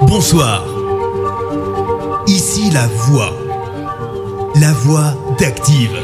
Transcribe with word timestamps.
Bonsoir. 0.00 0.64
Ici 2.26 2.70
la 2.72 2.86
voix. 2.86 3.32
La 4.56 4.72
voix 4.72 5.14
d'Active. 5.38 5.96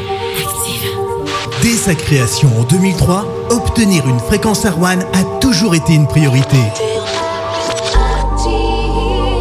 Dès 1.62 1.74
sa 1.74 1.94
création 1.94 2.48
en 2.58 2.62
2003, 2.62 3.26
obtenir 3.50 4.06
une 4.08 4.20
fréquence 4.20 4.64
Arwan 4.64 5.04
a 5.12 5.24
toujours 5.40 5.74
été 5.74 5.94
une 5.94 6.06
priorité. 6.06 6.58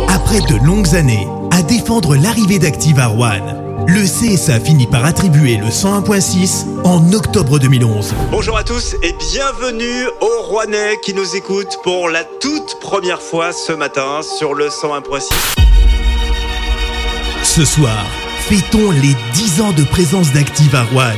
Après 0.08 0.42
de 0.42 0.66
longues 0.66 0.96
années 0.96 1.28
à 1.52 1.62
défendre 1.62 2.16
l'arrivée 2.16 2.58
d'Active 2.58 3.00
Arwan, 3.00 3.59
le 3.90 4.04
CSA 4.04 4.60
finit 4.60 4.86
par 4.86 5.04
attribuer 5.04 5.58
le 5.58 5.66
101.6 5.66 6.66
en 6.84 7.12
octobre 7.12 7.58
2011. 7.58 8.14
Bonjour 8.30 8.56
à 8.56 8.64
tous 8.64 8.96
et 9.02 9.14
bienvenue 9.14 10.06
aux 10.22 10.44
Rouennais 10.44 11.00
qui 11.04 11.16
nous 11.16 11.36
écoutent 11.36 11.80
pour 11.84 12.08
la 12.08 12.24
toute 12.24 12.80
première 12.82 13.20
fois 13.20 13.52
ce 13.52 13.72
matin 13.72 14.22
sur 14.22 14.54
le 14.54 14.68
101.6. 14.68 15.30
Ce 17.44 17.66
soir, 17.66 18.06
fêtons 18.42 18.92
les 18.92 19.16
10 19.34 19.62
ans 19.62 19.72
de 19.72 19.84
présence 19.84 20.32
d'Active 20.34 20.76
à 20.76 20.84
Rouen. 20.84 21.18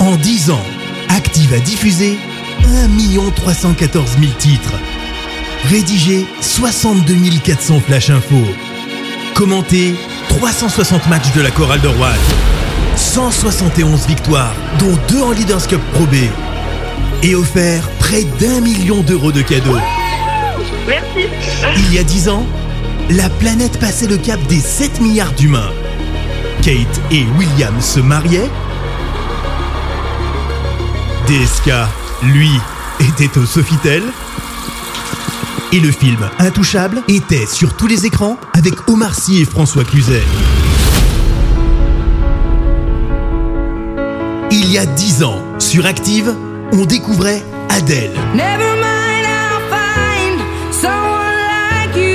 En 0.00 0.16
10 0.16 0.50
ans, 0.50 0.66
Active 1.10 1.54
a 1.54 1.60
diffusé 1.60 2.18
1 2.64 3.30
314 3.36 4.18
000 4.18 4.32
titres. 4.36 4.74
Rédigé 5.66 6.26
62 6.40 7.14
400 7.44 7.80
flash 7.86 8.10
infos. 8.10 8.48
Commenté 9.34 9.94
360 10.40 11.06
matchs 11.08 11.32
de 11.34 11.42
la 11.42 11.50
chorale 11.50 11.82
de 11.82 11.88
Rouen. 11.88 12.08
171 12.96 14.06
victoires, 14.06 14.54
dont 14.78 14.96
2 15.08 15.20
en 15.22 15.32
Leaders 15.32 15.66
Cup 15.66 15.82
Pro 15.92 16.06
B. 16.06 16.14
Et 17.22 17.34
offert 17.34 17.86
près 17.98 18.24
d'un 18.24 18.62
million 18.62 19.02
d'euros 19.02 19.32
de 19.32 19.42
cadeaux. 19.42 19.76
Merci. 20.88 21.28
Il 21.76 21.94
y 21.94 21.98
a 21.98 22.04
10 22.04 22.30
ans, 22.30 22.46
la 23.10 23.28
planète 23.28 23.78
passait 23.78 24.06
le 24.06 24.16
cap 24.16 24.40
des 24.48 24.60
7 24.60 25.02
milliards 25.02 25.32
d'humains. 25.32 25.72
Kate 26.62 27.00
et 27.10 27.26
William 27.36 27.78
se 27.78 28.00
mariaient. 28.00 28.50
DSK, 31.26 31.70
lui, 32.22 32.50
était 32.98 33.36
au 33.38 33.44
Sofitel. 33.44 34.02
Et 35.72 35.78
le 35.78 35.92
film 35.92 36.18
Intouchable 36.40 37.00
était 37.06 37.46
sur 37.46 37.76
tous 37.76 37.86
les 37.86 38.04
écrans 38.04 38.36
avec 38.54 38.74
Omar 38.88 39.14
Sy 39.14 39.40
et 39.40 39.44
François 39.44 39.84
Cluzet. 39.84 40.22
Il 44.50 44.72
y 44.72 44.78
a 44.78 44.86
10 44.86 45.22
ans, 45.22 45.40
sur 45.60 45.86
Active, 45.86 46.34
on 46.72 46.84
découvrait 46.86 47.40
Adèle. 47.68 48.10
Never 48.34 48.74
mind, 48.80 49.26
I'll 49.28 49.60
find 49.70 50.40
someone 50.72 51.36
like 51.38 51.96
you. 51.96 52.10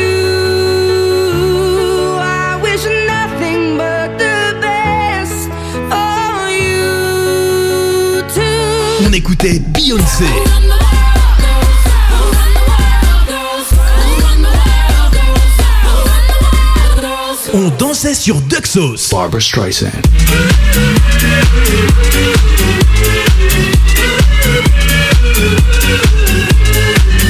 I 2.19 2.59
wish 2.61 2.83
nothing 3.07 3.77
but 3.77 4.17
the 4.17 4.53
best 4.59 5.49
for 5.89 6.49
you 6.51 8.21
too. 8.33 9.07
On 9.07 9.13
écoutait 9.13 9.59
Beyoncé. 9.59 10.25
On 17.57 17.69
dansait 17.79 18.13
sur 18.13 18.41
Duxos. 18.41 19.11
Barbara 19.11 19.39
Streisand. 19.39 19.87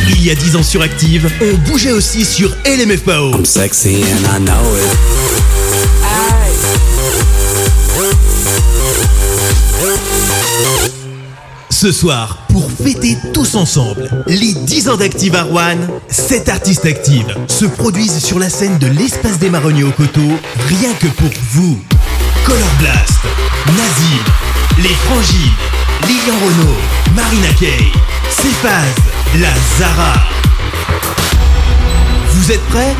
Il 0.09 0.25
y 0.25 0.31
a 0.31 0.35
10 0.35 0.55
ans 0.55 0.63
sur 0.63 0.81
Active, 0.81 1.29
on 1.41 1.53
bougeait 1.69 1.91
aussi 1.91 2.25
sur 2.25 2.49
LMFAO. 2.65 3.33
I'm 3.35 3.45
sexy 3.45 4.01
and 4.01 4.25
I 4.25 4.39
know 4.39 4.75
it. 4.75 4.95
Ce 11.85 11.91
soir, 11.91 12.39
pour 12.49 12.71
fêter 12.71 13.15
tous 13.31 13.53
ensemble 13.53 14.09
les 14.25 14.55
10 14.55 14.89
ans 14.89 14.97
d'Active 14.97 15.39
Rouen, 15.51 15.77
7 16.09 16.49
artistes 16.49 16.85
actives 16.87 17.37
se 17.47 17.65
produisent 17.65 18.25
sur 18.25 18.39
la 18.39 18.49
scène 18.49 18.79
de 18.79 18.87
l'Espace 18.87 19.37
des 19.37 19.51
Marronniers 19.51 19.83
au 19.83 19.91
Coteau, 19.91 20.31
rien 20.67 20.91
que 20.99 21.05
pour 21.05 21.29
vous. 21.51 21.79
Color 22.43 22.67
Blast, 22.79 23.19
Nazim, 23.67 24.23
Les 24.81 24.95
Frangies, 24.95 25.51
Lilian 26.07 26.39
Renault, 26.43 26.77
Marina 27.15 27.53
Kay, 27.59 27.91
Cephaz, 28.31 28.95
La 29.39 29.53
Zara. 29.77 30.15
Vous 32.31 32.51
êtes 32.51 32.65
prêts? 32.69 32.95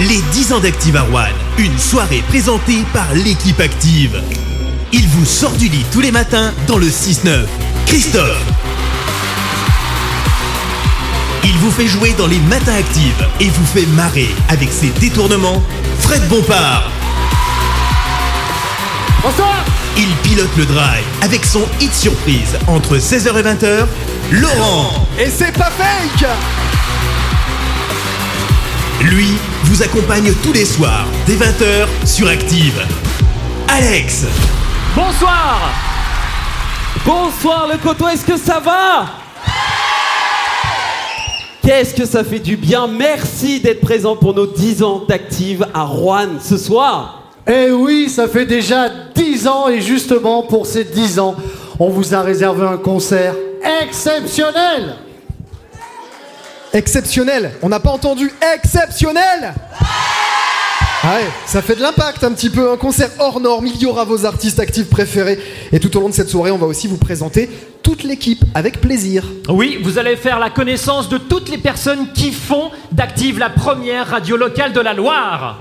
Les 0.00 0.20
10 0.32 0.52
ans 0.54 0.58
d'Active 0.58 1.00
Rouen, 1.10 1.28
une 1.58 1.78
soirée 1.78 2.24
présentée 2.28 2.82
par 2.92 3.06
l'équipe 3.14 3.60
active. 3.60 4.20
Il 4.94 5.08
vous 5.08 5.24
sort 5.24 5.52
du 5.52 5.68
lit 5.68 5.86
tous 5.90 6.00
les 6.00 6.12
matins 6.12 6.52
dans 6.66 6.76
le 6.76 6.86
6-9. 6.86 7.46
Christophe. 7.86 8.42
Il 11.44 11.56
vous 11.58 11.70
fait 11.70 11.86
jouer 11.86 12.14
dans 12.18 12.26
les 12.26 12.38
matins 12.40 12.74
actifs 12.74 13.22
et 13.40 13.48
vous 13.48 13.64
fait 13.64 13.86
marrer 13.96 14.28
avec 14.50 14.70
ses 14.70 14.90
détournements. 15.00 15.62
Fred 16.00 16.28
Bompard. 16.28 16.90
Bonsoir 19.22 19.64
Il 19.96 20.08
pilote 20.22 20.54
le 20.58 20.66
drive 20.66 21.04
avec 21.22 21.46
son 21.46 21.62
hit 21.80 21.94
surprise 21.94 22.58
entre 22.66 22.98
16h 22.98 23.38
et 23.38 23.42
20h. 23.42 23.86
Laurent. 24.32 25.06
Et 25.18 25.30
c'est 25.30 25.52
pas 25.52 25.70
fake 25.70 26.28
Lui 29.00 29.38
vous 29.64 29.82
accompagne 29.82 30.34
tous 30.42 30.52
les 30.52 30.66
soirs 30.66 31.06
dès 31.26 31.36
20h 31.36 31.86
sur 32.04 32.28
Active. 32.28 32.78
Alex. 33.68 34.26
Bonsoir. 34.94 35.70
Bonsoir 37.06 37.66
le 37.66 37.78
coteau, 37.78 38.08
est-ce 38.08 38.26
que 38.26 38.36
ça 38.36 38.60
va? 38.60 39.06
Qu'est-ce 41.62 41.94
que 41.94 42.04
ça 42.04 42.22
fait 42.22 42.40
du 42.40 42.56
bien? 42.56 42.86
Merci 42.88 43.60
d'être 43.60 43.80
présent 43.80 44.16
pour 44.16 44.34
nos 44.34 44.46
10 44.46 44.82
ans 44.82 45.02
d'Active 45.08 45.66
à 45.72 45.84
Rouen 45.84 46.38
ce 46.40 46.58
soir. 46.58 47.22
Eh 47.46 47.70
oui, 47.70 48.10
ça 48.10 48.28
fait 48.28 48.44
déjà 48.44 48.90
10 49.14 49.48
ans 49.48 49.68
et 49.68 49.80
justement 49.80 50.42
pour 50.42 50.66
ces 50.66 50.84
10 50.84 51.18
ans, 51.18 51.36
on 51.78 51.88
vous 51.88 52.14
a 52.14 52.20
réservé 52.20 52.66
un 52.66 52.76
concert 52.76 53.34
exceptionnel. 53.80 54.96
Exceptionnel? 56.74 57.52
On 57.62 57.70
n'a 57.70 57.80
pas 57.80 57.90
entendu 57.90 58.30
exceptionnel? 58.54 59.54
Ah 61.04 61.16
ouais, 61.16 61.26
ça 61.46 61.62
fait 61.62 61.74
de 61.74 61.80
l'impact 61.80 62.22
un 62.22 62.30
petit 62.30 62.48
peu, 62.48 62.70
un 62.70 62.76
concert 62.76 63.10
hors 63.18 63.40
norme, 63.40 63.66
il 63.66 63.76
y 63.76 63.86
aura 63.86 64.04
vos 64.04 64.24
artistes 64.24 64.60
actifs 64.60 64.88
préférés 64.88 65.36
et 65.72 65.80
tout 65.80 65.96
au 65.96 66.00
long 66.00 66.08
de 66.08 66.14
cette 66.14 66.28
soirée 66.28 66.52
on 66.52 66.58
va 66.58 66.68
aussi 66.68 66.86
vous 66.86 66.96
présenter 66.96 67.50
toute 67.82 68.04
l'équipe 68.04 68.44
avec 68.54 68.80
plaisir. 68.80 69.24
Oui, 69.48 69.80
vous 69.82 69.98
allez 69.98 70.14
faire 70.14 70.38
la 70.38 70.48
connaissance 70.48 71.08
de 71.08 71.18
toutes 71.18 71.48
les 71.48 71.58
personnes 71.58 72.12
qui 72.12 72.30
font 72.30 72.70
d'Active 72.92 73.40
la 73.40 73.50
première 73.50 74.06
radio 74.06 74.36
locale 74.36 74.72
de 74.72 74.78
la 74.78 74.94
Loire. 74.94 75.58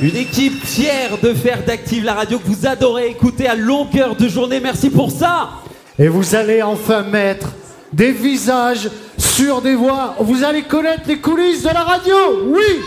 Une 0.00 0.16
équipe 0.16 0.64
fière 0.64 1.18
de 1.22 1.34
faire 1.34 1.62
d'Active 1.66 2.04
la 2.04 2.14
radio 2.14 2.38
que 2.38 2.48
vous 2.48 2.66
adorez 2.66 3.08
écouter 3.08 3.46
à 3.46 3.54
longueur 3.54 4.16
de 4.16 4.26
journée. 4.26 4.58
Merci 4.58 4.88
pour 4.88 5.10
ça. 5.10 5.50
Et 5.98 6.08
vous 6.08 6.34
allez 6.34 6.62
enfin 6.62 7.02
mettre 7.02 7.48
des 7.92 8.10
visages 8.10 8.88
sur 9.18 9.60
des 9.60 9.74
voix. 9.74 10.14
Vous 10.18 10.42
allez 10.42 10.62
connaître 10.62 11.02
les 11.06 11.18
coulisses 11.18 11.62
de 11.62 11.68
la 11.68 11.82
radio, 11.82 12.14
oui 12.46 12.80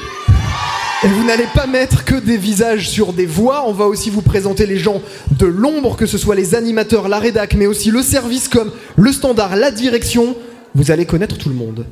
vous 1.04 1.24
n'allez 1.24 1.48
pas 1.54 1.68
mettre 1.68 2.04
que 2.04 2.16
des 2.16 2.38
visages 2.38 2.90
sur 2.90 3.14
des 3.14 3.26
voix, 3.26 3.66
on 3.68 3.74
va 3.74 3.86
aussi 3.86 4.10
vous 4.10 4.22
présenter 4.22 4.66
les 4.66 4.78
gens 4.78 5.02
de 5.32 5.46
l'ombre, 5.46 5.96
que 5.98 6.06
ce 6.06 6.18
soit 6.18 6.36
les 6.36 6.56
animateurs, 6.56 7.08
la 7.08 7.20
rédac, 7.20 7.54
mais 7.54 7.68
aussi 7.68 7.92
le 7.92 8.02
service 8.02 8.48
comme 8.48 8.72
le 8.96 9.12
standard, 9.12 9.56
la 9.56 9.72
direction. 9.72 10.36
Vous 10.74 10.92
allez 10.92 11.06
connaître 11.06 11.38
tout 11.38 11.50
le 11.50 11.56
monde. 11.56 11.86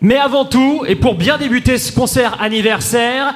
Mais 0.00 0.16
avant 0.16 0.44
tout, 0.44 0.84
et 0.86 0.94
pour 0.96 1.16
bien 1.16 1.38
débuter 1.38 1.76
ce 1.76 1.92
concert 1.92 2.40
anniversaire, 2.40 3.34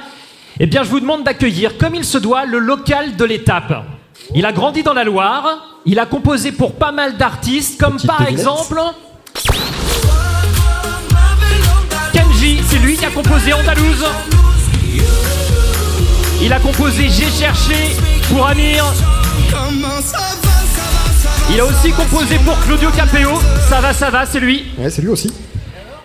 eh 0.60 0.66
bien 0.66 0.84
je 0.84 0.90
vous 0.90 1.00
demande 1.00 1.24
d'accueillir 1.24 1.76
comme 1.76 1.94
il 1.94 2.04
se 2.04 2.18
doit 2.18 2.46
le 2.46 2.58
local 2.58 3.16
de 3.16 3.24
l'étape. 3.24 3.84
Il 4.34 4.46
a 4.46 4.52
grandi 4.52 4.82
dans 4.82 4.94
la 4.94 5.04
Loire, 5.04 5.80
il 5.84 5.98
a 5.98 6.06
composé 6.06 6.52
pour 6.52 6.74
pas 6.74 6.92
mal 6.92 7.16
d'artistes 7.16 7.80
comme 7.80 7.94
Petite 7.94 8.06
par 8.06 8.20
devinette. 8.20 8.38
exemple 8.38 8.80
Kenji, 12.12 12.60
c'est 12.68 12.78
lui 12.78 12.96
qui 12.96 13.04
a 13.04 13.10
composé 13.10 13.52
Andalouse. 13.52 14.04
Il 16.40 16.52
a 16.52 16.58
composé 16.58 17.08
J'ai 17.08 17.30
cherché 17.30 17.96
pour 18.28 18.46
Amir. 18.46 18.84
Il 21.50 21.60
a 21.60 21.64
aussi 21.64 21.90
composé 21.92 22.36
pour 22.44 22.58
Claudio 22.60 22.90
Capéo. 22.90 23.30
Ça 23.68 23.80
va, 23.80 23.92
ça 23.92 24.10
va, 24.10 24.26
c'est 24.26 24.40
lui. 24.40 24.64
Ouais, 24.78 24.90
c'est 24.90 25.02
lui 25.02 25.08
aussi. 25.08 25.32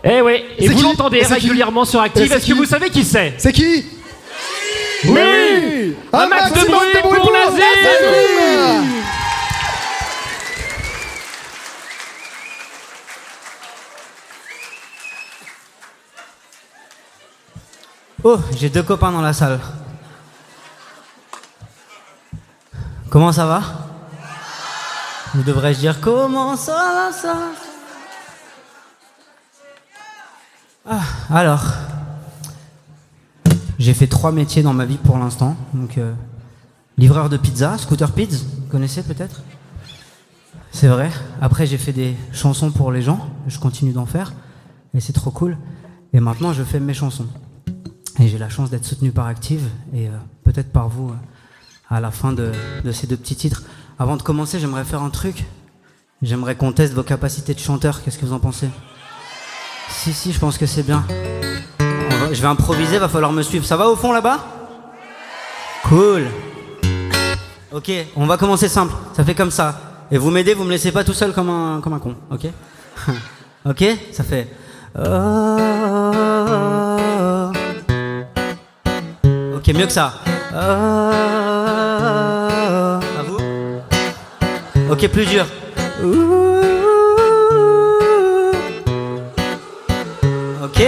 Eh 0.03 0.21
ouais, 0.21 0.45
et 0.57 0.67
vous 0.67 0.81
l'entendez 0.81 1.21
régulièrement 1.21 1.85
sur 1.85 2.01
Active. 2.01 2.31
Est-ce 2.31 2.45
que 2.47 2.53
vous 2.53 2.65
savez 2.65 2.89
qui 2.89 3.03
c'est 3.03 3.33
C'est 3.37 3.51
qui 3.51 3.85
Oui 5.05 5.95
Un 6.13 6.27
max 6.27 6.51
de 6.53 6.65
bruit 7.03 7.13
pour 7.21 7.31
Nazim 7.31 9.06
Oh, 18.29 18.37
j'ai 18.57 18.69
deux 18.69 18.83
copains 18.83 19.13
dans 19.13 19.21
la 19.21 19.31
salle. 19.31 19.57
Comment 23.09 23.31
ça 23.31 23.45
va? 23.45 23.61
Ou 25.33 25.43
devrais-je 25.43 25.79
dire 25.79 26.01
comment 26.01 26.57
ça 26.57 27.09
va 27.23 27.37
Ah, 30.85 31.03
alors, 31.29 31.63
j'ai 33.79 33.93
fait 33.93 34.07
trois 34.07 34.33
métiers 34.33 34.61
dans 34.61 34.73
ma 34.73 34.83
vie 34.83 34.97
pour 34.97 35.17
l'instant. 35.17 35.55
Donc, 35.73 35.97
euh, 35.97 36.13
livreur 36.97 37.29
de 37.29 37.37
pizza, 37.37 37.77
scooter 37.77 38.11
pizza, 38.11 38.43
vous 38.57 38.69
connaissez 38.69 39.03
peut-être? 39.03 39.39
C'est 40.73 40.89
vrai. 40.89 41.11
Après, 41.39 41.65
j'ai 41.65 41.77
fait 41.77 41.93
des 41.93 42.17
chansons 42.33 42.71
pour 42.71 42.91
les 42.91 43.01
gens. 43.01 43.29
Je 43.47 43.57
continue 43.57 43.93
d'en 43.93 44.05
faire. 44.05 44.33
Et 44.93 44.99
c'est 44.99 45.13
trop 45.13 45.31
cool. 45.31 45.57
Et 46.11 46.19
maintenant, 46.19 46.51
je 46.51 46.63
fais 46.63 46.81
mes 46.81 46.93
chansons. 46.93 47.27
Et 48.19 48.27
j'ai 48.27 48.37
la 48.37 48.49
chance 48.49 48.69
d'être 48.69 48.85
soutenu 48.85 49.11
par 49.11 49.27
Active 49.27 49.63
et 49.93 50.07
euh, 50.07 50.11
peut-être 50.43 50.71
par 50.71 50.89
vous 50.89 51.09
euh, 51.09 51.15
à 51.89 51.99
la 51.99 52.09
fin 52.09 52.33
de, 52.33 52.51
ces 52.91 53.05
deux 53.05 53.17
petits 53.17 53.35
titres. 53.35 53.63
Avant 53.99 54.17
de 54.17 54.23
commencer, 54.23 54.59
j'aimerais 54.59 54.83
faire 54.85 55.03
un 55.03 55.09
truc. 55.09 55.45
J'aimerais 56.23 56.55
qu'on 56.55 56.71
teste 56.71 56.93
vos 56.93 57.03
capacités 57.03 57.53
de 57.53 57.59
chanteur. 57.59 58.01
Qu'est-ce 58.01 58.17
que 58.17 58.25
vous 58.25 58.33
en 58.33 58.39
pensez? 58.39 58.69
Si, 59.89 60.13
si, 60.13 60.33
je 60.33 60.39
pense 60.39 60.57
que 60.57 60.65
c'est 60.65 60.83
bien. 60.83 61.05
Je 61.79 62.41
vais 62.41 62.47
improviser, 62.47 62.97
va 62.97 63.07
falloir 63.07 63.31
me 63.31 63.43
suivre. 63.43 63.65
Ça 63.65 63.77
va 63.77 63.87
au 63.87 63.95
fond 63.95 64.11
là-bas? 64.11 64.43
Cool. 65.83 66.25
Ok, 67.71 67.91
on 68.15 68.25
va 68.25 68.37
commencer 68.37 68.67
simple. 68.67 68.93
Ça 69.15 69.23
fait 69.23 69.35
comme 69.35 69.51
ça. 69.51 69.79
Et 70.09 70.17
vous 70.17 70.31
m'aidez, 70.31 70.55
vous 70.55 70.63
me 70.63 70.71
laissez 70.71 70.91
pas 70.91 71.03
tout 71.03 71.13
seul 71.13 71.33
comme 71.33 71.49
un, 71.49 71.81
comme 71.81 71.93
un 71.93 71.99
con. 71.99 72.15
Ok? 72.31 72.47
Ok 73.65 73.83
Ça 74.13 74.23
fait. 74.23 74.47
Ok, 79.67 79.75
mieux 79.75 79.85
que 79.85 79.91
ça. 79.91 80.13
Ah. 80.55 81.09
À 83.19 83.23
vous 83.23 83.37
Ok, 84.89 85.09
plus 85.09 85.25
dur. 85.25 85.45
Ok. 90.63 90.81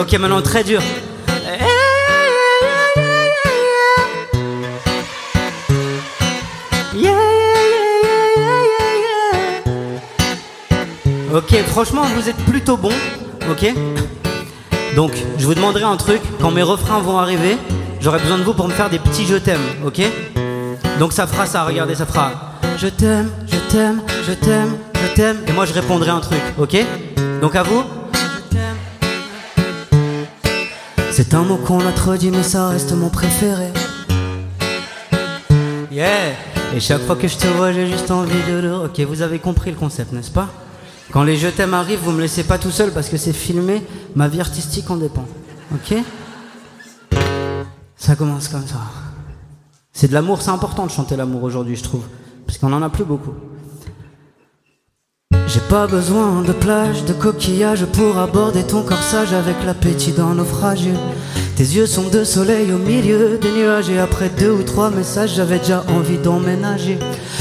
Ok, 0.00 0.12
maintenant 0.18 0.42
très 0.42 0.64
dur. 0.64 0.82
Ok, 11.32 11.54
franchement, 11.68 12.02
vous 12.16 12.28
êtes 12.28 12.44
plutôt 12.46 12.76
bon. 12.76 12.90
Ok 13.48 13.72
Donc, 14.96 15.12
je 15.36 15.44
vous 15.44 15.54
demanderai 15.54 15.84
un 15.84 15.98
truc. 15.98 16.22
Quand 16.40 16.50
mes 16.50 16.62
refrains 16.62 17.00
vont 17.00 17.18
arriver, 17.18 17.58
j'aurai 18.00 18.18
besoin 18.18 18.38
de 18.38 18.42
vous 18.42 18.54
pour 18.54 18.66
me 18.66 18.72
faire 18.72 18.88
des 18.88 18.98
petits 18.98 19.26
je 19.26 19.36
t'aime. 19.36 19.60
Ok? 19.84 20.00
Donc, 20.98 21.12
ça 21.12 21.26
fera 21.26 21.44
ça. 21.44 21.64
Regardez, 21.64 21.94
ça 21.94 22.06
fera 22.06 22.56
Je 22.78 22.86
t'aime, 22.86 23.30
je 23.46 23.58
t'aime, 23.70 24.00
je 24.26 24.32
t'aime, 24.32 24.74
je 24.94 25.14
t'aime. 25.14 25.36
Et 25.46 25.52
moi, 25.52 25.66
je 25.66 25.74
répondrai 25.74 26.08
un 26.08 26.20
truc. 26.20 26.40
Ok? 26.58 26.78
Donc, 27.42 27.54
à 27.56 27.62
vous 27.62 27.84
C'est 31.10 31.34
un 31.34 31.42
mot 31.42 31.56
qu'on 31.56 31.86
a 31.86 31.92
trop 31.92 32.16
dit, 32.16 32.30
mais 32.30 32.42
ça 32.42 32.68
reste 32.68 32.92
mon 32.92 33.10
préféré. 33.10 33.68
Yeah 35.92 36.32
Et 36.74 36.80
chaque 36.80 37.02
fois 37.02 37.16
que 37.16 37.28
je 37.28 37.36
te 37.36 37.46
vois, 37.48 37.70
j'ai 37.70 37.86
juste 37.86 38.10
envie 38.10 38.42
de 38.50 38.60
le... 38.60 38.74
Ok, 38.86 38.98
vous 39.00 39.20
avez 39.20 39.40
compris 39.40 39.70
le 39.70 39.76
concept, 39.76 40.12
n'est-ce 40.12 40.30
pas? 40.30 40.48
Quand 41.16 41.24
les 41.24 41.38
je 41.38 41.48
t'aime 41.48 41.72
arrivent, 41.72 42.00
vous 42.00 42.10
me 42.10 42.20
laissez 42.20 42.44
pas 42.44 42.58
tout 42.58 42.70
seul 42.70 42.92
parce 42.92 43.08
que 43.08 43.16
c'est 43.16 43.32
filmé, 43.32 43.82
ma 44.14 44.28
vie 44.28 44.38
artistique 44.38 44.90
en 44.90 44.98
dépend. 44.98 45.24
Ok? 45.72 45.96
Ça 47.96 48.16
commence 48.16 48.48
comme 48.48 48.66
ça. 48.66 48.82
C'est 49.94 50.08
de 50.08 50.12
l'amour, 50.12 50.42
c'est 50.42 50.50
important 50.50 50.84
de 50.84 50.90
chanter 50.90 51.16
l'amour 51.16 51.42
aujourd'hui, 51.42 51.74
je 51.74 51.82
trouve. 51.82 52.04
Parce 52.46 52.58
qu'on 52.58 52.70
en 52.70 52.82
a 52.82 52.90
plus 52.90 53.06
beaucoup. 53.06 53.32
J'ai 55.46 55.60
pas 55.70 55.86
besoin 55.86 56.42
de 56.42 56.52
plage, 56.52 57.06
de 57.06 57.14
coquillages 57.14 57.86
pour 57.86 58.18
aborder 58.18 58.64
ton 58.64 58.82
corsage 58.82 59.32
avec 59.32 59.56
l'appétit 59.64 60.12
d'un 60.12 60.34
naufrage. 60.34 60.86
Tes 61.56 61.64
yeux 61.64 61.86
sont 61.86 62.08
de 62.10 62.22
soleil 62.22 62.70
au 62.70 62.76
milieu 62.76 63.38
des 63.38 63.50
nuages 63.50 63.88
et 63.88 63.98
après 63.98 64.28
deux 64.28 64.50
ou 64.50 64.62
trois 64.62 64.90
messages, 64.90 65.36
j'avais 65.36 65.58
déjà 65.58 65.86
envie 65.88 66.18
d'emménager. 66.18 66.98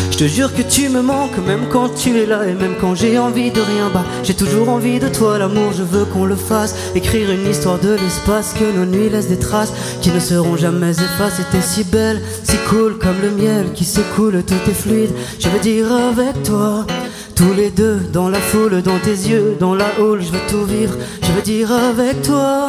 Je 0.10 0.18
te 0.18 0.24
jure 0.24 0.56
que 0.56 0.62
tu 0.62 0.88
me 0.88 1.02
manques 1.02 1.38
même 1.46 1.68
quand 1.70 1.90
tu 1.90 2.18
es 2.18 2.26
là 2.26 2.48
et 2.48 2.54
même 2.54 2.76
quand 2.80 2.96
j'ai 2.96 3.20
envie 3.20 3.52
de 3.52 3.60
rien. 3.60 3.90
Bah, 3.94 4.06
j'ai 4.24 4.34
toujours 4.34 4.70
envie 4.70 5.00
de 5.00 5.10
toi, 5.10 5.38
l'amour, 5.38 5.74
je 5.78 5.84
veux 5.84 6.06
qu'on 6.06 6.24
le 6.24 6.38
fasse. 6.38 6.76
Écrire 6.96 7.30
une 7.30 7.46
histoire 7.46 7.78
de 7.78 7.90
l'espace, 7.90 8.56
que 8.58 8.64
nos 8.64 8.86
nuits 8.86 9.10
laissent 9.10 9.28
des 9.28 9.38
traces 9.38 9.74
qui 10.02 10.12
ne 10.12 10.20
seront 10.22 10.56
jamais 10.56 10.92
effacées. 10.92 11.44
T'es 11.52 11.62
si 11.62 11.84
belle, 11.84 12.22
si 12.44 12.56
cool 12.70 12.98
comme 12.98 13.20
le 13.22 13.32
miel 13.32 13.74
qui 13.74 13.84
s'écoule, 13.84 14.42
tout 14.48 14.70
est 14.70 14.74
fluide. 14.74 15.12
Je 15.42 15.50
veux 15.50 15.60
dire 15.60 15.92
avec 15.92 16.42
toi. 16.44 16.88
Tous 17.36 17.54
les 17.54 17.70
deux 17.70 18.00
dans 18.14 18.30
la 18.30 18.40
foule, 18.40 18.82
dans 18.82 19.00
tes 19.00 19.10
yeux, 19.10 19.58
dans 19.60 19.76
la 19.76 19.88
houle, 20.00 20.22
je 20.22 20.32
veux 20.32 20.48
tout 20.48 20.64
vivre, 20.64 20.96
je 21.22 21.32
veux 21.34 21.42
dire 21.42 21.70
avec 21.70 22.22
toi. 22.22 22.68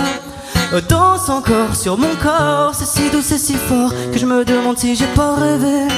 Danse 0.88 1.28
encore 1.28 1.74
sur 1.74 1.96
mon 1.96 2.14
corps, 2.22 2.74
c'est 2.74 2.86
si 2.86 3.10
doux, 3.10 3.22
c'est 3.22 3.38
si 3.38 3.54
fort 3.54 3.92
que 4.12 4.18
je 4.18 4.26
me 4.26 4.44
demande 4.44 4.78
si 4.78 4.94
j'ai 4.94 5.06
pas 5.06 5.34
rêvé. 5.34 5.88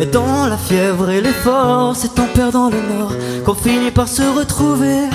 Et 0.00 0.06
dans 0.06 0.46
la 0.46 0.56
fièvre 0.56 1.10
et 1.10 1.20
l'effort, 1.20 1.96
c'est 1.96 2.18
en 2.18 2.26
perdant 2.26 2.70
le 2.70 2.80
nord 2.94 3.12
qu'on 3.44 3.54
finit 3.54 3.90
par 3.90 4.08
se 4.08 4.22
retrouver. 4.22 5.08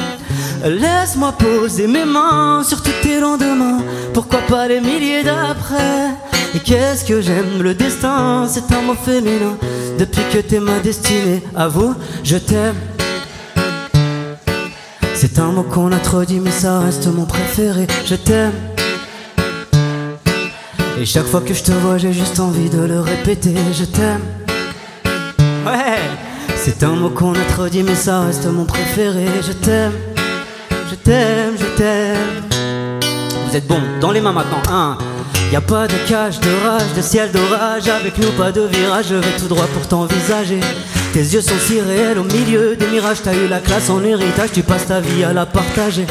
Laisse-moi 0.65 1.33
poser 1.33 1.87
mes 1.87 2.05
mains 2.05 2.63
sur 2.63 2.81
tous 2.81 2.91
tes 3.01 3.19
lendemains, 3.19 3.79
pourquoi 4.13 4.39
pas 4.39 4.67
les 4.67 4.81
milliers 4.81 5.23
d'après? 5.23 6.09
Et 6.55 6.59
qu'est-ce 6.59 7.05
que 7.05 7.21
j'aime? 7.21 7.61
Le 7.61 7.73
destin, 7.73 8.47
c'est 8.49 8.71
un 8.73 8.81
mot 8.81 8.95
féminin. 8.95 9.57
Depuis 9.99 10.23
que 10.33 10.39
t'es 10.39 10.59
ma 10.59 10.79
destinée, 10.79 11.43
à 11.55 11.67
vous, 11.67 11.93
je 12.23 12.37
t'aime. 12.37 12.75
C'est 15.13 15.39
un 15.39 15.51
mot 15.51 15.63
qu'on 15.63 15.91
a 15.91 15.99
mais 16.41 16.51
ça 16.51 16.79
reste 16.79 17.07
mon 17.07 17.25
préféré. 17.25 17.87
Je 18.05 18.15
t'aime. 18.15 18.76
Et 20.99 21.05
chaque 21.05 21.27
fois 21.27 21.41
que 21.41 21.53
je 21.53 21.61
te 21.61 21.71
vois, 21.71 21.99
j'ai 21.99 22.11
juste 22.11 22.39
envie 22.39 22.69
de 22.69 22.81
le 22.81 22.99
répéter. 23.01 23.53
Je 23.71 23.85
t'aime. 23.85 24.21
Ouais, 25.63 25.99
c'est 26.55 26.81
un 26.81 26.93
mot 26.93 27.09
qu'on 27.09 27.33
a 27.33 27.43
trop 27.49 27.69
dit, 27.69 27.83
mais 27.83 27.93
ça 27.93 28.21
reste 28.21 28.47
mon 28.47 28.65
préféré. 28.65 29.27
Je 29.45 29.51
t'aime. 29.51 29.91
Je 30.89 30.95
t'aime, 30.95 31.53
je 31.59 31.65
t'aime. 31.77 32.41
Vous 33.47 33.55
êtes 33.55 33.67
bon, 33.67 33.79
dans 34.01 34.11
les 34.11 34.21
mains 34.21 34.31
maintenant. 34.31 34.61
Un. 34.71 34.97
Y 35.51 35.55
a 35.55 35.61
pas 35.61 35.87
de 35.87 35.93
cage, 36.07 36.39
de 36.39 36.49
rage, 36.65 36.93
de 36.95 37.01
ciel 37.01 37.31
d'orage. 37.31 37.87
Avec 37.89 38.17
nous, 38.17 38.31
pas 38.31 38.51
de 38.51 38.61
virage. 38.61 39.05
Je 39.09 39.15
vais 39.15 39.37
tout 39.37 39.47
droit 39.47 39.67
pour 39.67 39.87
t'envisager. 39.87 40.61
Tes 41.13 41.19
yeux 41.19 41.41
sont 41.41 41.59
si 41.59 41.79
réels 41.79 42.17
au 42.17 42.23
milieu 42.23 42.75
des 42.75 42.87
mirages. 42.87 43.21
T'as 43.23 43.35
eu 43.35 43.47
la 43.47 43.59
classe 43.59 43.91
en 43.91 44.03
héritage, 44.03 44.49
tu 44.51 44.63
passes 44.63 44.87
ta 44.87 44.99
vie 44.99 45.23
à 45.23 45.31
la 45.31 45.45
partager. 45.45 46.07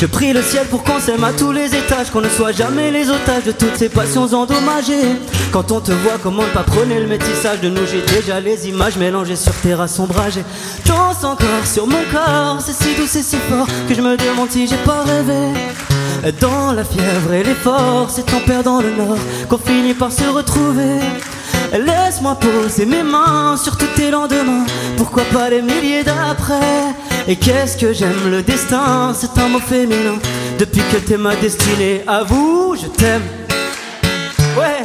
Je 0.00 0.06
prie 0.06 0.32
le 0.32 0.42
ciel 0.42 0.64
pour 0.68 0.84
qu'on 0.84 1.00
s'aime 1.00 1.24
à 1.24 1.32
tous 1.32 1.50
les 1.50 1.74
étages, 1.74 2.10
qu'on 2.12 2.20
ne 2.20 2.28
soit 2.28 2.52
jamais 2.52 2.92
les 2.92 3.10
otages 3.10 3.42
de 3.42 3.50
toutes 3.50 3.76
ces 3.76 3.88
passions 3.88 4.32
endommagées. 4.32 5.16
Quand 5.50 5.72
on 5.72 5.80
te 5.80 5.90
voit, 5.90 6.18
comment 6.22 6.44
ne 6.44 6.48
pas 6.50 6.62
prôner 6.62 7.00
le 7.00 7.08
métissage 7.08 7.60
de 7.60 7.68
nous 7.68 7.84
J'ai 7.84 8.02
déjà 8.02 8.38
les 8.38 8.68
images 8.68 8.96
mélangées 8.96 9.34
sur 9.34 9.52
terrasse 9.54 9.98
ombragée. 9.98 10.44
Danse 10.86 11.24
encore 11.24 11.66
sur 11.66 11.88
mon 11.88 12.04
corps, 12.12 12.58
c'est 12.60 12.74
si 12.74 12.94
doux, 12.94 13.08
c'est 13.08 13.24
si 13.24 13.38
fort 13.50 13.66
que 13.88 13.94
je 13.94 14.00
me 14.00 14.16
demande 14.16 14.52
si 14.52 14.68
j'ai 14.68 14.76
pas 14.76 15.02
rêvé. 15.02 15.52
Dans 16.40 16.70
la 16.70 16.84
fièvre 16.84 17.32
et 17.32 17.42
l'effort, 17.42 18.08
c'est 18.08 18.32
en 18.34 18.40
perdant 18.40 18.80
le 18.80 18.90
nord 18.90 19.18
qu'on 19.48 19.58
finit 19.58 19.94
par 19.94 20.12
se 20.12 20.24
retrouver. 20.24 21.00
Laisse-moi 21.72 22.36
poser 22.36 22.86
mes 22.86 23.02
mains 23.02 23.56
sur 23.56 23.76
tous 23.76 23.88
tes 23.94 24.10
lendemains. 24.10 24.64
Pourquoi 24.96 25.24
pas 25.24 25.50
les 25.50 25.60
milliers 25.60 26.02
d'après? 26.02 26.94
Et 27.26 27.36
qu'est-ce 27.36 27.76
que 27.76 27.92
j'aime 27.92 28.30
le 28.30 28.42
destin? 28.42 29.12
C'est 29.14 29.38
un 29.38 29.48
mot 29.48 29.60
féminin. 29.60 30.18
Depuis 30.58 30.82
que 30.90 30.96
t'es 30.96 31.18
ma 31.18 31.36
destinée, 31.36 32.02
à 32.06 32.24
vous, 32.24 32.74
je 32.80 32.86
t'aime. 32.86 33.22
Ouais, 34.56 34.84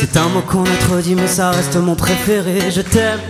c'est 0.00 0.16
un 0.16 0.28
mot 0.28 0.40
qu'on 0.40 0.64
a 0.64 0.76
trop 0.86 0.98
dit, 0.98 1.14
mais 1.14 1.28
ça 1.28 1.50
reste 1.50 1.76
mon 1.76 1.94
préféré. 1.94 2.70
Je 2.70 2.80
t'aime. 2.80 3.20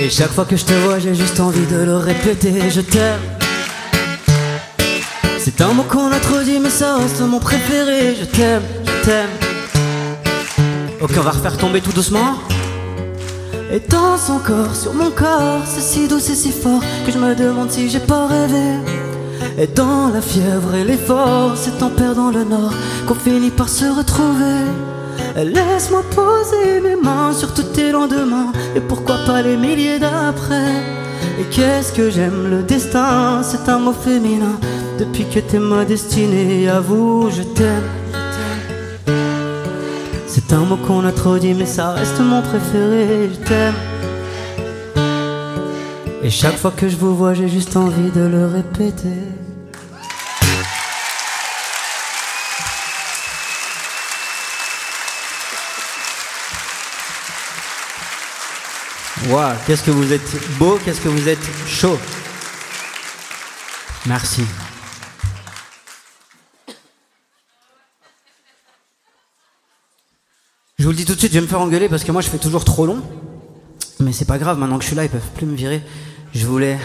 Et 0.00 0.08
chaque 0.08 0.30
fois 0.30 0.44
que 0.44 0.56
je 0.56 0.64
te 0.64 0.72
vois, 0.72 0.98
j'ai 0.98 1.14
juste 1.14 1.40
envie 1.40 1.66
de 1.66 1.76
le 1.76 1.96
répéter. 1.96 2.70
Je 2.70 2.80
t'aime. 2.80 3.20
C'est 5.38 5.60
un 5.60 5.72
mot 5.72 5.82
qu'on 5.82 6.12
a 6.12 6.18
trop 6.20 6.40
dit, 6.40 6.58
mais 6.60 6.70
ça 6.70 6.96
reste 6.96 7.20
mon 7.20 7.40
préféré. 7.40 8.16
Je 8.18 8.24
t'aime, 8.24 8.62
je 8.86 9.04
t'aime. 9.04 9.43
Ok, 11.04 11.10
on 11.18 11.20
va 11.20 11.32
refaire 11.32 11.58
tomber 11.58 11.82
tout 11.82 11.92
doucement. 11.92 12.38
Et 13.70 13.78
danse 13.78 14.30
encore 14.30 14.74
sur 14.74 14.94
mon 14.94 15.10
corps, 15.10 15.60
c'est 15.66 15.82
si 15.82 16.08
doux, 16.08 16.18
c'est 16.18 16.34
si 16.34 16.50
fort 16.50 16.80
que 17.04 17.12
je 17.12 17.18
me 17.18 17.34
demande 17.34 17.70
si 17.70 17.90
j'ai 17.90 18.00
pas 18.00 18.26
rêvé. 18.26 18.78
Et 19.58 19.66
dans 19.66 20.08
la 20.08 20.22
fièvre 20.22 20.74
et 20.74 20.82
l'effort, 20.82 21.52
c'est 21.56 21.82
en 21.82 21.90
perdant 21.90 22.30
le 22.30 22.44
nord 22.44 22.72
qu'on 23.06 23.16
finit 23.16 23.50
par 23.50 23.68
se 23.68 23.84
retrouver. 23.84 24.64
Laisse-moi 25.36 26.02
poser 26.14 26.80
mes 26.80 26.96
mains 26.96 27.34
sur 27.34 27.52
tous 27.52 27.64
tes 27.74 27.92
lendemains, 27.92 28.52
et 28.74 28.80
pourquoi 28.80 29.16
pas 29.26 29.42
les 29.42 29.58
milliers 29.58 29.98
d'après? 29.98 30.72
Et 31.38 31.44
qu'est-ce 31.50 31.92
que 31.92 32.08
j'aime 32.08 32.48
le 32.48 32.62
destin, 32.62 33.42
c'est 33.42 33.68
un 33.68 33.78
mot 33.78 33.92
féminin. 33.92 34.58
Depuis 34.98 35.26
que 35.28 35.40
t'es 35.40 35.58
ma 35.58 35.84
destinée, 35.84 36.66
à 36.66 36.80
vous, 36.80 37.28
je 37.30 37.42
t'aime. 37.42 37.90
C'est 40.36 40.52
un 40.52 40.64
mot 40.64 40.76
qu'on 40.76 41.06
a 41.06 41.12
trop 41.12 41.38
dit, 41.38 41.54
mais 41.54 41.64
ça 41.64 41.92
reste 41.92 42.18
mon 42.18 42.42
préféré, 42.42 43.28
je. 43.28 43.72
Et 46.24 46.28
chaque 46.28 46.56
fois 46.56 46.72
que 46.72 46.88
je 46.88 46.96
vous 46.96 47.14
vois, 47.14 47.34
j'ai 47.34 47.48
juste 47.48 47.76
envie 47.76 48.10
de 48.10 48.22
le 48.22 48.46
répéter. 48.46 49.20
Waouh, 59.28 59.54
qu'est-ce 59.68 59.84
que 59.84 59.92
vous 59.92 60.12
êtes 60.12 60.58
beau, 60.58 60.80
qu'est-ce 60.84 61.00
que 61.00 61.08
vous 61.08 61.28
êtes 61.28 61.48
chaud. 61.68 61.96
Merci. 64.06 64.44
Je 70.84 70.86
vous 70.86 70.92
le 70.92 70.98
dis 70.98 71.06
tout 71.06 71.14
de 71.14 71.18
suite, 71.18 71.32
je 71.32 71.38
vais 71.38 71.42
me 71.42 71.48
faire 71.48 71.62
engueuler 71.62 71.88
parce 71.88 72.04
que 72.04 72.12
moi 72.12 72.20
je 72.20 72.28
fais 72.28 72.36
toujours 72.36 72.62
trop 72.62 72.84
long. 72.84 72.98
Mais 74.00 74.12
c'est 74.12 74.26
pas 74.26 74.36
grave, 74.36 74.58
maintenant 74.58 74.76
que 74.76 74.82
je 74.82 74.88
suis 74.88 74.96
là, 74.96 75.04
ils 75.04 75.08
peuvent 75.08 75.30
plus 75.34 75.46
me 75.46 75.54
virer. 75.56 75.82
Je 76.34 76.46
voulais 76.46 76.78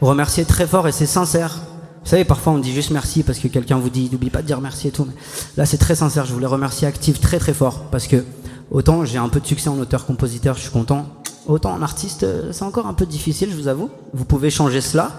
remercier 0.00 0.44
très 0.44 0.64
fort 0.64 0.86
et 0.86 0.92
c'est 0.92 1.06
sincère. 1.06 1.60
Vous 2.04 2.08
savez, 2.08 2.24
parfois 2.24 2.52
on 2.52 2.58
dit 2.58 2.72
juste 2.72 2.92
merci 2.92 3.24
parce 3.24 3.40
que 3.40 3.48
quelqu'un 3.48 3.78
vous 3.78 3.90
dit 3.90 4.08
n'oublie 4.12 4.30
pas 4.30 4.42
de 4.42 4.46
dire 4.46 4.60
merci 4.60 4.86
et 4.86 4.90
tout. 4.92 5.06
Mais 5.06 5.14
là 5.56 5.66
c'est 5.66 5.78
très 5.78 5.96
sincère, 5.96 6.24
je 6.24 6.32
voulais 6.32 6.46
remercier 6.46 6.86
Active 6.86 7.18
très 7.18 7.40
très 7.40 7.52
fort 7.52 7.86
parce 7.90 8.06
que 8.06 8.24
autant 8.70 9.04
j'ai 9.04 9.18
un 9.18 9.28
peu 9.28 9.40
de 9.40 9.46
succès 9.48 9.68
en 9.68 9.78
auteur-compositeur, 9.80 10.54
je 10.54 10.60
suis 10.60 10.70
content. 10.70 11.08
Autant 11.48 11.72
en 11.72 11.82
artiste, 11.82 12.22
euh, 12.22 12.52
c'est 12.52 12.62
encore 12.62 12.86
un 12.86 12.94
peu 12.94 13.06
difficile, 13.06 13.50
je 13.50 13.56
vous 13.56 13.66
avoue. 13.66 13.90
Vous 14.14 14.24
pouvez 14.24 14.50
changer 14.50 14.80
cela 14.80 15.10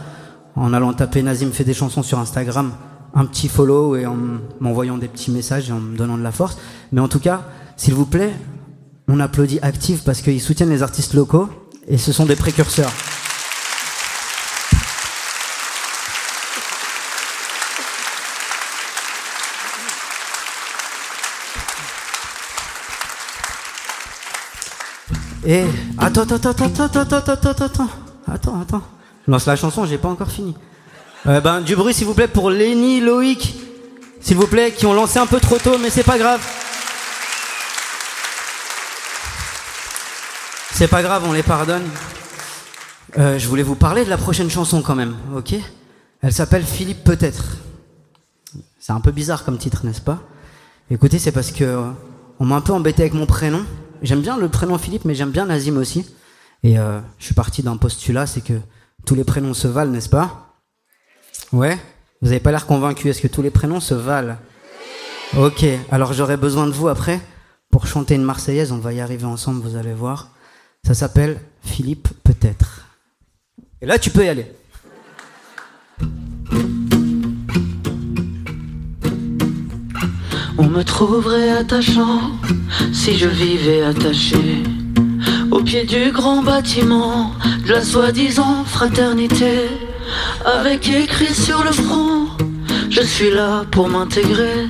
en 0.55 0.71
allant 0.71 0.93
taper 0.93 1.23
Nazim 1.23 1.51
fait 1.51 1.65
des 1.65 1.73
chansons 1.73 2.03
sur 2.03 2.19
Instagram, 2.19 2.71
un 3.15 3.25
petit 3.25 3.49
follow 3.49 3.97
et 3.97 4.05
en 4.05 4.15
m'envoyant 4.61 4.97
des 4.97 5.09
petits 5.09 5.31
messages 5.31 5.67
et 5.67 5.73
en 5.73 5.81
me 5.81 5.97
donnant 5.97 6.17
de 6.17 6.23
la 6.23 6.31
force. 6.31 6.57
Mais 6.93 7.01
en 7.01 7.09
tout 7.09 7.19
cas, 7.19 7.41
s'il 7.77 7.93
vous 7.93 8.05
plaît, 8.05 8.31
on 9.07 9.19
applaudit 9.19 9.59
Active 9.61 10.01
parce 10.05 10.21
qu'ils 10.21 10.41
soutiennent 10.41 10.69
les 10.69 10.83
artistes 10.83 11.13
locaux 11.13 11.49
et 11.87 11.97
ce 11.97 12.11
sont 12.11 12.25
des 12.25 12.35
précurseurs. 12.35 12.91
Et 25.45 25.65
attends, 25.97 26.21
attends, 26.21 26.35
attends, 26.35 26.51
attends, 26.51 26.83
attends, 26.85 26.99
attends, 27.01 27.17
attends, 27.17 27.65
attends, 27.65 27.89
attends, 28.31 28.61
attends. 28.61 28.81
Je 29.27 29.31
lance 29.31 29.45
la 29.45 29.55
chanson, 29.57 29.85
j'ai 29.85 29.97
pas 29.97 30.07
encore 30.07 30.31
fini. 30.31 30.55
Euh, 31.27 31.41
ben, 31.41 31.59
du 31.59 31.75
bruit, 31.75 31.93
s'il 31.93 32.07
vous 32.07 32.13
plaît, 32.13 32.29
pour 32.29 32.49
Lenny, 32.49 33.01
Loïc, 33.01 33.55
s'il 34.21 34.37
vous 34.37 34.47
plaît, 34.47 34.71
qui 34.71 34.85
ont 34.85 34.93
lancé 34.93 35.19
un 35.19 35.25
peu 35.25 35.39
trop 35.41 35.57
tôt, 35.57 35.77
mais 35.81 35.89
c'est 35.89 36.03
pas 36.03 36.17
grave. 36.17 36.41
C'est 40.75 40.87
pas 40.87 41.03
grave, 41.03 41.23
on 41.27 41.33
les 41.33 41.43
pardonne. 41.43 41.83
Euh, 43.19 43.37
je 43.37 43.47
voulais 43.47 43.61
vous 43.61 43.75
parler 43.75 44.03
de 44.03 44.09
la 44.09 44.17
prochaine 44.17 44.49
chanson 44.49 44.81
quand 44.81 44.95
même, 44.95 45.15
ok? 45.35 45.53
Elle 46.21 46.33
s'appelle 46.33 46.63
Philippe 46.63 47.03
Peut-être. 47.03 47.57
C'est 48.79 48.91
un 48.91 48.99
peu 48.99 49.11
bizarre 49.11 49.45
comme 49.45 49.59
titre, 49.59 49.85
n'est-ce 49.85 50.01
pas? 50.01 50.23
Écoutez, 50.89 51.19
c'est 51.19 51.31
parce 51.31 51.51
que 51.51 51.63
euh, 51.63 51.91
on 52.39 52.45
m'a 52.45 52.55
un 52.55 52.61
peu 52.61 52.73
embêté 52.73 53.03
avec 53.03 53.13
mon 53.13 53.27
prénom. 53.27 53.63
J'aime 54.01 54.21
bien 54.21 54.35
le 54.35 54.49
prénom 54.49 54.79
Philippe, 54.79 55.05
mais 55.05 55.13
j'aime 55.13 55.29
bien 55.29 55.45
Nazim 55.45 55.77
aussi. 55.77 56.07
Et 56.63 56.79
euh, 56.79 56.99
je 57.19 57.25
suis 57.25 57.35
parti 57.35 57.61
d'un 57.61 57.77
postulat, 57.77 58.25
c'est 58.25 58.41
que 58.41 58.59
tous 59.05 59.13
les 59.13 59.23
prénoms 59.23 59.53
se 59.53 59.67
valent, 59.67 59.91
n'est-ce 59.91 60.09
pas? 60.09 60.57
Ouais? 61.51 61.77
Vous 62.23 62.29
avez 62.29 62.39
pas 62.39 62.51
l'air 62.51 62.65
convaincu. 62.65 63.09
Est-ce 63.09 63.21
que 63.21 63.27
tous 63.27 63.43
les 63.43 63.51
prénoms 63.51 63.79
se 63.79 63.93
valent? 63.93 64.37
Ok, 65.37 65.65
alors 65.91 66.13
j'aurai 66.13 66.35
besoin 66.35 66.65
de 66.65 66.71
vous 66.71 66.87
après 66.87 67.21
pour 67.69 67.85
chanter 67.85 68.15
une 68.15 68.23
Marseillaise. 68.23 68.71
On 68.71 68.79
va 68.79 68.91
y 68.91 69.01
arriver 69.01 69.25
ensemble, 69.25 69.61
vous 69.61 69.75
allez 69.75 69.93
voir. 69.93 70.32
Ça 70.85 70.93
s'appelle 70.93 71.39
Philippe 71.63 72.09
peut-être. 72.25 72.87
Et 73.81 73.85
là, 73.85 73.97
tu 73.97 74.09
peux 74.09 74.25
y 74.25 74.27
aller. 74.27 74.51
On 80.57 80.67
me 80.67 80.83
trouverait 80.83 81.51
attachant 81.51 82.31
si 82.91 83.17
je 83.17 83.27
vivais 83.27 83.81
attaché 83.83 84.61
au 85.51 85.61
pied 85.61 85.85
du 85.85 86.11
grand 86.11 86.43
bâtiment 86.43 87.31
de 87.65 87.71
la 87.71 87.81
soi-disant 87.81 88.65
fraternité, 88.65 89.69
avec 90.45 90.89
écrit 90.89 91.33
sur 91.33 91.63
le 91.63 91.71
front 91.71 92.27
Je 92.89 93.01
suis 93.01 93.31
là 93.31 93.63
pour 93.71 93.87
m'intégrer, 93.87 94.67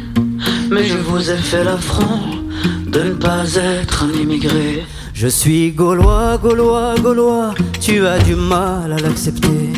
mais 0.70 0.84
je 0.84 0.98
vous 0.98 1.32
ai 1.32 1.38
fait 1.38 1.64
l'affront 1.64 2.20
de 2.86 3.00
ne 3.00 3.14
pas 3.14 3.56
être 3.56 4.04
un 4.04 4.12
immigré. 4.12 4.84
Je 5.24 5.30
suis 5.30 5.72
gaulois, 5.72 6.38
gaulois, 6.38 6.96
gaulois, 7.02 7.54
tu 7.80 8.06
as 8.06 8.20
du 8.20 8.36
mal 8.36 8.92
à 8.92 8.98
l'accepter. 8.98 9.72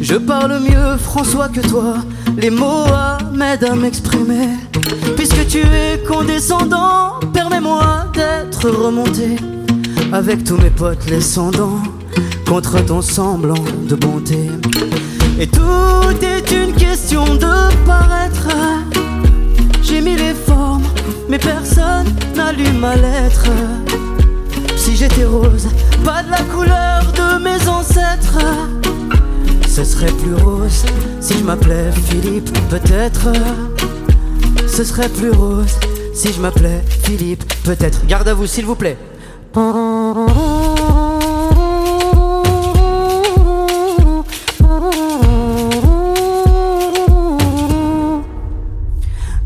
Je 0.00 0.14
parle 0.14 0.58
mieux 0.60 0.96
François 0.96 1.50
que 1.50 1.60
toi, 1.60 1.96
les 2.38 2.48
mots 2.48 2.86
m'aident 3.30 3.64
à 3.64 3.74
m'exprimer. 3.74 4.48
Puisque 5.14 5.46
tu 5.48 5.58
es 5.58 6.02
condescendant, 6.08 7.20
permets-moi 7.34 8.06
d'être 8.14 8.70
remonté 8.70 9.36
avec 10.14 10.44
tous 10.44 10.56
mes 10.56 10.70
potes 10.70 11.04
les 11.10 11.16
descendants 11.16 11.82
contre 12.48 12.82
ton 12.82 13.02
semblant 13.02 13.64
de 13.86 13.96
bonté. 13.96 14.48
Et 15.38 15.46
tout 15.46 16.24
est 16.24 16.50
une 16.52 16.72
question 16.72 17.22
de 17.34 17.84
paraître. 17.84 18.48
J'ai 19.82 20.00
mis 20.00 20.16
les 20.16 20.32
formes, 20.32 20.84
mais 21.28 21.38
personne 21.38 22.06
n'allume 22.34 22.78
ma 22.78 22.96
lettre. 22.96 23.50
Si 24.86 24.94
j'étais 24.94 25.24
rose, 25.24 25.66
pas 26.04 26.22
de 26.22 26.30
la 26.30 26.42
couleur 26.42 27.02
de 27.12 27.42
mes 27.42 27.68
ancêtres. 27.68 28.38
Ce 29.68 29.82
serait 29.82 30.12
plus 30.12 30.34
rose 30.36 30.84
si 31.20 31.36
je 31.36 31.42
m'appelais 31.42 31.90
Philippe, 31.90 32.56
peut-être. 32.70 33.32
Ce 34.68 34.84
serait 34.84 35.08
plus 35.08 35.32
rose 35.32 35.74
si 36.14 36.32
je 36.32 36.40
m'appelais 36.40 36.84
Philippe, 37.02 37.42
peut-être. 37.64 38.06
Garde 38.06 38.28
à 38.28 38.34
vous, 38.34 38.46
s'il 38.46 38.64
vous 38.64 38.76
plaît. 38.76 38.96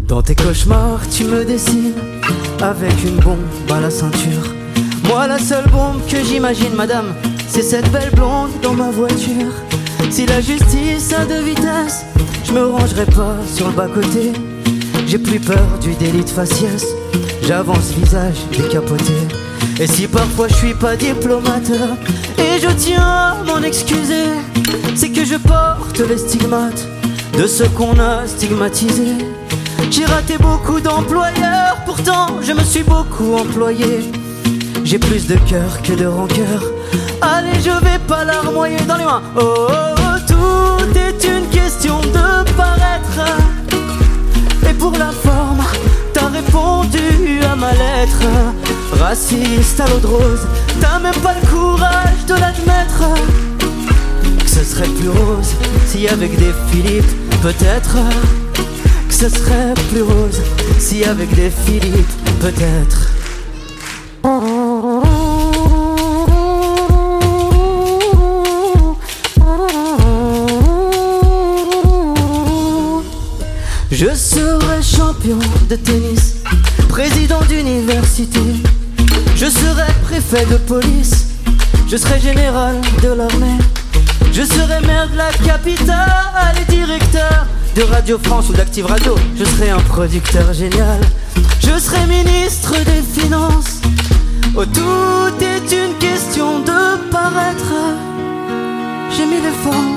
Dans 0.06 0.20
tes 0.20 0.34
cauchemars, 0.34 1.00
tu 1.10 1.24
me 1.24 1.46
dessines 1.46 1.94
avec 2.60 2.92
une 3.04 3.16
bombe 3.20 3.38
à 3.70 3.80
la 3.80 3.90
ceinture. 3.90 4.59
Moi, 5.10 5.26
la 5.26 5.40
seule 5.40 5.66
bombe 5.72 6.06
que 6.06 6.22
j'imagine, 6.22 6.72
madame, 6.76 7.16
c'est 7.48 7.64
cette 7.64 7.90
belle 7.90 8.12
blonde 8.12 8.52
dans 8.62 8.74
ma 8.74 8.92
voiture. 8.92 9.52
Si 10.08 10.24
la 10.24 10.40
justice 10.40 11.12
a 11.12 11.24
de 11.24 11.42
vitesse, 11.42 12.04
je 12.44 12.52
me 12.52 12.64
rangerai 12.64 13.06
pas 13.06 13.34
sur 13.52 13.66
le 13.66 13.72
bas-côté. 13.72 14.30
J'ai 15.08 15.18
plus 15.18 15.40
peur 15.40 15.66
du 15.80 15.94
délit 15.94 16.22
de 16.22 16.30
faciès, 16.30 16.86
j'avance 17.42 17.90
visage 17.90 18.36
décapoté. 18.56 19.14
Et 19.80 19.88
si 19.88 20.06
parfois 20.06 20.46
je 20.46 20.54
suis 20.54 20.74
pas 20.74 20.94
diplomate, 20.94 21.72
et 22.38 22.60
je 22.60 22.68
tiens 22.78 23.02
à 23.02 23.36
m'en 23.44 23.62
excuser, 23.64 24.26
c'est 24.94 25.10
que 25.10 25.24
je 25.24 25.34
porte 25.34 25.98
les 26.08 26.18
stigmates 26.18 26.86
de 27.36 27.48
ceux 27.48 27.68
qu'on 27.70 27.98
a 27.98 28.28
stigmatisés. 28.28 29.18
J'ai 29.90 30.04
raté 30.04 30.38
beaucoup 30.38 30.78
d'employeurs, 30.78 31.78
pourtant 31.84 32.28
je 32.42 32.52
me 32.52 32.62
suis 32.62 32.84
beaucoup 32.84 33.34
employé. 33.34 34.08
J'ai 34.90 34.98
plus 34.98 35.28
de 35.28 35.36
cœur 35.48 35.80
que 35.84 35.92
de 35.92 36.04
rancœur. 36.04 36.64
Allez, 37.22 37.54
je 37.64 37.70
vais 37.70 38.00
pas 38.08 38.24
larmoyer 38.24 38.76
dans 38.88 38.96
les 38.96 39.04
mains. 39.04 39.22
Oh, 39.36 39.40
oh, 39.40 39.94
oh, 39.96 40.18
tout 40.26 40.98
est 40.98 41.28
une 41.28 41.46
question 41.48 42.00
de 42.00 42.50
paraître. 42.56 43.20
Et 44.68 44.74
pour 44.74 44.90
la 44.98 45.12
forme, 45.12 45.62
t'as 46.12 46.26
répondu 46.26 47.40
à 47.48 47.54
ma 47.54 47.70
lettre. 47.70 48.24
Raciste 48.98 49.78
à 49.78 49.86
l'eau 49.86 50.00
de 50.00 50.06
rose, 50.08 50.46
t'as 50.80 50.98
même 50.98 51.14
pas 51.22 51.34
le 51.40 51.46
courage 51.46 52.26
de 52.26 52.34
l'admettre. 52.34 53.04
Que 54.40 54.50
ce 54.50 54.64
serait 54.64 54.88
plus 54.88 55.10
rose 55.10 55.54
si 55.86 56.08
avec 56.08 56.36
des 56.36 56.52
Philippe, 56.72 57.40
peut-être. 57.42 57.96
Que 59.08 59.14
ce 59.14 59.28
serait 59.28 59.72
plus 59.92 60.02
rose 60.02 60.42
si 60.80 61.04
avec 61.04 61.32
des 61.36 61.50
Philippe, 61.50 62.10
peut-être. 62.40 63.09
De 75.68 75.76
tennis, 75.76 76.36
président 76.88 77.40
d'université. 77.42 78.40
Je 79.36 79.46
serai 79.46 79.92
préfet 80.02 80.46
de 80.46 80.56
police, 80.56 81.26
je 81.88 81.96
serai 81.96 82.18
général 82.20 82.76
de 83.02 83.08
l'armée. 83.08 83.58
Je 84.32 84.42
serai 84.42 84.80
maire 84.86 85.08
de 85.10 85.16
la 85.16 85.30
capitale 85.44 86.54
et 86.60 86.70
directeur 86.70 87.46
de 87.76 87.82
Radio 87.82 88.18
France 88.22 88.48
ou 88.48 88.52
d'Active 88.54 88.86
Radio. 88.86 89.14
Je 89.36 89.44
serai 89.44 89.70
un 89.70 89.80
producteur 89.80 90.52
génial. 90.54 91.00
Je 91.60 91.78
serai 91.78 92.06
ministre 92.06 92.74
des 92.78 93.20
Finances. 93.20 93.80
Oh, 94.56 94.64
tout 94.64 95.44
est 95.44 95.72
une 95.72 95.94
question 95.98 96.60
de 96.60 97.10
paraître. 97.10 97.74
J'ai 99.10 99.26
mis 99.26 99.40
les 99.42 99.56
formes, 99.62 99.96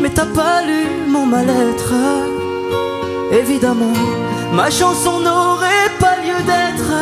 mais 0.00 0.10
t'as 0.10 0.26
pas 0.26 0.62
lu 0.62 1.10
mon 1.10 1.26
mal-être. 1.26 1.92
Évidemment, 3.30 3.92
ma 4.52 4.70
chanson 4.70 5.20
n'aurait 5.20 5.90
pas 5.98 6.16
lieu 6.24 6.42
d'être. 6.44 6.92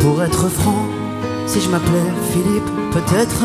Pour 0.00 0.22
être 0.22 0.48
franc, 0.48 0.86
si 1.46 1.60
je 1.60 1.68
m'appelais 1.68 2.12
Philippe, 2.32 2.70
peut-être. 2.92 3.44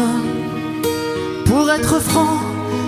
Pour 1.45 1.69
être 1.69 1.99
franc, 1.99 2.37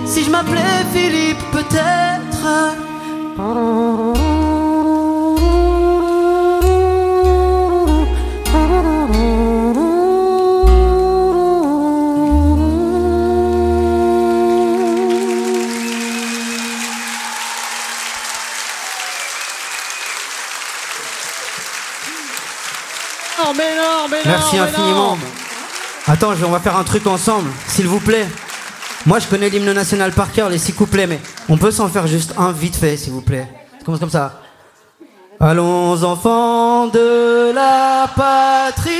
si 0.04 0.24
je 0.24 0.30
m'appelais 0.30 0.84
Philippe, 0.92 1.42
peut-être. 1.52 2.46
Merci 24.26 24.56
mais 24.56 24.62
infiniment. 24.62 25.18
Attends, 26.08 26.32
on 26.44 26.50
va 26.50 26.60
faire 26.60 26.76
un 26.76 26.84
truc 26.84 27.06
ensemble, 27.06 27.50
s'il 27.68 27.86
vous 27.86 28.00
plaît. 28.00 28.26
Moi, 29.06 29.18
je 29.20 29.26
connais 29.26 29.48
l'hymne 29.48 29.72
national 29.72 30.12
par 30.12 30.32
cœur, 30.32 30.48
les 30.48 30.58
six 30.58 30.72
couplets, 30.72 31.06
mais 31.06 31.20
on 31.48 31.56
peut 31.56 31.70
s'en 31.70 31.88
faire 31.88 32.06
juste 32.06 32.34
un 32.36 32.52
vite 32.52 32.76
fait, 32.76 32.96
s'il 32.96 33.12
vous 33.12 33.20
plaît. 33.20 33.46
Ça 33.78 33.84
commence 33.84 34.00
comme 34.00 34.10
ça. 34.10 34.40
Allons, 35.38 36.02
enfants 36.02 36.86
de 36.88 37.52
la 37.54 38.08
patrie, 38.16 38.90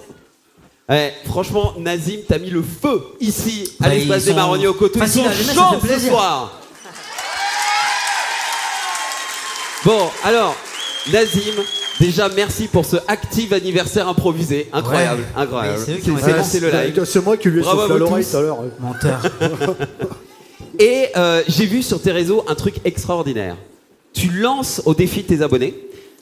Eh, 0.92 1.10
franchement, 1.26 1.72
Nazim, 1.78 2.18
t'as 2.28 2.38
mis 2.38 2.50
le 2.50 2.62
feu 2.62 3.02
ici 3.20 3.72
à 3.80 3.84
Bah, 3.88 3.94
l'espace 3.94 4.22
ils 4.22 4.24
des 4.26 4.30
sont 4.30 4.36
marronniers 4.36 4.66
au 4.66 4.74
coteau. 4.74 4.98
Ils 5.00 5.08
sont 5.08 5.24
à 5.24 5.32
chauds 5.32 5.86
ce 5.88 5.98
soir. 6.08 6.60
Bon, 9.84 9.98
alors, 10.22 10.54
Nazim, 11.12 11.54
déjà 11.98 12.28
merci 12.28 12.68
pour 12.68 12.84
ce 12.84 12.96
active 13.08 13.52
anniversaire 13.52 14.08
improvisé. 14.08 14.68
Incroyable, 14.72 15.22
Ouais. 15.22 15.42
incroyable. 15.42 15.78
C'est 16.44 16.60
le 16.60 16.70
live. 16.70 17.04
C'est 17.04 17.24
moi 17.24 17.36
qui 17.36 17.48
lui 17.48 17.60
ai 17.60 17.64
soufflé 17.64 17.80
à 17.80 17.84
à 17.84 17.98
l'oreille 17.98 18.24
tout 18.30 18.36
à 18.36 18.40
l'heure. 18.40 18.58
Menteur. 18.78 19.22
Et 20.78 21.06
euh, 21.16 21.42
j'ai 21.48 21.66
vu 21.66 21.82
sur 21.82 22.00
tes 22.00 22.12
réseaux 22.12 22.44
un 22.48 22.54
truc 22.54 22.76
extraordinaire. 22.84 23.56
Tu 24.12 24.28
lances 24.30 24.82
au 24.84 24.94
défi 24.94 25.22
de 25.22 25.28
tes 25.28 25.42
abonnés. 25.42 25.74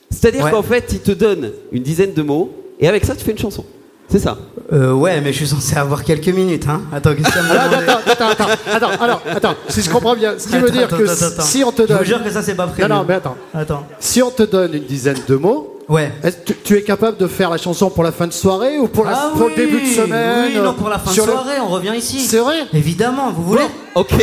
C'est-à-dire 0.09 0.45
Ouais. 0.45 0.51
qu'en 0.51 0.63
fait, 0.63 0.85
ils 0.91 0.99
te 0.99 1.11
donnent 1.11 1.51
une 1.71 1.83
dizaine 1.83 2.13
de 2.13 2.21
mots 2.21 2.51
et 2.79 2.87
avec 2.87 3.05
ça, 3.05 3.15
tu 3.15 3.23
fais 3.23 3.31
une 3.31 3.37
chanson. 3.37 3.63
C'est 4.11 4.19
ça. 4.19 4.37
Euh, 4.73 4.91
ouais, 4.93 5.21
mais 5.21 5.31
je 5.31 5.37
suis 5.37 5.47
censé 5.47 5.75
avoir 5.77 6.03
quelques 6.03 6.27
minutes, 6.27 6.65
hein. 6.67 6.81
Attends, 6.93 7.11
qu'est-ce 7.15 7.27
que 7.29 7.33
ça 7.33 7.41
demande 7.41 7.73
attends, 7.87 8.11
attends, 8.11 8.29
attends, 8.29 8.47
attends, 8.89 9.03
alors, 9.03 9.21
attends, 9.29 9.53
si 9.69 9.81
je 9.81 9.89
comprends 9.89 10.15
bien, 10.15 10.33
ce 10.37 10.47
qui 10.47 10.57
veut 10.57 10.69
dire 10.69 10.83
attends, 10.83 10.97
que 10.97 11.03
attends, 11.09 11.25
attends. 11.27 11.41
si 11.43 11.63
on 11.63 11.71
te 11.71 11.81
Je 11.83 11.87
donne. 11.87 11.97
vous 11.97 12.03
jure 12.05 12.23
que 12.23 12.29
ça, 12.29 12.41
c'est 12.41 12.55
pas 12.55 12.67
prévu. 12.67 12.87
Non, 12.89 12.97
non, 12.97 13.05
mais 13.07 13.15
attends. 13.15 13.37
Attends. 13.53 13.85
Si 13.99 14.21
on 14.21 14.29
te 14.29 14.43
donne 14.43 14.73
une 14.73 14.83
dizaine 14.83 15.17
de 15.27 15.35
mots, 15.35 15.77
Ouais. 15.89 16.11
est-ce 16.23 16.37
que 16.37 16.43
tu, 16.45 16.55
tu 16.63 16.77
es 16.77 16.83
capable 16.83 17.17
de 17.17 17.27
faire 17.27 17.49
la 17.49 17.57
chanson 17.57 17.89
pour 17.89 18.03
la 18.03 18.11
fin 18.13 18.27
de 18.27 18.31
soirée 18.33 18.77
ou 18.79 18.87
pour, 18.87 19.03
la, 19.05 19.11
Ah 19.13 19.29
pour 19.35 19.47
oui, 19.47 19.53
le 19.57 19.65
début 19.65 19.81
de 19.81 19.87
semaine 19.87 20.51
Oui, 20.55 20.61
non, 20.61 20.73
pour 20.73 20.87
la 20.89 20.99
fin 20.99 21.11
de 21.11 21.17
le- 21.17 21.23
soirée, 21.23 21.59
on 21.61 21.67
revient 21.67 21.93
ici. 21.97 22.19
C'est 22.21 22.37
vrai 22.39 22.59
Évidemment, 22.73 23.31
vous 23.35 23.43
voulez 23.43 23.65
Ok. 23.95 24.13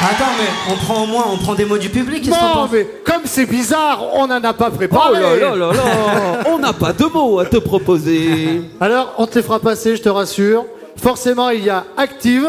Attends, 0.00 0.24
mais 0.38 0.72
on 0.72 0.76
prend 0.76 1.02
au 1.02 1.06
moins, 1.06 1.24
on 1.32 1.36
prend 1.36 1.54
des 1.54 1.64
mots 1.64 1.78
du 1.78 1.88
public, 1.88 2.22
qu'est-ce 2.24 2.34
que 2.34 2.40
t'en 2.40 2.62
Non, 2.64 2.68
mais 2.72 2.84
comme 3.04 3.22
c'est 3.24 3.46
bizarre, 3.46 4.02
on 4.14 4.26
n'en 4.26 4.42
a 4.42 4.52
pas 4.52 4.68
Oh 4.72 4.76
préparé. 4.76 5.20
là 5.20 5.36
là 5.36 5.56
là 5.56 5.72
là 5.72 5.82
On 6.48 6.58
n'a 6.58 6.72
pas 6.72 6.92
de 6.92 7.04
mots 7.04 7.38
à 7.40 7.44
te 7.46 7.56
proposer. 7.58 8.62
Alors, 8.80 9.14
on 9.18 9.26
te 9.26 9.36
les 9.36 9.42
fera 9.42 9.58
passer, 9.60 9.96
je 9.96 10.02
te 10.02 10.08
rassure. 10.08 10.64
Forcément, 10.96 11.50
il 11.50 11.64
y 11.64 11.70
a 11.70 11.84
Active, 11.96 12.48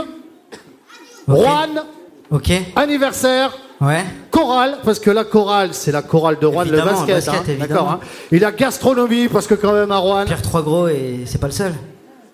Juan, 1.28 1.84
Ok. 2.32 2.52
anniversaire, 2.76 3.52
Ouais. 3.82 4.04
chorale, 4.32 4.78
parce 4.84 5.00
que 5.00 5.10
la 5.12 5.24
chorale, 5.24 5.70
c'est 5.74 5.92
la 5.92 6.02
chorale 6.02 6.38
de 6.40 6.48
Juan, 6.48 6.68
le 6.68 6.74
Évidemment, 6.78 6.98
basket. 7.06 7.16
basket, 7.16 7.34
hein, 7.36 7.44
évidemment. 7.48 7.74
D'accord. 7.74 7.90
hein. 7.92 8.00
Il 8.32 8.42
y 8.42 8.46
a 8.46 8.52
gastronomie, 8.52 9.28
parce 9.28 9.46
que 9.48 9.54
quand 9.56 9.74
même 9.74 9.92
à 9.92 10.00
Juan. 10.02 10.26
Pierre 10.26 10.42
Trois 10.42 10.62
Gros 10.64 10.88
et 10.88 11.22
c'est 11.26 11.40
pas 11.40 11.48
le 11.48 11.54
seul. 11.54 11.74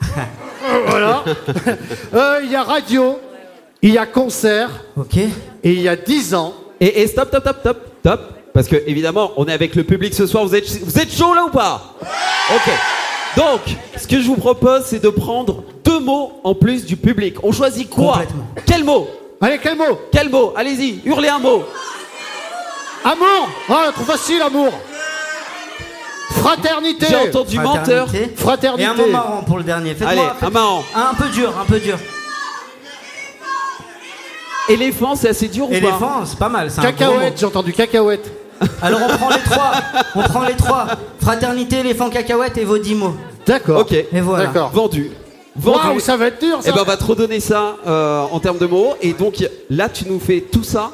Voilà. 0.88 1.24
Euh, 2.14 2.40
il 2.44 2.52
y 2.52 2.56
a 2.56 2.64
radio, 2.64 3.20
il 3.90 3.94
y 3.94 3.98
a 3.98 4.06
concert, 4.06 4.70
Ok. 4.98 5.18
et 5.18 5.30
il 5.64 5.82
y 5.82 5.88
a 5.88 5.96
10 5.96 6.34
ans. 6.34 6.54
Et, 6.80 7.02
et 7.02 7.08
stop, 7.08 7.28
stop, 7.30 7.42
stop, 7.44 7.58
stop, 7.62 7.78
stop. 8.00 8.22
Parce 8.54 8.68
que 8.68 8.78
évidemment, 8.88 9.32
on 9.38 9.46
est 9.48 9.54
avec 9.54 9.76
le 9.76 9.84
public 9.84 10.14
ce 10.14 10.26
soir. 10.28 10.46
Vous 10.46 10.56
êtes, 10.56 10.68
vous 10.84 10.98
êtes 11.00 11.12
chaud 11.12 11.34
là 11.34 11.46
ou 11.46 11.50
pas? 11.50 11.94
Ok. 12.56 12.72
Donc, 13.38 13.60
ce 13.98 14.08
que 14.08 14.22
je 14.22 14.28
vous 14.28 14.38
propose, 14.38 14.86
c'est 14.86 15.04
de 15.04 15.10
prendre 15.10 15.64
deux 15.84 16.00
mots 16.00 16.40
en 16.44 16.56
plus 16.56 16.86
du 16.86 16.96
public. 16.96 17.36
On 17.44 17.52
choisit 17.52 17.90
quoi? 17.90 18.22
Quel 18.66 18.84
mot? 18.86 19.08
Allez, 19.42 19.60
quel 19.62 19.78
mot? 19.78 20.00
Quel 20.12 20.30
mot? 20.30 20.54
Allez-y, 20.56 21.02
hurlez 21.06 21.28
un 21.28 21.40
mot. 21.40 21.64
Amour 23.04 23.50
Ah, 23.70 23.92
trop 23.94 24.04
facile, 24.06 24.42
amour 24.42 24.72
Fraternité 26.32 27.06
J'ai 27.10 27.16
entendu 27.30 27.60
menteur. 27.60 28.08
Fraternité. 28.08 28.36
Fraternité. 28.36 28.84
Et 28.84 28.86
un 28.86 28.94
mot 28.96 29.08
marrant 29.08 29.44
pour 29.44 29.58
le 29.58 29.64
dernier. 29.64 29.96
Allez, 30.06 30.22
un 30.42 30.50
marrant. 30.50 30.84
Un 30.96 31.14
peu 31.14 31.30
dur, 31.30 31.54
un 31.60 31.66
peu 31.66 31.80
dur. 31.80 31.98
Éléphant, 34.70 35.16
c'est 35.16 35.30
assez 35.30 35.48
dur 35.48 35.66
ou 35.66 35.70
pas 35.72 35.76
Éléphant, 35.78 36.26
c'est 36.26 36.40
pas 36.40 36.50
mal. 36.50 36.72
c'est 36.72 36.80
un 36.80 36.84
gros 36.84 36.92
Cacahuète, 36.94 37.34
mot. 37.34 37.38
j'ai 37.40 37.46
entendu 37.46 37.74
cacahuète. 37.74 38.32
Alors 38.82 39.02
on 39.04 39.18
prend 39.18 39.30
les 39.30 39.42
trois. 39.42 39.72
On 40.16 40.22
prend 40.24 40.44
les 40.44 40.56
trois. 40.56 40.88
Fraternité, 41.22 41.80
éléphant, 41.80 42.10
cacahuète 42.10 42.58
et 42.58 42.64
vos 42.66 42.78
dix 42.78 42.96
mots. 42.96 43.16
D'accord. 43.46 43.82
Ok. 43.82 43.92
Et 43.94 44.22
voilà. 44.22 44.46
D'accord. 44.46 44.72
Vendu. 44.72 45.12
vendu. 45.56 45.78
Waouh, 45.88 46.00
ça 46.00 46.18
va 46.18 46.28
être 46.28 46.40
dur, 46.40 46.60
ça. 46.62 46.70
Et 46.70 46.72
ben 46.74 46.80
on 46.82 46.86
va 46.86 46.98
te 46.98 47.04
redonner 47.04 47.40
ça 47.40 47.76
euh, 47.86 48.24
en 48.32 48.40
termes 48.40 48.58
de 48.58 48.66
mots. 48.66 48.96
Et 49.02 49.14
donc 49.14 49.36
là, 49.70 49.88
tu 49.90 50.06
nous 50.08 50.20
fais 50.20 50.42
tout 50.42 50.64
ça 50.64 50.92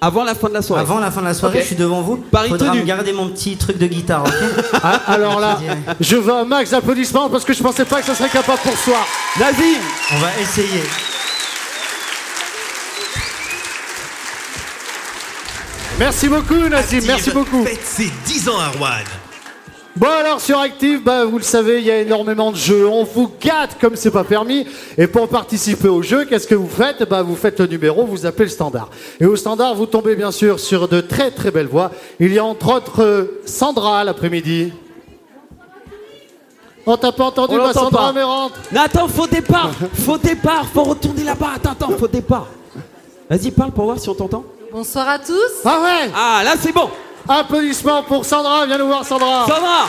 avant 0.00 0.22
la 0.24 0.34
fin 0.34 0.48
de 0.48 0.54
la 0.54 0.62
soirée. 0.62 0.82
Avant 0.82 0.98
la 0.98 1.10
fin 1.10 1.20
de 1.22 1.26
la 1.26 1.34
soirée, 1.34 1.56
Ok. 1.58 1.62
je 1.62 1.66
suis 1.68 1.76
devant 1.76 2.02
vous. 2.02 2.16
Paris 2.16 2.50
Faudra 2.50 2.74
me 2.74 2.82
garder 2.82 3.12
mon 3.12 3.28
petit 3.28 3.56
truc 3.56 3.78
de 3.78 3.86
guitare, 3.86 4.24
ok 4.24 4.64
Ah, 4.82 5.00
alors 5.06 5.40
là, 5.40 5.58
Je 6.00 6.16
veux 6.16 6.32
un 6.32 6.44
max 6.44 6.70
d'applaudissements 6.70 7.28
parce 7.30 7.44
que 7.44 7.52
je 7.52 7.62
pensais 7.62 7.84
pas 7.84 8.00
que 8.00 8.06
ça 8.06 8.14
serait 8.14 8.28
capable 8.28 8.58
pour 8.60 8.76
soi. 8.76 8.98
Nazim 9.40 9.78
On 10.14 10.18
va 10.18 10.28
essayer. 10.40 10.82
Merci 15.98 16.28
beaucoup, 16.28 16.68
Nassim, 16.68 17.00
merci 17.06 17.30
beaucoup. 17.30 17.64
Faites 17.64 17.82
ses 17.82 18.10
10 18.26 18.48
ans 18.50 18.58
à 18.58 18.68
Rouen. 18.68 18.88
Bon 19.96 20.06
alors 20.06 20.40
sur 20.40 20.60
Active, 20.60 21.02
bah, 21.02 21.24
vous 21.24 21.38
le 21.38 21.42
savez, 21.44 21.78
il 21.80 21.84
y 21.86 21.90
a 21.90 22.00
énormément 22.00 22.52
de 22.52 22.56
jeux. 22.56 22.86
On 22.86 23.02
vous 23.02 23.32
gâte 23.40 23.76
comme 23.80 23.96
c'est 23.96 24.12
pas 24.12 24.22
permis. 24.22 24.64
Et 24.96 25.08
pour 25.08 25.28
participer 25.28 25.88
au 25.88 26.02
jeu, 26.02 26.24
qu'est-ce 26.24 26.46
que 26.46 26.54
vous 26.54 26.68
faites? 26.68 27.02
Bah, 27.08 27.22
Vous 27.22 27.34
faites 27.34 27.58
le 27.58 27.66
numéro, 27.66 28.06
vous 28.06 28.24
appelez 28.24 28.44
le 28.44 28.50
standard. 28.50 28.90
Et 29.18 29.26
au 29.26 29.34
standard, 29.34 29.74
vous 29.74 29.86
tombez 29.86 30.14
bien 30.14 30.30
sûr 30.30 30.60
sur 30.60 30.86
de 30.86 31.00
très 31.00 31.32
très 31.32 31.50
belles 31.50 31.66
voix. 31.66 31.90
Il 32.20 32.32
y 32.32 32.38
a 32.38 32.44
entre 32.44 32.76
autres 32.76 33.02
euh, 33.02 33.40
Sandra 33.44 34.04
l'après-midi. 34.04 34.72
On 36.86 36.96
t'a 36.96 37.10
pas 37.10 37.24
entendu, 37.24 37.54
On 37.54 37.58
ma 37.58 37.66
l'entend 37.66 37.80
Sandra 37.80 38.06
pas. 38.06 38.12
Mérante 38.12 38.52
Non, 38.72 38.80
attends, 38.82 39.08
faux 39.08 39.26
départ 39.26 39.72
Faux 39.94 40.16
départ 40.16 40.64
Faut 40.72 40.84
retourner 40.84 41.24
là-bas 41.24 41.48
Attends, 41.56 41.72
attends, 41.72 41.98
faux 41.98 42.08
départ 42.08 42.46
Vas-y, 43.28 43.50
parle 43.50 43.72
pour 43.72 43.84
voir 43.84 43.98
si 43.98 44.08
on 44.08 44.14
t'entend. 44.14 44.44
Bonsoir 44.70 45.08
à 45.08 45.18
tous. 45.18 45.32
Ah 45.64 45.80
ouais 45.82 46.10
Ah, 46.14 46.42
là, 46.44 46.52
c'est 46.60 46.72
bon 46.72 46.90
Applaudissements 47.26 48.02
pour 48.02 48.24
Sandra, 48.24 48.66
viens 48.66 48.76
nous 48.76 48.86
voir 48.86 49.04
Sandra. 49.04 49.46
Sandra 49.46 49.86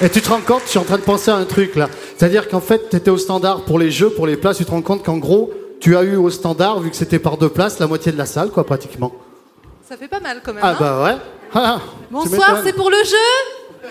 Et 0.00 0.08
tu 0.10 0.20
te 0.20 0.28
rends 0.28 0.40
compte, 0.40 0.62
je 0.64 0.70
suis 0.70 0.78
en 0.78 0.84
train 0.84 0.98
de 0.98 1.02
penser 1.02 1.30
à 1.32 1.36
un 1.36 1.44
truc 1.44 1.74
là. 1.74 1.88
C'est-à-dire 2.16 2.48
qu'en 2.48 2.60
fait, 2.60 2.88
tu 2.90 2.96
étais 2.96 3.10
au 3.10 3.18
standard 3.18 3.62
pour 3.62 3.80
les 3.80 3.90
jeux, 3.90 4.10
pour 4.10 4.28
les 4.28 4.36
places, 4.36 4.58
tu 4.58 4.64
te 4.64 4.70
rends 4.70 4.82
compte 4.82 5.02
qu'en 5.02 5.18
gros, 5.18 5.50
tu 5.80 5.96
as 5.96 6.02
eu 6.02 6.14
au 6.16 6.30
standard, 6.30 6.78
vu 6.80 6.90
que 6.90 6.96
c'était 6.96 7.18
par 7.18 7.36
deux 7.36 7.48
places, 7.48 7.80
la 7.80 7.86
moitié 7.88 8.12
de 8.12 8.18
la 8.18 8.26
salle, 8.26 8.50
quoi, 8.50 8.64
pratiquement. 8.64 9.12
Ça 9.88 9.96
fait 9.96 10.08
pas 10.08 10.20
mal 10.20 10.40
quand 10.44 10.52
même. 10.52 10.62
Ah 10.64 10.70
hein 10.70 10.76
bah 10.78 11.04
ouais. 11.04 11.16
Ah, 11.56 11.78
Bonsoir, 12.10 12.58
c'est 12.64 12.72
pour 12.72 12.90
le 12.90 12.96
jeu 13.04 13.90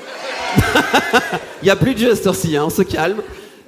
Il 1.62 1.66
n'y 1.66 1.70
a 1.72 1.76
plus 1.78 1.94
de 1.94 2.00
jeu 2.00 2.12
à 2.12 2.16
cette 2.16 2.28
heure-ci, 2.28 2.58
hein, 2.58 2.64
on 2.66 2.70
se 2.70 2.82
calme. 2.82 3.22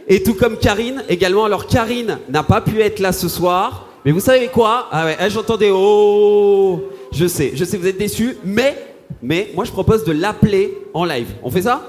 Et 0.08 0.24
tout 0.24 0.34
comme 0.34 0.58
Karine 0.58 1.04
également. 1.10 1.46
Alors 1.46 1.68
Karine 1.68 2.20
n'a 2.30 2.44
pas 2.44 2.62
pu 2.62 2.82
être 2.82 3.00
là 3.00 3.12
ce 3.12 3.28
soir. 3.28 3.88
Mais 4.04 4.12
vous 4.12 4.20
savez 4.20 4.48
quoi? 4.48 4.88
Ah 4.92 5.06
ouais, 5.06 5.18
ah, 5.20 5.30
j'entendais 5.30 5.72
oh 5.74 6.84
Je 7.12 7.26
sais, 7.26 7.52
je 7.56 7.66
sais, 7.66 7.78
vous 7.78 7.88
êtes 7.88 7.98
déçus. 7.98 8.38
Mais, 8.44 8.78
mais, 9.22 9.52
moi 9.56 9.66
je 9.66 9.72
propose 9.72 10.04
de 10.04 10.12
l'appeler 10.12 10.78
en 10.94 11.06
live. 11.06 11.30
On 11.42 11.50
fait 11.50 11.64
ça? 11.64 11.82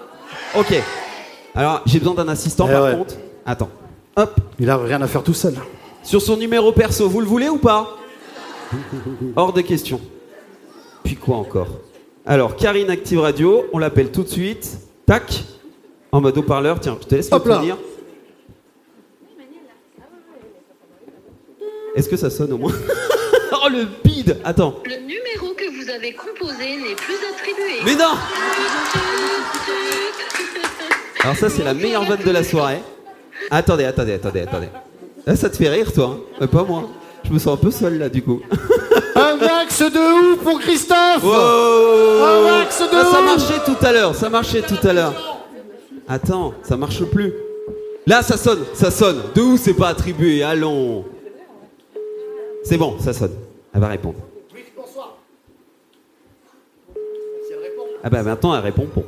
Ok. 0.56 0.74
Alors 1.54 1.82
j'ai 1.84 1.98
besoin 1.98 2.14
d'un 2.14 2.28
assistant 2.28 2.66
Eh 2.68 2.72
par 2.72 2.84
ouais. 2.84 2.96
contre. 2.96 3.14
Attends. 3.44 3.70
Hop. 4.16 4.40
Il 4.58 4.70
a 4.70 4.78
rien 4.78 5.02
à 5.02 5.06
faire 5.06 5.22
tout 5.22 5.34
seul. 5.34 5.54
Sur 6.02 6.22
son 6.22 6.36
numéro 6.36 6.72
perso, 6.72 7.08
vous 7.08 7.20
le 7.20 7.26
voulez 7.26 7.48
ou 7.48 7.58
pas? 7.58 7.96
Hors 9.36 9.52
de 9.52 9.60
question. 9.60 10.00
Puis 11.04 11.16
quoi 11.16 11.36
encore? 11.36 11.68
Alors, 12.24 12.56
Karine 12.56 12.90
Active 12.90 13.20
Radio, 13.20 13.66
on 13.72 13.78
l'appelle 13.78 14.10
tout 14.10 14.22
de 14.22 14.28
suite. 14.28 14.78
Tac. 15.04 15.44
En 16.10 16.20
mode 16.20 16.36
haut-parleur. 16.38 16.80
Tiens, 16.80 16.96
je 17.00 17.06
te 17.06 17.14
laisse 17.14 17.28
Hop 17.30 17.44
me 17.44 17.50
là. 17.50 17.76
Est-ce 21.96 22.08
que 22.08 22.16
ça 22.16 22.28
sonne 22.30 22.52
au 22.52 22.58
moins 22.58 22.72
Oh 23.64 23.68
le 23.70 23.86
bide 24.04 24.36
Attends. 24.44 24.74
Le 24.84 24.96
numéro 25.00 25.54
que 25.56 25.64
vous 25.82 25.90
avez 25.90 26.12
composé 26.12 26.76
n'est 26.76 26.94
plus 26.94 27.16
attribué. 27.32 27.80
Mais 27.84 27.94
non 27.94 28.14
Alors 31.22 31.36
ça 31.36 31.48
c'est 31.48 31.64
la 31.64 31.74
meilleure 31.74 32.04
vanne 32.04 32.22
de 32.22 32.30
la 32.30 32.44
soirée. 32.44 32.82
Attendez, 33.50 33.84
attendez, 33.84 34.12
attendez, 34.12 34.40
attendez. 34.42 34.68
Là 35.26 35.36
ça 35.36 35.48
te 35.48 35.56
fait 35.56 35.68
rire 35.70 35.92
toi, 35.92 36.16
hein 36.16 36.20
Mais 36.40 36.46
pas 36.46 36.64
moi. 36.64 36.88
Je 37.24 37.32
me 37.32 37.38
sens 37.38 37.54
un 37.54 37.56
peu 37.56 37.70
seul 37.70 37.98
là 37.98 38.08
du 38.08 38.22
coup. 38.22 38.40
Un 39.16 39.36
max 39.36 39.80
de 39.80 40.32
ouf 40.34 40.42
pour 40.44 40.60
Christophe 40.60 41.24
Wow 41.24 41.32
Un 41.32 42.58
max 42.58 42.78
de 42.80 42.86
Ah, 42.92 43.04
ça 43.10 43.22
marchait 43.22 43.64
tout 43.64 43.86
à 43.86 43.92
l'heure, 43.92 44.14
ça 44.14 44.28
marchait 44.28 44.62
tout 44.62 44.86
à 44.86 44.92
l'heure. 44.92 45.44
Attends, 46.06 46.52
ça 46.62 46.76
marche 46.76 47.02
plus. 47.04 47.32
Là, 48.06 48.22
ça 48.22 48.36
sonne, 48.36 48.64
ça 48.74 48.90
sonne. 48.90 49.20
De 49.34 49.40
où 49.40 49.56
c'est 49.56 49.74
pas 49.74 49.88
attribué 49.88 50.42
Allons. 50.44 51.04
C'est 52.68 52.78
bon, 52.78 52.98
ça 52.98 53.12
sonne. 53.12 53.36
Elle 53.72 53.80
va 53.80 53.86
répondre. 53.86 54.18
Ah 58.02 58.10
bah 58.10 58.24
maintenant, 58.24 58.56
elle 58.56 58.64
répond 58.64 58.88
bon. 58.92 59.04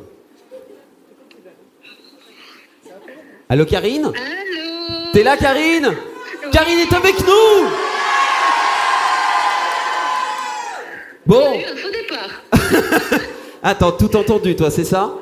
Allô, 3.48 3.64
Karine? 3.64 4.04
Allô? 4.04 4.14
T'es 5.12 5.24
là, 5.24 5.36
Karine? 5.36 5.92
Karine 6.52 6.78
est 6.78 6.92
avec 6.92 7.18
nous 7.18 7.68
Bon, 11.26 11.60
Eu 11.60 11.64
un 11.64 11.76
faux 11.76 11.90
départ. 11.90 12.42
attends, 13.64 13.92
tout 13.92 14.14
entendu, 14.14 14.54
toi, 14.54 14.70
c'est 14.70 14.84
ça? 14.84 15.14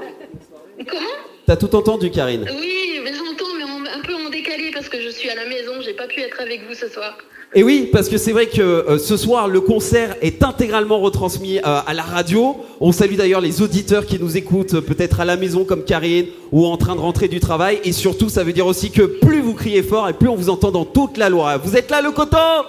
Comment? 0.87 1.01
T'as 1.47 1.57
tout 1.57 1.75
entendu, 1.75 2.11
Karine? 2.11 2.45
Oui, 2.51 3.01
mais 3.03 3.15
j'entends, 3.15 3.55
mais 3.57 3.91
un 3.91 4.01
peu 4.03 4.15
en 4.15 4.29
décalé 4.29 4.73
parce 4.75 4.91
que 4.91 5.01
je 5.01 5.09
suis 5.09 5.31
à 5.31 5.35
la 5.35 5.47
maison, 5.47 5.81
j'ai 5.81 5.95
pas 5.95 6.07
pu 6.07 6.21
être 6.21 6.39
avec 6.43 6.69
vous 6.69 6.75
ce 6.75 6.89
soir. 6.89 7.17
Et 7.59 7.63
oui, 7.63 7.89
parce 7.91 8.11
que 8.11 8.19
c'est 8.19 8.33
vrai 8.33 8.49
que 8.49 8.61
euh, 8.61 8.99
ce 8.99 9.17
soir, 9.17 9.49
le 9.49 9.63
concert 9.63 10.15
est 10.21 10.43
intégralement 10.43 11.01
retransmis 11.01 11.57
euh, 11.57 11.81
à 11.87 11.95
la 11.95 12.03
radio. 12.03 12.55
On 12.81 12.93
salue 12.93 13.15
d'ailleurs 13.15 13.41
les 13.41 13.63
auditeurs 13.63 14.05
qui 14.05 14.21
nous 14.21 14.37
écoutent, 14.37 14.75
euh, 14.75 14.83
peut-être 14.83 15.21
à 15.21 15.25
la 15.25 15.39
maison 15.39 15.65
comme 15.65 15.83
Karine, 15.83 16.27
ou 16.53 16.67
en 16.67 16.77
train 16.77 16.95
de 16.95 17.01
rentrer 17.01 17.29
du 17.29 17.41
travail. 17.41 17.81
Et 17.83 17.93
surtout, 17.93 18.29
ça 18.29 18.45
veut 18.45 18.53
dire 18.53 18.67
aussi 18.67 18.91
que 18.91 19.01
plus 19.01 19.41
vous 19.41 19.55
criez 19.55 19.83
fort 19.83 20.07
et 20.07 20.13
plus 20.13 20.29
on 20.29 20.37
vous 20.37 20.51
entend 20.51 20.71
dans 20.71 20.85
toute 20.85 21.17
la 21.17 21.31
Loire. 21.31 21.59
Vous 21.65 21.79
êtes 21.79 21.91
là, 21.91 22.03
le 22.03 22.11
coton? 22.11 22.37
Là, 22.37 22.67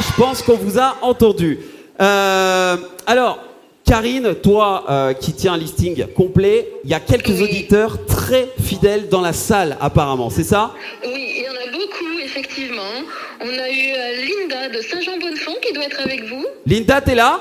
je 0.00 0.12
pense 0.20 0.42
qu'on 0.42 0.56
vous 0.56 0.80
a 0.80 0.96
entendu. 1.02 1.60
Alors, 2.00 3.38
Karine, 3.86 4.34
toi 4.34 4.84
euh, 4.90 5.12
qui 5.12 5.32
tiens 5.32 5.52
un 5.52 5.56
listing 5.56 6.08
complet, 6.08 6.68
il 6.82 6.90
y 6.90 6.94
a 6.94 6.98
quelques 6.98 7.40
auditeurs 7.40 8.04
très 8.04 8.48
fidèles 8.60 9.08
dans 9.08 9.20
la 9.20 9.32
salle, 9.32 9.76
apparemment, 9.80 10.28
c'est 10.28 10.42
ça? 10.42 10.72
Oui, 11.04 11.34
il 11.36 11.44
y 11.44 11.48
en 11.48 11.52
a 11.52 11.70
beaucoup, 11.70 12.15
effectivement. 12.36 12.82
On 13.40 13.48
a 13.48 13.70
eu 13.70 13.92
euh, 13.92 14.24
Linda 14.24 14.68
de 14.68 14.82
Saint-Jean-Bonnefond 14.82 15.54
qui 15.62 15.72
doit 15.72 15.84
être 15.84 16.00
avec 16.00 16.24
vous. 16.24 16.44
Linda, 16.66 17.00
t'es 17.00 17.14
là? 17.14 17.40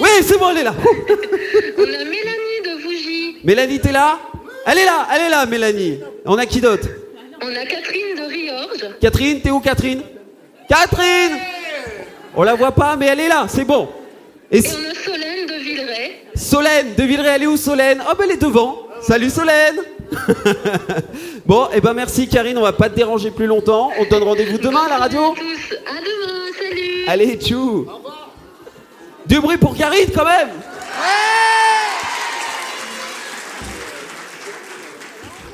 Oui, 0.00 0.08
c'est 0.22 0.38
bon, 0.38 0.50
elle 0.50 0.58
est 0.58 0.64
là. 0.64 0.74
On 1.78 1.82
a 1.82 1.86
Mélanie 1.86 2.60
de 2.64 2.82
Vougy. 2.82 3.36
Mélanie, 3.44 3.80
t'es 3.80 3.92
là? 3.92 4.18
Elle 4.66 4.78
est 4.78 4.84
là, 4.84 5.06
elle 5.14 5.22
est 5.22 5.28
là, 5.30 5.46
Mélanie. 5.46 6.00
On 6.26 6.36
a 6.36 6.46
qui 6.46 6.60
d'autre? 6.60 6.88
On 7.42 7.48
a 7.48 7.64
Catherine 7.64 8.16
de 8.16 8.22
Riorge. 8.22 8.94
Catherine, 9.00 9.40
t'es 9.40 9.50
où, 9.50 9.60
Catherine? 9.60 10.02
Catherine 10.68 11.38
On 12.36 12.42
la 12.42 12.54
voit 12.54 12.72
pas, 12.72 12.96
mais 12.96 13.06
elle 13.06 13.20
est 13.20 13.28
là, 13.28 13.46
c'est 13.48 13.64
bon. 13.64 13.88
Et 14.50 14.58
Et 14.58 14.62
on 14.68 14.90
a 14.90 14.94
Solène 14.94 15.46
de 15.46 15.54
Villeray. 15.54 16.22
Solène, 16.34 16.94
de 16.94 17.02
Villeray, 17.02 17.28
elle 17.36 17.42
est 17.44 17.46
où, 17.46 17.56
Solène? 17.56 18.02
Oh, 18.06 18.14
ben, 18.18 18.24
elle 18.24 18.32
est 18.32 18.42
devant. 18.42 18.86
Salut, 19.00 19.30
Solène 19.30 19.80
Bon, 21.46 21.68
et 21.72 21.80
ben 21.80 21.94
merci, 21.94 22.28
Karine, 22.28 22.58
on 22.58 22.62
va 22.62 22.72
pas 22.72 22.88
te 22.88 22.94
déranger 22.94 23.30
plus 23.30 23.46
longtemps. 23.46 23.90
On 23.98 24.04
te 24.04 24.10
donne 24.10 24.22
rendez-vous 24.22 24.58
demain 24.58 24.84
à 24.86 24.88
la 24.88 24.98
radio. 24.98 25.34
Tous, 25.34 25.74
à 25.86 26.00
demain, 26.00 26.46
salut. 26.58 27.04
Allez, 27.08 27.36
tchou. 27.38 27.86
Du 29.26 29.40
bruit 29.40 29.58
pour 29.58 29.76
Karine, 29.76 30.10
quand 30.14 30.24
même 30.24 30.50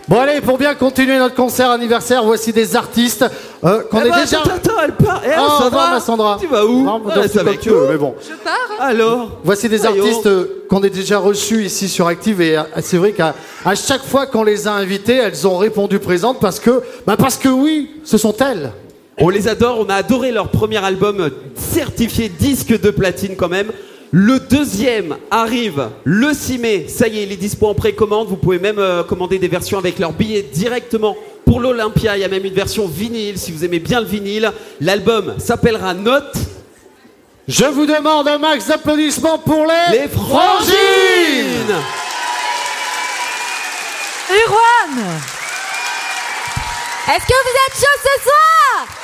Bon 0.09 0.21
allez, 0.21 0.41
pour 0.41 0.57
bien 0.57 0.73
continuer 0.77 1.19
notre 1.19 1.35
concert 1.35 1.69
anniversaire, 1.71 2.23
voici 2.23 2.53
des 2.53 2.77
artistes 2.77 3.25
euh, 3.65 3.83
qu'on 3.91 3.99
Eh 4.05 4.07
est 4.07 4.11
ben, 4.11 4.21
déjà... 4.21 4.39
Attends, 4.41 4.51
attends, 4.55 4.81
elle 4.85 4.93
part. 4.93 5.21
Eh, 5.27 5.31
Ah, 5.37 5.59
Sandra, 5.59 5.91
ma 5.91 6.01
Sandra. 6.01 6.39
Tu 6.41 6.47
vas 6.47 6.65
où 6.65 6.85
Non, 6.85 7.03
Ah, 7.11 7.23
c'est 7.29 7.41
avec 7.41 7.67
veux, 7.67 7.89
mais 7.91 7.97
bon. 7.97 8.15
Je 8.23 8.33
pars. 8.37 8.53
hein. 8.71 8.77
Alors 8.83 9.31
Voici 9.43 9.69
des 9.69 9.79
Voyons. 9.79 10.05
artistes 10.05 10.27
euh, 10.27 10.65
qu'on 10.71 10.81
a 10.85 10.89
déjà 10.89 11.19
reçus 11.19 11.65
ici 11.65 11.89
sur 11.89 12.07
Active 12.07 12.41
et 12.41 12.57
euh, 12.57 12.63
c'est 12.83 12.99
vrai 12.99 13.13
qu'à 13.13 13.35
à 13.65 13.75
chaque 13.75 14.05
fois 14.05 14.27
qu'on 14.27 14.45
les 14.45 14.69
a 14.69 14.75
invitées, 14.75 15.17
elles 15.17 15.45
ont 15.45 15.57
répondu 15.59 15.99
présentes 15.99 16.39
parce 16.41 16.61
que, 16.61 16.83
bah 17.05 17.17
parce 17.19 17.37
que 17.37 17.49
oui, 17.49 17.91
ce 18.05 18.17
sont 18.17 18.35
elles. 18.37 18.71
On 19.19 19.29
les 19.29 19.49
adore, 19.49 19.81
on 19.81 19.89
a 19.91 19.95
adoré 19.97 20.31
leur 20.31 20.51
premier 20.51 20.77
album 20.85 21.21
euh, 21.21 21.31
certifié 21.57 22.29
disque 22.29 22.81
de 22.81 22.91
platine 22.91 23.35
quand 23.35 23.49
même. 23.49 23.73
Le 24.13 24.39
deuxième 24.39 25.17
arrive 25.31 25.89
le 26.05 26.33
6 26.33 26.59
mai, 26.59 26.87
ça 26.89 27.09
y 27.09 27.19
est, 27.19 27.25
il 27.25 27.33
est 27.33 27.37
dispo 27.37 27.67
en 27.67 27.75
précommande. 27.75 28.29
Vous 28.29 28.37
pouvez 28.37 28.59
même 28.59 28.79
euh, 28.79 29.03
commander 29.03 29.39
des 29.39 29.49
versions 29.49 29.79
avec 29.79 29.99
leurs 29.99 30.13
billets 30.13 30.43
directement 30.43 31.17
pour 31.45 31.61
l'Olympia. 31.61 32.17
Il 32.17 32.21
y 32.21 32.25
a 32.25 32.29
même 32.29 32.45
une 32.45 32.55
version 32.55 32.87
vinyle 32.87 33.39
si 33.39 33.51
vous 33.53 33.65
aimez 33.65 33.81
bien 33.81 34.01
le 34.01 34.07
vinyle. 34.07 34.53
L'album 34.81 35.35
s'appellera 35.39 35.95
Note. 35.95 36.35
Je 37.49 37.65
vous 37.65 37.87
demande 37.87 38.27
un 38.29 38.39
max 38.39 38.67
d'applaudissements 38.67 39.39
pour 39.39 39.67
les, 39.67 39.99
Les 39.99 40.09
Frangines 40.09 40.75
Erwan 44.29 45.21
Est-ce 47.09 47.27
que 47.27 47.35
vous 47.45 47.57
êtes 47.67 47.75
chaud 47.75 48.01
ce 48.03 48.23
soir? 48.25 48.96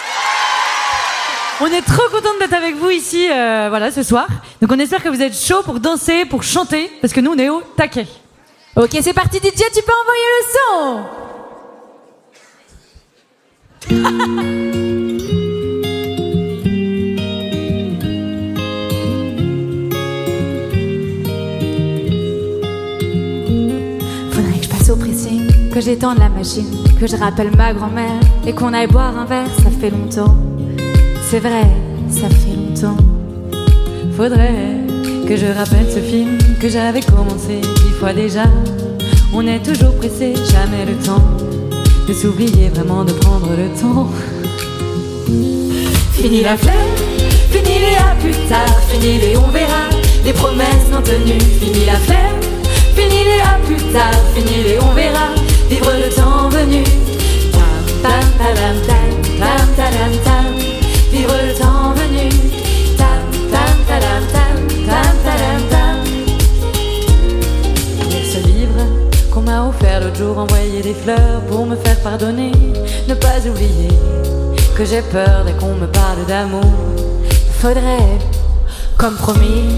On 1.60 1.66
est 1.66 1.82
trop 1.82 2.08
contente 2.10 2.38
d'être 2.40 2.54
avec 2.54 2.76
vous 2.76 2.90
ici, 2.90 3.28
euh, 3.30 3.66
voilà, 3.68 3.90
ce 3.90 4.02
soir. 4.02 4.26
Donc 4.60 4.72
on 4.72 4.78
espère 4.78 5.02
que 5.02 5.08
vous 5.08 5.22
êtes 5.22 5.36
chaud 5.36 5.62
pour 5.62 5.78
danser, 5.80 6.24
pour 6.24 6.42
chanter, 6.42 6.90
parce 7.00 7.12
que 7.12 7.20
nous 7.20 7.32
on 7.32 7.38
est 7.38 7.50
au 7.50 7.62
taquet. 7.76 8.06
Ok, 8.74 8.96
c'est 9.00 9.12
parti, 9.12 9.36
DJ, 9.36 9.62
tu 9.74 9.82
peux 9.82 9.92
envoyer 10.02 10.28
le 10.32 10.44
son 10.54 11.04
Faudrait 24.32 24.58
que 24.58 24.64
je 24.64 24.68
passe 24.68 24.88
au 24.90 24.96
pressing, 24.96 25.70
que 25.70 25.80
j'étende 25.80 26.18
la 26.18 26.30
machine, 26.30 26.66
que 26.98 27.06
je 27.06 27.16
rappelle 27.16 27.54
ma 27.56 27.74
grand-mère 27.74 28.20
et 28.46 28.54
qu'on 28.54 28.72
aille 28.72 28.86
boire 28.86 29.16
un 29.16 29.26
verre, 29.26 29.46
ça 29.62 29.70
fait 29.70 29.90
longtemps. 29.90 30.34
C'est 31.32 31.40
vrai, 31.40 31.66
ça 32.10 32.28
fait 32.28 32.54
longtemps. 32.54 33.02
Faudrait 34.18 34.84
que 35.26 35.34
je 35.34 35.46
rappelle 35.46 35.86
ce 35.90 35.98
film 35.98 36.36
que 36.60 36.68
j'avais 36.68 37.00
commencé 37.00 37.58
dix 37.62 37.94
fois 37.98 38.12
déjà. 38.12 38.42
On 39.32 39.46
est 39.46 39.60
toujours 39.60 39.94
pressé, 39.94 40.34
jamais 40.52 40.84
le 40.84 40.92
temps 41.02 41.24
de 42.06 42.12
s'oublier 42.12 42.68
vraiment 42.68 43.02
de 43.04 43.12
prendre 43.14 43.48
le 43.56 43.70
temps. 43.80 44.10
Fini 46.12 46.42
la 46.42 46.54
flemme, 46.54 46.92
fini 47.50 47.78
les 47.78 47.96
à 47.96 48.14
plus 48.20 48.36
tard, 48.50 48.78
fini 48.90 49.16
les 49.16 49.34
on 49.34 49.48
verra, 49.48 49.88
les 50.26 50.34
promesses 50.34 50.90
non 50.92 51.00
tenues, 51.00 51.40
fini 51.40 51.86
la 51.86 51.96
flemme, 51.96 52.42
fini 52.94 53.24
les 53.24 53.40
à 53.40 53.58
plus 53.64 53.82
tard, 53.90 54.20
fini 54.34 54.64
les 54.64 54.78
on 54.82 54.92
verra, 54.92 55.30
vivre 55.70 55.92
le 55.96 56.14
temps 56.14 56.50
venu. 56.50 56.84
Tam 58.02 58.20
tam 58.38 58.76
tam, 60.24 60.61
vivre 61.12 61.36
le 61.46 61.52
temps 61.54 61.92
venu. 61.94 62.28
Tam 62.96 63.22
tam 63.52 63.76
tadam 63.88 64.22
tam, 64.34 64.56
tam 64.88 65.14
tadam 65.24 65.62
tam. 65.72 65.98
Lire 68.10 68.26
ce 68.32 68.38
livre 68.46 68.82
qu'on 69.30 69.42
m'a 69.42 69.68
offert 69.68 70.00
l'autre 70.00 70.16
jour, 70.16 70.38
envoyer 70.38 70.80
des 70.82 70.94
fleurs 70.94 71.40
pour 71.48 71.66
me 71.66 71.76
faire 71.76 72.00
pardonner, 72.00 72.52
ne 73.08 73.14
pas 73.14 73.38
oublier 73.46 73.92
que 74.74 74.84
j'ai 74.84 75.02
peur 75.02 75.44
dès 75.44 75.52
qu'on 75.52 75.74
me 75.74 75.86
parle 75.86 76.24
d'amour. 76.26 76.72
Faudrait, 77.60 78.18
comme 78.96 79.14
promis, 79.14 79.68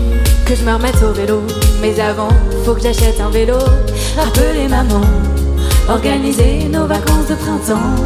que 0.47 0.55
je 0.55 0.63
me 0.65 0.73
remette 0.73 1.03
au 1.03 1.13
vélo. 1.13 1.43
Mais 1.83 1.99
avant, 2.01 2.35
faut 2.65 2.75
que 2.75 2.83
j'achète 2.83 3.21
un 3.21 3.31
vélo. 3.31 3.59
Rappeler 4.17 4.69
maman, 4.69 5.03
organiser 5.89 6.69
nos 6.71 6.87
vacances 6.87 7.29
de 7.29 7.35
printemps. 7.35 7.97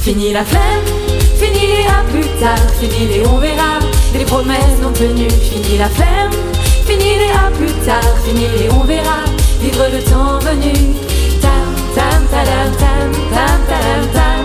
Fini 0.00 0.32
la 0.32 0.44
flemme, 0.44 1.07
fini 1.38 1.66
les 1.72 1.86
à 1.86 2.02
plus 2.10 2.28
tard, 2.40 2.66
fini 2.80 3.06
les 3.06 3.26
on 3.26 3.38
verra, 3.38 3.78
les 4.14 4.24
promesses 4.24 4.78
non 4.82 4.92
tenues. 4.92 5.30
Fini 5.50 5.78
la 5.78 5.88
flemme, 5.88 6.32
fini 6.86 7.10
les 7.20 7.32
à 7.32 7.50
plus 7.56 7.72
tard, 7.86 8.14
fini 8.24 8.46
les 8.58 8.70
on 8.70 8.84
verra, 8.84 9.20
vivre 9.60 9.86
le 9.94 10.02
temps 10.02 10.38
venu. 10.40 10.74
Tam 11.40 11.68
tam 11.94 12.20
tadam 12.32 12.70
tam, 12.82 13.08
tam 13.34 13.58
tadam 13.70 14.04
tam, 14.16 14.44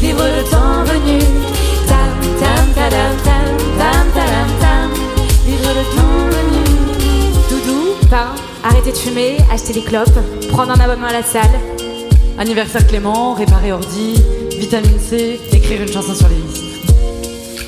vivre 0.00 0.28
le 0.36 0.42
temps 0.52 0.82
venu. 0.90 1.18
Tam 1.90 2.12
tam 2.40 2.64
tadam 2.74 3.14
tam, 3.26 3.48
tam 3.80 4.04
tadam 4.16 4.50
tam, 4.62 4.88
vivre 5.46 5.70
le 5.78 5.84
temps 5.96 6.24
venu. 6.36 6.64
Doudou, 7.50 7.84
pain, 8.10 8.30
arrêter 8.62 8.92
de 8.92 8.96
fumer, 8.96 9.36
acheter 9.52 9.72
des 9.72 9.82
clopes, 9.82 10.18
prendre 10.52 10.72
un 10.72 10.80
abonnement 10.80 11.08
à 11.08 11.12
la 11.12 11.22
salle. 11.22 11.58
Anniversaire 12.38 12.86
Clément, 12.86 13.34
réparer 13.34 13.72
ordi, 13.72 14.14
vitamine 14.56 15.00
C, 15.00 15.40
une 15.76 15.92
chanson 15.92 16.14
sur 16.14 16.28
les. 16.28 16.36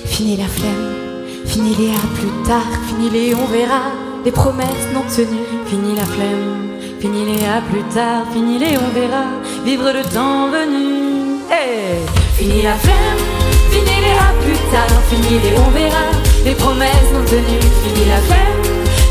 Fini 0.07 0.37
la 0.37 0.47
flemme, 0.47 1.27
fini 1.45 1.75
les 1.79 1.91
à 1.91 2.01
plus 2.15 2.49
tard, 2.49 2.67
fini 2.89 3.11
les 3.11 3.35
on 3.35 3.45
verra, 3.47 3.93
les 4.25 4.31
promesses 4.31 4.89
non 4.95 5.03
tenues. 5.03 5.45
Fini 5.67 5.95
la 5.95 6.05
flemme, 6.05 6.79
fini 6.99 7.27
les 7.27 7.45
à 7.45 7.61
plus 7.71 7.83
tard, 7.95 8.25
fini 8.33 8.59
les 8.59 8.79
on 8.79 8.89
verra, 8.99 9.25
vivre 9.65 9.93
le 9.93 10.03
temps 10.15 10.49
venu. 10.49 11.41
Hey 11.51 12.01
Fini 12.37 12.63
la 12.63 12.75
flemme, 12.75 13.23
fini 13.71 13.97
les 14.05 14.17
à 14.17 14.33
plus 14.43 14.61
tard, 14.73 14.97
fini 15.11 15.39
les 15.45 15.59
on 15.59 15.71
verra, 15.71 16.07
les 16.45 16.55
promesses 16.55 17.13
non 17.13 17.25
tenues. 17.27 17.69
Fini 17.85 18.09
la 18.09 18.21
flemme, 18.29 18.63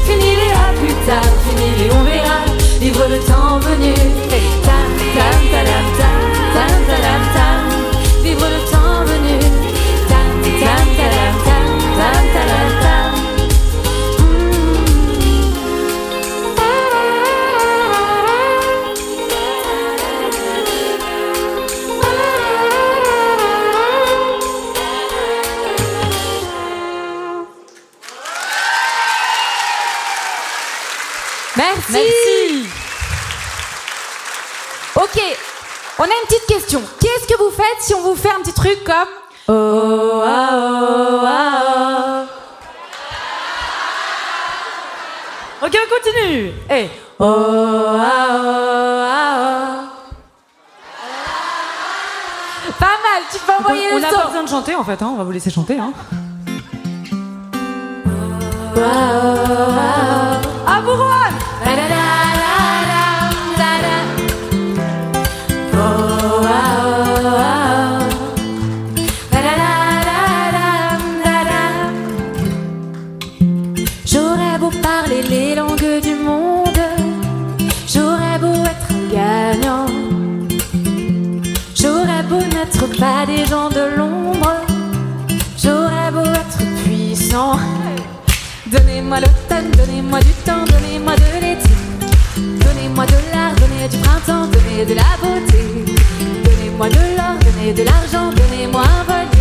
fini 0.07 0.35
les 0.39 0.51
à 0.51 0.73
plus 0.79 0.95
tard, 1.05 1.33
fini 1.45 1.67
les 1.79 1.91
on 1.93 2.03
verra, 2.03 2.39
vivre 2.79 3.05
le 3.07 3.19
temps 3.19 3.59
venu. 3.59 3.93
Tam 4.65 4.89
tam 5.15 5.39
tadam 5.51 5.85
tam, 5.99 6.21
tam 6.55 6.73
tadam 6.89 7.23
tam, 7.35 8.23
vivre 8.23 8.47
le 8.49 8.58
Merci. 31.91 32.07
Merci. 32.63 32.69
Ok, 34.95 35.21
on 35.99 36.03
a 36.03 36.07
une 36.07 36.27
petite 36.27 36.45
question. 36.47 36.81
Qu'est-ce 36.99 37.27
que 37.27 37.37
vous 37.37 37.51
faites 37.51 37.81
si 37.81 37.93
on 37.93 38.01
vous 38.01 38.15
fait 38.15 38.31
un 38.31 38.41
petit 38.41 38.53
truc 38.53 38.83
comme 38.83 38.95
Oh, 39.47 40.21
ah, 40.25 40.49
oh, 40.53 41.25
ah, 41.25 42.25
Ok, 45.61 45.73
on 45.75 45.89
continue. 45.95 46.51
Hey. 46.69 46.89
oh. 47.19 47.25
Oh, 47.25 47.85
ah, 47.99 48.27
oh, 52.67 52.71
Pas 52.77 52.85
mal, 52.85 53.23
tu 53.31 53.39
peux 53.39 53.51
envoyer 53.53 53.87
on 53.91 53.95
le 53.95 54.01
n'a 54.01 54.09
son. 54.09 54.15
pas 54.17 54.25
besoin 54.27 54.43
de 54.43 54.49
chanter 54.49 54.75
en 54.75 54.83
fait, 54.83 55.01
hein, 55.01 55.09
on 55.13 55.17
va 55.17 55.23
vous 55.23 55.31
laisser 55.31 55.49
chanter. 55.49 55.77
Hein. 55.79 55.91
J'aurais 74.05 74.59
beau 74.59 74.71
parler 74.81 75.21
les 75.23 75.55
langues 75.55 76.01
du 76.03 76.15
monde, 76.15 76.81
j'aurais 77.87 78.37
beau 78.39 78.53
être 78.63 78.93
gagnant, 79.11 79.87
j'aurais 81.75 82.23
beau 82.29 82.41
n'être 82.41 82.85
pas 82.99 83.25
des 83.25 83.45
gens 83.45 83.69
de 83.69 83.97
l'ombre, 83.97 84.53
j'aurais 85.57 86.11
beau 86.11 86.29
être 86.29 86.59
puissant. 86.83 87.57
Donnez-moi 88.67 89.19
donnez-moi 89.77 90.19
du 90.19 90.33
temps, 90.45 90.65
donnez-moi 90.65 91.15
de 91.15 91.41
l'été. 91.41 91.69
Donnez-moi 92.37 93.05
de 93.05 93.17
l'art, 93.31 93.55
donnez 93.55 93.87
du 93.87 93.97
printemps, 93.97 94.47
donnez 94.47 94.85
de 94.85 94.93
la 94.93 95.17
beauté. 95.21 95.61
Donnez-moi 96.43 96.89
de 96.89 97.17
l'or, 97.17 97.35
donnez 97.45 97.73
de 97.73 97.83
l'argent, 97.83 98.31
donnez-moi 98.31 98.81
un 98.81 99.03
voilier. 99.03 99.38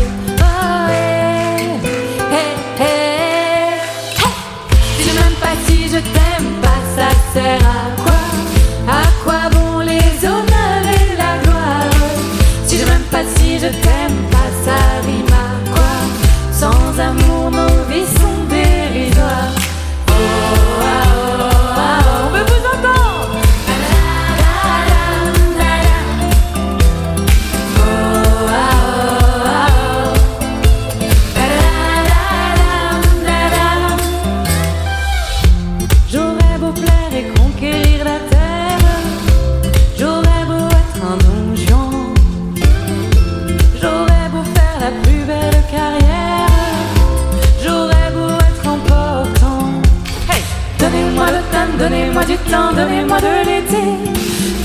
Donnez-moi 53.19 53.45
de 53.45 53.49
l'été, 53.49 53.85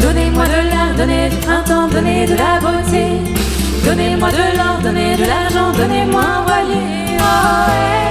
donnez-moi 0.02 0.46
de 0.46 0.70
l'art, 0.70 0.96
donnez 0.98 1.30
du 1.30 1.38
printemps, 1.38 1.88
donnez 1.88 2.26
de 2.26 2.36
la 2.36 2.60
beauté, 2.60 3.06
donnez-moi 3.86 4.30
de 4.32 4.58
l'or, 4.58 4.80
donnez 4.84 5.16
de 5.16 5.26
l'argent, 5.26 5.72
donnez-moi 5.78 6.22
un 6.22 6.42
voilier. 6.44 7.18
Oh, 7.20 7.72
hey, 7.72 8.03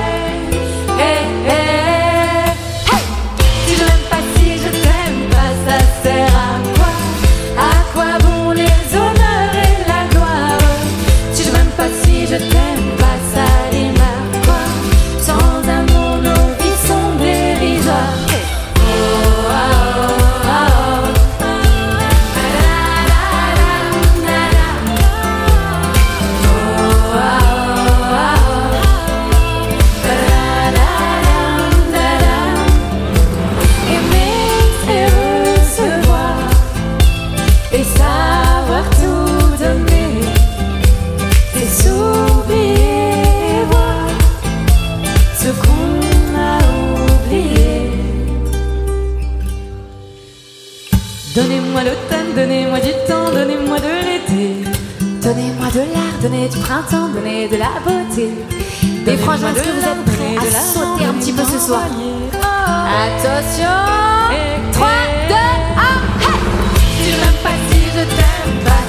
printemps, 56.72 57.08
donnez 57.08 57.48
de 57.48 57.56
la 57.56 57.68
beauté. 57.84 58.30
Et 59.06 59.16
franchement, 59.18 59.48
est-ce 59.48 59.62
que 59.62 59.68
vous 59.68 59.86
êtes 59.92 60.04
prêts 60.06 60.36
à 60.38 60.50
sauter 60.60 61.04
un 61.04 61.14
petit 61.14 61.32
peu 61.32 61.42
ce 61.44 61.58
soir 61.58 61.82
Attention 63.04 63.76
3, 64.72 64.88
2, 65.28 65.34
1, 65.34 65.36
hey! 65.36 66.38
Si 66.96 67.10
je 67.10 67.16
m'aime 67.20 67.40
pas, 67.42 67.56
si 67.70 67.80
je 67.94 68.04
t'aime 68.16 68.56
pas, 68.64 68.81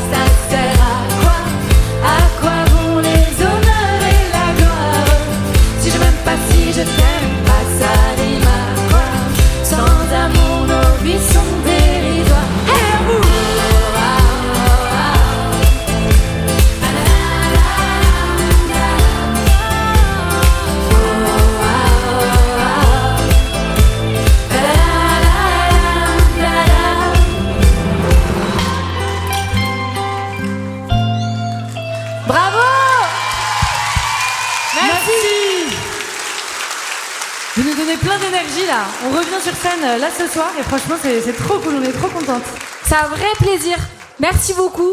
là. 38.73 38.85
On 39.05 39.09
revient 39.17 39.41
sur 39.41 39.55
scène 39.55 39.81
là 39.99 40.07
ce 40.17 40.27
soir 40.27 40.49
et 40.59 40.63
franchement 40.63 40.95
c'est 41.01 41.35
trop 41.43 41.59
cool, 41.59 41.75
on 41.79 41.83
est 41.83 41.91
trop 41.93 42.07
contente. 42.09 42.43
C'est 42.85 42.95
un 42.95 43.07
vrai 43.07 43.31
plaisir. 43.37 43.77
Merci 44.19 44.53
beaucoup. 44.53 44.91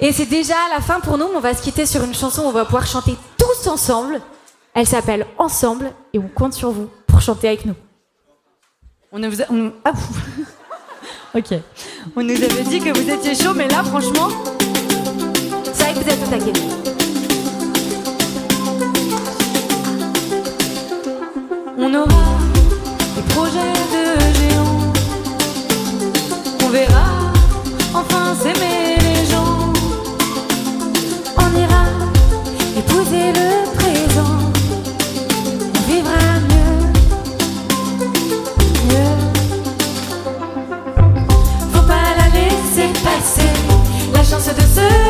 Et 0.00 0.12
c'est 0.12 0.26
déjà 0.26 0.54
la 0.74 0.80
fin 0.80 0.98
pour 1.00 1.16
nous, 1.18 1.28
mais 1.30 1.36
on 1.36 1.40
va 1.40 1.54
se 1.54 1.62
quitter 1.62 1.86
sur 1.86 2.02
une 2.02 2.14
chanson 2.14 2.42
où 2.42 2.46
on 2.46 2.52
va 2.52 2.64
pouvoir 2.64 2.86
chanter 2.86 3.14
tous 3.38 3.66
ensemble. 3.68 4.20
Elle 4.74 4.86
s'appelle 4.86 5.26
Ensemble 5.38 5.92
et 6.12 6.18
on 6.18 6.28
compte 6.28 6.54
sur 6.54 6.70
vous 6.70 6.88
pour 7.06 7.20
chanter 7.20 7.48
avec 7.48 7.66
nous. 7.66 7.74
On 9.12 9.18
ne 9.18 9.28
vous 9.28 9.42
a- 9.42 9.46
on- 9.50 9.72
ah, 9.84 9.92
ok. 11.38 11.50
On 12.16 12.22
nous 12.22 12.34
avait 12.42 12.64
dit 12.64 12.80
que 12.80 12.90
vous 12.98 13.08
étiez 13.10 13.34
chaud, 13.34 13.52
mais 13.54 13.68
là 13.68 13.82
franchement. 13.84 14.28
C'est 15.72 15.84
vrai 15.84 15.94
que 15.94 15.98
vous 16.00 16.10
êtes 16.10 16.22
au 16.22 16.30
taquet. 16.30 16.52
On 21.78 21.94
aura 21.94 22.31
verra 26.72 27.32
enfin 27.94 28.34
s'aimer 28.34 28.96
les 29.06 29.26
gens. 29.30 29.72
On 31.36 31.50
ira 31.64 31.84
épouser 32.78 33.32
le 33.40 33.48
présent. 33.78 34.38
On 35.76 35.82
vivra 35.92 36.24
mieux. 36.50 36.76
Mieux. 38.88 39.18
Faut 41.72 41.86
pas 41.86 42.08
la 42.20 42.28
laisser 42.36 42.88
passer, 43.04 43.52
la 44.14 44.22
chance 44.24 44.46
de 44.46 44.62
se 44.62 45.01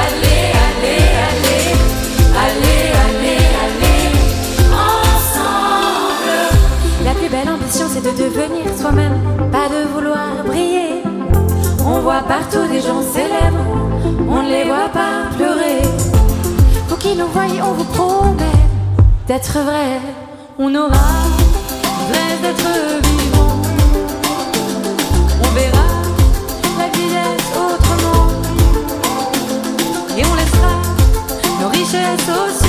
allez, 0.00 0.44
allez, 0.64 1.04
allez, 1.26 1.68
allez, 2.44 2.84
allez, 3.04 3.44
allez, 3.62 4.08
ensemble. 4.72 6.32
La 7.04 7.12
plus 7.12 7.28
belle 7.28 7.50
ambition, 7.50 7.86
c'est 7.92 8.00
de 8.02 8.12
devenir 8.16 8.66
soi-même, 8.78 9.18
pas 9.52 9.68
de 9.68 9.80
vouloir 9.92 10.28
briller. 10.46 11.02
On 11.88 12.00
voit 12.00 12.22
partout 12.26 12.66
des 12.68 12.80
gens 12.80 13.02
célèbres, 13.02 13.64
on 14.28 14.42
ne 14.42 14.48
les 14.48 14.64
voit 14.64 14.88
pas 14.92 15.35
qui 17.06 17.14
nous 17.14 17.28
on 17.62 17.72
vous 17.72 17.84
promet 17.84 18.58
d'être 19.28 19.58
vrai. 19.60 20.00
On 20.58 20.74
aura 20.74 21.06
l'ivresse 21.98 22.40
d'être 22.42 22.70
vivant. 23.06 23.56
On 25.44 25.50
verra 25.54 25.88
la 26.78 26.88
vieillesse 26.96 27.48
autrement. 27.64 28.26
Et 30.18 30.22
on 30.30 30.34
laissera 30.34 30.74
nos 31.60 31.68
richesses 31.68 32.28
au 32.28 32.65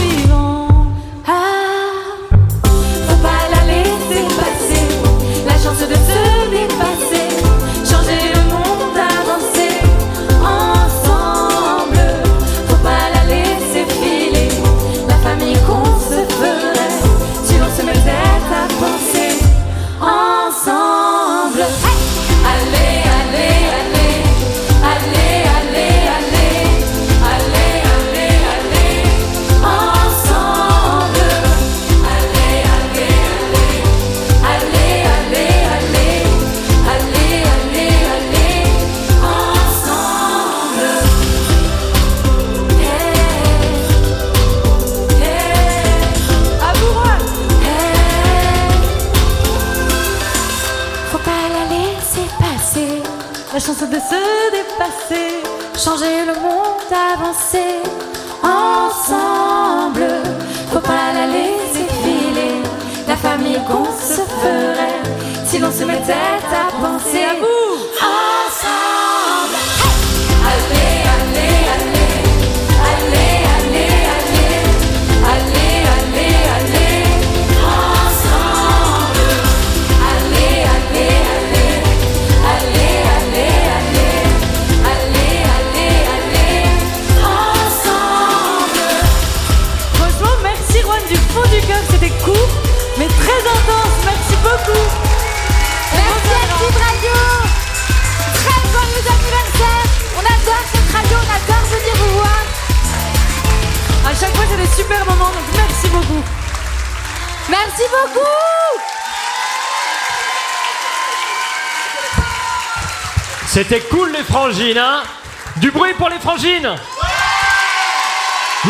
frangines 116.38 116.69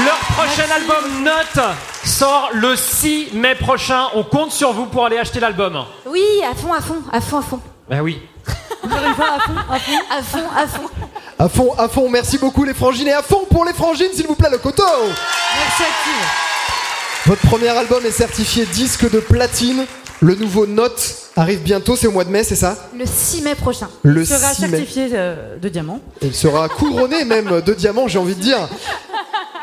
Leur 0.06 0.18
prochain 0.36 0.72
album 0.74 1.24
Note 1.24 1.66
sort 2.06 2.50
le 2.54 2.76
6 2.76 3.30
mai 3.34 3.56
prochain. 3.56 4.08
On 4.16 4.24
compte 4.24 4.52
sur 4.52 4.72
vous 4.72 4.86
pour 4.86 5.06
aller 5.06 5.18
acheter 5.18 5.40
l'album. 5.40 5.86
Oui, 6.06 6.24
à 6.50 6.56
fond, 6.56 6.74
à 6.74 6.82
fond, 6.82 7.02
à 7.12 7.20
fond, 7.20 7.40
à 7.40 7.42
fond. 7.42 7.60
Ben 7.90 8.02
oui. 8.02 8.22
À 8.48 8.88
fond, 8.88 9.24
à 9.24 9.80
fond, 9.80 9.94
à 10.10 10.22
fond, 10.22 10.50
à 10.56 10.68
fond. 10.68 10.90
À 11.40 11.50
fond, 11.50 11.74
à 11.78 11.88
fond, 11.90 12.10
merci 12.10 12.38
beaucoup 12.38 12.64
les 12.64 12.74
frangines 12.74 13.08
et 13.08 13.14
à 13.14 13.22
fond 13.22 13.46
pour 13.52 13.66
les 13.66 13.74
frangines 13.74 14.12
s'il 14.14 14.28
vous 14.28 14.36
plaît 14.36 14.50
le 14.50 14.58
coteau 14.60 14.84
Merci 15.06 15.84
Active. 15.84 16.28
Votre 17.26 17.42
premier 17.42 17.70
album 17.70 18.06
est 18.06 18.12
certifié 18.12 18.66
disque 18.66 19.10
de 19.12 19.20
platine. 19.20 19.86
Le 20.22 20.36
nouveau 20.36 20.66
Note 20.66 21.17
arrive 21.38 21.62
bientôt, 21.62 21.96
c'est 21.96 22.08
au 22.08 22.12
mois 22.12 22.26
de 22.26 22.30
mai, 22.30 22.44
c'est 22.44 22.56
ça 22.56 22.76
Le 22.98 23.06
6 23.06 23.42
mai 23.44 23.56
prochain. 23.56 23.88
Le 24.04 24.22
Il 24.22 24.28
sera 24.28 24.54
6 24.54 24.64
mai. 24.64 24.70
certifié 24.70 25.10
euh, 25.14 25.58
de 25.58 25.70
diamant. 25.70 26.00
Il 26.22 26.34
sera 26.34 26.68
couronné 26.68 27.24
même 27.26 27.62
de 27.62 27.74
diamants, 27.74 28.08
j'ai 28.08 28.20
envie 28.20 28.36
de 28.36 28.42
dire. 28.42 28.68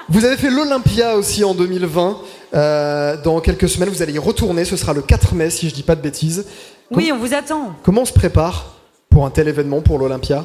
Vous 0.08 0.24
avez 0.24 0.36
fait 0.36 0.50
l'Olympia 0.50 1.16
aussi 1.16 1.44
en 1.44 1.54
2020. 1.54 2.18
Euh, 2.54 3.16
dans 3.22 3.40
quelques 3.40 3.68
semaines, 3.68 3.88
vous 3.88 4.02
allez 4.02 4.12
y 4.12 4.18
retourner. 4.18 4.64
Ce 4.64 4.76
sera 4.76 4.92
le 4.92 5.02
4 5.02 5.34
mai, 5.34 5.50
si 5.50 5.68
je 5.68 5.74
dis 5.74 5.82
pas 5.82 5.96
de 5.96 6.00
bêtises. 6.00 6.46
Oui, 6.90 7.10
on 7.12 7.18
vous 7.18 7.34
attend. 7.34 7.72
Comment 7.82 8.02
on 8.02 8.06
se 8.06 8.12
prépare 8.12 8.74
pour 9.10 9.26
un 9.26 9.30
tel 9.30 9.48
événement, 9.48 9.80
pour 9.80 9.98
l'Olympia 9.98 10.44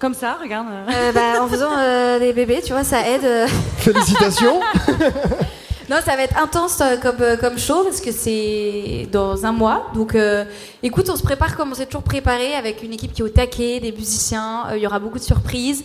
Comme 0.00 0.14
ça, 0.14 0.36
regarde. 0.42 0.66
Euh, 0.92 1.12
bah, 1.12 1.40
en 1.42 1.46
faisant 1.46 1.70
euh, 1.78 2.18
des 2.18 2.32
bébés, 2.32 2.60
tu 2.64 2.72
vois, 2.72 2.82
ça 2.82 3.06
aide. 3.08 3.48
Félicitations. 3.78 4.60
Non, 5.88 5.96
ça 6.04 6.16
va 6.16 6.22
être 6.24 6.36
intense 6.38 6.80
euh, 6.80 6.96
comme, 6.96 7.16
euh, 7.20 7.36
comme 7.36 7.58
show 7.58 7.84
parce 7.84 8.00
que 8.00 8.10
c'est 8.10 9.08
dans 9.12 9.46
un 9.46 9.52
mois. 9.52 9.86
Donc, 9.94 10.14
euh, 10.14 10.44
écoute, 10.82 11.08
on 11.10 11.16
se 11.16 11.22
prépare 11.22 11.56
comme 11.56 11.70
on 11.70 11.74
s'est 11.74 11.86
toujours 11.86 12.02
préparé 12.02 12.54
avec 12.54 12.82
une 12.82 12.92
équipe 12.92 13.12
qui 13.12 13.22
est 13.22 13.24
au 13.24 13.28
taquet, 13.28 13.78
des 13.80 13.92
musiciens. 13.92 14.64
euh, 14.70 14.76
Il 14.76 14.82
y 14.82 14.86
aura 14.86 14.98
beaucoup 14.98 15.18
de 15.18 15.24
surprises. 15.24 15.84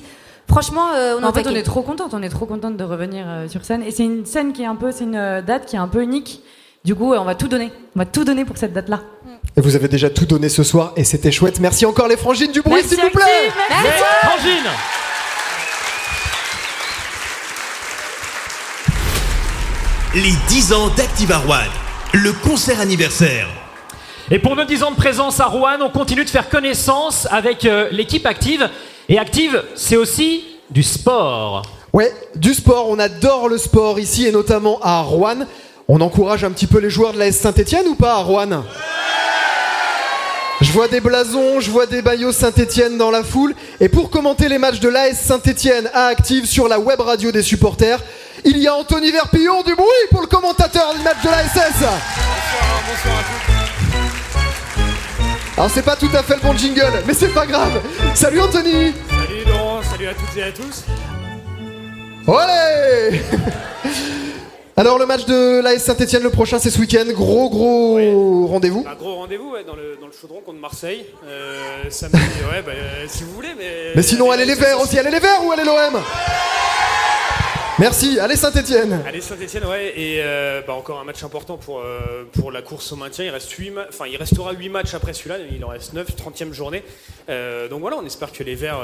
Franchement, 0.49 0.87
euh, 0.95 1.15
on 1.17 1.21
est 1.21 1.25
en 1.25 1.29
au 1.29 1.33
fait, 1.33 1.47
on 1.47 1.55
est 1.55 1.63
trop 1.63 1.81
contente, 1.83 2.13
on 2.13 2.21
est 2.23 2.29
trop 2.29 2.45
contente 2.45 2.75
de 2.77 2.83
revenir 2.83 3.25
euh, 3.27 3.47
sur 3.47 3.63
scène. 3.63 3.83
Et 3.83 3.91
c'est 3.91 4.03
une 4.03 4.25
scène 4.25 4.53
qui 4.53 4.63
est 4.63 4.65
un 4.65 4.75
peu, 4.75 4.91
c'est 4.91 5.03
une 5.03 5.41
date 5.45 5.65
qui 5.67 5.75
est 5.75 5.79
un 5.79 5.87
peu 5.87 6.01
unique. 6.01 6.41
Du 6.83 6.95
coup, 6.95 7.13
euh, 7.13 7.19
on 7.19 7.23
va 7.25 7.35
tout 7.35 7.47
donner. 7.47 7.71
On 7.95 7.99
va 7.99 8.05
tout 8.05 8.23
donner 8.23 8.43
pour 8.43 8.57
cette 8.57 8.73
date-là. 8.73 9.01
Et 9.55 9.61
vous 9.61 9.75
avez 9.75 9.87
déjà 9.87 10.09
tout 10.09 10.25
donné 10.25 10.49
ce 10.49 10.63
soir 10.63 10.93
et 10.95 11.03
c'était 11.03 11.31
chouette. 11.31 11.59
Merci 11.59 11.85
encore 11.85 12.07
les 12.07 12.17
frangines 12.17 12.51
du 12.51 12.61
bruit, 12.61 12.81
s'il 12.83 12.99
vous 12.99 13.09
plaît. 13.11 13.51
Merci. 13.69 13.83
Les 13.85 14.27
frangines 14.29 14.71
Les 20.13 20.33
10 20.49 20.73
ans 20.73 20.89
d'Active 20.89 21.31
One. 21.31 21.55
Le 22.11 22.33
concert 22.33 22.81
anniversaire. 22.81 23.47
Et 24.29 24.39
pour 24.39 24.57
nos 24.57 24.65
10 24.65 24.83
ans 24.83 24.91
de 24.91 24.97
présence 24.97 25.39
à 25.39 25.45
Rouen, 25.45 25.77
on 25.79 25.89
continue 25.89 26.25
de 26.25 26.29
faire 26.29 26.49
connaissance 26.49 27.29
avec 27.31 27.63
euh, 27.63 27.87
l'équipe 27.91 28.25
Active. 28.25 28.69
Et 29.07 29.17
Active, 29.17 29.63
c'est 29.73 29.95
aussi 29.95 30.43
du 30.69 30.83
sport. 30.83 31.61
Ouais, 31.93 32.13
du 32.35 32.53
sport, 32.53 32.89
on 32.89 32.99
adore 32.99 33.47
le 33.47 33.57
sport 33.57 33.99
ici 33.99 34.27
et 34.27 34.33
notamment 34.33 34.79
à 34.81 34.99
Rouen. 34.99 35.45
On 35.87 36.01
encourage 36.01 36.43
un 36.43 36.51
petit 36.51 36.67
peu 36.67 36.79
les 36.79 36.89
joueurs 36.89 37.13
de 37.13 37.19
la 37.19 37.27
S 37.27 37.39
Saint-Etienne 37.39 37.87
ou 37.87 37.95
pas 37.95 38.15
à 38.15 38.17
Rouen? 38.17 38.65
Je 40.59 40.71
vois 40.73 40.89
des 40.89 40.99
blasons, 40.99 41.61
je 41.61 41.71
vois 41.71 41.85
des 41.85 42.01
maillots 42.01 42.33
Saint-Etienne 42.33 42.97
dans 42.97 43.11
la 43.11 43.23
foule. 43.23 43.55
Et 43.79 43.87
pour 43.87 44.09
commenter 44.09 44.49
les 44.49 44.57
matchs 44.57 44.81
de 44.81 44.89
l'AS 44.89 45.19
Saint-Etienne 45.19 45.89
à 45.93 46.07
Active 46.07 46.45
sur 46.45 46.67
la 46.67 46.79
web 46.79 46.99
radio 46.99 47.31
des 47.31 47.41
supporters, 47.41 47.99
il 48.45 48.57
y 48.57 48.67
a 48.67 48.75
Anthony 48.75 49.11
Verpillon 49.11 49.61
du 49.63 49.75
bruit 49.75 49.87
pour 50.09 50.21
le 50.21 50.27
commentateur 50.27 50.93
du 50.95 51.01
match 51.03 51.17
de 51.23 51.29
l'ASS. 51.29 51.83
Alors 55.57 55.69
c'est 55.69 55.83
pas 55.83 55.95
tout 55.95 56.09
à 56.13 56.23
fait 56.23 56.35
le 56.35 56.41
bon 56.41 56.57
jingle, 56.57 57.03
mais 57.05 57.13
c'est 57.13 57.33
pas 57.33 57.45
grave. 57.45 57.81
Salut 58.15 58.41
Anthony 58.41 58.93
Salut 59.09 59.45
Laurent, 59.47 59.81
salut 59.83 60.07
à 60.07 60.13
toutes 60.13 60.37
et 60.37 60.43
à 60.43 60.51
tous. 60.51 60.83
Olé 62.27 63.21
Alors 64.77 64.97
le 64.97 65.05
match 65.05 65.25
de 65.25 65.59
l'AS 65.61 65.79
Saint-Etienne 65.79 66.23
le 66.23 66.29
prochain 66.29 66.57
c'est 66.57 66.69
ce 66.69 66.79
week-end, 66.79 67.05
gros 67.13 67.49
gros 67.49 68.47
rendez-vous. 68.47 68.85
Un 68.89 68.95
gros 68.95 69.15
rendez-vous 69.15 69.51
ouais, 69.51 69.63
dans, 69.63 69.75
le, 69.75 69.97
dans 69.99 70.07
le 70.07 70.13
chaudron 70.19 70.41
contre 70.45 70.59
Marseille. 70.59 71.05
Euh, 71.27 71.83
samedi, 71.89 72.17
ouais, 72.51 72.61
bah, 72.65 72.71
euh, 72.73 73.05
si 73.07 73.23
vous 73.23 73.33
voulez, 73.33 73.53
mais. 73.57 73.91
Mais 73.95 74.01
sinon 74.01 74.31
allez 74.31 74.45
les 74.45 74.55
verts 74.55 74.79
aussi, 74.81 74.97
allez 74.97 75.11
les 75.11 75.19
verts 75.19 75.45
ou 75.45 75.51
allez 75.51 75.63
l'OM 75.63 76.01
Merci, 77.81 78.19
allez 78.19 78.35
Saint-Etienne 78.35 79.01
Allez 79.07 79.21
Saint-Etienne, 79.21 79.65
ouais, 79.65 79.91
et 79.97 80.21
euh, 80.21 80.61
bah, 80.67 80.73
encore 80.73 80.99
un 80.99 81.03
match 81.03 81.23
important 81.23 81.57
pour, 81.57 81.79
euh, 81.79 82.25
pour 82.31 82.51
la 82.51 82.61
course 82.61 82.91
au 82.91 82.95
maintien. 82.95 83.25
Il, 83.25 83.31
reste 83.31 83.49
huit 83.53 83.71
ma- 83.71 83.87
enfin, 83.89 84.05
il 84.07 84.15
restera 84.17 84.51
8 84.53 84.69
matchs 84.69 84.93
après 84.93 85.13
celui-là, 85.13 85.37
il 85.51 85.65
en 85.65 85.69
reste 85.69 85.93
9, 85.93 86.05
30e 86.15 86.53
journée. 86.53 86.83
Euh, 87.29 87.67
donc 87.69 87.81
voilà, 87.81 87.97
on 87.97 88.05
espère 88.05 88.31
que 88.31 88.43
les 88.43 88.53
Verts 88.53 88.77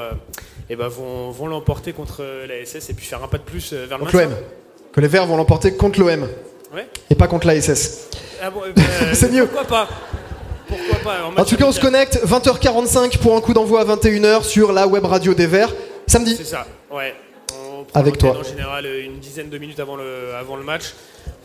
eh 0.71 0.75
ben, 0.75 0.87
vont, 0.87 1.29
vont 1.29 1.45
l'emporter 1.45 1.93
contre 1.93 2.23
la 2.47 2.65
SS 2.65 2.89
et 2.89 2.93
puis 2.95 3.05
faire 3.05 3.23
un 3.23 3.27
pas 3.27 3.37
de 3.37 3.43
plus 3.43 3.71
vers 3.71 3.99
le 3.99 4.05
Contre 4.05 4.17
l'OM. 4.17 4.35
Que 4.91 4.99
les 5.01 5.07
verts 5.07 5.27
vont 5.27 5.37
l'emporter 5.37 5.75
contre 5.77 5.99
l'OM 5.99 6.27
Ouais. 6.73 6.87
et 7.11 7.13
pas 7.13 7.27
contre 7.27 7.45
l'ASS. 7.45 8.09
Ah 8.41 8.49
bon, 8.49 8.61
eh 8.67 8.71
ben, 8.73 8.83
C'est 9.13 9.31
mieux. 9.31 9.45
Pourquoi 9.45 9.67
pas? 9.67 9.87
Pourquoi 10.67 10.97
pas 11.03 11.39
En 11.39 11.45
tout 11.45 11.55
cas 11.55 11.65
on 11.65 11.71
se 11.71 11.79
connecte 11.79 12.19
20h45 12.25 13.19
pour 13.19 13.35
un 13.35 13.41
coup 13.41 13.53
d'envoi 13.53 13.81
à 13.81 13.85
21h 13.95 14.43
sur 14.43 14.71
la 14.73 14.87
web 14.87 15.05
radio 15.05 15.35
des 15.35 15.45
Verts. 15.45 15.75
Samedi. 16.07 16.35
C'est 16.35 16.45
ça, 16.45 16.65
ouais. 16.91 17.13
Avec 17.93 18.17
toi. 18.17 18.37
En 18.37 18.43
général, 18.43 18.85
euh, 18.85 19.03
une 19.03 19.19
dizaine 19.19 19.49
de 19.49 19.57
minutes 19.57 19.79
avant 19.79 19.95
le, 19.95 20.33
avant 20.39 20.55
le 20.55 20.63
match. 20.63 20.93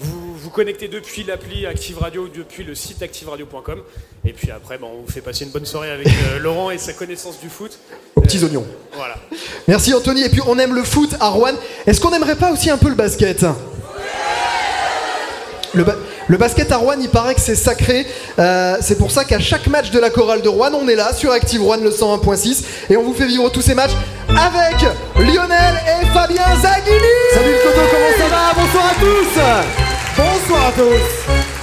Vous 0.01 0.35
vous 0.37 0.51
connectez 0.51 0.89
depuis 0.89 1.23
l'appli 1.25 1.67
Active 1.67 1.99
Radio, 1.99 2.29
depuis 2.29 2.65
le 2.65 2.75
site 2.75 3.03
activeradio.com. 3.03 3.83
Et 4.25 4.33
puis 4.33 4.51
après, 4.51 4.77
bon, 4.79 4.89
on 4.99 5.03
vous 5.03 5.11
fait 5.13 5.21
passer 5.21 5.45
une 5.45 5.51
bonne 5.51 5.67
soirée 5.67 5.91
avec 5.91 6.07
euh, 6.09 6.39
Laurent 6.41 6.71
et 6.71 6.79
sa 6.79 6.93
connaissance 6.93 7.41
du 7.41 7.49
foot. 7.49 7.79
Aux 8.17 8.21
petits 8.21 8.43
oignons. 8.45 8.67
Voilà. 8.95 9.17
Merci 9.69 9.95
Anthony. 9.95 10.23
Et 10.25 10.29
puis 10.29 10.41
on 10.47 10.59
aime 10.59 10.75
le 10.75 10.83
foot 10.83 11.15
à 11.21 11.29
Rouen. 11.29 11.55
Est-ce 11.87 12.01
qu'on 12.01 12.11
n'aimerait 12.11 12.37
pas 12.37 12.53
aussi 12.53 12.71
un 12.71 12.79
peu 12.79 12.89
le 12.89 12.95
basket? 12.97 13.45
Le, 15.75 15.85
ba- 15.85 15.97
le 16.33 16.39
basket 16.39 16.73
à 16.73 16.79
Rouen, 16.79 16.95
il 16.99 17.11
paraît 17.11 17.35
que 17.35 17.43
c'est 17.43 17.55
sacré. 17.55 18.07
Euh, 18.39 18.79
c'est 18.81 18.97
pour 18.97 19.11
ça 19.11 19.27
qu'à 19.27 19.39
chaque 19.39 19.67
match 19.67 19.91
de 19.91 19.99
la 19.99 20.09
chorale 20.09 20.41
de 20.41 20.49
Rouen, 20.49 20.71
on 20.73 20.89
est 20.89 20.95
là 20.95 21.13
sur 21.13 21.31
Active 21.31 21.63
Rouen 21.63 21.77
le 21.77 21.91
101.6 21.91 22.65
et 22.89 22.97
on 22.97 23.03
vous 23.03 23.13
fait 23.13 23.27
vivre 23.27 23.51
tous 23.51 23.61
ces 23.61 23.75
matchs 23.75 23.93
avec 24.31 24.81
Lionel 25.17 25.75
et 25.87 26.07
Fabien 26.07 26.47
Zaghini. 26.63 27.13
Salut 27.35 27.53
le 27.53 27.59
Coco, 27.59 27.87
comment 27.93 28.17
ça 28.17 28.29
va? 28.35 28.63
Bonsoir 28.63 28.87
à 28.87 28.95
tous 28.95 30.17
Bonsoir 30.17 30.69
à 30.69 30.73
tous 30.73 31.62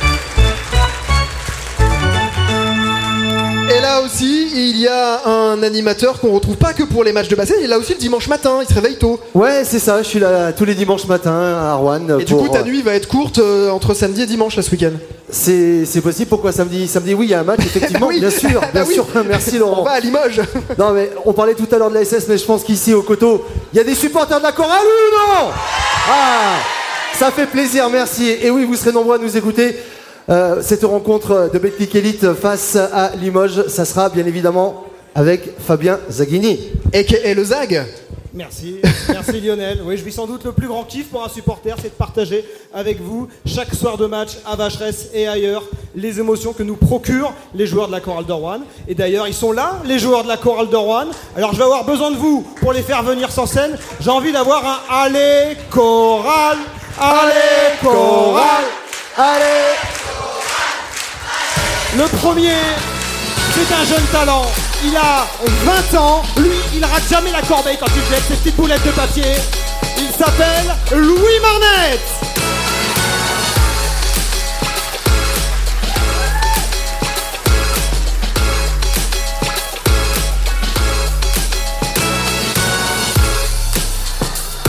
là 3.90 4.02
aussi, 4.02 4.48
il 4.56 4.78
y 4.78 4.88
a 4.88 5.28
un 5.28 5.64
animateur 5.64 6.20
qu'on 6.20 6.32
retrouve 6.32 6.58
pas 6.58 6.74
que 6.74 6.84
pour 6.84 7.04
les 7.04 7.12
matchs 7.12 7.28
de 7.28 7.36
basket, 7.36 7.58
il 7.60 7.64
est 7.66 7.68
là 7.68 7.80
aussi 7.80 7.94
le 7.94 7.98
dimanche 8.00 8.28
matin, 8.28 8.60
il 8.62 8.68
se 8.68 8.74
réveille 8.74 8.98
tôt. 8.98 9.20
Ouais, 9.34 9.64
c'est 9.64 9.80
ça, 9.80 10.04
je 10.04 10.08
suis 10.08 10.20
là 10.20 10.52
tous 10.54 10.66
les 10.66 10.76
dimanches 10.76 11.06
matins 11.08 11.32
à 11.60 11.74
Rouen. 11.74 12.20
Et 12.20 12.24
du 12.26 12.36
coup, 12.36 12.48
ta 12.50 12.62
nuit 12.62 12.84
va 12.84 12.94
être 12.94 13.08
courte 13.08 13.40
euh, 13.40 13.72
entre 13.72 13.96
samedi 13.96 14.22
et 14.22 14.26
dimanche 14.28 14.56
là 14.56 14.62
ce 14.62 14.70
week-end. 14.72 14.92
C'est 15.32 16.02
possible, 16.04 16.30
pourquoi 16.30 16.52
samedi 16.52 16.88
Samedi, 16.88 17.16
oui, 17.16 17.26
il 17.26 17.32
y 17.32 17.34
a 17.34 17.40
un 17.40 17.44
match, 17.44 17.62
effectivement, 17.66 18.08
Oui. 18.08 18.20
bien 18.20 18.30
sûr, 18.30 18.60
Bah 18.62 18.68
bien 18.74 18.86
oui. 18.86 18.94
sûr. 18.94 19.08
Merci 19.28 19.58
Laurent. 19.58 19.82
On 19.82 19.84
va 19.86 19.92
à 19.92 20.00
Limoges. 20.00 20.42
Non, 20.78 20.92
mais 20.92 21.10
on 21.26 21.34
parlait 21.34 21.56
tout 21.56 21.68
à 21.72 21.78
l'heure 21.80 21.90
de 21.90 21.96
la 21.96 22.06
SS, 22.06 22.28
mais 22.28 22.38
je 22.38 22.46
pense 22.46 22.64
qu'ici 22.64 22.94
au 22.94 23.02
coteau, 23.02 23.44
il 23.74 23.78
y 23.78 23.80
a 23.80 23.84
des 23.84 23.96
supporters 23.96 24.38
de 24.38 24.44
la 24.44 24.52
chorale 24.52 24.86
ou 24.86 25.16
non? 25.42 25.50
Ah 26.12 26.58
Ça 27.18 27.32
fait 27.32 27.48
plaisir, 27.48 27.90
merci. 27.90 28.30
Et 28.42 28.52
oui, 28.52 28.66
vous 28.66 28.76
serez 28.76 28.92
nombreux 28.92 29.16
à 29.16 29.18
nous 29.20 29.36
écouter. 29.36 29.76
Euh, 30.30 30.62
cette 30.62 30.84
rencontre 30.84 31.50
de 31.52 31.58
Betclic 31.58 31.96
Elite 31.96 32.34
face 32.34 32.76
à 32.76 33.16
Limoges, 33.16 33.68
ça 33.68 33.84
sera 33.84 34.10
bien 34.10 34.28
évidemment 34.28 34.86
avec 35.16 35.60
Fabien 35.60 36.00
Zaghini. 36.10 36.60
Et 36.94 37.34
le 37.34 37.44
Zag 37.44 37.84
Merci, 38.32 38.76
merci 39.08 39.42
Lionel. 39.44 39.80
Oui, 39.84 39.98
je 39.98 40.04
vis 40.04 40.12
sans 40.12 40.28
doute 40.28 40.46
le 40.46 40.52
plus 40.52 40.68
grand 40.68 40.84
kiff 40.84 41.08
pour 41.10 41.26
un 41.26 41.30
supporter, 41.30 41.76
c'est 41.82 41.90
de 41.90 41.94
partager 41.96 42.46
avec 42.72 43.02
vous 43.02 43.28
chaque 43.44 43.74
soir 43.74 43.98
de 43.98 44.06
match 44.06 44.38
à 44.46 44.56
Vacheresse 44.56 45.10
et 45.16 45.28
ailleurs 45.28 45.64
les 45.96 46.20
émotions 46.20 46.54
que 46.54 46.62
nous 46.62 46.76
procurent 46.76 47.34
les 47.56 47.66
joueurs 47.66 47.88
de 47.88 47.92
la 47.92 48.00
chorale 48.00 48.26
Rouen. 48.30 48.60
Et 48.88 48.94
d'ailleurs, 48.94 49.28
ils 49.28 49.34
sont 49.34 49.52
là, 49.52 49.82
les 49.84 49.98
joueurs 49.98 50.24
de 50.24 50.28
la 50.28 50.38
chorale 50.38 50.68
Rouen. 50.72 51.08
Alors, 51.36 51.54
je 51.54 51.58
vais 51.58 51.64
avoir 51.64 51.86
besoin 51.86 52.12
de 52.12 52.18
vous 52.18 52.46
pour 52.62 52.72
les 52.72 52.84
faire 52.84 53.02
venir 53.02 53.32
sur 53.32 53.48
scène. 53.48 53.76
J'ai 54.00 54.12
envie 54.12 54.32
d'avoir 54.32 54.64
un 54.64 55.06
Allez 55.06 55.58
chorale, 55.72 56.60
Allez 57.00 57.80
chorale, 57.82 58.66
Allez 59.22 59.76
Le 61.97 62.07
premier, 62.20 62.55
c'est 63.53 63.76
un 63.76 63.84
jeune 63.84 64.05
talent. 64.13 64.45
Il 64.86 64.95
a 64.95 65.28
20 65.91 65.99
ans. 65.99 66.24
Lui, 66.38 66.55
il 66.74 66.86
rate 66.86 67.03
jamais 67.09 67.34
la 67.34 67.41
corbeille 67.41 67.78
quand 67.78 67.91
il 67.93 68.15
jette 68.15 68.24
ses 68.30 68.36
petites 68.36 68.55
boulettes 68.55 68.86
de 68.86 68.91
papier. 68.91 69.34
Il 69.97 70.07
s'appelle 70.17 70.74
Louis 70.93 71.39
Marnette. 71.41 71.99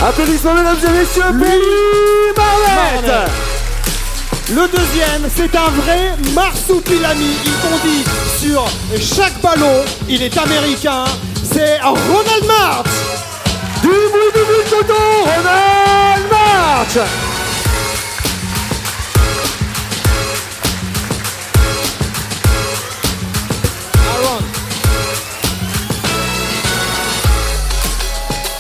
Applaudissements 0.03 0.55
mesdames 0.55 0.77
et 0.89 0.91
messieurs 0.91 1.23
Louis 1.35 2.33
Barnett 2.35 3.50
Le 4.53 4.67
deuxième, 4.67 5.31
c'est 5.33 5.57
un 5.57 5.71
vrai 5.71 6.17
marsupilami. 6.35 7.37
Il 7.45 7.53
bondit 7.63 8.05
sur 8.41 8.65
chaque 8.99 9.41
ballon. 9.41 9.85
Il 10.09 10.23
est 10.25 10.37
américain. 10.37 11.05
C'est 11.45 11.81
Ronald 11.81 12.45
March. 12.49 12.87
Du 13.81 13.89
bruit 13.89 14.33
du 14.35 14.41
but 14.41 14.69
Toto, 14.69 14.95
Ronald 15.25 16.25
March. 16.31 16.99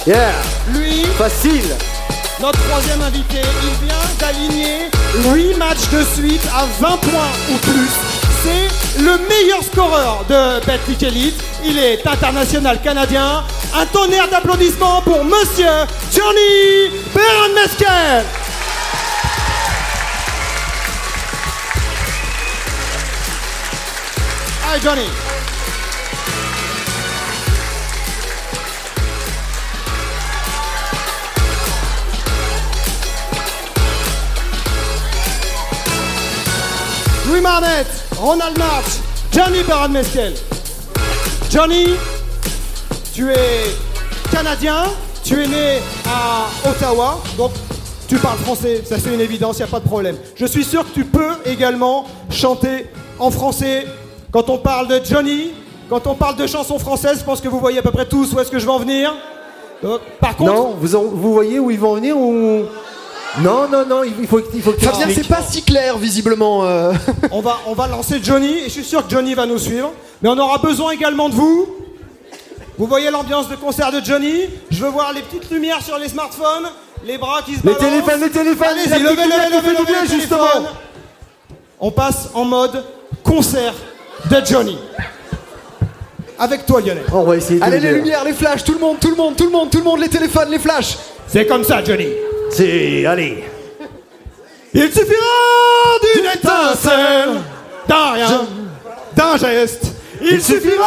Yeah. 0.06 0.32
Lui, 0.72 1.04
Facile. 1.18 1.76
Notre 2.40 2.58
troisième 2.68 3.02
invité, 3.02 3.40
il 3.62 3.86
vient 3.86 3.96
d'aligner 4.18 4.90
8 5.32 5.54
matchs 5.56 5.88
de 5.92 6.02
suite 6.02 6.42
à 6.54 6.64
20 6.80 6.96
points 6.98 7.32
ou 7.50 7.56
plus. 7.58 7.90
C'est 8.42 9.02
le 9.02 9.18
meilleur 9.28 9.62
scoreur 9.62 10.24
de 10.28 10.64
Betclic 10.64 11.02
Elite. 11.02 11.42
Il 11.64 11.78
est 11.78 12.06
international 12.06 12.80
canadien. 12.80 13.44
Un 13.74 13.86
tonnerre 13.86 14.28
d'applaudissements 14.28 15.02
pour 15.02 15.24
Monsieur 15.24 15.86
Johnny 16.12 16.90
Perrin 17.12 17.54
Mesquel. 17.54 18.24
Hi 24.64 24.80
Johnny. 24.82 25.29
Louis 37.30 37.40
Marnet, 37.40 37.86
Ronald 38.18 38.58
March, 38.58 38.98
Johnny 39.30 39.62
Barad 39.62 39.92
Mesquel. 39.92 40.34
Johnny, 41.48 41.94
tu 43.14 43.30
es 43.30 43.70
canadien, 44.32 44.82
tu 45.22 45.40
es 45.40 45.46
né 45.46 45.78
à 46.06 46.68
Ottawa, 46.68 47.20
donc 47.38 47.52
tu 48.08 48.16
parles 48.16 48.38
français, 48.38 48.82
ça 48.84 48.96
c'est 48.98 49.14
une 49.14 49.20
évidence, 49.20 49.58
il 49.58 49.62
n'y 49.62 49.68
a 49.68 49.70
pas 49.70 49.78
de 49.78 49.86
problème. 49.86 50.16
Je 50.34 50.44
suis 50.44 50.64
sûr 50.64 50.82
que 50.84 50.92
tu 50.92 51.04
peux 51.04 51.34
également 51.46 52.06
chanter 52.30 52.86
en 53.20 53.30
français 53.30 53.86
quand 54.32 54.50
on 54.50 54.58
parle 54.58 54.88
de 54.88 55.00
Johnny, 55.04 55.52
quand 55.88 56.08
on 56.08 56.16
parle 56.16 56.34
de 56.34 56.48
chansons 56.48 56.80
françaises, 56.80 57.20
je 57.20 57.24
pense 57.24 57.40
que 57.40 57.48
vous 57.48 57.60
voyez 57.60 57.78
à 57.78 57.82
peu 57.82 57.92
près 57.92 58.06
tous 58.06 58.32
où 58.32 58.40
est-ce 58.40 58.50
que 58.50 58.58
je 58.58 58.64
veux 58.66 58.72
en 58.72 58.80
venir. 58.80 59.14
Donc, 59.84 60.00
par 60.20 60.36
contre, 60.36 60.52
Non, 60.52 60.76
vous 60.80 61.32
voyez 61.32 61.60
où 61.60 61.70
ils 61.70 61.78
vont 61.78 61.94
venir 61.94 62.16
ou 62.16 62.64
Non, 63.38 63.68
non, 63.68 63.86
non, 63.86 64.02
il 64.02 64.26
faut, 64.26 64.40
il 64.52 64.60
faut 64.60 64.72
que 64.72 64.80
tu 64.80 64.86
Fabien, 64.86 65.06
c'est 65.14 65.26
pas 65.28 65.40
si 65.42 65.62
clair 65.62 65.96
visiblement. 65.96 66.64
euh. 66.64 66.92
on 67.30 67.40
va, 67.40 67.58
on 67.66 67.74
va 67.74 67.86
lancer 67.86 68.18
Johnny 68.22 68.58
et 68.58 68.64
je 68.64 68.70
suis 68.70 68.84
sûr 68.84 69.06
que 69.06 69.10
Johnny 69.10 69.34
va 69.34 69.46
nous 69.46 69.58
suivre. 69.58 69.92
Mais 70.20 70.28
on 70.28 70.36
aura 70.38 70.58
besoin 70.58 70.90
également 70.92 71.28
de 71.28 71.34
vous. 71.34 71.68
Vous 72.76 72.86
voyez 72.86 73.10
l'ambiance 73.10 73.48
de 73.48 73.54
concert 73.56 73.92
de 73.92 74.00
Johnny 74.04 74.46
Je 74.70 74.82
veux 74.84 74.90
voir 74.90 75.12
les 75.12 75.20
petites 75.22 75.50
lumières 75.50 75.82
sur 75.82 75.96
les 75.98 76.08
smartphones, 76.08 76.66
les 77.06 77.18
bras 77.18 77.42
qui 77.42 77.52
se 77.52 77.58
Les 77.58 77.72
balancent. 77.74 77.80
téléphones, 77.80 78.20
les 78.20 78.30
téléphones, 78.30 78.66
Allez-y, 78.68 78.88
la 78.88 78.98
levez, 78.98 79.10
levez, 79.14 79.22
lumière 79.22 79.46
qui 79.46 79.52
levez, 79.52 79.60
fait 79.62 79.70
du 79.70 79.82
levez 79.82 79.92
bien, 79.92 80.02
les 80.02 80.08
justement. 80.08 80.44
On 81.78 81.90
passe 81.92 82.30
en 82.34 82.44
mode 82.44 82.84
concert 83.22 83.74
de 84.30 84.36
Johnny. 84.44 84.76
Avec 86.38 86.64
toi 86.66 86.80
Lionel. 86.80 87.04
On 87.12 87.22
va 87.22 87.36
essayer 87.36 87.60
de 87.60 87.64
Allez, 87.64 87.76
le 87.78 87.82
les 87.82 87.88
dire. 87.90 87.98
lumières, 88.02 88.24
les 88.24 88.32
flashs, 88.32 88.64
tout 88.64 88.72
le 88.72 88.78
monde, 88.80 88.96
tout 88.98 89.10
le 89.10 89.16
monde, 89.16 89.36
tout 89.36 89.44
le 89.44 89.50
monde, 89.50 89.70
tout 89.70 89.78
le 89.78 89.84
monde, 89.84 90.00
les 90.00 90.08
téléphones, 90.08 90.50
les 90.50 90.58
flashs. 90.58 90.96
C'est 91.28 91.46
comme 91.46 91.62
ça 91.64 91.84
Johnny. 91.84 92.08
C'est, 92.50 93.06
allez. 93.06 93.44
Il 94.72 94.92
suffira 94.92 95.14
d'une 96.02 96.26
étincelle, 96.26 97.40
d'un 97.88 98.10
rien, 98.12 98.46
d'un 99.14 99.36
geste. 99.36 99.86
Il 100.20 100.42
suffira 100.42 100.84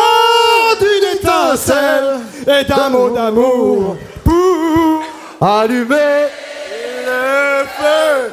d'une 0.79 1.17
étincelle 1.17 2.19
et 2.47 2.63
d'un 2.65 2.89
mot 2.89 3.09
d'amour 3.09 3.97
pour 4.23 5.03
Allumer 5.41 6.29
le 7.05 7.65
feu. 7.77 8.31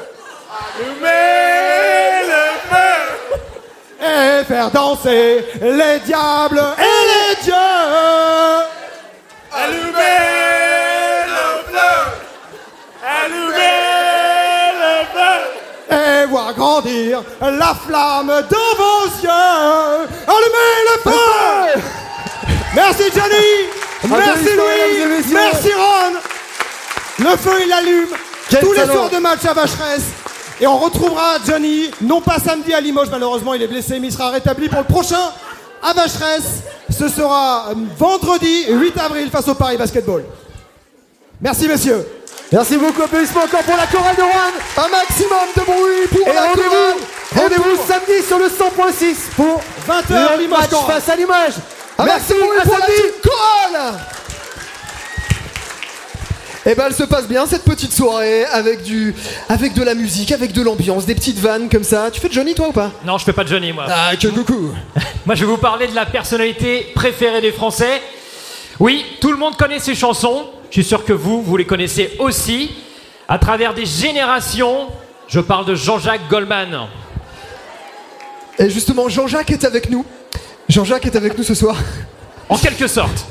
Allumer 0.78 2.22
le 2.26 2.45
feu. 2.70 4.07
Et 4.07 4.45
faire 4.45 4.70
danser 4.70 5.45
les 5.61 5.99
diables 6.05 6.62
et 6.78 7.33
les 7.33 7.45
dieux. 7.45 7.55
Allumer 9.53 10.49
La 17.40 17.74
flamme 17.74 18.26
dans 18.28 18.76
vos 18.78 19.06
yeux. 19.22 20.08
Allumez 20.26 20.72
le 20.86 21.10
feu. 21.10 21.80
Merci 22.74 23.02
Johnny. 23.14 23.68
Merci 24.08 24.56
Louis. 24.56 25.24
Merci 25.32 25.68
Ron. 25.74 26.18
Le 27.18 27.36
feu 27.36 27.60
il 27.66 27.72
allume 27.72 28.08
Quel 28.48 28.60
tous 28.60 28.72
les 28.72 28.78
talent. 28.78 28.92
soirs 28.94 29.10
de 29.10 29.18
match 29.18 29.44
à 29.44 29.52
Vacheresse. 29.52 30.04
Et 30.60 30.66
on 30.66 30.76
retrouvera 30.78 31.36
Johnny, 31.46 31.90
non 32.02 32.20
pas 32.20 32.38
samedi 32.38 32.72
à 32.74 32.80
Limoges, 32.80 33.08
malheureusement 33.10 33.54
il 33.54 33.62
est 33.62 33.66
blessé, 33.66 33.98
mais 33.98 34.08
il 34.08 34.12
sera 34.12 34.30
rétabli 34.30 34.68
pour 34.68 34.80
le 34.80 34.84
prochain 34.84 35.32
à 35.82 35.92
Vacheresse. 35.94 36.62
Ce 36.90 37.08
sera 37.08 37.68
euh, 37.70 37.74
vendredi 37.96 38.66
8 38.68 38.98
avril 38.98 39.30
face 39.30 39.48
au 39.48 39.54
Paris 39.54 39.76
Basketball. 39.78 40.24
Merci 41.40 41.66
messieurs. 41.66 42.06
Merci 42.53 42.76
beaucoup, 42.78 43.03
applaudissements 43.03 43.42
encore 43.44 43.62
pour 43.62 43.76
la 43.76 43.86
chorale 43.86 44.16
de 44.16 44.22
Rouen. 44.22 44.53
Un 44.76 44.88
maximum 44.88 45.46
de 45.57 45.62
bruit 45.62 46.09
pour 46.11 46.28
Et 46.28 46.34
la 46.34 46.48
chorale. 46.48 46.96
rendez-vous, 47.36 47.76
pour- 47.76 47.86
samedi 47.86 48.26
sur 48.26 48.38
le 48.38 48.46
100.6 48.48 49.16
pour 49.36 49.61
20h 49.88 50.36
le 50.38 50.48
match 50.48 50.70
face 50.86 51.09
à 51.09 51.16
Limoges. 51.16 51.55
Un 51.98 52.05
Merci, 52.07 52.32
maximum 52.34 52.59
à 52.59 52.62
pour 52.62 52.78
la 52.78 52.86
samedi. 52.86 53.03
chorale. 53.22 53.94
Eh 56.66 56.74
ben, 56.74 56.84
elle 56.88 56.94
se 56.94 57.05
passe 57.05 57.26
bien 57.26 57.46
cette 57.46 57.64
petite 57.64 57.92
soirée 57.92 58.44
avec 58.46 58.82
du, 58.82 59.14
avec 59.48 59.72
de 59.72 59.82
la 59.82 59.94
musique, 59.94 60.30
avec 60.32 60.53
de 60.53 60.61
l'ambiance, 60.61 61.07
des 61.07 61.14
petites 61.14 61.38
vannes 61.38 61.68
comme 61.70 61.84
ça. 61.84 62.11
Tu 62.11 62.20
fais 62.20 62.28
de 62.28 62.34
Johnny 62.34 62.55
toi 62.55 62.68
ou 62.68 62.72
pas? 62.72 62.90
Non, 63.05 63.16
je 63.16 63.24
fais 63.24 63.32
pas 63.32 63.44
de 63.44 63.48
Johnny, 63.48 63.72
moi. 63.72 63.86
Ah, 63.88 64.11
que 64.20 64.26
coucou. 64.28 64.74
Moi, 65.26 65.34
je 65.36 65.44
vais 65.44 65.51
vous 65.51 65.57
parler 65.59 65.86
de 65.86 65.94
la 65.94 66.05
personnalité 66.07 66.90
préférée 66.94 67.40
des 67.40 67.53
Français. 67.53 68.03
Oui, 68.80 69.05
tout 69.20 69.30
le 69.30 69.36
monde 69.38 69.57
connaît 69.57 69.78
ses 69.78 69.94
chansons. 69.94 70.46
Je 70.70 70.74
suis 70.74 70.84
sûr 70.84 71.04
que 71.04 71.12
vous, 71.12 71.42
vous 71.42 71.56
les 71.56 71.66
connaissez 71.66 72.12
aussi. 72.20 72.70
À 73.28 73.38
travers 73.38 73.74
des 73.74 73.86
générations, 73.86 74.86
je 75.26 75.40
parle 75.40 75.66
de 75.66 75.74
Jean-Jacques 75.74 76.28
Goldman. 76.30 76.86
Et 78.56 78.70
justement, 78.70 79.08
Jean-Jacques 79.08 79.50
est 79.50 79.64
avec 79.64 79.90
nous. 79.90 80.04
Jean-Jacques 80.68 81.06
est 81.06 81.16
avec 81.16 81.36
nous 81.36 81.42
ce 81.42 81.54
soir. 81.54 81.76
En 82.48 82.56
quelque 82.56 82.86
sorte. 82.86 83.26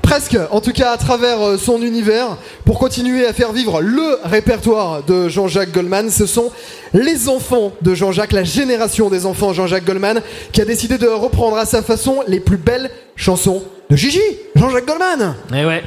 Presque, 0.00 0.38
en 0.50 0.62
tout 0.62 0.72
cas 0.72 0.92
à 0.92 0.96
travers 0.96 1.40
euh, 1.40 1.58
son 1.58 1.82
univers, 1.82 2.38
pour 2.64 2.78
continuer 2.78 3.26
à 3.26 3.34
faire 3.34 3.52
vivre 3.52 3.82
le 3.82 4.18
répertoire 4.24 5.02
de 5.02 5.28
Jean-Jacques 5.28 5.72
Goldman. 5.72 6.08
Ce 6.08 6.24
sont 6.24 6.50
les 6.94 7.28
enfants 7.28 7.72
de 7.82 7.94
Jean-Jacques, 7.94 8.32
la 8.32 8.44
génération 8.44 9.10
des 9.10 9.26
enfants 9.26 9.52
Jean-Jacques 9.52 9.84
Goldman, 9.84 10.22
qui 10.52 10.62
a 10.62 10.64
décidé 10.64 10.96
de 10.96 11.06
reprendre 11.06 11.58
à 11.58 11.66
sa 11.66 11.82
façon 11.82 12.22
les 12.26 12.40
plus 12.40 12.56
belles 12.56 12.90
chansons 13.16 13.62
de 13.90 13.96
Gigi, 13.96 14.22
Jean-Jacques 14.56 14.86
Goldman. 14.86 15.36
Eh 15.54 15.64
ouais. 15.66 15.82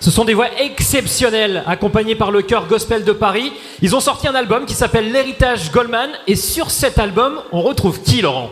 Ce 0.00 0.10
sont 0.10 0.24
des 0.24 0.34
voix 0.34 0.48
exceptionnelles, 0.60 1.64
accompagnées 1.66 2.14
par 2.14 2.30
le 2.30 2.42
chœur 2.42 2.66
gospel 2.66 3.04
de 3.04 3.12
Paris. 3.12 3.52
Ils 3.82 3.96
ont 3.96 4.00
sorti 4.00 4.28
un 4.28 4.34
album 4.34 4.66
qui 4.66 4.74
s'appelle 4.74 5.10
L'héritage 5.10 5.72
Goldman. 5.72 6.10
Et 6.26 6.36
sur 6.36 6.70
cet 6.70 6.98
album, 6.98 7.40
on 7.52 7.62
retrouve 7.62 8.00
qui, 8.02 8.20
Laurent? 8.20 8.50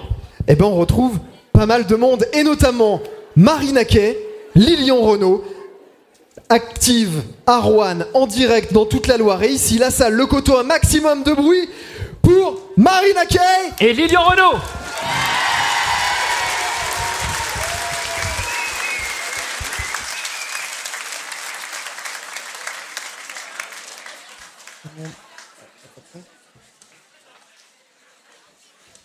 Eh 0.48 0.56
ben 0.56 0.64
on 0.64 0.74
retrouve 0.74 1.18
pas 1.52 1.66
mal 1.66 1.86
de 1.86 1.94
monde, 1.94 2.26
et 2.32 2.42
notamment 2.42 3.00
Marina 3.36 3.84
Kay, 3.84 4.18
Lilian 4.54 5.00
Renault, 5.00 5.44
active 6.48 7.22
à 7.46 7.60
Rouen, 7.60 8.00
en 8.12 8.26
direct 8.26 8.72
dans 8.72 8.86
toute 8.86 9.06
la 9.06 9.16
Loire. 9.16 9.42
Et 9.42 9.50
ici, 9.50 9.78
la 9.78 9.90
salle, 9.90 10.14
le 10.14 10.26
coteau, 10.26 10.58
un 10.58 10.64
maximum 10.64 11.22
de 11.22 11.32
bruit 11.32 11.68
pour 12.22 12.60
Marina 12.76 13.26
Kay 13.26 13.38
Et 13.80 13.92
Lilian 13.92 14.22
Renault 14.22 14.58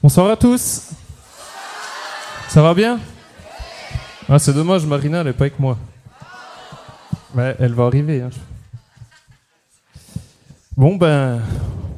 Bonsoir 0.09 0.31
à 0.31 0.35
tous. 0.35 0.89
Ça 2.47 2.63
va 2.63 2.73
bien? 2.73 2.99
Ah, 4.27 4.39
C'est 4.39 4.53
dommage, 4.53 4.83
Marina, 4.83 5.19
elle 5.19 5.27
n'est 5.27 5.33
pas 5.33 5.43
avec 5.43 5.59
moi. 5.59 5.77
Elle 7.37 7.75
va 7.75 7.85
arriver. 7.85 8.23
hein. 8.23 8.31
Bon, 10.75 10.95
ben, 10.95 11.39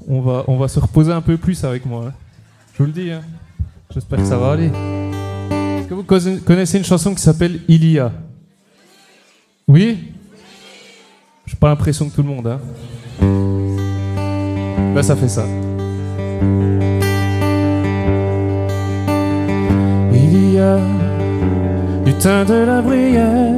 on 0.10 0.20
va, 0.20 0.44
on 0.50 0.58
va 0.58 0.68
se 0.68 0.78
reposer 0.78 1.14
un 1.14 1.22
peu 1.22 1.38
plus 1.38 1.64
avec 1.64 1.86
moi. 1.86 2.08
hein. 2.10 2.14
Je 2.74 2.80
vous 2.80 2.88
le 2.88 2.92
dis. 2.92 3.12
hein. 3.12 3.22
J'espère 3.94 4.20
que 4.20 4.26
ça 4.26 4.36
va 4.38 4.52
aller. 4.52 4.66
Est-ce 4.66 5.88
que 5.88 5.94
vous 5.94 6.04
conna- 6.04 6.42
connaissez 6.46 6.80
une 6.80 6.84
chanson 6.84 7.16
qui 7.16 7.22
s'appelle 7.22 7.62
Ilia? 7.70 8.12
Oui? 9.70 10.12
J'ai 11.46 11.56
pas 11.56 11.70
l'impression 11.70 12.10
que 12.10 12.16
tout 12.16 12.24
le 12.24 12.28
monde. 12.28 12.46
Hein. 12.46 12.60
Ben, 14.94 15.02
ça 15.02 15.16
fait 15.16 15.30
ça. 15.30 15.46
Du 22.06 22.14
thym 22.14 22.46
de 22.46 22.66
la 22.66 22.82
bruyère 22.82 23.56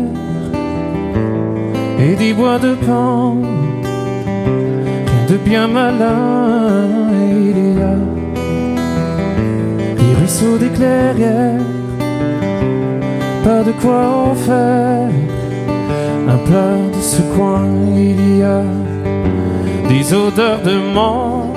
et 2.00 2.16
des 2.16 2.34
bois 2.34 2.60
de 2.60 2.74
pan, 2.86 3.38
rien 5.12 5.26
de 5.30 5.38
bien 5.38 5.68
malin, 5.68 7.10
il 7.48 7.58
y 7.78 7.82
a 7.92 7.96
des 10.02 10.14
ruisseaux 10.20 10.58
des 10.58 10.70
clairières, 10.70 11.68
pas 13.44 13.64
de 13.64 13.74
quoi 13.82 14.02
en 14.30 14.36
faire. 14.36 15.10
Un 16.36 16.40
plat 16.48 16.78
de 16.96 17.02
ce 17.02 17.22
coin, 17.36 17.66
il 17.96 18.38
y 18.38 18.44
a 18.44 18.64
des 19.90 20.14
odeurs 20.14 20.62
de 20.64 20.76
menthe 20.96 21.56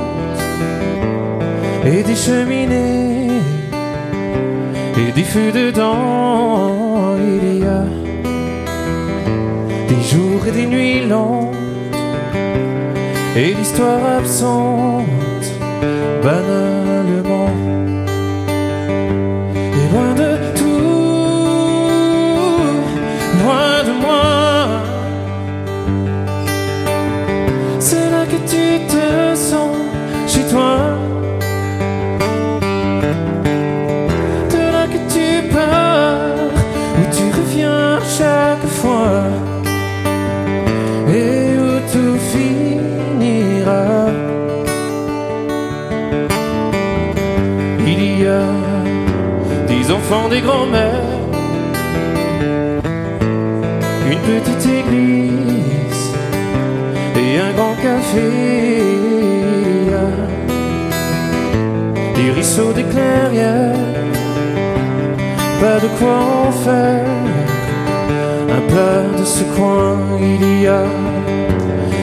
et 1.84 2.02
des 2.02 2.16
cheminées 2.16 2.95
et 4.98 5.12
des 5.12 5.24
feux 5.24 5.52
dedans, 5.52 7.16
il 7.18 7.58
y 7.58 7.64
a 7.64 7.84
des 9.88 10.02
jours 10.02 10.46
et 10.46 10.52
des 10.52 10.66
nuits 10.66 11.06
lentes 11.06 11.54
et 13.36 13.52
l'histoire 13.52 14.00
absente 14.18 15.04
banalement 16.22 17.50
et 19.78 19.92
loin 19.92 20.14
de 20.14 20.30
tout, 20.58 20.80
loin 23.42 23.84
de 23.88 23.92
moi. 24.00 24.82
C'est 27.78 28.10
là 28.10 28.24
que 28.24 28.38
tu 28.48 28.86
te 28.86 29.36
sens 29.36 29.76
chez 30.26 30.44
toi. 30.50 30.85
Enfants, 50.06 50.28
des 50.28 50.40
grands-mères, 50.40 51.02
une 54.10 54.18
petite 54.18 54.66
église 54.66 56.14
et 57.16 57.38
un 57.38 57.52
grand 57.52 57.74
café. 57.74 58.30
Des 62.14 62.30
ruisseaux, 62.30 62.72
des 62.72 62.84
clairières, 62.84 63.74
pas 65.60 65.78
de 65.80 65.88
quoi 65.98 66.18
en 66.46 66.52
faire 66.52 67.04
un 68.56 68.62
plat 68.72 69.02
de 69.18 69.24
ce 69.24 69.44
coin. 69.56 69.98
Il 70.20 70.62
y 70.62 70.66
a 70.66 70.84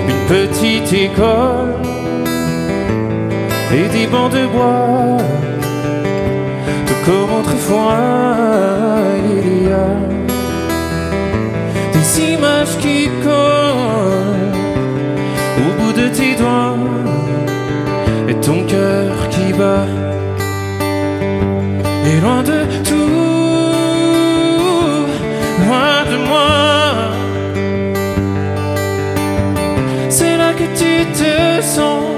une 0.09 0.23
petite 0.35 0.93
école 0.93 1.75
et 3.73 3.87
des 3.97 4.07
bancs 4.07 4.31
de 4.31 4.45
bois, 4.47 5.17
comme 7.05 7.31
autrefois. 7.39 7.97
Il 9.45 9.67
y 9.67 9.71
a 9.71 9.89
des 11.93 12.33
images 12.33 12.77
qui 12.79 13.09
collent 13.23 14.53
au 15.65 15.69
bout 15.79 15.93
de 15.93 16.07
tes 16.09 16.35
doigts 16.35 16.77
et 18.29 18.35
ton 18.35 18.63
cœur 18.65 19.29
qui 19.29 19.53
bat. 19.53 19.87
Et 22.05 22.19
loin 22.21 22.43
de 22.43 22.59
tout, 22.89 23.13
loin 25.65 25.97
de 26.11 26.17
moi, 26.29 26.51
c'est 30.09 30.37
là 30.37 30.53
que 30.53 30.67
tu 30.79 31.05
te 31.19 31.61
sens 31.61 32.12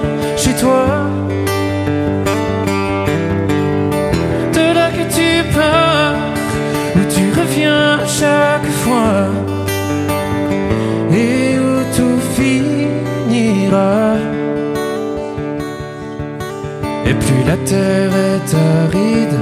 terre 17.65 18.15
est 18.33 18.51
aride, 18.53 19.39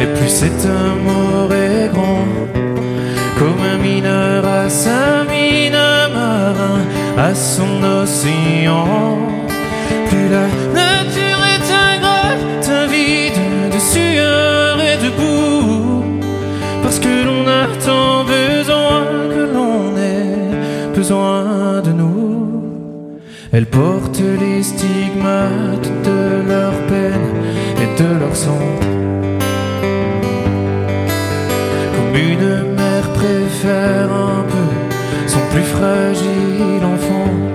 et 0.00 0.06
plus 0.16 0.28
cet 0.28 0.60
amour 0.64 1.52
est 1.52 1.88
grand. 1.92 2.26
Comme 3.38 3.62
un 3.74 3.78
mineur 3.78 4.44
à 4.44 4.68
sa 4.68 5.24
mine, 5.30 5.74
un 5.74 6.08
marin 6.08 6.80
à 7.16 7.34
son 7.34 7.82
océan. 8.02 9.18
Plus 10.08 10.28
la 10.36 10.46
nature 10.82 11.42
est 11.54 11.68
ingrate, 11.88 12.90
vide 12.90 13.42
de 13.74 13.80
sueur 13.92 14.80
et 14.90 14.96
de 15.04 15.10
boue. 15.18 16.04
Parce 16.82 16.98
que 16.98 17.14
l'on 17.26 17.44
a 17.62 17.64
tant 17.86 18.24
besoin 18.24 19.04
que 19.34 19.42
l'on 19.54 19.96
ait 19.96 20.96
besoin 20.96 21.80
de 21.84 21.92
nous. 21.92 23.20
Elle 23.52 23.66
porte 23.66 24.20
les 24.40 24.62
stigmates 24.62 25.67
Comme 28.46 28.54
une 32.14 32.74
mère 32.74 33.12
préfère 33.12 34.12
un 34.12 34.44
peu 34.44 34.68
son 35.26 35.40
plus 35.50 35.64
fragile 35.64 36.84
enfant. 36.84 37.47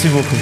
Merci 0.00 0.14
beaucoup. 0.16 0.36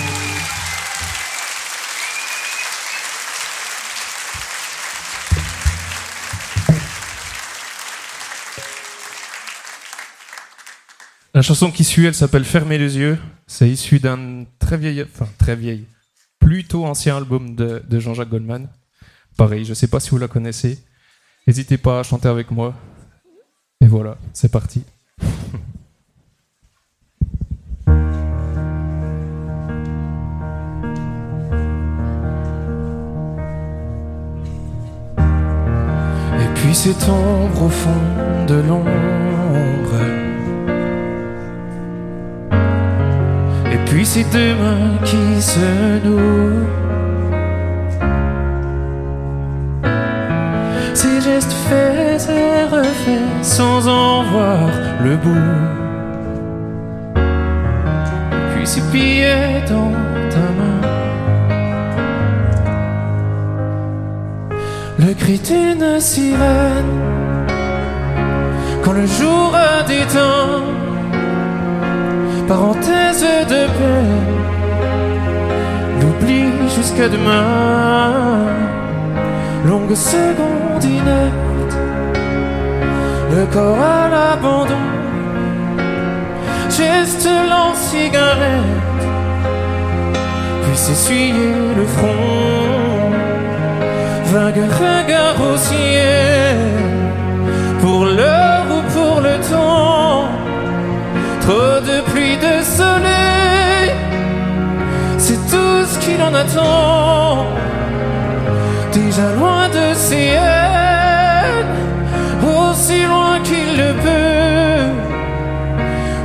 La 11.32 11.40
chanson 11.40 11.70
qui 11.70 11.84
suit, 11.84 12.04
elle 12.04 12.14
s'appelle 12.14 12.44
Fermez 12.44 12.76
les 12.76 12.98
yeux. 12.98 13.18
C'est 13.46 13.70
issu 13.70 13.98
d'un 13.98 14.44
très 14.58 14.76
vieil, 14.76 15.02
enfin 15.02 15.26
très 15.38 15.56
vieil, 15.56 15.86
plutôt 16.38 16.84
ancien 16.84 17.16
album 17.16 17.54
de, 17.56 17.82
Jean-Jacques 17.98 18.28
Goldman. 18.28 18.68
Pareil, 19.38 19.64
je 19.64 19.72
sais 19.72 19.88
pas 19.88 20.00
si 20.00 20.10
vous 20.10 20.18
la 20.18 20.28
connaissez. 20.28 20.84
N'hésitez 21.46 21.78
pas 21.78 22.00
à 22.00 22.02
chanter 22.02 22.28
avec 22.28 22.50
moi. 22.50 22.74
Et 23.80 23.86
voilà, 23.86 24.18
c'est 24.34 24.52
parti. 24.52 24.84
cette 36.76 37.08
ombre 37.08 37.62
au 37.64 37.68
fond 37.70 38.04
de 38.46 38.56
l'ombre. 38.68 39.98
Et 43.72 43.78
puis 43.86 44.04
ces 44.04 44.24
deux 44.24 44.54
mains 44.62 44.98
qui 45.02 45.40
se 45.40 45.68
nouent. 46.04 46.66
Ces 50.92 51.20
gestes 51.22 51.56
faits 51.66 52.28
et 52.28 52.64
refaits 52.64 53.42
sans 53.42 53.88
en 53.88 54.24
voir 54.24 54.68
le 55.02 55.16
bout. 55.16 55.58
Puis 58.54 58.66
ces 58.66 58.82
billets 58.92 59.62
dans 59.70 60.15
Le 65.06 65.14
cri 65.14 65.38
d'une 65.38 66.00
sirène 66.00 66.96
quand 68.82 68.90
le 68.92 69.06
jour 69.06 69.52
a 69.54 69.84
déteint. 69.84 70.64
Parenthèse 72.48 73.24
de 73.52 73.62
paix, 73.76 74.08
l'oubli 76.00 76.42
jusqu'à 76.76 77.08
demain. 77.08 78.46
longue 79.68 79.94
seconde 79.94 80.82
inerte, 80.82 81.76
le 83.32 83.46
corps 83.54 83.78
à 83.78 84.08
l'abandon, 84.08 84.86
geste 86.68 87.28
lent 87.50 87.74
cigarette, 87.74 89.04
puis 90.62 90.76
s'essuyer 90.76 91.54
le 91.76 91.86
front, 91.94 92.65
vague 94.32 94.64
regard 94.84 95.40
au 95.40 95.56
ciel, 95.56 96.56
pour 97.80 98.04
l'heure 98.04 98.66
ou 98.76 98.80
pour 98.96 99.20
le 99.20 99.36
temps, 99.52 100.24
trop 101.40 101.80
de 101.90 102.00
pluie, 102.10 102.36
de 102.36 102.62
soleil, 102.78 103.90
c'est 105.18 105.40
tout 105.52 105.80
ce 105.90 105.98
qu'il 106.00 106.20
en 106.22 106.34
attend. 106.34 107.46
Déjà 108.92 109.32
loin 109.38 109.68
de 109.68 109.94
ses 109.94 110.30
haines, 110.48 111.76
aussi 112.42 113.02
loin 113.02 113.38
qu'il 113.44 113.70
le 113.82 113.90
peut, 114.04 114.88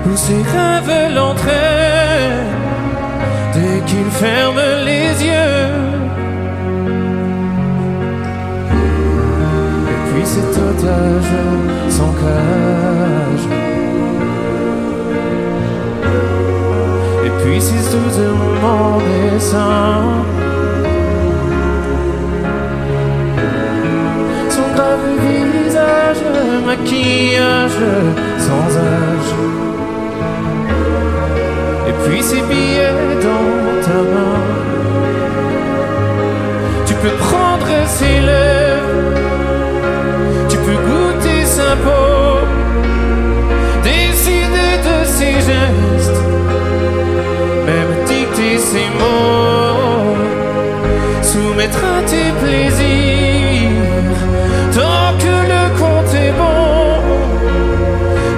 où 0.10 0.16
ses 0.16 0.42
rêves 0.56 1.14
l'entraînent. 1.14 2.50
Dès 3.54 3.82
qu'il 3.86 4.10
ferme 4.12 4.71
sans 11.90 12.14
cage. 12.22 13.46
Et 17.26 17.30
puis 17.44 17.62
ces 17.62 17.84
douze 17.92 18.20
moments 18.40 19.00
dessin. 19.00 20.24
son 24.50 24.68
grave 24.76 25.08
visage, 25.24 26.24
maquillage 26.66 27.84
sans 28.40 28.70
âge. 28.78 29.34
Et 31.90 31.94
puis 32.04 32.24
ces 32.24 32.42
billets 32.42 33.18
dans 33.28 33.82
ta 33.86 34.00
main. 34.14 34.42
Tu 36.88 36.94
peux 36.96 37.16
prendre 37.18 37.68
ses 37.88 38.20
lèvres, 38.20 38.51
décider 43.84 44.72
de 44.88 45.06
ses 45.06 45.34
gestes, 45.34 46.22
même 47.66 47.94
dicter 48.06 48.58
ses 48.58 48.90
mots, 49.00 50.16
soumettre 51.22 51.84
à 51.98 52.02
tes 52.04 52.32
plaisirs. 52.42 54.20
Tant 54.74 55.18
que 55.24 55.36
le 55.54 55.64
compte 55.80 56.14
est 56.14 56.34
bon, 56.42 57.02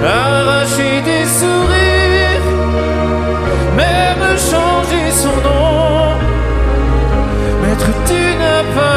arracher 0.04 1.02
des 1.10 1.26
sourires, 1.38 2.50
même 3.76 4.26
changer 4.50 5.10
son 5.10 5.36
nom, 5.48 6.14
mettre 7.62 7.90
d'une 8.06 8.42
apparence, 8.60 8.93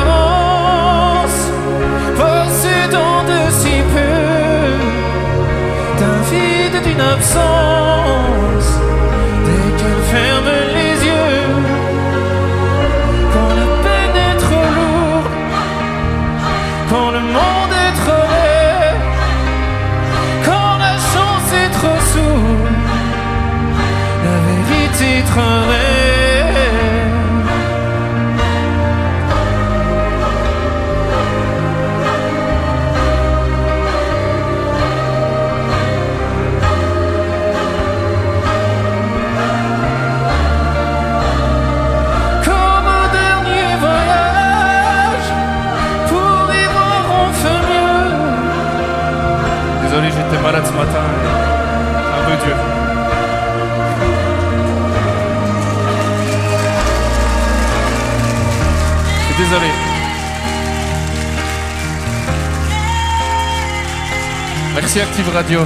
Merci 64.87 65.01
Active 65.01 65.29
Radio. 65.33 65.65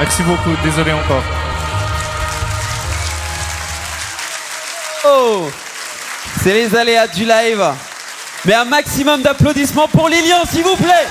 Merci 0.00 0.22
beaucoup, 0.24 0.50
désolé 0.64 0.90
encore. 0.90 1.22
Oh 5.04 5.48
C'est 6.42 6.52
les 6.52 6.74
aléas 6.74 7.06
du 7.06 7.24
live. 7.24 7.64
Mais 8.44 8.54
un 8.54 8.64
maximum 8.64 9.22
d'applaudissements 9.22 9.86
pour 9.86 10.08
Lilian, 10.08 10.44
s'il 10.50 10.64
vous 10.64 10.74
plaît. 10.74 11.06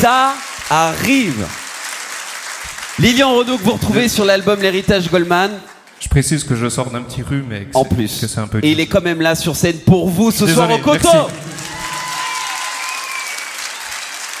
Ça 0.00 0.32
arrive. 0.70 1.46
Lilian 2.98 3.34
Renaud 3.34 3.58
que 3.58 3.62
vous 3.62 3.72
retrouvez 3.72 4.08
sur 4.08 4.24
l'album 4.24 4.58
L'héritage 4.58 5.10
Goldman. 5.10 5.50
Je 6.00 6.08
précise 6.08 6.42
que 6.42 6.56
je 6.56 6.70
sors 6.70 6.88
d'un 6.90 7.02
petit 7.02 7.20
rhume 7.20 7.50
que 7.70 7.76
En 7.76 7.84
plus. 7.84 8.18
que 8.18 8.26
c'est 8.26 8.40
un 8.40 8.46
peu 8.46 8.60
Et 8.62 8.72
il 8.72 8.80
est 8.80 8.86
quand 8.86 9.02
même 9.02 9.20
là 9.20 9.34
sur 9.34 9.56
scène 9.56 9.76
pour 9.80 10.08
vous 10.08 10.30
ce 10.30 10.46
soir 10.46 10.70
au 10.70 10.78
merci. 10.78 11.06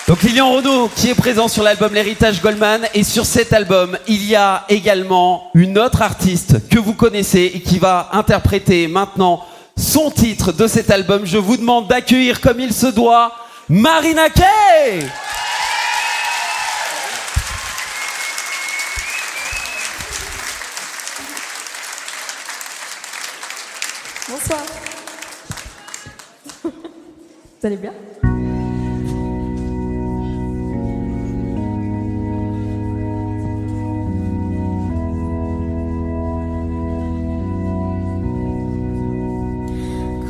Donc 0.08 0.22
Lilian 0.22 0.50
Renaud 0.50 0.90
qui 0.96 1.10
est 1.10 1.14
présent 1.14 1.46
sur 1.46 1.62
l'album 1.62 1.92
L'héritage 1.92 2.40
Goldman 2.40 2.88
et 2.94 3.04
sur 3.04 3.26
cet 3.26 3.52
album 3.52 3.98
il 4.08 4.24
y 4.24 4.34
a 4.34 4.64
également 4.70 5.50
une 5.52 5.78
autre 5.78 6.00
artiste 6.00 6.70
que 6.70 6.78
vous 6.78 6.94
connaissez 6.94 7.52
et 7.54 7.60
qui 7.60 7.78
va 7.78 8.08
interpréter 8.14 8.88
maintenant 8.88 9.44
son 9.76 10.10
titre 10.10 10.52
de 10.52 10.66
cet 10.66 10.90
album. 10.90 11.26
Je 11.26 11.36
vous 11.36 11.58
demande 11.58 11.86
d'accueillir 11.86 12.40
comme 12.40 12.60
il 12.60 12.72
se 12.72 12.86
doit 12.86 13.32
Marina 13.68 14.30
Kay 14.30 15.06
Bonsoir. 24.42 24.64
Vous 26.62 26.70
allez 27.62 27.76
bien? 27.76 27.92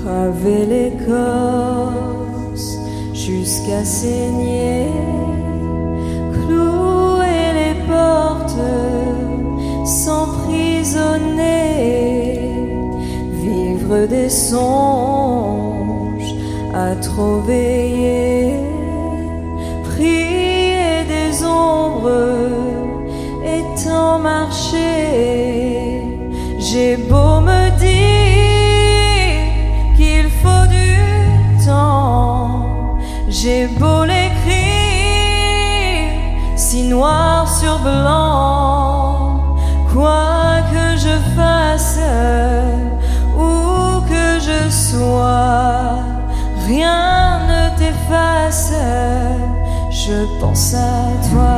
Graver 0.03 0.67
l'écorce 0.67 1.89
jusqu'à 3.15 3.85
saigner, 3.85 4.89
clouer 6.33 7.53
les 7.55 7.75
portes, 7.87 8.57
s'emprisonner, 9.87 10.89
des 13.91 14.29
songes 14.29 16.35
à 16.73 16.95
trop 16.95 17.41
veiller, 17.41 18.55
prier 19.85 21.05
des 21.09 21.45
ombres 21.45 22.47
et 23.45 23.65
tant 23.85 24.19
marcher. 24.19 26.05
J'ai 26.59 26.97
beau 26.97 27.41
me 27.41 27.71
dire 27.79 29.53
qu'il 29.97 30.31
faut 30.41 30.67
du 30.69 30.97
temps, 31.67 32.97
j'ai 33.29 33.67
beau 33.67 34.05
l'écrire 34.05 34.31
si 36.55 36.85
noir 36.85 37.49
sur 37.49 37.81
blanc, 37.81 38.30
je 50.11 50.41
pense 50.41 50.75
à 50.75 51.03
toi. 51.31 51.57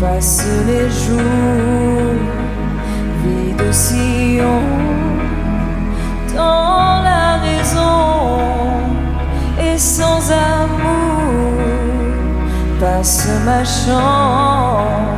Passent 0.00 0.46
les 0.66 0.88
jours, 1.02 2.22
vie 3.22 3.54
de 3.62 3.70
sillon, 3.70 4.62
dans 6.36 7.02
la 7.10 7.38
raison 7.46 8.00
et 9.66 9.78
sans 9.78 10.22
amour, 10.30 11.60
passe 12.80 13.28
ma 13.46 13.62
chance, 13.64 15.11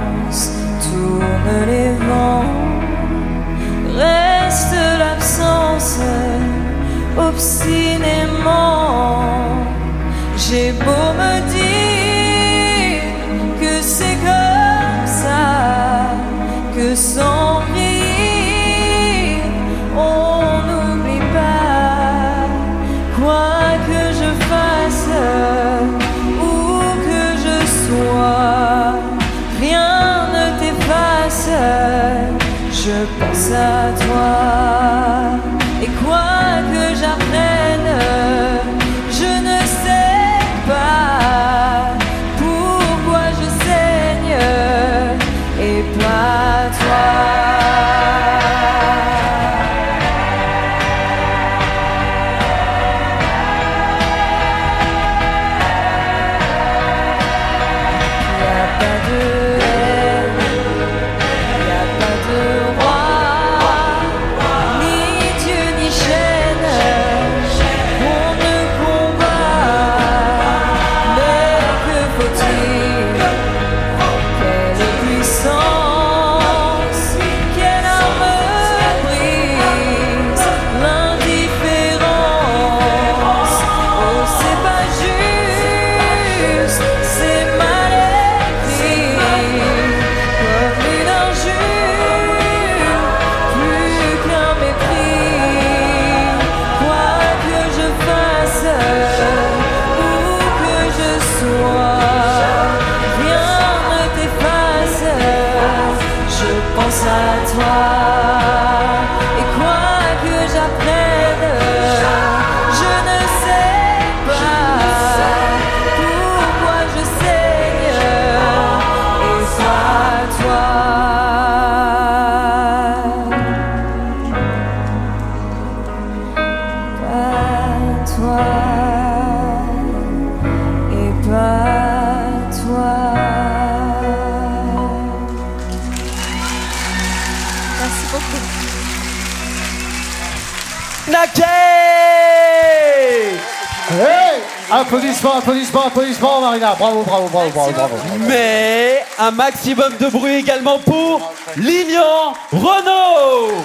Applaudissements, 145.14 145.38
applaudissements, 145.38 145.86
applaudissements, 145.86 146.40
Marina. 146.40 146.74
Bravo, 146.74 147.02
bravo, 147.04 147.28
bravo, 147.28 147.50
bravo, 147.50 147.70
bravo. 147.72 147.96
Mais 148.26 149.04
un 149.18 149.30
maximum 149.30 149.96
de 149.98 150.08
bruit 150.08 150.34
également 150.34 150.78
pour 150.80 151.32
Lilian 151.56 152.34
Renault 152.50 153.62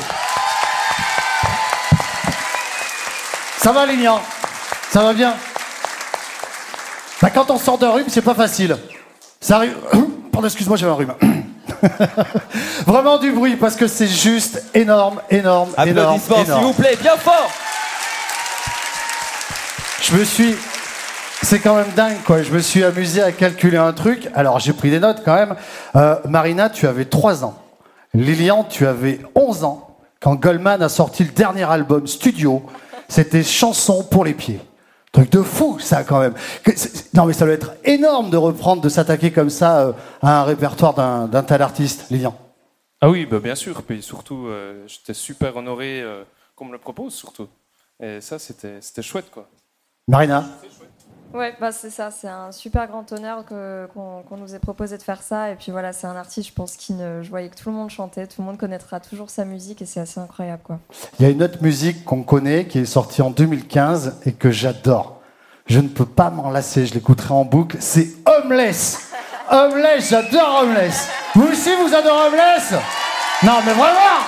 Ça 3.57 3.71
va, 3.71 3.85
Lignan? 3.87 4.21
Ça 4.91 5.01
va 5.01 5.13
bien? 5.13 5.33
Bah, 7.21 7.29
Quand 7.33 7.49
on 7.49 7.57
sort 7.57 7.79
d'un 7.79 7.89
rhume, 7.91 8.07
c'est 8.09 8.21
pas 8.21 8.35
facile. 8.35 8.77
Ça 9.41 9.55
arrive. 9.55 9.75
Pardon, 10.31 10.47
excuse-moi, 10.47 10.77
j'avais 10.77 10.91
un 10.91 10.95
rhume. 10.95 11.13
Vraiment 12.85 13.17
du 13.17 13.31
bruit 13.31 13.55
parce 13.55 13.75
que 13.75 13.87
c'est 13.87 14.07
juste 14.07 14.61
énorme, 14.75 15.19
énorme, 15.31 15.71
énorme. 15.83 16.19
Applaudissements 16.19 16.45
s'il 16.59 16.65
vous 16.65 16.73
plaît, 16.73 16.95
bien 17.01 17.17
fort 17.17 17.49
Je 20.03 20.15
me 20.15 20.23
suis. 20.23 20.55
C'est 21.41 21.59
quand 21.59 21.75
même 21.75 21.91
dingue, 21.95 22.21
quoi. 22.25 22.43
Je 22.43 22.51
me 22.51 22.59
suis 22.59 22.83
amusé 22.83 23.21
à 23.21 23.31
calculer 23.31 23.77
un 23.77 23.93
truc. 23.93 24.29
Alors, 24.35 24.59
j'ai 24.59 24.73
pris 24.73 24.89
des 24.89 24.99
notes 24.99 25.21
quand 25.23 25.35
même. 25.35 25.55
Euh, 25.95 26.15
Marina, 26.27 26.69
tu 26.69 26.85
avais 26.85 27.05
3 27.05 27.45
ans. 27.45 27.57
Lilian, 28.13 28.63
tu 28.63 28.85
avais 28.85 29.19
11 29.35 29.63
ans 29.63 29.97
quand 30.19 30.35
Goldman 30.35 30.81
a 30.81 30.89
sorti 30.89 31.23
le 31.23 31.31
dernier 31.31 31.63
album 31.63 32.07
studio. 32.07 32.63
C'était 33.07 33.43
Chanson 33.43 34.03
pour 34.03 34.25
les 34.25 34.33
pieds. 34.33 34.59
Truc 35.11 35.31
de 35.31 35.41
fou, 35.41 35.79
ça, 35.79 36.03
quand 36.03 36.19
même. 36.19 36.33
Non, 37.15 37.25
mais 37.25 37.33
ça 37.33 37.45
doit 37.45 37.53
être 37.55 37.73
énorme 37.83 38.29
de 38.29 38.37
reprendre, 38.37 38.81
de 38.81 38.89
s'attaquer 38.89 39.31
comme 39.31 39.49
ça 39.49 39.79
euh, 39.81 39.93
à 40.21 40.41
un 40.41 40.43
répertoire 40.43 40.93
d'un 41.27 41.43
tel 41.43 41.61
artiste, 41.61 42.11
Lilian. 42.11 42.37
Ah 43.01 43.09
oui, 43.09 43.25
bah 43.25 43.39
bien 43.39 43.55
sûr. 43.55 43.81
Puis 43.81 44.03
surtout, 44.03 44.47
euh, 44.47 44.85
j'étais 44.87 45.15
super 45.15 45.55
honoré 45.55 46.01
euh, 46.01 46.23
qu'on 46.55 46.65
me 46.65 46.73
le 46.73 46.77
propose, 46.77 47.13
surtout. 47.13 47.47
Et 47.99 48.21
ça, 48.21 48.37
c'était 48.37 48.81
c'était 48.81 49.01
chouette, 49.01 49.31
quoi. 49.31 49.49
Marina? 50.07 50.45
Ouais, 51.33 51.53
bah 51.61 51.71
c'est 51.71 51.91
ça, 51.91 52.09
c'est 52.09 52.27
un 52.27 52.51
super 52.51 52.87
grand 52.87 53.11
honneur 53.11 53.45
qu'on 53.45 54.37
nous 54.37 54.55
ait 54.55 54.59
proposé 54.59 54.97
de 54.97 55.03
faire 55.03 55.21
ça. 55.21 55.51
Et 55.51 55.55
puis 55.55 55.71
voilà, 55.71 55.93
c'est 55.93 56.07
un 56.07 56.15
artiste, 56.15 56.49
je 56.49 56.53
pense, 56.53 56.75
qui 56.75 56.93
ne, 56.93 57.21
je 57.21 57.29
voyais 57.29 57.49
que 57.49 57.55
tout 57.55 57.69
le 57.69 57.75
monde 57.75 57.91
chantait, 57.91 58.25
tout 58.25 58.41
le 58.41 58.47
monde 58.47 58.57
connaîtra 58.57 58.99
toujours 58.99 59.29
sa 59.29 59.45
musique 59.45 59.81
et 59.83 59.85
c'est 59.85 59.99
assez 59.99 60.19
incroyable, 60.19 60.63
quoi. 60.63 60.79
Il 61.19 61.23
y 61.23 61.29
a 61.29 61.31
une 61.31 61.43
autre 61.43 61.61
musique 61.61 62.03
qu'on 62.03 62.23
connaît 62.23 62.65
qui 62.65 62.79
est 62.79 62.85
sortie 62.85 63.21
en 63.21 63.29
2015 63.29 64.21
et 64.25 64.31
que 64.33 64.49
j'adore. 64.49 65.21
Je 65.67 65.79
ne 65.79 65.87
peux 65.87 66.05
pas 66.05 66.31
m'en 66.31 66.49
lasser, 66.49 66.87
je 66.87 66.95
l'écouterai 66.95 67.35
en 67.35 67.45
boucle. 67.45 67.77
C'est 67.79 68.07
Homeless. 68.25 69.11
Homeless, 69.51 70.09
j'adore 70.09 70.63
Homeless. 70.63 71.07
Vous 71.35 71.45
aussi, 71.47 71.69
vous 71.75 71.93
adorez 71.93 72.27
Homeless? 72.27 72.73
Non, 73.43 73.59
mais 73.63 73.73
vraiment 73.73 74.23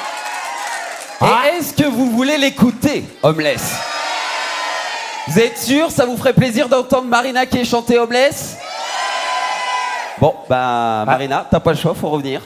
Et 1.23 1.57
est-ce 1.57 1.73
que 1.73 1.89
vous 1.89 2.11
voulez 2.11 2.37
l'écouter, 2.37 3.05
Homeless? 3.23 3.90
Vous 5.27 5.39
êtes 5.39 5.57
sûr 5.57 5.91
Ça 5.91 6.05
vous 6.05 6.17
ferait 6.17 6.33
plaisir 6.33 6.67
d'entendre 6.67 7.05
Marina 7.07 7.45
qui 7.45 7.59
est 7.59 7.65
chantée 7.65 7.97
Homeless? 7.99 8.57
Bon, 10.19 10.35
bah, 10.47 11.03
Marina, 11.05 11.45
t'as 11.49 11.59
pas 11.59 11.71
le 11.71 11.77
choix, 11.77 11.95
faut 11.99 12.09
revenir. 12.09 12.41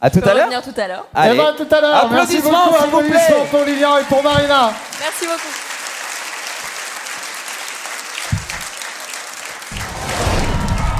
À 0.00 0.10
tout 0.10 0.20
à 0.24 0.34
l'heure 0.34 0.44
revenir 0.46 0.62
tout 0.62 0.80
à 0.80 0.86
l'heure. 0.88 1.06
Eh 1.14 1.18
Allez. 1.18 1.38
ben, 1.38 1.46
à 1.46 1.52
tout 1.52 1.66
à 1.74 1.80
l'heure. 1.80 2.08
Merci 2.10 2.36
Applaudissements, 2.36 2.64
beaucoup, 2.66 2.82
s'il 2.82 2.90
vous 2.90 2.98
plaît. 2.98 3.06
applaudissements 3.20 3.44
pour 3.50 3.64
Lilian 3.64 3.98
et 3.98 4.02
pour 4.04 4.22
Marina. 4.22 4.72
Merci 5.00 5.26
beaucoup. 5.26 5.73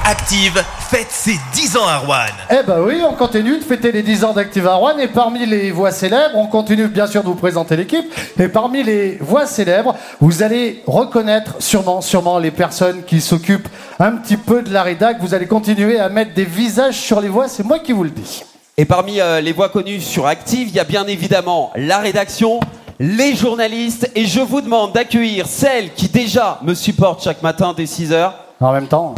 Active 0.07 0.63
fête 0.81 1.11
ses 1.11 1.39
10 1.55 1.79
ans 1.79 1.89
à 1.89 1.97
Rouen. 1.97 2.27
Eh 2.51 2.63
ben 2.67 2.83
oui, 2.87 3.01
on 3.09 3.15
continue 3.15 3.57
de 3.57 3.65
fêter 3.65 3.91
les 3.91 4.03
10 4.03 4.25
ans 4.25 4.33
d'Active 4.35 4.67
à 4.67 4.75
Rouen 4.75 4.99
et 4.99 5.09
parmi 5.09 5.47
les 5.47 5.71
voix 5.71 5.93
célèbres, 5.93 6.37
on 6.37 6.47
continue 6.47 6.89
bien 6.89 7.07
sûr 7.07 7.23
de 7.23 7.29
vous 7.29 7.35
présenter 7.35 7.75
l'équipe. 7.75 8.05
Et 8.39 8.49
parmi 8.49 8.83
les 8.83 9.17
voix 9.17 9.47
célèbres, 9.47 9.97
vous 10.21 10.43
allez 10.43 10.83
reconnaître 10.87 11.55
sûrement, 11.59 12.03
sûrement 12.03 12.39
les 12.39 12.51
personnes 12.51 13.03
qui 13.05 13.23
s'occupent 13.23 13.69
un 13.99 14.13
petit 14.17 14.37
peu 14.37 14.61
de 14.61 14.71
la 14.71 14.83
rédac. 14.83 15.17
Vous 15.21 15.33
allez 15.33 15.47
continuer 15.47 15.99
à 15.99 16.11
mettre 16.11 16.35
des 16.35 16.45
visages 16.45 16.97
sur 16.97 17.23
les 17.23 17.31
voix, 17.31 17.49
c'est 17.49 17.65
moi 17.65 17.79
qui 17.79 17.93
vous 17.93 18.05
le 18.05 18.11
dis. 18.11 18.45
Et 18.77 18.85
parmi 18.85 19.23
euh, 19.23 19.41
les 19.41 19.53
voix 19.53 19.71
connues 19.71 20.03
sur 20.03 20.27
Active, 20.27 20.69
il 20.69 20.75
y 20.75 20.81
a 20.81 20.85
bien 20.85 21.07
évidemment 21.07 21.73
la 21.77 21.97
rédaction, 21.97 22.61
les 23.01 23.35
journalistes 23.35 24.11
et 24.15 24.27
je 24.27 24.41
vous 24.41 24.61
demande 24.61 24.93
d'accueillir 24.93 25.47
celle 25.47 25.95
qui 25.95 26.09
déjà 26.09 26.61
me 26.63 26.75
supporte 26.75 27.25
chaque 27.25 27.43
matin 27.43 27.73
dès 27.75 27.85
6h. 27.85 28.33
En 28.61 28.73
même 28.73 28.87
temps. 28.87 29.15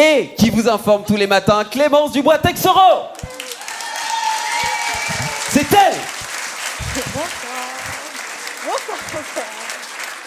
Et 0.00 0.32
qui 0.38 0.50
vous 0.50 0.68
informe 0.68 1.02
tous 1.04 1.16
les 1.16 1.26
matins, 1.26 1.64
Clémence 1.68 2.12
Dubois-Texoro. 2.12 3.08
C'est 5.50 5.66
elle 5.72 5.94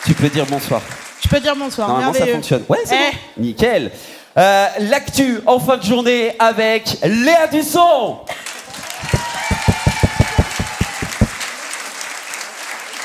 Tu 0.05 0.13
peux 0.13 0.27
dire 0.27 0.45
bonsoir. 0.45 0.81
Je 1.23 1.29
peux 1.29 1.39
dire 1.39 1.55
bonsoir. 1.55 1.87
Normalement, 1.87 2.13
ça 2.13 2.25
fonctionne. 2.27 2.63
Ouais, 2.67 2.79
c'est 2.83 2.95
Eh, 2.95 3.11
bon. 3.11 3.17
Nickel. 3.43 3.91
Euh, 4.37 4.67
L'actu 4.79 5.39
en 5.45 5.57
fin 5.59 5.77
de 5.77 5.83
journée 5.83 6.35
avec 6.37 6.97
Léa 7.03 7.47
Dusson. 7.47 8.19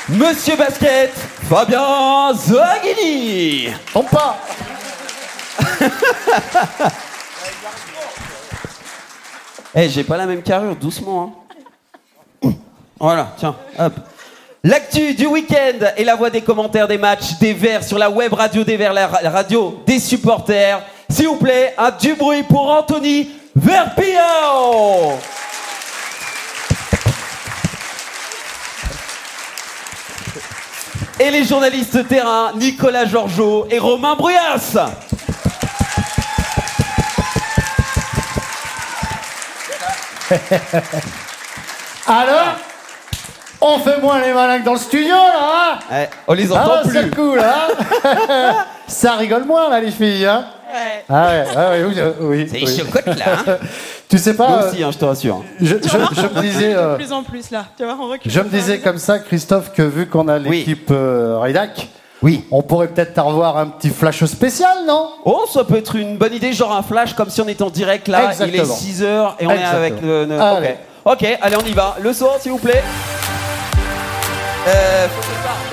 Monsieur 0.09 0.55
Basket, 0.57 1.13
Fabien 1.49 2.33
Zaghini. 2.33 3.69
Trompe 3.91 4.09
pas. 4.09 4.37
Eh, 9.75 9.89
j'ai 9.89 10.03
pas 10.03 10.17
la 10.17 10.25
même 10.25 10.41
carrure, 10.41 10.75
doucement. 10.75 11.35
hein. 12.43 12.49
Voilà, 12.99 13.33
tiens, 13.37 13.55
hop. 13.77 13.93
L'actu 14.63 15.13
du 15.13 15.27
week-end 15.27 15.85
et 15.95 16.03
la 16.03 16.15
voix 16.15 16.31
des 16.31 16.41
commentaires 16.41 16.87
des 16.87 16.97
matchs 16.97 17.37
des 17.39 17.53
Verts 17.53 17.83
sur 17.83 17.99
la 17.99 18.09
web 18.09 18.33
radio 18.33 18.63
des 18.63 18.75
Verts, 18.75 18.93
la 18.93 19.07
ra- 19.07 19.29
radio 19.29 19.83
des 19.85 19.99
supporters. 19.99 20.81
S'il 21.09 21.27
vous 21.27 21.35
plaît, 21.35 21.75
un 21.77 21.91
du 21.91 22.15
bruit 22.15 22.41
pour 22.43 22.69
Anthony 22.71 23.29
Verpillon. 23.55 25.17
Et 31.19 31.31
les 31.31 31.43
journalistes 31.45 32.07
terrain, 32.07 32.51
Nicolas 32.55 33.05
Georgeot 33.05 33.67
et 33.71 33.79
Romain 33.79 34.15
Bruyas. 34.15 34.75
Alors 42.07 42.55
On 43.61 43.79
fait 43.79 43.99
moins 44.01 44.21
les 44.21 44.33
malins 44.33 44.59
que 44.59 44.65
dans 44.65 44.73
le 44.73 44.79
studio, 44.79 45.15
là 45.15 45.73
hein 45.73 45.79
Eh, 45.91 46.05
on 46.27 46.33
les 46.33 46.51
entend 46.51 46.73
ah, 46.75 46.81
plus. 46.87 46.91
C'est 46.93 47.15
cool, 47.15 47.39
hein 47.39 48.65
Ça 48.87 49.15
rigole 49.15 49.45
moins, 49.45 49.69
là, 49.69 49.79
les 49.81 49.91
filles, 49.91 50.25
hein 50.25 50.45
Ah 51.09 51.27
ouais, 51.27 51.43
ah 51.55 51.69
ouais, 51.71 51.83
oui, 51.83 51.93
euh, 51.97 52.11
oui. 52.21 52.47
C'est 52.49 52.63
oui. 52.63 52.77
chocotte, 52.77 53.05
là, 53.05 53.25
hein. 53.47 53.57
Tu 54.09 54.17
sais 54.17 54.35
pas... 54.35 54.47
Moi 54.47 54.63
euh, 54.63 54.69
aussi, 54.71 54.83
hein, 54.83 54.89
je 54.91 54.97
te 54.97 55.03
rassure. 55.05 55.43
je, 55.59 55.65
je- 55.65 55.75
je 55.81 56.21
me 56.21 56.41
disais... 56.41 56.73
De 56.73 56.77
euh, 56.77 56.95
plus 56.95 57.11
en 57.11 57.23
plus 57.23 57.51
là. 57.51 57.65
Tu 57.77 57.83
vois, 57.83 57.97
on 57.99 58.07
recule. 58.07 58.31
Je 58.31 58.39
me 58.39 58.47
disais 58.47 58.79
comme 58.79 58.99
ça, 58.99 59.19
Christophe, 59.19 59.73
que 59.73 59.81
vu 59.81 60.07
qu'on 60.07 60.29
a 60.29 60.37
l'équipe 60.39 60.89
euh, 60.91 61.37
Redac, 61.39 61.89
oui. 62.21 62.45
on 62.51 62.61
pourrait 62.61 62.87
peut-être 62.87 63.17
avoir 63.19 63.57
un 63.57 63.67
petit 63.67 63.89
flash 63.89 64.23
spécial, 64.25 64.85
non? 64.87 65.09
Oh, 65.25 65.45
ça 65.51 65.63
peut 65.63 65.77
être 65.77 65.95
une 65.95 66.17
bonne 66.17 66.33
idée, 66.33 66.53
genre 66.53 66.75
un 66.75 66.83
flash 66.83 67.13
comme 67.13 67.29
si 67.29 67.41
on 67.41 67.47
était 67.47 67.63
en 67.63 67.69
direct 67.69 68.07
là. 68.07 68.31
Il 68.39 68.55
est 68.55 68.59
Exactement. 68.59 68.75
6h 68.75 69.31
et 69.39 69.47
on 69.47 69.51
est 69.51 69.63
avec 69.63 70.01
le. 70.01 70.25
le- 70.25 70.39
Allez. 70.41 70.75
Ok. 71.05 71.13
ok, 71.21 71.37
allez, 71.41 71.55
on 71.55 71.65
y 71.65 71.73
va. 71.73 71.95
Le 72.01 72.13
son, 72.13 72.29
s'il 72.39 72.51
vous 72.51 72.57
plaît. 72.57 72.83
Euh, 74.67 75.07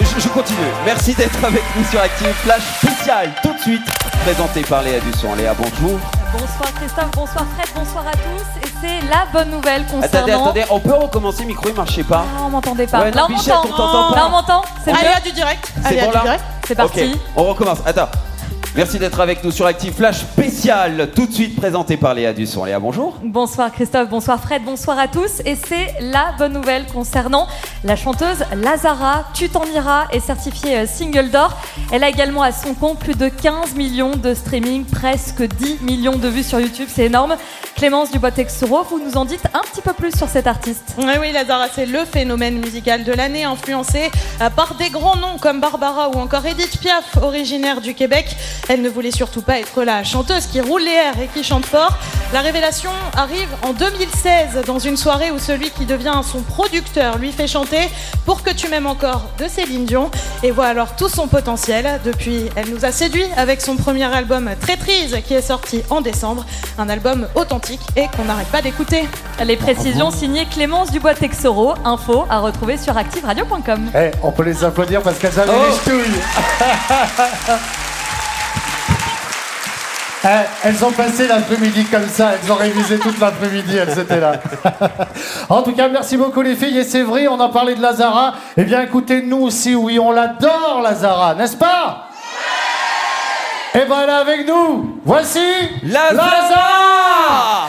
je, 0.00 0.20
je 0.20 0.28
continue. 0.28 0.58
Merci 0.84 1.14
d'être 1.14 1.44
avec 1.44 1.62
nous 1.76 1.84
sur 1.84 2.00
Active 2.00 2.32
Flash 2.44 2.62
spécial 2.80 3.30
tout 3.42 3.52
de 3.52 3.58
suite, 3.58 3.82
présenté 4.24 4.60
par 4.62 4.82
Léa 4.82 5.00
Dusson. 5.00 5.34
Léa, 5.34 5.52
bonjour. 5.54 5.98
Bonsoir 6.32 6.72
Christophe, 6.80 7.10
bonsoir 7.16 7.44
Fred, 7.56 7.68
bonsoir 7.74 8.04
à 8.06 8.12
tous. 8.12 8.68
Et 8.68 8.72
c'est 8.86 9.08
la 9.08 9.26
bonne 9.32 9.50
nouvelle 9.50 9.82
Attendez, 9.82 10.08
concernant. 10.08 10.44
attendez, 10.44 10.64
on 10.70 10.80
peut 10.80 10.94
recommencer, 10.94 11.42
le 11.42 11.48
micro 11.48 11.68
il 11.68 11.74
marchait 11.74 12.02
pas. 12.04 12.24
Ah, 12.26 12.42
on 12.46 12.50
m'entendait 12.50 12.86
pas. 12.86 13.00
Ouais, 13.00 13.10
non, 13.10 13.16
là 13.16 13.26
on 13.28 13.32
Bichette, 13.32 13.54
m'entend. 13.54 13.68
on 13.68 13.76
t'entend 13.76 14.10
pas. 14.10 14.16
Là 14.16 14.24
on 14.26 14.30
m'entend. 14.30 14.62
C'est 14.84 14.90
Allez, 14.90 15.02
mieux 15.08 15.14
à 15.16 15.20
du 15.20 15.32
direct. 15.32 15.72
C'est 15.82 15.86
Allez, 15.86 16.00
à 16.00 16.04
bon 16.04 16.10
du 16.10 16.14
là 16.16 16.22
direct. 16.22 16.44
C'est 16.66 16.74
parti. 16.74 17.12
Ok, 17.12 17.18
on 17.36 17.44
recommence. 17.44 17.78
Attends. 17.86 18.08
Merci 18.76 18.98
d'être 18.98 19.20
avec 19.20 19.44
nous 19.44 19.52
sur 19.52 19.66
Active 19.66 19.94
Flash 19.94 20.22
spécial, 20.22 21.10
tout 21.14 21.28
de 21.28 21.32
suite 21.32 21.54
présenté 21.54 21.96
par 21.96 22.12
Léa 22.12 22.32
Dusson. 22.32 22.64
Léa, 22.64 22.80
bonjour. 22.80 23.18
Bonsoir 23.22 23.70
Christophe, 23.70 24.08
bonsoir 24.08 24.40
Fred, 24.40 24.64
bonsoir 24.64 24.98
à 24.98 25.06
tous. 25.06 25.40
Et 25.44 25.54
c'est 25.54 25.94
la 26.00 26.34
bonne 26.38 26.54
nouvelle 26.54 26.84
concernant 26.86 27.46
la 27.84 27.94
chanteuse 27.94 28.38
Lazara. 28.56 29.26
Tu 29.32 29.48
t'en 29.48 29.64
iras 29.66 30.08
est 30.10 30.18
certifiée 30.18 30.78
euh, 30.78 30.86
single 30.88 31.30
d'or. 31.30 31.56
Elle 31.92 32.02
a 32.02 32.08
également 32.08 32.42
à 32.42 32.50
son 32.50 32.74
compte 32.74 32.98
plus 32.98 33.14
de 33.14 33.28
15 33.28 33.76
millions 33.76 34.16
de 34.16 34.34
streaming, 34.34 34.84
presque 34.84 35.44
10 35.44 35.82
millions 35.82 36.16
de 36.16 36.26
vues 36.26 36.42
sur 36.42 36.58
YouTube. 36.58 36.88
C'est 36.92 37.04
énorme. 37.04 37.36
Clémence 37.76 38.10
Dubois-Texoro, 38.10 38.84
vous 38.90 38.98
nous 38.98 39.16
en 39.16 39.24
dites 39.24 39.46
un 39.54 39.60
petit 39.60 39.82
peu 39.82 39.92
plus 39.92 40.16
sur 40.16 40.28
cette 40.28 40.48
artiste. 40.48 40.94
Oui, 40.98 41.12
oui, 41.20 41.32
Lazara, 41.32 41.66
c'est 41.72 41.86
le 41.86 42.04
phénomène 42.04 42.58
musical 42.58 43.04
de 43.04 43.12
l'année, 43.12 43.44
influencé 43.44 44.10
euh, 44.40 44.50
par 44.50 44.74
des 44.74 44.90
grands 44.90 45.16
noms 45.16 45.38
comme 45.40 45.60
Barbara 45.60 46.08
ou 46.10 46.14
encore 46.14 46.44
Edith 46.44 46.80
Piaf, 46.80 47.16
originaire 47.22 47.80
du 47.80 47.94
Québec. 47.94 48.36
Elle 48.68 48.80
ne 48.82 48.88
voulait 48.88 49.10
surtout 49.10 49.42
pas 49.42 49.58
être 49.58 49.82
la 49.82 50.02
chanteuse 50.04 50.46
qui 50.46 50.60
roule 50.60 50.82
les 50.82 50.90
airs 50.90 51.18
et 51.20 51.28
qui 51.28 51.44
chante 51.44 51.66
fort. 51.66 51.96
La 52.32 52.40
révélation 52.40 52.90
arrive 53.16 53.48
en 53.62 53.72
2016 53.74 54.64
dans 54.66 54.78
une 54.78 54.96
soirée 54.96 55.30
où 55.30 55.38
celui 55.38 55.70
qui 55.70 55.84
devient 55.84 56.20
son 56.30 56.40
producteur 56.40 57.18
lui 57.18 57.30
fait 57.30 57.46
chanter 57.46 57.90
Pour 58.24 58.42
que 58.42 58.50
tu 58.50 58.68
m'aimes 58.68 58.86
encore 58.86 59.28
de 59.38 59.46
Céline 59.48 59.84
Dion 59.84 60.10
et 60.42 60.50
voit 60.50 60.66
alors 60.66 60.96
tout 60.96 61.08
son 61.10 61.28
potentiel. 61.28 62.00
Depuis, 62.04 62.48
elle 62.56 62.70
nous 62.70 62.84
a 62.84 62.90
séduit 62.92 63.26
avec 63.36 63.60
son 63.60 63.76
premier 63.76 64.04
album 64.12 64.50
Traîtrise 64.60 65.16
qui 65.26 65.34
est 65.34 65.42
sorti 65.42 65.82
en 65.90 66.00
décembre, 66.00 66.46
un 66.78 66.88
album 66.88 67.28
authentique 67.34 67.80
et 67.96 68.06
qu'on 68.16 68.24
n'arrête 68.24 68.48
pas 68.48 68.62
d'écouter. 68.62 69.06
Les 69.44 69.56
précisions 69.56 70.10
signées 70.10 70.46
Clémence 70.46 70.90
Dubois-Texoro. 70.90 71.74
Info 71.84 72.24
à 72.30 72.38
retrouver 72.40 72.78
sur 72.78 72.96
activeradio.com. 72.96 73.90
Eh, 73.94 74.10
on 74.22 74.32
peut 74.32 74.42
les 74.44 74.64
applaudir 74.64 75.02
parce 75.02 75.18
qu'elles 75.18 75.38
avaient 75.38 75.52
Oh. 75.54 75.66
les 75.70 75.76
ch'touilles. 75.76 76.20
Eh, 80.26 80.28
elles 80.64 80.82
ont 80.82 80.90
passé 80.90 81.26
l'après-midi 81.26 81.84
comme 81.84 82.08
ça, 82.08 82.32
elles 82.32 82.50
ont 82.50 82.54
révisé 82.54 82.98
toute 82.98 83.18
l'après-midi, 83.20 83.76
elles 83.76 83.98
étaient 83.98 84.20
là. 84.20 84.40
en 85.50 85.62
tout 85.62 85.72
cas, 85.72 85.86
merci 85.88 86.16
beaucoup 86.16 86.40
les 86.40 86.56
filles, 86.56 86.78
et 86.78 86.84
c'est 86.84 87.02
vrai, 87.02 87.28
on 87.28 87.38
a 87.38 87.50
parlé 87.50 87.74
de 87.74 87.82
Lazara. 87.82 88.32
Eh 88.56 88.64
bien 88.64 88.80
écoutez, 88.80 89.20
nous 89.20 89.42
aussi, 89.42 89.74
oui, 89.74 89.98
on 89.98 90.12
l'adore 90.12 90.80
Lazara, 90.82 91.34
n'est-ce 91.34 91.58
pas? 91.58 92.08
Eh 93.74 93.84
ben 93.84 94.00
elle 94.02 94.08
est 94.08 94.12
avec 94.12 94.48
nous. 94.48 95.00
Voici 95.04 95.40
Lazara 95.82 97.68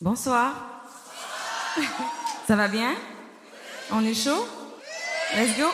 Bonsoir. 0.00 0.52
Ça 2.46 2.56
va 2.56 2.68
bien? 2.68 2.90
On 3.92 4.04
est 4.04 4.14
chaud? 4.14 4.46
Let's 5.36 5.56
go. 5.58 5.68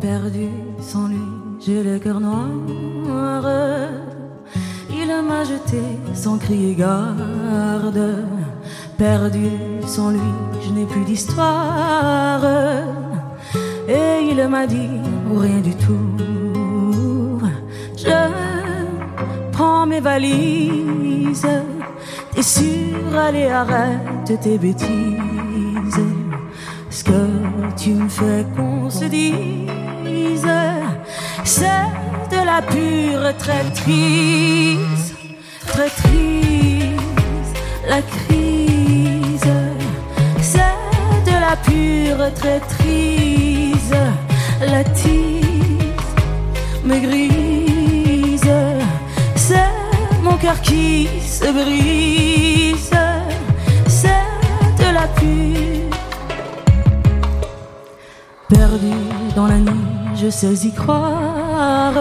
Perdu 0.00 0.48
sans 0.80 1.08
lui, 1.08 1.16
j'ai 1.60 1.82
le 1.82 1.98
cœur 1.98 2.20
noir. 2.20 2.48
Il 4.90 5.22
m'a 5.22 5.44
jeté 5.44 5.82
sans 6.14 6.38
crier 6.38 6.74
garde. 6.74 8.24
Perdu 8.96 9.50
sans 9.86 10.10
lui, 10.10 10.20
je 10.62 10.70
n'ai 10.70 10.86
plus 10.86 11.04
d'histoire. 11.04 12.40
Et 13.88 14.28
il 14.30 14.48
m'a 14.48 14.66
dit 14.66 15.00
rien 15.34 15.60
du 15.60 15.74
tout. 15.74 17.40
Je 17.96 18.10
prends 19.52 19.86
mes 19.86 20.00
valises. 20.00 21.48
T'es 22.34 22.42
sûr, 22.42 23.16
allez, 23.16 23.46
arrête 23.46 24.40
tes 24.42 24.58
bêtises. 24.58 26.00
Ce 26.90 27.04
que 27.04 27.22
tu 27.76 27.90
me 27.90 28.08
fais 28.08 28.44
qu'on 28.56 28.90
se 28.90 29.04
dise, 29.06 30.48
c'est 31.44 31.88
de 32.30 32.44
la 32.44 32.60
pure 32.62 33.36
traîtrise, 33.38 35.14
traîtrise, 35.66 36.96
la 37.88 38.02
crise, 38.02 39.52
c'est 40.40 40.76
de 41.24 41.36
la 41.46 41.56
pure 41.56 42.32
traîtrise, 42.34 43.67
la 44.60 44.84
tise 44.84 45.38
me 46.84 46.98
grise, 46.98 48.52
c'est 49.36 49.72
mon 50.22 50.36
cœur 50.36 50.60
qui 50.60 51.08
se 51.22 51.50
brise, 51.52 52.90
c'est 53.86 54.24
de 54.78 54.94
la 54.94 55.06
pure 55.08 55.96
Perdu 58.48 58.94
dans 59.36 59.46
la 59.46 59.58
nuit, 59.58 59.86
je 60.16 60.30
sais 60.30 60.54
y 60.54 60.72
croire. 60.72 61.92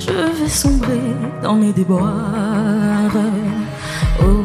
Je 0.00 0.42
vais 0.42 0.48
sombrer 0.48 1.00
dans 1.42 1.54
mes 1.54 1.72
déboires. 1.72 3.16
Au 4.20 4.42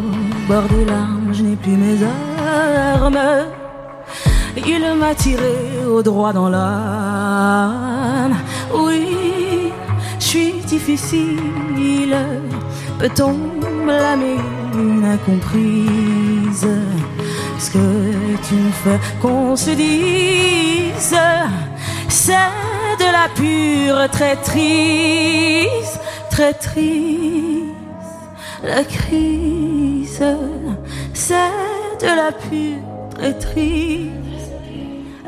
bord 0.48 0.64
des 0.70 0.86
larmes, 0.86 1.34
je 1.34 1.44
n'ai 1.44 1.56
plus 1.56 1.76
mes 1.76 1.98
armes. 2.04 3.20
Il 4.68 4.84
m'a 4.96 5.16
tiré 5.16 5.86
au 5.88 6.04
droit 6.04 6.34
dans 6.34 6.50
l'âme. 6.50 8.36
Oui, 8.74 9.72
je 10.20 10.24
suis 10.24 10.54
difficile. 10.68 12.16
Peut-on 13.00 13.34
blâmer 13.86 14.38
une 14.76 15.06
incomprise? 15.06 16.68
Ce 17.58 17.72
que 17.72 18.36
tu 18.48 18.58
fais 18.84 19.00
qu'on 19.22 19.56
se 19.56 19.72
dise, 19.72 21.16
c'est 22.08 22.34
de 23.00 23.06
la 23.12 23.28
pure 23.36 24.10
traîtrise, 24.12 26.00
traîtrise. 26.30 27.64
La 28.64 28.84
crise, 28.84 30.24
c'est 31.14 31.54
de 32.02 32.08
la 32.08 32.32
pure 32.32 32.84
traîtrise. 33.16 34.19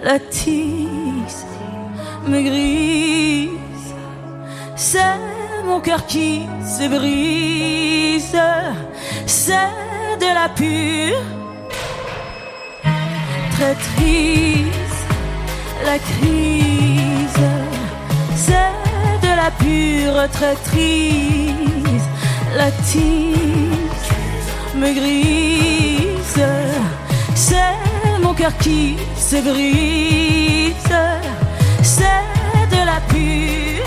La 0.03 0.17
tisse 0.17 1.45
me 2.27 2.41
grise, 2.41 3.93
c'est 4.75 4.99
mon 5.63 5.79
cœur 5.79 6.07
qui 6.07 6.41
se 6.65 6.87
brise. 6.87 8.35
C'est 9.27 9.69
de 10.19 10.33
la 10.33 10.49
pure 10.49 11.21
traîtrise. 13.51 14.65
La 15.85 15.99
crise, 15.99 17.47
c'est 18.35 18.73
de 19.21 19.35
la 19.35 19.51
pure 19.51 20.29
traîtrise. 20.31 22.07
La 22.57 22.71
tige 22.71 24.09
me 24.75 24.93
grise. 24.93 26.43
C'est 27.35 27.80
mon 28.21 28.33
cœur 28.33 28.55
qui 28.57 28.95
se 29.15 29.37
brise. 29.41 30.73
C'est 31.83 32.25
de 32.69 32.85
la 32.85 32.99
pure 33.09 33.85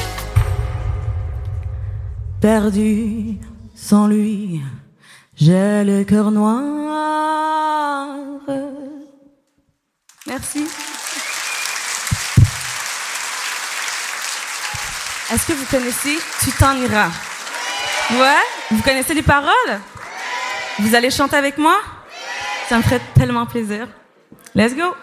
perdu 2.40 3.38
sans 3.74 4.06
lui. 4.06 4.60
J'ai 5.36 5.82
le 5.84 6.04
cœur 6.04 6.30
noir. 6.30 6.62
Merci. 10.26 10.66
Est-ce 15.32 15.46
que 15.46 15.52
vous 15.52 15.66
connaissez 15.70 16.18
Tu 16.42 16.52
t'en 16.52 16.76
iras 16.76 17.08
Ouais? 18.10 18.42
Vous 18.70 18.82
connaissez 18.82 19.14
les 19.14 19.22
paroles? 19.22 19.80
Vous 20.80 20.94
allez 20.94 21.10
chanter 21.10 21.36
avec 21.36 21.58
moi? 21.58 21.76
Ça 22.68 22.76
me 22.76 22.82
ferait 22.82 23.00
tellement 23.14 23.46
plaisir. 23.46 23.88
Let's 24.56 24.72
go 24.76 24.94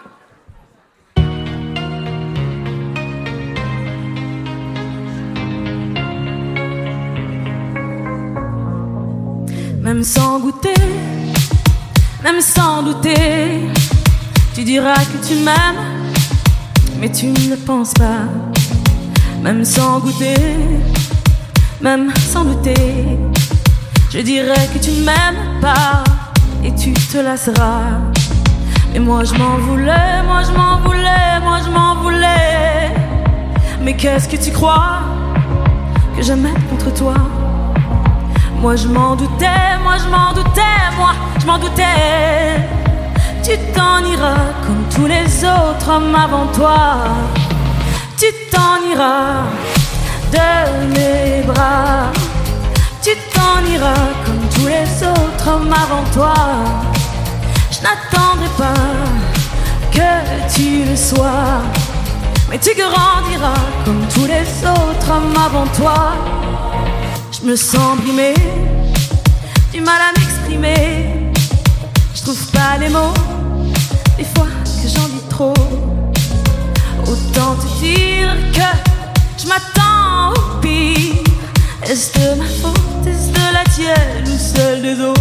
Même 9.82 10.04
sans 10.04 10.40
goûter, 10.40 10.72
même 12.24 12.40
sans 12.40 12.82
douter, 12.82 13.68
tu 14.54 14.64
diras 14.64 14.94
que 14.94 15.26
tu 15.26 15.34
m'aimes, 15.34 16.08
mais 16.98 17.12
tu 17.12 17.26
ne 17.26 17.56
penses 17.56 17.92
pas. 17.92 18.24
Même 19.42 19.66
sans 19.66 19.98
goûter, 20.00 20.34
même 21.82 22.10
sans 22.32 22.44
douter, 22.44 23.18
je 24.10 24.20
dirais 24.20 24.66
que 24.72 24.78
tu 24.78 24.92
ne 24.92 25.04
m'aimes 25.04 25.60
pas 25.60 26.04
et 26.64 26.74
tu 26.74 26.94
te 26.94 27.18
lasseras. 27.18 28.00
Mais 28.92 28.98
moi 28.98 29.24
je 29.24 29.32
m'en 29.34 29.56
voulais, 29.56 30.22
moi 30.26 30.42
je 30.46 30.52
m'en 30.52 30.76
voulais, 30.80 31.40
moi 31.42 31.58
je 31.64 31.70
m'en 31.70 31.94
voulais. 32.02 32.94
Mais 33.80 33.94
qu'est-ce 33.94 34.28
que 34.28 34.36
tu 34.36 34.50
crois 34.52 35.00
que 36.14 36.22
j'aimais 36.22 36.52
contre 36.68 36.92
toi? 36.92 37.14
Moi 38.60 38.76
je 38.76 38.86
m'en 38.88 39.16
doutais, 39.16 39.78
moi 39.82 39.94
je 39.96 40.08
m'en 40.10 40.32
doutais, 40.34 40.82
moi 40.98 41.12
je 41.40 41.46
m'en 41.46 41.58
doutais. 41.58 42.60
Tu 43.42 43.52
t'en 43.74 44.04
iras 44.04 44.52
comme 44.66 44.84
tous 44.94 45.06
les 45.06 45.42
autres 45.42 45.88
hommes 45.90 46.14
avant 46.14 46.46
toi. 46.48 46.98
Tu 48.18 48.26
t'en 48.52 48.76
iras 48.92 49.42
de 50.32 50.94
mes 50.94 51.42
bras. 51.46 52.12
Tu 53.02 53.10
t'en 53.32 53.64
iras 53.74 54.06
comme 54.24 54.46
tous 54.54 54.68
les 54.68 55.08
autres 55.08 55.48
hommes 55.48 55.72
avant 55.72 56.04
toi. 56.12 56.91
N'attendrai 57.82 58.48
pas 58.56 58.74
que 59.90 60.54
tu 60.54 60.84
le 60.88 60.96
sois. 60.96 61.62
Mais 62.48 62.58
tu 62.58 62.70
grandiras 62.74 63.60
comme 63.84 64.06
tous 64.14 64.26
les 64.26 64.46
autres 64.68 65.10
hommes 65.10 65.34
avant 65.36 65.66
toi. 65.68 66.12
Je 67.32 67.46
me 67.48 67.56
sens 67.56 67.98
brimée, 67.98 68.34
du 69.72 69.80
mal 69.80 70.00
à 70.00 70.18
m'exprimer. 70.18 71.32
Je 72.14 72.22
trouve 72.22 72.46
pas 72.52 72.78
les 72.78 72.88
mots, 72.88 73.14
des 74.16 74.24
fois 74.24 74.46
que 74.46 74.88
j'en 74.88 75.08
dis 75.08 75.26
trop. 75.28 75.54
Autant 77.02 77.56
te 77.56 77.66
dire 77.82 78.32
que 78.52 79.42
je 79.42 79.48
m'attends 79.48 80.30
au 80.34 80.60
pire. 80.60 81.24
Est-ce 81.82 82.12
de 82.18 82.38
ma 82.38 82.44
faute, 82.44 83.06
est-ce 83.06 83.32
de 83.32 83.46
la 83.52 83.64
tienne 83.64 84.24
ou 84.26 84.38
celle 84.38 84.82
des 84.82 85.00
autres? 85.00 85.20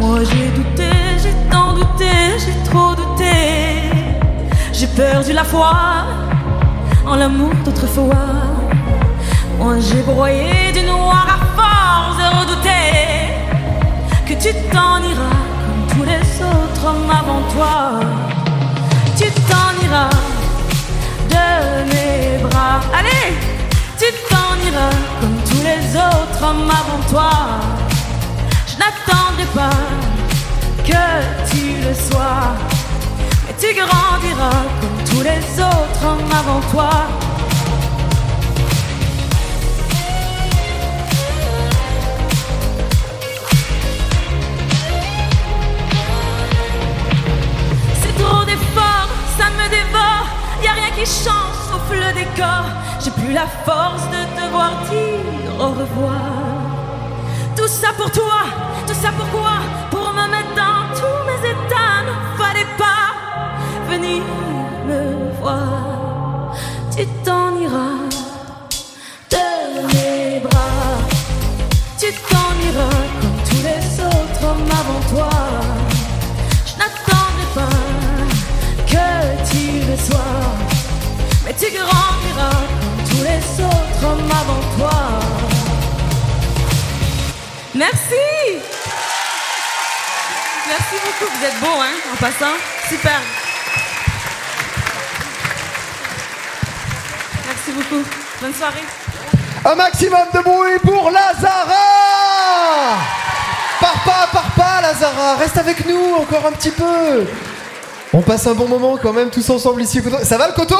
Moi 0.00 0.20
j'ai 0.22 0.48
douté, 0.50 0.90
tant 1.50 1.72
douté, 1.74 2.10
j'ai 2.38 2.70
trop 2.70 2.94
douté. 2.94 3.34
J'ai 4.72 4.86
perdu 4.86 5.32
la 5.32 5.44
foi 5.44 5.72
en 7.06 7.16
l'amour 7.16 7.52
d'autrefois. 7.64 8.28
Moi 9.58 9.74
j'ai 9.80 10.02
broyé 10.02 10.72
du 10.72 10.82
noir 10.82 11.26
à 11.36 11.38
force 11.58 12.16
de 12.22 12.26
redouter 12.38 12.88
que 14.26 14.34
tu 14.34 14.50
t'en 14.72 14.98
iras 15.12 15.40
comme 15.64 15.84
tous 15.92 16.04
les 16.04 16.24
autres 16.50 16.82
hommes 16.86 17.10
avant 17.10 17.42
toi. 17.54 18.00
Tu 19.16 19.30
t'en 19.50 19.70
iras 19.84 20.10
de 21.34 21.46
mes 21.90 22.38
bras. 22.44 22.80
Allez, 22.98 23.34
tu 23.98 24.06
t'en 24.30 24.54
iras 24.68 24.96
comme 25.20 25.38
tous 25.48 25.62
les 25.68 25.96
autres 25.96 26.40
hommes 26.48 26.70
avant 26.70 27.02
toi. 27.10 27.30
Je 28.68 28.74
n'attendrai 28.80 29.46
pas 29.54 30.07
que 30.88 31.06
tu 31.50 31.64
le 31.86 31.94
sois. 31.94 32.56
Mais 33.46 33.54
tu 33.60 33.74
grandiras 33.74 34.62
comme 34.80 34.98
tous 35.10 35.22
les 35.22 35.42
autres 35.62 36.00
hommes 36.06 36.32
avant 36.40 36.60
toi. 36.72 36.90
C'est 48.00 48.16
trop 48.22 48.44
d'efforts, 48.44 49.10
ça 49.38 49.46
me 49.58 49.68
dévore. 49.68 50.26
Y 50.62 50.68
a 50.68 50.72
rien 50.72 50.90
qui 50.96 51.06
change 51.06 51.58
sauf 51.70 51.86
le 51.90 52.12
décor. 52.14 52.64
J'ai 53.02 53.10
plus 53.10 53.32
la 53.32 53.46
force 53.66 54.04
de 54.14 54.20
devoir 54.40 54.70
dire 54.90 55.52
au 55.60 55.68
revoir. 55.68 56.28
Tout 57.56 57.68
ça 57.68 57.88
pour 57.96 58.10
toi, 58.10 58.40
tout 58.86 58.94
ça 58.94 59.10
pourquoi 59.16 59.58
venir 63.98 64.22
me 64.86 65.32
voir. 65.40 66.54
Tu 66.94 67.06
t'en 67.24 67.56
iras 67.56 68.08
de 69.30 69.46
mes 69.86 70.40
bras. 70.40 70.98
Tu 71.98 72.06
t'en 72.30 72.50
iras 72.68 73.04
comme 73.20 73.40
tous 73.48 73.62
les 73.68 74.04
autres 74.04 74.44
hommes 74.44 74.70
avant 74.80 75.02
toi. 75.12 75.30
Je 76.66 76.74
n'attendrai 76.80 77.46
pas 77.54 77.78
que 78.92 79.06
tu 79.50 79.62
le 79.88 79.96
sois. 79.96 80.42
Mais 81.44 81.54
tu 81.54 81.66
grandiras 81.70 82.60
comme 82.80 83.04
tous 83.08 83.22
les 83.22 83.64
autres 83.64 84.00
hommes 84.04 84.30
avant 84.42 84.62
toi. 84.76 84.98
Merci! 87.74 88.26
Merci 90.68 90.96
beaucoup, 91.02 91.30
vous 91.34 91.44
êtes 91.46 91.60
beaux, 91.60 91.80
hein, 91.80 91.94
en 92.12 92.16
passant. 92.16 92.56
Super. 92.88 93.20
Merci 97.46 97.62
beaucoup. 97.78 98.04
Bonne 98.40 98.54
soirée. 98.54 98.84
Un 99.64 99.74
maximum 99.74 100.26
de 100.34 100.40
bruit 100.40 100.78
pour 100.82 101.10
Lazara 101.10 101.74
Pars 103.80 104.02
pas, 104.04 104.28
pars 104.32 104.50
pas 104.56 104.80
Lazara, 104.82 105.36
reste 105.36 105.58
avec 105.58 105.86
nous 105.86 106.14
encore 106.20 106.46
un 106.46 106.52
petit 106.52 106.70
peu 106.70 107.26
On 108.12 108.22
passe 108.22 108.46
un 108.46 108.54
bon 108.54 108.68
moment 108.68 108.96
quand 108.96 109.12
même 109.12 109.30
tous 109.30 109.48
ensemble 109.50 109.82
ici. 109.82 110.00
Ça 110.22 110.38
va 110.38 110.48
le 110.48 110.54
coteau? 110.54 110.76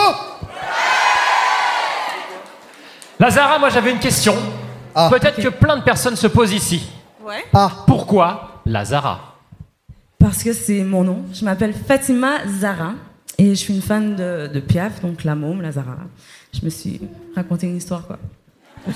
Lazara, 3.21 3.59
moi 3.59 3.69
j'avais 3.69 3.91
une 3.91 3.99
question. 3.99 4.37
Peut-être 5.11 5.41
que 5.41 5.49
plein 5.49 5.77
de 5.77 5.83
personnes 5.83 6.17
se 6.17 6.27
posent 6.27 6.53
ici. 6.53 6.91
Ouais. 7.23 7.45
Ah. 7.55 7.71
Pourquoi 7.87 8.61
Lazara? 8.67 9.37
Parce 10.19 10.43
que 10.43 10.53
c'est 10.53 10.83
mon 10.83 11.05
nom. 11.05 11.25
Je 11.33 11.45
m'appelle 11.45 11.75
Fatima 11.75 12.39
Zara 12.47 12.93
et 13.37 13.51
je 13.51 13.55
suis 13.55 13.75
une 13.75 13.83
fan 13.83 14.17
de, 14.17 14.49
de 14.53 14.61
Piaf, 14.61 15.01
donc 15.01 15.23
la 15.23 15.37
môme, 15.37 15.63
la 15.63 15.71
Zara. 15.71 15.97
Je 16.53 16.65
me 16.65 16.71
suis 16.71 17.01
raconté 17.37 17.67
une 17.67 17.77
histoire, 17.77 18.07
quoi. 18.07 18.19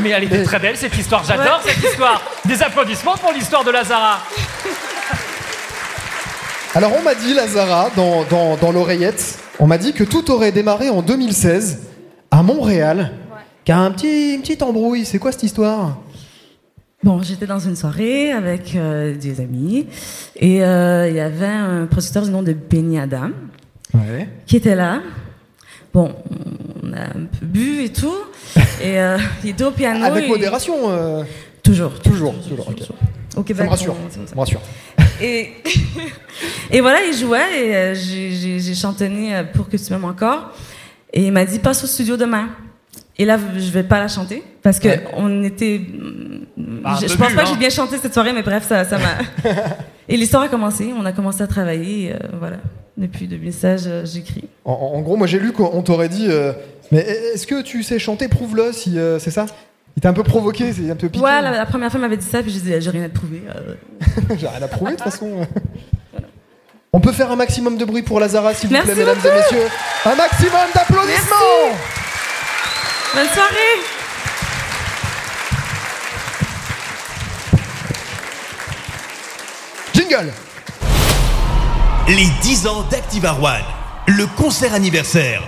Mais 0.00 0.10
elle 0.10 0.24
était 0.24 0.42
très 0.44 0.58
belle 0.58 0.76
cette 0.76 0.96
histoire, 0.96 1.24
j'adore 1.24 1.60
Ouais. 1.64 1.72
cette 1.72 1.82
histoire. 1.90 2.22
Des 2.44 2.62
applaudissements 2.62 3.16
pour 3.16 3.32
l'histoire 3.32 3.64
de 3.64 3.70
Lazara. 3.70 4.18
Alors 6.74 6.92
on 6.96 7.02
m'a 7.02 7.14
dit, 7.14 7.34
Lazara, 7.34 7.90
dans, 7.96 8.24
dans, 8.24 8.56
dans 8.56 8.70
l'oreillette, 8.72 9.38
on 9.58 9.66
m'a 9.66 9.78
dit 9.78 9.92
que 9.92 10.04
tout 10.04 10.30
aurait 10.30 10.52
démarré 10.52 10.88
en 10.88 11.02
2016 11.02 11.80
à 12.30 12.42
Montréal. 12.42 13.12
Car 13.64 13.80
un 13.80 13.90
petit, 13.90 14.34
une 14.34 14.40
petite 14.40 14.62
embrouille, 14.62 15.04
c'est 15.04 15.18
quoi 15.18 15.32
cette 15.32 15.42
histoire? 15.42 15.98
Bon, 17.02 17.20
j'étais 17.22 17.46
dans 17.46 17.58
une 17.58 17.76
soirée 17.76 18.30
avec 18.30 18.74
euh, 18.76 19.16
des 19.16 19.40
amis 19.40 19.86
et 20.36 20.62
euh, 20.62 21.08
il 21.08 21.16
y 21.16 21.20
avait 21.20 21.46
un 21.46 21.86
producteur 21.86 22.22
du 22.22 22.30
nom 22.30 22.42
de 22.42 22.52
Benny 22.52 22.98
Adam 22.98 23.30
Ouais. 23.94 24.28
qui 24.46 24.56
était 24.56 24.74
là. 24.76 25.00
Bon, 25.92 26.14
on 26.82 26.92
a 26.92 27.00
un 27.02 27.26
peu 27.38 27.46
bu 27.46 27.82
et 27.82 27.88
tout. 27.92 28.14
Et 28.82 28.98
euh, 29.00 29.18
il 29.44 29.50
était 29.50 29.64
au 29.64 29.70
piano. 29.70 30.04
Avec 30.04 30.24
et- 30.24 30.28
modération 30.28 30.74
euh, 30.90 31.22
Toujours. 31.62 31.98
Toujours, 32.00 32.34
toujours. 32.44 32.96
Au 33.36 33.42
Québec. 33.42 33.60
Ça 33.62 33.64
me 33.66 33.70
rassure. 33.70 33.94
on- 33.94 34.26
Ça 34.26 34.34
me 34.34 34.40
rassure. 34.40 34.60
Et, 35.20 35.50
et 36.70 36.80
voilà, 36.80 36.98
il 37.04 37.16
jouait 37.16 37.66
et 37.66 37.76
euh, 37.76 37.94
j'ai- 37.94 38.74
chantonné 38.74 39.36
euh, 39.36 39.44
pour 39.44 39.68
que 39.68 39.76
tu 39.76 39.92
m'aimes 39.92 40.04
encore. 40.06 40.52
Et 41.12 41.26
il 41.26 41.32
m'a 41.32 41.44
dit 41.44 41.58
passe 41.58 41.84
au 41.84 41.86
studio 41.86 42.16
demain. 42.16 42.48
Et 43.18 43.26
là, 43.26 43.36
je 43.54 43.70
vais 43.70 43.82
pas 43.82 43.98
la 43.98 44.08
chanter 44.08 44.42
parce 44.62 44.78
que 44.78 44.88
on 45.14 45.42
était. 45.42 45.82
Ah, 46.84 46.98
je, 47.02 47.06
je 47.08 47.14
pense 47.16 47.32
pas 47.34 47.42
que 47.42 47.48
hein. 47.48 47.50
j'ai 47.52 47.58
bien 47.58 47.68
chanté 47.68 47.98
cette 47.98 48.14
soirée, 48.14 48.32
mais 48.32 48.42
bref, 48.42 48.66
ça 48.66 48.84
ça 48.84 48.96
m'a. 48.98 49.50
et 50.08 50.16
l'histoire 50.16 50.44
a 50.44 50.48
commencé. 50.48 50.90
On 50.98 51.04
a 51.04 51.12
commencé 51.12 51.42
à 51.42 51.46
travailler. 51.46 52.12
euh, 52.14 52.18
voilà. 52.38 52.56
Depuis 53.00 53.26
2016, 53.26 53.84
euh, 53.88 54.04
j'écris. 54.04 54.44
En, 54.66 55.00
gros, 55.00 55.16
moi 55.16 55.26
j'ai 55.26 55.38
lu 55.38 55.52
qu'on 55.52 55.80
t'aurait 55.82 56.10
dit 56.10 56.26
euh, 56.28 56.52
Mais 56.92 56.98
est-ce 56.98 57.46
que 57.46 57.62
tu 57.62 57.82
sais 57.82 57.98
chanter 57.98 58.28
Prouve-le 58.28 58.72
si 58.72 58.98
euh, 58.98 59.18
c'est 59.18 59.30
ça? 59.30 59.46
Il 59.96 60.02
t'a 60.02 60.10
un 60.10 60.12
peu 60.12 60.22
provoqué, 60.22 60.70
c'est 60.74 60.90
un 60.90 60.96
peu 60.96 61.08
piqué. 61.08 61.24
Ouais, 61.24 61.40
la, 61.40 61.50
la 61.50 61.64
première 61.66 61.90
fois, 61.90 61.98
m'avait 61.98 62.18
dit 62.18 62.26
ça, 62.26 62.42
puis 62.42 62.52
j'ai 62.52 62.60
dit 62.60 62.72
j'ai 62.78 62.90
rien 62.90 63.04
à 63.04 63.08
te 63.08 63.14
prouver. 63.14 63.42
euh. 63.56 63.74
J'ai 64.38 64.46
rien 64.46 64.62
à 64.62 64.68
prouver 64.68 64.92
de 64.92 64.96
toute 64.96 65.04
façon. 65.04 65.46
On 66.92 67.00
peut 67.00 67.12
faire 67.12 67.30
un 67.30 67.36
maximum 67.36 67.78
de 67.78 67.84
bruit 67.86 68.02
pour 68.02 68.20
Lazara, 68.20 68.52
s'il 68.52 68.68
vous 68.68 68.76
plaît, 68.82 68.94
mesdames 68.94 69.16
beaucoup. 69.16 69.28
et 69.28 69.38
messieurs. 69.54 69.68
Un 70.04 70.14
maximum 70.16 70.68
d'applaudissements 70.74 71.70
Bonne 73.14 73.28
soirée 73.28 73.80
Jingle 79.94 80.32
Les 82.08 82.26
10 82.42 82.66
ans 82.66 82.84
d'Activa 82.90 83.36
One. 83.40 83.62
Le 84.08 84.26
concert 84.36 84.74
anniversaire. 84.74 85.42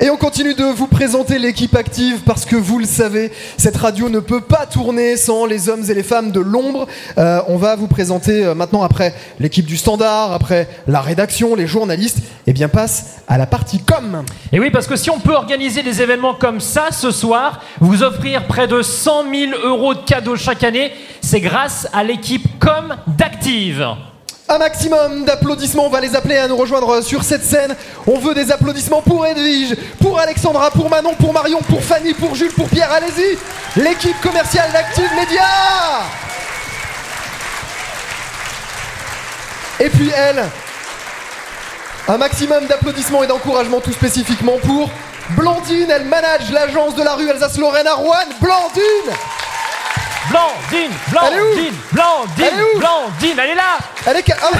Et 0.00 0.08
on 0.08 0.16
continue 0.16 0.54
de 0.54 0.64
vous 0.64 0.86
présenter 0.86 1.38
l'équipe 1.38 1.74
active 1.74 2.20
parce 2.24 2.44
que 2.44 2.56
vous 2.56 2.78
le 2.78 2.86
savez, 2.86 3.32
cette 3.58 3.76
radio 3.76 4.08
ne 4.08 4.20
peut 4.20 4.40
pas 4.40 4.66
tourner 4.66 5.16
sans 5.16 5.46
les 5.46 5.68
hommes 5.68 5.82
et 5.90 5.94
les 5.94 6.02
femmes 6.02 6.30
de 6.30 6.40
l'ombre. 6.40 6.86
Euh, 7.18 7.40
on 7.48 7.56
va 7.56 7.76
vous 7.76 7.88
présenter 7.88 8.44
euh, 8.44 8.54
maintenant 8.54 8.82
après 8.82 9.14
l'équipe 9.40 9.66
du 9.66 9.76
standard, 9.76 10.32
après 10.32 10.68
la 10.86 11.00
rédaction, 11.00 11.54
les 11.54 11.66
journalistes, 11.66 12.18
et 12.46 12.52
bien 12.52 12.68
passe 12.68 13.16
à 13.26 13.36
la 13.36 13.46
partie 13.46 13.80
com. 13.80 14.22
Et 14.52 14.60
oui, 14.60 14.70
parce 14.70 14.86
que 14.86 14.96
si 14.96 15.10
on 15.10 15.18
peut 15.18 15.34
organiser 15.34 15.82
des 15.82 16.00
événements 16.00 16.34
comme 16.34 16.60
ça 16.60 16.92
ce 16.92 17.10
soir, 17.10 17.60
vous 17.80 18.02
offrir 18.02 18.46
près 18.46 18.68
de 18.68 18.80
100 18.80 19.24
000 19.30 19.52
euros 19.64 19.94
de 19.94 20.00
cadeaux 20.00 20.36
chaque 20.36 20.62
année, 20.62 20.92
c'est 21.20 21.40
grâce 21.40 21.88
à 21.92 22.04
l'équipe 22.04 22.46
Com 22.58 22.96
d'Active. 23.06 23.86
Un 24.48 24.58
maximum 24.58 25.24
d'applaudissements, 25.24 25.86
on 25.86 25.90
va 25.90 26.00
les 26.00 26.14
appeler 26.14 26.36
à 26.36 26.46
nous 26.46 26.56
rejoindre 26.56 27.00
sur 27.00 27.24
cette 27.24 27.44
scène. 27.44 27.74
On 28.06 28.20
veut 28.20 28.32
des 28.32 28.52
applaudissements 28.52 29.02
pour 29.02 29.26
Edwige, 29.26 29.74
pour 30.00 30.20
Alexandra, 30.20 30.70
pour 30.70 30.88
Manon, 30.88 31.14
pour 31.14 31.32
Marion, 31.32 31.58
pour 31.62 31.82
Fanny, 31.82 32.14
pour 32.14 32.36
Jules, 32.36 32.52
pour 32.52 32.68
Pierre, 32.68 32.92
allez-y 32.92 33.36
L'équipe 33.80 34.20
commerciale 34.20 34.70
d'Active 34.70 35.10
Média 35.16 35.42
Et 39.80 39.90
puis 39.90 40.10
elle, 40.14 40.44
un 42.06 42.16
maximum 42.16 42.66
d'applaudissements 42.66 43.24
et 43.24 43.26
d'encouragement 43.26 43.80
tout 43.80 43.92
spécifiquement 43.92 44.58
pour 44.64 44.90
Blandine, 45.30 45.90
elle 45.90 46.04
manage 46.04 46.52
l'agence 46.52 46.94
de 46.94 47.02
la 47.02 47.14
rue 47.14 47.28
Alsace-Lorraine 47.28 47.88
à 47.88 47.94
Rouen. 47.94 48.14
Blandine 48.40 49.12
Blandine, 50.30 50.90
Blandine, 51.10 51.74
Blandine, 51.92 52.44
Elle 52.44 52.58
est 52.58 52.74
où 52.74 52.78
Blandine, 52.78 53.38
elle 53.38 53.50
est 53.50 53.54
là 53.54 53.78
Elle 54.06 54.16
est 54.16 54.26
ca- 54.26 54.36
ah. 54.42 54.56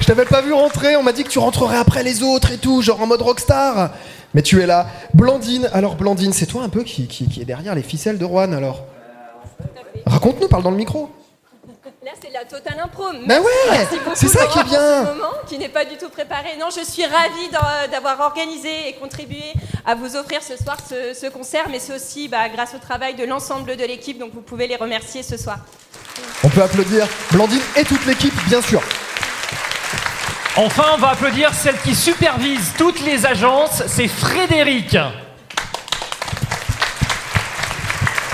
Je 0.00 0.06
t'avais 0.06 0.24
pas 0.24 0.42
vu 0.42 0.52
rentrer, 0.52 0.96
on 0.96 1.02
m'a 1.02 1.12
dit 1.12 1.24
que 1.24 1.28
tu 1.28 1.38
rentrerais 1.38 1.78
après 1.78 2.02
les 2.02 2.22
autres 2.22 2.50
et 2.52 2.58
tout, 2.58 2.82
genre 2.82 3.00
en 3.00 3.06
mode 3.06 3.22
rockstar. 3.22 3.90
Mais 4.34 4.42
tu 4.42 4.60
es 4.62 4.66
là. 4.66 4.86
Blandine, 5.14 5.68
alors 5.72 5.94
Blandine, 5.96 6.32
c'est 6.32 6.46
toi 6.46 6.62
un 6.62 6.68
peu 6.68 6.82
qui, 6.82 7.06
qui, 7.06 7.28
qui 7.28 7.40
est 7.40 7.44
derrière 7.44 7.74
les 7.74 7.82
ficelles 7.82 8.18
de 8.18 8.24
Rouen 8.24 8.52
alors? 8.52 8.84
Raconte-nous, 10.06 10.48
parle 10.48 10.62
dans 10.62 10.70
le 10.70 10.76
micro. 10.76 11.10
Là, 12.02 12.12
c'est 12.22 12.32
la 12.32 12.46
totale 12.46 12.80
impro. 12.82 13.04
Bah 13.12 13.18
Merci, 13.26 13.44
ouais, 13.44 13.50
merci 13.72 13.96
beaucoup 13.98 14.10
c'est 14.14 14.28
ça 14.28 14.46
qui 14.46 14.58
est 14.58 14.64
bien. 14.64 15.04
Ce 15.04 15.08
moment 15.08 15.32
qui 15.46 15.58
n'est 15.58 15.68
pas 15.68 15.84
du 15.84 15.98
tout 15.98 16.08
préparé. 16.08 16.56
Non, 16.58 16.68
je 16.74 16.82
suis 16.82 17.04
ravie 17.04 17.50
d'avoir 17.90 18.18
organisé 18.20 18.88
et 18.88 18.94
contribué 18.94 19.52
à 19.84 19.94
vous 19.94 20.16
offrir 20.16 20.42
ce 20.42 20.56
soir 20.56 20.78
ce, 20.88 21.12
ce 21.12 21.26
concert, 21.26 21.66
mais 21.70 21.78
c'est 21.78 21.94
aussi 21.94 22.26
bah, 22.28 22.48
grâce 22.48 22.72
au 22.74 22.78
travail 22.78 23.16
de 23.16 23.24
l'ensemble 23.24 23.76
de 23.76 23.84
l'équipe, 23.84 24.18
donc 24.18 24.32
vous 24.32 24.40
pouvez 24.40 24.66
les 24.66 24.76
remercier 24.76 25.22
ce 25.22 25.36
soir. 25.36 25.58
On 26.42 26.48
peut 26.48 26.62
applaudir 26.62 27.06
Blandine 27.32 27.60
et 27.76 27.84
toute 27.84 28.06
l'équipe, 28.06 28.34
bien 28.46 28.62
sûr. 28.62 28.80
Enfin, 30.56 30.84
on 30.94 30.98
va 30.98 31.10
applaudir 31.10 31.52
celle 31.52 31.78
qui 31.82 31.94
supervise 31.94 32.72
toutes 32.78 33.00
les 33.02 33.26
agences, 33.26 33.82
c'est 33.86 34.08
Frédéric. 34.08 34.96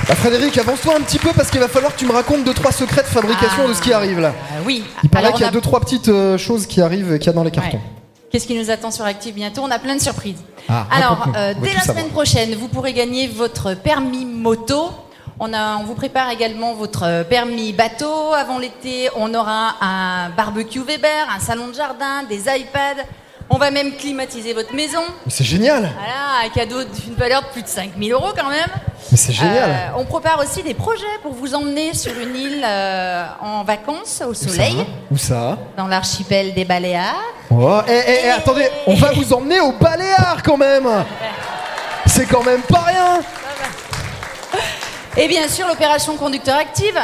Bah, 0.09 0.15
Frédéric, 0.15 0.57
avance-toi 0.59 0.95
un 0.97 1.01
petit 1.01 1.19
peu 1.19 1.33
parce 1.33 1.51
qu'il 1.51 1.59
va 1.59 1.67
falloir 1.69 1.93
que 1.93 1.99
tu 1.99 2.07
me 2.07 2.13
racontes 2.13 2.45
deux 2.45 2.55
trois 2.55 2.71
secrets 2.71 3.03
de 3.03 3.09
fabrication 3.09 3.69
de 3.69 3.75
ce 3.75 3.83
qui 3.83 3.93
arrive 3.93 4.21
là. 4.21 4.29
Euh, 4.29 4.61
oui. 4.65 4.85
Il 5.03 5.11
paraît 5.11 5.33
qu'il 5.33 5.41
y 5.41 5.45
a 5.45 5.49
a- 5.49 5.51
deux 5.51 5.61
trois 5.61 5.81
petites 5.81 6.09
euh, 6.09 6.39
choses 6.39 6.67
qui 6.67 6.81
arrivent 6.81 7.13
et 7.15 7.19
qu'il 7.19 7.27
y 7.27 7.31
a 7.31 7.33
dans 7.33 7.43
les 7.43 7.51
cartons. 7.51 7.79
Ouais. 7.79 7.83
Qu'est-ce 8.31 8.47
qui 8.47 8.57
nous 8.59 8.71
attend 8.71 8.91
sur 8.93 9.05
Active 9.05 9.35
bientôt? 9.35 9.63
On 9.65 9.71
a 9.71 9.79
plein 9.81 9.97
de 9.97 10.01
surprises. 10.01 10.39
Ah, 10.69 10.87
Alors, 10.91 11.27
euh, 11.37 11.55
dès 11.61 11.73
la 11.73 11.81
savoir. 11.81 11.97
semaine 11.97 12.11
prochaine, 12.13 12.55
vous 12.55 12.69
pourrez 12.69 12.93
gagner 12.93 13.27
votre 13.27 13.75
permis 13.75 14.25
moto. 14.25 14.91
On, 15.41 15.53
a, 15.53 15.77
on 15.79 15.85
vous 15.85 15.95
prépare 15.95 16.31
également 16.31 16.75
votre 16.75 17.03
euh, 17.05 17.25
permis 17.25 17.73
bateau. 17.73 18.33
Avant 18.33 18.59
l'été, 18.59 19.09
on 19.17 19.35
aura 19.35 19.75
un 19.81 20.31
barbecue 20.31 20.81
Weber, 20.81 21.27
un 21.37 21.41
salon 21.41 21.69
de 21.69 21.75
jardin, 21.75 22.23
des 22.29 22.43
iPads. 22.43 23.03
On 23.49 23.59
va 23.59 23.71
même 23.71 23.93
climatiser 23.97 24.53
votre 24.53 24.75
maison. 24.75 25.03
Mais 25.25 25.31
c'est 25.31 25.45
génial. 25.45 25.91
Voilà, 25.97 26.47
un 26.47 26.49
cadeau 26.49 26.83
d'une 26.83 27.15
valeur 27.15 27.43
de 27.43 27.47
plus 27.49 27.63
de 27.63 27.69
5000 27.69 28.13
euros 28.13 28.33
quand 28.37 28.49
même. 28.49 28.69
Mais 29.11 29.17
c'est 29.17 29.33
génial. 29.33 29.71
Euh, 29.71 29.99
on 29.99 30.05
prépare 30.05 30.41
aussi 30.41 30.63
des 30.65 30.75
projets 30.75 31.05
pour 31.23 31.33
vous 31.33 31.55
emmener 31.55 31.95
sur 31.95 32.13
une 32.19 32.35
île 32.35 32.65
euh, 32.65 33.25
en 33.41 33.63
vacances 33.63 34.21
au 34.27 34.31
Où 34.31 34.35
ça 34.35 34.49
soleil, 34.49 34.85
Où 35.13 35.17
ça 35.17 35.59
dans 35.77 35.87
l'archipel 35.87 36.55
des 36.55 36.65
Baléares. 36.65 37.15
Oh, 37.51 37.79
eh, 37.87 37.93
eh, 37.93 38.21
eh, 38.25 38.31
attendez, 38.31 38.69
on 38.87 38.95
va 38.95 39.13
vous 39.13 39.33
emmener 39.33 39.61
au 39.61 39.73
Baléares 39.73 40.43
quand 40.45 40.57
même 40.57 40.89
C'est 42.07 42.27
quand 42.27 42.43
même 42.43 42.63
pas 42.63 42.81
rien 42.81 43.21
Et 45.17 45.29
bien 45.29 45.47
sûr, 45.47 45.69
l'opération 45.69 46.17
conducteur 46.17 46.57
active. 46.57 46.99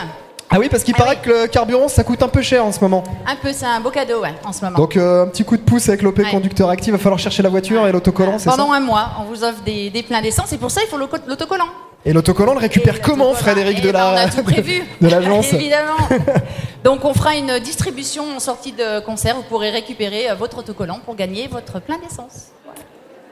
Ah 0.55 0.59
oui, 0.59 0.69
parce 0.70 0.83
qu'il 0.85 0.95
paraît 0.95 1.16
que 1.16 1.31
le 1.31 1.47
carburant 1.47 1.89
ça 1.89 2.05
coûte 2.05 2.23
un 2.23 2.29
peu 2.29 2.43
cher 2.43 2.65
en 2.65 2.73
ce 2.73 2.81
moment. 2.81 3.03
Un 3.27 3.37
peu, 3.37 3.53
c'est 3.53 3.65
un 3.65 3.81
beau 3.81 3.91
cadeau, 3.91 4.20
ouais, 4.20 4.35
en 4.45 4.53
ce 4.53 4.62
moment. 4.65 4.77
Donc 4.77 4.97
euh, 4.97 5.24
un 5.24 5.27
petit 5.29 5.45
coup 5.45 5.57
de 5.57 5.62
pouce 5.62 5.89
avec 5.89 6.03
l'OP 6.03 6.19
Ouais. 6.19 6.31
conducteur 6.31 6.69
actif, 6.69 6.93
va 6.93 6.99
falloir 6.99 7.19
chercher 7.19 7.43
la 7.43 7.49
voiture 7.49 7.87
et 7.87 7.93
l'autocollant, 7.93 8.39
c'est 8.39 8.51
ça 8.51 8.57
Pendant 8.57 8.73
un 8.73 8.81
mois, 8.81 9.12
on 9.20 9.24
vous 9.24 9.43
offre 9.45 9.62
des, 9.65 9.89
des 9.89 10.03
pleins 10.03 10.20
d'essence 10.20 10.53
et 10.53 10.59
pour 10.59 10.70
ça, 10.70 10.83
il 10.85 10.89
faut 10.91 10.99
l'auto- 10.99 11.16
l'autocollant. 11.27 11.69
Et 12.05 12.12
l'autocollant 12.12 12.53
le 12.53 12.59
récupère 12.59 13.01
comment 13.01 13.33
Frédéric 13.33 13.81
de 13.81 13.89
Eh 13.89 13.93
ben, 13.93 14.07
on 14.09 14.12
la 14.15 14.20
a 14.23 14.29
tout 14.29 14.43
prévu. 14.43 14.83
de 15.01 15.09
l'agence 15.09 15.53
Évidemment. 15.53 15.97
Donc, 16.85 17.05
on 17.05 17.15
fera 17.15 17.37
une 17.37 17.61
distribution 17.61 18.24
en 18.37 18.41
sortie 18.41 18.73
de 18.73 18.99
concert. 19.01 19.37
Vous 19.37 19.43
pourrez 19.43 19.70
récupérer 19.70 20.29
euh, 20.29 20.35
votre 20.35 20.59
autocollant 20.59 20.99
pour 21.05 21.15
gagner 21.15 21.47
votre 21.47 21.81
plein 21.81 21.99
d'essence. 21.99 22.49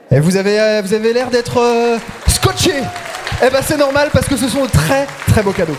Et 0.09 0.19
vous 0.21 0.37
avez 0.37 0.59
euh, 0.59 0.81
vous 0.83 0.93
avez 0.93 1.11
l'air 1.13 1.29
d'être 1.29 1.57
euh, 1.59 1.97
scotché. 2.27 2.71
Eh 3.45 3.49
ben 3.49 3.59
c'est 3.61 3.77
normal 3.77 4.09
parce 4.13 4.25
que 4.27 4.37
ce 4.37 4.47
sont 4.47 4.63
de 4.65 4.71
très 4.71 5.05
très 5.27 5.43
beaux 5.43 5.51
cadeaux. 5.51 5.75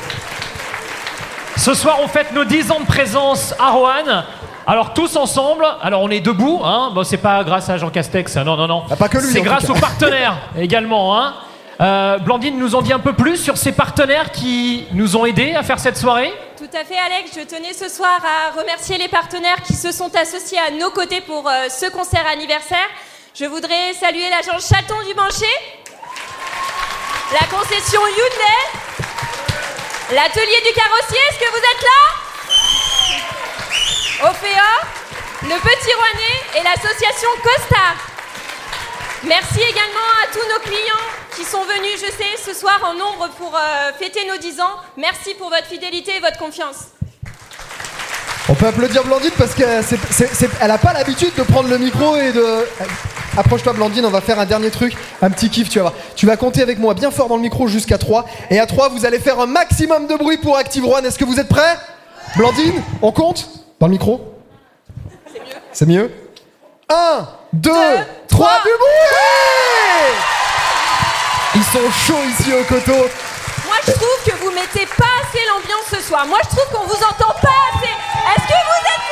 Ce 1.56 1.74
soir, 1.74 1.98
on 2.02 2.08
fête 2.08 2.32
nos 2.32 2.44
10 2.44 2.70
ans 2.72 2.80
de 2.80 2.86
présence 2.86 3.54
à 3.58 3.70
Roanne. 3.70 4.24
Alors 4.66 4.94
tous 4.94 5.16
ensemble, 5.16 5.66
alors 5.82 6.02
on 6.02 6.08
est 6.08 6.20
debout, 6.20 6.60
hein. 6.64 6.90
Bon, 6.94 7.04
c'est 7.04 7.16
pas 7.16 7.42
grâce 7.44 7.68
à 7.68 7.78
Jean 7.78 7.90
Castex, 7.90 8.36
non, 8.36 8.56
non, 8.56 8.66
non. 8.68 8.84
Ah, 8.90 8.96
pas 8.96 9.08
que 9.08 9.18
lui, 9.18 9.32
C'est 9.32 9.40
grâce 9.42 9.68
aux 9.68 9.74
partenaires 9.74 10.36
également, 10.58 11.18
hein. 11.18 11.34
Euh, 11.80 12.18
Blandine 12.18 12.58
nous 12.58 12.74
en 12.76 12.82
dit 12.82 12.92
un 12.92 13.00
peu 13.00 13.12
plus 13.12 13.36
sur 13.38 13.56
ces 13.56 13.72
partenaires 13.72 14.30
qui 14.30 14.86
nous 14.92 15.16
ont 15.16 15.26
aidés 15.26 15.54
à 15.54 15.62
faire 15.64 15.80
cette 15.80 15.96
soirée. 15.96 16.32
Tout 16.56 16.70
à 16.76 16.84
fait, 16.84 16.96
Alex. 16.98 17.32
Je 17.36 17.44
tenais 17.44 17.72
ce 17.72 17.88
soir 17.88 18.20
à 18.22 18.56
remercier 18.60 18.98
les 18.98 19.08
partenaires 19.08 19.62
qui 19.62 19.72
se 19.74 19.90
sont 19.90 20.14
associés 20.14 20.58
à 20.58 20.70
nos 20.70 20.90
côtés 20.90 21.20
pour 21.22 21.48
euh, 21.48 21.68
ce 21.68 21.90
concert 21.90 22.24
anniversaire. 22.32 22.86
Je 23.34 23.46
voudrais 23.46 23.94
saluer 23.98 24.28
l'agence 24.30 24.68
Chaton 24.68 24.94
du 25.08 25.14
Bancher, 25.14 25.46
la 27.32 27.46
concession 27.48 28.00
Hyundai, 28.06 29.01
L'atelier 30.12 30.60
du 30.66 30.72
carrossier, 30.74 31.18
est-ce 31.30 31.39
que 31.39 31.51
vous 31.51 31.56
êtes 31.56 31.82
là 31.89 32.01
Ophéa, 34.28 34.72
le 35.44 35.59
Petit 35.59 35.94
Rouennais 35.94 36.39
et 36.55 36.62
l'association 36.62 37.30
Costa. 37.43 37.97
Merci 39.24 39.60
également 39.60 40.10
à 40.22 40.26
tous 40.30 40.47
nos 40.52 40.60
clients 40.70 41.09
qui 41.34 41.44
sont 41.44 41.64
venus, 41.64 41.94
je 41.94 42.10
sais, 42.12 42.36
ce 42.44 42.52
soir 42.52 42.78
en 42.84 42.93
nombre 42.93 43.30
pour 43.39 43.56
euh, 43.56 43.93
fêter 43.98 44.26
nos 44.26 44.36
10 44.36 44.60
ans. 44.60 44.76
Merci 44.98 45.32
pour 45.32 45.48
votre 45.48 45.64
fidélité 45.66 46.16
et 46.16 46.20
votre 46.20 46.36
confiance. 46.36 46.89
On 48.51 48.55
peut 48.55 48.66
applaudir 48.66 49.05
Blandine 49.05 49.30
parce 49.39 49.55
qu'elle 49.55 49.82
n'a 50.68 50.76
pas 50.76 50.93
l'habitude 50.93 51.34
de 51.36 51.43
prendre 51.43 51.70
le 51.70 51.78
micro 51.78 52.16
et 52.16 52.32
de. 52.32 52.66
Approche-toi 53.36 53.72
Blandine, 53.72 54.04
on 54.04 54.10
va 54.10 54.20
faire 54.20 54.38
un 54.38 54.44
dernier 54.44 54.70
truc, 54.70 54.94
un 55.22 55.30
petit 55.30 55.48
kiff, 55.48 55.70
tu 55.70 55.78
vas 55.78 55.84
voir. 55.84 55.94
Tu 56.16 56.26
vas 56.26 56.36
compter 56.36 56.60
avec 56.60 56.78
moi 56.78 56.92
bien 56.92 57.10
fort 57.10 57.28
dans 57.28 57.36
le 57.36 57.42
micro 57.42 57.66
jusqu'à 57.66 57.96
3. 57.96 58.26
Et 58.50 58.59
à 58.59 58.66
3, 58.66 58.90
vous 58.90 59.06
allez 59.06 59.18
faire 59.18 59.40
un 59.40 59.46
maximum 59.46 60.06
de 60.06 60.14
bruit 60.16 60.36
pour 60.36 60.56
Active 60.56 60.84
One. 60.84 61.06
Est-ce 61.06 61.18
que 61.18 61.24
vous 61.24 61.40
êtes 61.40 61.48
prêts? 61.48 61.78
Blandine, 62.36 62.82
on 63.00 63.10
compte? 63.10 63.48
Dans 63.80 63.86
le 63.86 63.92
micro? 63.92 64.20
C'est 65.72 65.86
mieux 65.86 66.10
1, 66.90 67.26
2, 67.54 67.70
3, 68.28 68.48
du 68.64 68.70
bruit 68.78 69.02
Ils 71.54 71.64
sont 71.64 71.90
chauds 71.90 72.24
ici 72.38 72.52
au 72.52 72.62
coteau. 72.64 73.09
Moi, 73.64 73.76
je 73.86 73.92
trouve 73.92 74.22
que 74.26 74.32
vous 74.44 74.50
mettez 74.50 74.86
pas 74.98 75.12
assez 75.22 75.40
l'ambiance 75.48 75.86
ce 75.90 76.00
soir. 76.06 76.26
Moi, 76.26 76.38
je 76.42 76.48
trouve 76.54 76.66
qu'on 76.70 76.86
vous 76.86 77.02
entend 77.02 77.32
pas 77.40 77.60
assez. 77.72 77.88
Est-ce 77.88 78.46
que 78.46 78.60
vous 78.68 78.82
êtes 78.86 79.11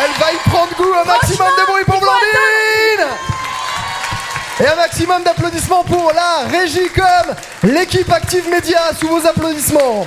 Elle 0.00 0.12
va 0.20 0.32
y 0.32 0.36
prendre 0.48 0.76
goût, 0.76 0.94
un 0.94 1.04
maximum 1.04 1.48
de 1.58 1.66
bruit 1.66 1.84
pour 1.84 1.98
Blandine. 1.98 3.16
Et 4.60 4.66
un 4.66 4.76
maximum 4.76 5.24
d'applaudissements 5.24 5.82
pour 5.82 6.12
la 6.12 6.46
Régie 6.48 6.88
Com, 6.94 7.34
l'équipe 7.64 8.10
Active 8.12 8.48
Média, 8.48 8.78
sous 8.96 9.08
vos 9.08 9.26
applaudissements 9.26 10.06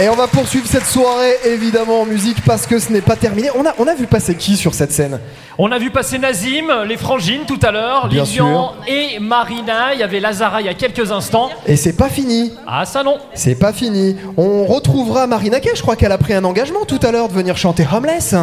et 0.00 0.08
on 0.08 0.14
va 0.14 0.26
poursuivre 0.26 0.66
cette 0.66 0.86
soirée 0.86 1.34
évidemment 1.44 2.00
en 2.00 2.06
musique 2.06 2.42
parce 2.44 2.66
que 2.66 2.78
ce 2.78 2.90
n'est 2.92 3.02
pas 3.02 3.16
terminé. 3.16 3.50
On 3.54 3.64
a, 3.66 3.74
on 3.78 3.86
a 3.86 3.94
vu 3.94 4.06
passer 4.06 4.34
qui 4.34 4.56
sur 4.56 4.74
cette 4.74 4.92
scène? 4.92 5.20
On 5.58 5.70
a 5.70 5.78
vu 5.78 5.90
passer 5.90 6.18
Nazim, 6.18 6.84
les 6.88 6.96
frangines 6.96 7.42
tout 7.46 7.58
à 7.62 7.70
l'heure, 7.70 8.08
Bien 8.08 8.24
Lilian 8.24 8.72
et 8.88 9.18
Marina. 9.20 9.92
Il 9.92 10.00
y 10.00 10.02
avait 10.02 10.18
Lazara 10.18 10.62
il 10.62 10.66
y 10.66 10.70
a 10.70 10.74
quelques 10.74 11.12
instants. 11.12 11.50
Et 11.66 11.76
c'est 11.76 11.92
pas 11.92 12.08
fini. 12.08 12.52
Ah 12.66 12.86
ça 12.86 13.02
non. 13.02 13.18
C'est 13.34 13.54
pas 13.54 13.72
fini. 13.72 14.16
On 14.38 14.64
retrouvera 14.64 15.26
Marina 15.26 15.60
Kay, 15.60 15.72
je 15.74 15.82
crois 15.82 15.94
qu'elle 15.94 16.12
a 16.12 16.18
pris 16.18 16.32
un 16.32 16.44
engagement 16.44 16.84
tout 16.86 17.00
à 17.02 17.12
l'heure 17.12 17.28
de 17.28 17.34
venir 17.34 17.56
chanter 17.56 17.86
Homeless. 17.92 18.34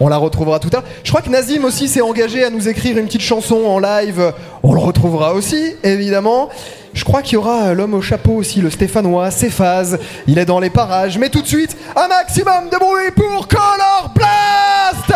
On 0.00 0.08
la 0.08 0.16
retrouvera 0.16 0.58
tout 0.58 0.68
à 0.72 0.76
l'heure. 0.76 0.84
Je 1.04 1.10
crois 1.10 1.20
que 1.20 1.30
Nazim 1.30 1.64
aussi 1.64 1.88
s'est 1.88 2.00
engagé 2.00 2.42
à 2.42 2.50
nous 2.50 2.68
écrire 2.68 2.96
une 2.96 3.06
petite 3.06 3.20
chanson 3.22 3.64
en 3.66 3.78
live. 3.78 4.32
On 4.62 4.72
le 4.72 4.80
retrouvera 4.80 5.34
aussi, 5.34 5.74
évidemment. 5.84 6.48
Je 6.96 7.04
crois 7.04 7.20
qu'il 7.20 7.34
y 7.34 7.36
aura 7.36 7.66
euh, 7.66 7.74
l'homme 7.74 7.92
au 7.92 8.00
chapeau 8.00 8.32
aussi, 8.32 8.62
le 8.62 8.70
Stéphanois, 8.70 9.30
Céphase. 9.30 9.98
Il 10.26 10.38
est 10.38 10.46
dans 10.46 10.58
les 10.58 10.70
parages. 10.70 11.18
Mais 11.18 11.28
tout 11.28 11.42
de 11.42 11.46
suite, 11.46 11.76
un 11.94 12.08
maximum 12.08 12.70
de 12.70 12.78
bruit 12.78 13.10
pour 13.14 13.46
Color 13.46 14.12
Blast 14.14 15.12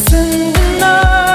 Send 0.09 0.57
another 0.57 1.26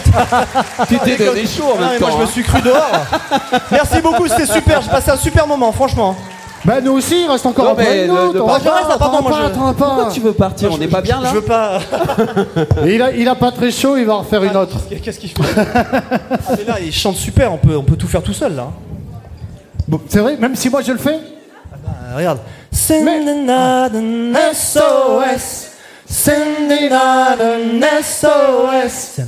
fait. 0.00 0.86
Tu 0.88 0.98
t'es 0.98 1.24
donné 1.24 1.46
chaud 1.46 1.64
en 1.72 1.76
Ah, 1.76 1.80
même 1.80 1.88
mais 1.92 1.98
temps. 1.98 2.06
Moi 2.06 2.10
je 2.12 2.18
me 2.18 2.22
hein. 2.24 2.30
suis 2.32 2.42
cru 2.42 2.60
dehors. 2.62 2.90
Merci 3.70 4.00
beaucoup, 4.00 4.26
c'était 4.28 4.46
super. 4.46 4.82
J'ai 4.82 4.90
passé 4.90 5.10
un 5.10 5.16
super 5.16 5.46
moment, 5.46 5.72
franchement. 5.72 6.16
Bah 6.64 6.80
nous 6.80 6.90
aussi, 6.92 7.22
il 7.24 7.30
reste 7.30 7.46
encore 7.46 7.66
Non, 7.66 7.70
un 7.70 7.74
peu 7.76 7.82
mais 7.82 8.06
de 8.08 8.10
On 8.10 8.46
Bah, 8.46 8.52
va 8.54 8.58
je 8.58 8.64
pas, 8.64 8.98
pas, 8.98 8.98
pas. 8.98 9.72
Pourquoi 9.72 10.08
tu 10.12 10.20
veux 10.20 10.32
partir 10.32 10.72
On 10.72 10.76
n'est 10.78 10.88
pas 10.88 11.00
bien 11.00 11.20
là 11.20 11.28
Je 11.30 11.34
veux 11.36 11.42
pas. 11.42 11.78
Il, 12.84 13.00
a, 13.00 13.12
il 13.12 13.28
a 13.28 13.36
pas 13.36 13.52
très 13.52 13.70
chaud, 13.70 13.96
il 13.96 14.04
va 14.04 14.14
en 14.16 14.18
refaire 14.20 14.42
une 14.42 14.56
autre. 14.56 14.76
Qu'est-ce 15.02 15.20
qu'il 15.20 15.30
fait 15.30 15.42
Ah, 15.56 16.52
mais 16.58 16.64
là, 16.64 16.80
il 16.80 16.92
chante 16.92 17.14
super, 17.16 17.52
on 17.52 17.58
peut, 17.58 17.76
on 17.76 17.84
peut 17.84 17.96
tout 17.96 18.08
faire 18.08 18.22
tout 18.22 18.32
seul 18.32 18.56
là. 18.56 18.68
Bon, 19.86 20.00
c'est 20.08 20.18
vrai, 20.18 20.36
même 20.36 20.56
si 20.56 20.68
moi 20.68 20.82
je 20.82 20.90
le 20.92 20.98
fais 20.98 21.18
Ah, 21.86 22.16
regarde. 22.16 22.38
Sending 22.72 23.48
out 23.48 23.92
an 23.94 24.34
SOS. 24.52 25.68
An 26.28 26.82
SOS. 28.02 29.20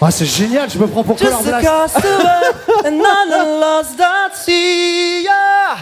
Ah, 0.00 0.10
c'est 0.10 0.26
génial, 0.26 0.68
je 0.70 0.78
me 0.78 0.86
prends 0.86 1.02
pour 1.02 1.16
Color 1.16 1.30
Just 1.38 1.48
a 1.54 1.60
Blast. 1.60 1.94
castaway, 1.94 2.84
another 2.84 3.58
lost 3.58 3.98
at 3.98 4.34
sea. 4.36 5.22
Yeah. 5.22 5.78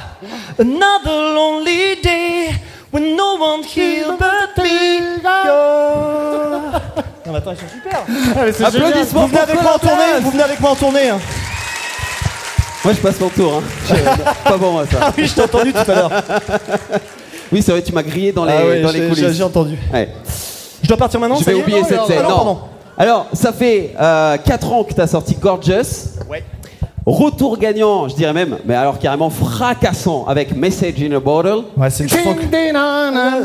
Another 0.61 1.35
lonely 1.35 1.97
day 2.01 2.51
when 2.93 3.17
no 3.17 3.35
one 3.37 3.63
here 3.65 4.07
but 4.19 4.63
me. 4.63 4.71
Yeah. 5.23 6.81
Non, 7.25 7.33
mais 7.33 7.39
attends, 7.39 7.53
ils 7.53 7.57
sont 7.57 7.73
super. 7.73 8.05
Génial. 8.09 8.67
Applaudissements 8.67 9.21
Vous 9.23 9.29
venez 9.29 9.41
avec 9.41 9.63
moi 9.63 9.75
en 9.75 9.79
Color 9.79 9.81
tournée. 9.81 10.21
Vous 10.23 10.31
venez 10.33 10.43
avec 10.43 10.61
moi 10.61 10.71
en 10.71 10.75
tournée 10.75 11.09
hein. 11.09 11.19
Moi 12.85 12.95
je 12.95 12.99
passe 13.01 13.21
mon 13.21 13.29
tour. 13.29 13.55
Hein. 13.59 13.63
Je- 13.89 13.95
pas 14.51 14.59
pour 14.59 14.73
moi 14.73 14.85
ça. 14.91 14.99
Ah 15.03 15.13
oui, 15.17 15.27
je 15.27 15.35
t'ai 15.35 15.43
entendu 15.43 15.73
tout 15.73 15.79
à 15.91 15.95
l'heure. 15.95 16.11
Oui, 17.53 17.63
c'est 17.63 17.71
vrai, 17.73 17.83
tu 17.83 17.93
m'as 17.93 18.03
grillé 18.03 18.33
dans 18.33 18.45
les, 18.45 18.53
Ah 18.53 18.65
ouais, 18.67 18.81
dans 18.83 18.91
les 18.91 19.03
j'ai- 19.03 19.09
coulisses. 19.09 19.37
j'ai- 19.37 19.43
entendu. 19.45 19.79
Ouais. 19.93 20.09
Je 20.83 20.89
dois 20.89 20.97
partir 20.97 21.21
maintenant 21.21 21.37
Je 21.37 21.45
ça 21.45 21.51
vais 21.53 21.57
y 21.57 21.61
est 21.61 21.63
oublier 21.63 21.81
Non, 21.83 21.87
cette 21.89 22.05
scène. 22.07 22.23
Non. 22.23 22.29
pardon. 22.35 22.59
Alors, 22.99 23.27
ça 23.33 23.53
fait 23.53 23.95
4 23.97 24.73
ans 24.73 24.85
que 24.85 24.95
tu 24.95 25.01
as 25.01 25.07
sorti 25.07 25.35
Gorgeous. 25.35 26.19
Ouais. 26.31 26.45
Retour 27.05 27.59
gagnant, 27.59 28.07
je 28.09 28.15
dirais 28.15 28.33
même, 28.33 28.59
mais 28.65 28.75
alors 28.77 28.97
carrément 29.01 29.29
fracassant 29.29 30.25
avec 30.29 30.55
Message 30.57 31.03
in 31.03 31.11
a 31.17 31.19
Bottle. 31.19 31.65
Ouais, 31.77 31.91
c'est 31.91 32.05
une 32.05 32.09
chanson 32.09 32.35
que- 32.35 32.43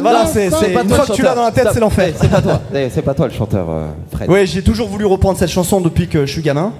Voilà, 0.02 0.28
c'est 0.28 0.45
une 0.45 0.52
toi 0.52 0.60
fois 0.60 0.68
le 0.69 1.07
que 1.07 1.14
tu 1.15 1.22
l'as 1.24 1.30
chanteur. 1.30 1.36
dans 1.36 1.44
la 1.44 1.52
tête, 1.52 1.68
c'est 1.74 1.80
l'enfer. 1.80 2.14
C'est 2.22 2.30
pas 2.30 2.41
toi. 2.41 2.61
Eh, 2.76 2.90
C'est 2.91 3.02
pas 3.02 3.15
toi 3.15 3.28
le 3.28 3.34
chanteur, 3.34 3.68
euh, 3.68 3.88
Fred. 4.11 4.30
Ouais, 4.30 4.45
j'ai 4.45 4.61
toujours 4.61 4.88
voulu 4.88 5.06
reprendre 5.06 5.40
cette 5.40 5.49
chanson 5.49 5.82
depuis 5.82 6.07
que 6.07 6.28
je 6.28 6.32
suis 6.34 6.44
gamin. 6.44 6.72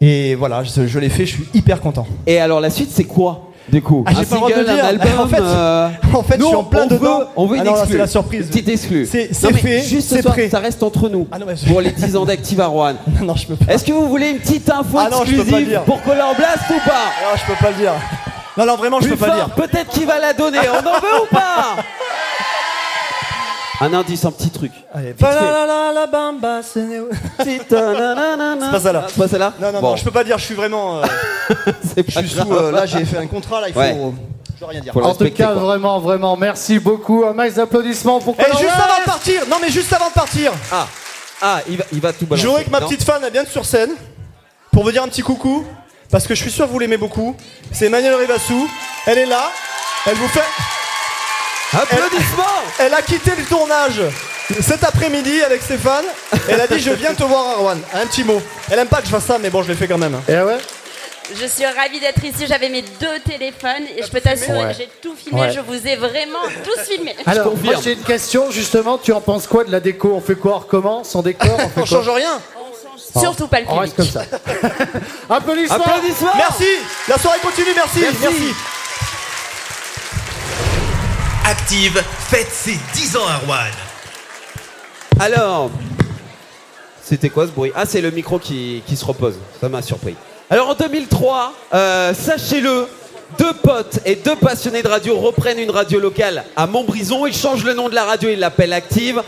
Et 0.00 0.36
voilà, 0.36 0.62
je, 0.62 0.86
je 0.86 0.98
l'ai 1.00 1.08
fait, 1.08 1.26
je 1.26 1.32
suis 1.34 1.48
hyper 1.52 1.80
content. 1.80 2.06
Et 2.28 2.38
alors 2.38 2.60
la 2.60 2.70
suite, 2.70 2.90
c'est 2.92 3.04
quoi? 3.04 3.48
Du 3.68 3.80
coup 3.82 4.04
Ah, 4.06 4.10
j'ai 4.14 4.20
Un 4.20 4.24
pas 4.24 4.34
le 4.34 4.36
droit 4.36 4.48
de 4.50 4.54
single, 4.54 4.68
le 4.68 4.74
dire. 4.74 4.84
un 4.84 4.88
album 4.88 5.08
En 5.20 5.28
fait, 5.28 5.40
euh, 5.40 5.88
en 6.14 6.22
fait, 6.22 6.34
je 6.34 6.40
nous, 6.40 6.46
suis 6.46 6.56
en 6.56 6.64
plein 6.64 6.82
on 6.82 6.86
dedans. 6.86 7.18
Veut, 7.20 7.26
on 7.36 7.46
veut 7.46 7.56
Ah 7.58 7.62
une 7.62 7.64
non, 7.66 7.76
exclue. 7.76 7.92
c'est 7.92 7.98
la 7.98 8.06
surprise. 8.06 8.40
Une 8.42 8.48
petite 8.48 8.68
exclue. 8.68 9.06
C'est- 9.06 9.42
Non, 9.42 9.50
fait, 9.56 9.80
Juste 9.82 10.08
ce 10.10 10.16
c'est 10.16 10.22
soir, 10.22 10.34
prêt. 10.34 10.48
ça 10.50 10.58
reste 10.58 10.82
entre 10.82 11.08
nous. 11.08 11.26
Ah 11.32 11.38
non, 11.38 11.46
mais 11.46 11.54
je- 11.56 11.66
Pour 11.66 11.80
les 11.80 11.90
10 11.92 12.16
ans 12.16 12.24
d'Active 12.24 12.60
à 12.60 12.66
Rouen. 12.66 12.94
non, 13.22 13.34
je 13.36 13.46
peux 13.46 13.56
pas. 13.56 13.72
Est-ce 13.72 13.84
que 13.84 13.92
vous 13.92 14.08
voulez 14.08 14.30
une 14.30 14.38
petite 14.38 14.68
info 14.70 14.98
Ah 14.98 15.08
non, 15.10 15.24
je 15.24 15.30
peux 15.32 15.36
pas 15.36 15.36
le 15.36 15.40
exclusive 15.42 15.68
dire. 15.68 15.82
pour 15.82 16.02
Color 16.02 16.34
Blast 16.36 16.58
ou 16.70 16.88
pas 16.88 16.92
Alors, 17.22 17.36
je 17.36 17.46
peux 17.52 17.58
pas 17.64 17.70
le 17.70 17.76
dire. 17.76 17.92
Non, 18.56 18.66
non, 18.66 18.76
vraiment, 18.76 19.00
je 19.00 19.06
Plus 19.08 19.16
peux 19.16 19.26
pas 19.26 19.34
le 19.34 19.34
dire. 19.34 19.50
Peut-être 19.50 19.88
qu'il 19.90 20.06
va 20.06 20.18
la 20.20 20.32
donner. 20.32 20.58
On 20.72 20.78
en 20.78 21.00
veut 21.00 21.22
ou 21.22 21.34
pas? 21.34 21.76
Un 23.80 23.92
indice, 23.92 24.24
un 24.24 24.30
petit 24.30 24.50
truc. 24.50 24.70
Allez, 24.94 25.08
Vite 25.12 25.18
fait. 25.18 25.34
la 25.94 26.06
bamba, 26.06 26.60
c'est 26.62 26.80
C'est 27.44 27.68
pas 27.68 28.70
pas 28.70 28.80
ça 28.80 28.92
là. 28.92 29.04
C'est 29.08 29.16
pas 29.18 29.28
celle-là 29.28 29.52
Non, 29.60 29.72
non, 29.72 29.80
Bon. 29.80 29.90
non, 29.90 29.96
je 29.96 30.04
peux 30.04 30.10
pas 30.12 30.22
dire, 30.24 30.38
je 30.38 30.44
suis 30.44 30.54
vraiment. 30.54 30.98
euh, 30.98 31.06
C'est 31.82 32.08
je 32.08 32.14
pas 32.14 32.20
suis 32.26 32.34
grave. 32.36 32.46
sous. 32.48 32.54
euh, 32.54 32.70
là, 32.72 32.86
j'ai 32.86 33.04
fait 33.04 33.18
un 33.18 33.26
contrat, 33.26 33.60
là, 33.60 33.68
il 33.68 33.74
faut. 33.74 33.80
Ouais. 33.80 33.96
euh, 33.98 34.10
je 34.54 34.60
dois 34.60 34.68
rien 34.68 34.80
dire. 34.80 34.92
Faut 34.92 35.00
le 35.00 35.06
En 35.06 35.12
tout 35.12 35.18
respecter, 35.24 35.42
cas, 35.42 35.52
quoi. 35.52 35.62
vraiment, 35.62 35.98
vraiment, 35.98 36.36
merci 36.36 36.78
beaucoup. 36.78 37.24
Un 37.24 37.32
max 37.32 37.54
d'applaudissements 37.54 38.20
pour 38.20 38.34
Et 38.38 38.44
Color 38.44 38.58
juste 38.58 38.70
avant 38.74 38.98
de 39.00 39.04
partir, 39.04 39.42
non, 39.50 39.56
mais 39.60 39.70
juste 39.70 39.92
avant 39.92 40.08
de 40.08 40.14
partir, 40.14 40.52
Ah, 40.70 40.86
ah 41.42 41.60
il, 41.68 41.76
va, 41.76 41.84
il 41.92 42.00
va 42.00 42.12
tout 42.12 42.26
balancer. 42.26 42.46
j'aurais 42.46 42.64
que 42.64 42.70
ma 42.70 42.78
Non 42.80 42.86
petite 42.88 43.02
fan, 43.02 43.20
elle 43.26 43.32
vienne 43.32 43.46
sur 43.46 43.64
scène 43.64 43.90
pour 44.72 44.84
vous 44.84 44.92
dire 44.92 45.02
un 45.02 45.08
petit 45.08 45.22
coucou. 45.22 45.64
Parce 46.10 46.28
que 46.28 46.34
je 46.36 46.40
suis 46.42 46.50
sûr 46.52 46.66
que 46.66 46.70
vous 46.70 46.78
l'aimez 46.78 46.96
beaucoup. 46.96 47.34
C'est 47.72 47.86
Emmanuel 47.86 48.14
Rivassou. 48.14 48.68
Elle 49.06 49.18
est 49.18 49.26
là. 49.26 49.50
Elle 50.06 50.14
vous 50.14 50.28
fait. 50.28 50.44
Applaudissements 51.82 52.44
Elle 52.78 52.94
a 52.94 53.02
quitté 53.02 53.32
le 53.36 53.44
tournage 53.44 54.00
cet 54.60 54.84
après-midi 54.84 55.42
avec 55.42 55.62
Stéphane. 55.62 56.04
Elle 56.48 56.60
a 56.60 56.66
dit 56.66 56.78
Je 56.78 56.90
viens 56.90 57.14
te 57.14 57.22
voir, 57.24 57.46
Arwan. 57.58 57.80
Un 57.94 58.06
petit 58.06 58.24
mot. 58.24 58.42
Elle 58.70 58.78
aime 58.78 58.88
pas 58.88 58.98
que 59.00 59.06
je 59.06 59.10
fasse 59.10 59.24
ça, 59.24 59.38
mais 59.38 59.48
bon, 59.50 59.62
je 59.62 59.68
l'ai 59.68 59.74
fait 59.74 59.88
quand 59.88 59.96
même. 59.98 60.20
Et 60.28 60.36
ouais 60.36 60.58
Je 61.34 61.46
suis 61.46 61.64
ravie 61.64 61.98
d'être 61.98 62.22
ici. 62.22 62.44
J'avais 62.46 62.68
mes 62.68 62.82
deux 62.82 63.18
téléphones 63.26 63.86
et 63.96 64.02
je 64.02 64.08
peux 64.10 64.20
t'assurer 64.20 64.58
Ouais. 64.66 64.72
que 64.72 64.76
j'ai 64.78 64.88
tout 65.00 65.14
filmé. 65.16 65.40
Ouais. 65.40 65.50
Je 65.52 65.60
vous 65.60 65.86
ai 65.88 65.96
vraiment 65.96 66.42
tous 66.62 66.80
filmés. 66.92 67.16
Alors, 67.26 67.56
moi 67.56 67.74
j'ai 67.82 67.92
une 67.94 68.02
question 68.02 68.50
justement. 68.50 68.98
Tu 68.98 69.12
en 69.12 69.22
penses 69.22 69.46
quoi 69.46 69.64
de 69.64 69.72
la 69.72 69.80
déco? 69.80 70.12
On 70.14 70.20
fait 70.20 70.34
quoi? 70.34 70.56
On 70.56 70.58
recommence? 70.58 71.14
On 71.14 71.22
décore? 71.22 71.54
On 71.54 71.58
fait 71.70 71.80
On 71.80 71.86
quoi? 71.86 71.86
change 71.86 72.08
rien. 72.10 72.38
Surtout 73.18 73.48
pas 73.48 73.60
le 73.60 73.66
On 73.68 73.78
public. 73.80 73.94
reste 73.96 73.96
comme 73.96 74.22
ça. 74.22 74.24
Applaudissements 75.30 75.76
Applaudissements 75.76 76.32
Merci. 76.36 76.66
La 77.08 77.16
soirée 77.18 77.38
continue. 77.42 77.68
Merci. 77.74 78.00
Merci. 78.20 78.54
Active 81.46 82.02
fête 82.20 82.48
ses 82.50 82.78
10 82.94 83.16
ans 83.18 83.26
à 83.28 83.36
Rouen. 83.36 83.56
Alors, 85.20 85.70
c'était 87.02 87.28
quoi 87.28 87.46
ce 87.46 87.52
bruit? 87.52 87.70
Ah, 87.74 87.84
c'est 87.84 88.00
le 88.00 88.10
micro 88.10 88.38
qui, 88.38 88.82
se 88.96 89.04
repose. 89.04 89.34
Ça 89.60 89.68
m'a 89.68 89.82
surpris. 89.82 90.14
Alors 90.48 90.70
en 90.70 90.74
2003, 90.74 91.52
euh, 91.74 92.14
sachez-le, 92.14 92.86
deux 93.38 93.52
potes 93.62 93.98
et 94.06 94.14
deux 94.16 94.36
passionnés 94.36 94.82
de 94.82 94.88
radio 94.88 95.18
reprennent 95.18 95.58
une 95.58 95.70
radio 95.70 96.00
locale 96.00 96.44
à 96.56 96.66
Montbrison. 96.66 97.26
Ils 97.26 97.36
changent 97.36 97.64
le 97.64 97.74
nom 97.74 97.90
de 97.90 97.94
la 97.94 98.04
radio, 98.04 98.30
ils 98.30 98.38
l'appellent 98.38 98.72
Active. 98.72 99.22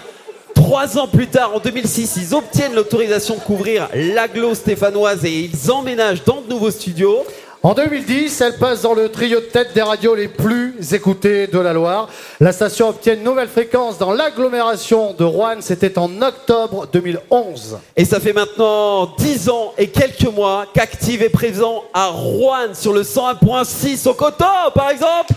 Trois 0.54 0.96
ans 0.96 1.08
plus 1.08 1.26
tard, 1.26 1.54
en 1.54 1.58
2006, 1.58 2.16
ils 2.16 2.34
obtiennent 2.34 2.74
l'autorisation 2.74 3.34
de 3.34 3.40
couvrir 3.40 3.90
l'agglo 3.92 4.54
stéphanoise 4.54 5.22
et 5.26 5.50
ils 5.52 5.70
emménagent 5.70 6.24
dans 6.24 6.40
de 6.40 6.48
nouveaux 6.48 6.70
studios. 6.70 7.26
En 7.62 7.74
2010, 7.74 8.40
elle 8.42 8.56
passe 8.58 8.82
dans 8.82 8.94
le 8.94 9.08
trio 9.10 9.40
de 9.40 9.46
tête 9.46 9.72
des 9.74 9.82
radios 9.82 10.14
les 10.14 10.28
plus 10.28 10.74
écoutées 10.92 11.48
de 11.48 11.58
la 11.58 11.72
Loire. 11.72 12.08
La 12.38 12.52
station 12.52 12.90
obtient 12.90 13.14
une 13.14 13.24
nouvelle 13.24 13.48
fréquence 13.48 13.98
dans 13.98 14.12
l'agglomération 14.12 15.14
de 15.14 15.24
Rouen. 15.24 15.56
C'était 15.60 15.98
en 15.98 16.22
octobre 16.22 16.86
2011. 16.92 17.78
Et 17.96 18.04
ça 18.04 18.20
fait 18.20 18.32
maintenant 18.32 19.06
10 19.18 19.48
ans 19.48 19.72
et 19.78 19.88
quelques 19.88 20.32
mois 20.32 20.66
qu'Active 20.72 21.22
est 21.22 21.28
présent 21.28 21.82
à 21.92 22.06
Rouen 22.06 22.72
sur 22.74 22.92
le 22.92 23.02
101.6 23.02 24.06
au 24.08 24.14
coton, 24.14 24.44
par 24.72 24.90
exemple. 24.90 25.32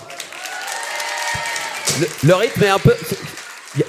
Le, 2.00 2.08
le 2.28 2.36
rythme 2.36 2.64
est 2.64 2.70
un 2.70 2.80
peu. 2.80 2.94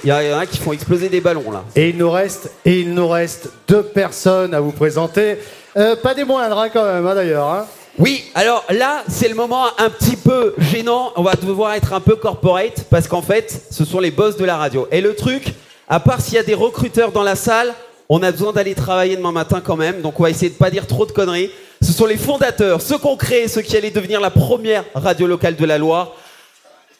Il 0.03 0.09
y, 0.09 0.13
en 0.13 0.39
a 0.39 0.45
qui 0.47 0.57
font 0.57 0.73
exploser 0.73 1.09
des 1.09 1.21
ballons 1.21 1.51
là. 1.51 1.63
Et 1.75 1.89
il 1.89 1.97
nous 1.97 2.09
reste, 2.09 2.51
et 2.65 2.79
il 2.79 2.93
nous 2.93 3.07
reste 3.07 3.49
deux 3.67 3.83
personnes 3.83 4.53
à 4.55 4.59
vous 4.59 4.71
présenter. 4.71 5.37
Euh, 5.77 5.95
pas 5.95 6.13
des 6.15 6.23
moindres 6.23 6.57
hein, 6.59 6.69
quand 6.69 6.85
même, 6.85 7.05
hein, 7.05 7.15
d'ailleurs. 7.15 7.47
hein. 7.49 7.65
Oui, 7.99 8.23
alors 8.35 8.63
là, 8.69 9.03
c'est 9.09 9.27
le 9.27 9.35
moment 9.35 9.65
un 9.77 9.89
petit 9.89 10.15
peu 10.15 10.55
gênant. 10.57 11.11
On 11.15 11.23
va 11.23 11.35
devoir 11.35 11.73
être 11.73 11.93
un 11.93 11.99
peu 11.99 12.15
corporate 12.15 12.85
parce 12.89 13.07
qu'en 13.07 13.21
fait, 13.21 13.65
ce 13.69 13.85
sont 13.85 13.99
les 13.99 14.11
boss 14.11 14.37
de 14.37 14.45
la 14.45 14.57
radio. 14.57 14.87
Et 14.91 15.01
le 15.01 15.15
truc, 15.15 15.53
à 15.89 15.99
part 15.99 16.21
s'il 16.21 16.35
y 16.35 16.37
a 16.37 16.43
des 16.43 16.53
recruteurs 16.53 17.11
dans 17.11 17.23
la 17.23 17.35
salle, 17.35 17.73
on 18.07 18.23
a 18.23 18.31
besoin 18.31 18.53
d'aller 18.53 18.75
travailler 18.75 19.17
demain 19.17 19.31
matin 19.31 19.61
quand 19.63 19.75
même. 19.75 20.01
Donc 20.01 20.19
on 20.19 20.23
va 20.23 20.29
essayer 20.29 20.49
de 20.49 20.55
pas 20.57 20.69
dire 20.69 20.87
trop 20.87 21.05
de 21.05 21.11
conneries. 21.11 21.51
Ce 21.81 21.91
sont 21.91 22.05
les 22.05 22.17
fondateurs, 22.17 22.81
ceux 22.81 22.97
qui 22.97 23.07
ont 23.07 23.17
créé, 23.17 23.47
ceux 23.47 23.61
qui 23.61 23.75
allaient 23.75 23.91
devenir 23.91 24.21
la 24.21 24.29
première 24.29 24.85
radio 24.93 25.27
locale 25.27 25.55
de 25.55 25.65
la 25.65 25.77
Loire. 25.77 26.13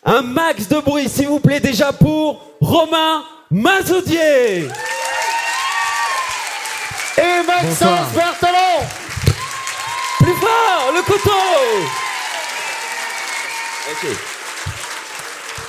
Un 0.04 0.22
max 0.22 0.68
de 0.68 0.80
bruit, 0.80 1.08
s'il 1.08 1.28
vous 1.28 1.40
plaît, 1.40 1.60
déjà 1.60 1.94
pour 1.94 2.42
Romain 2.60 3.24
Mazaudier. 3.52 4.68
Et 7.18 7.46
Maxence 7.46 8.10
fort, 8.14 8.36
le 10.94 11.02
couteau 11.04 11.32
Ok. 13.92 14.08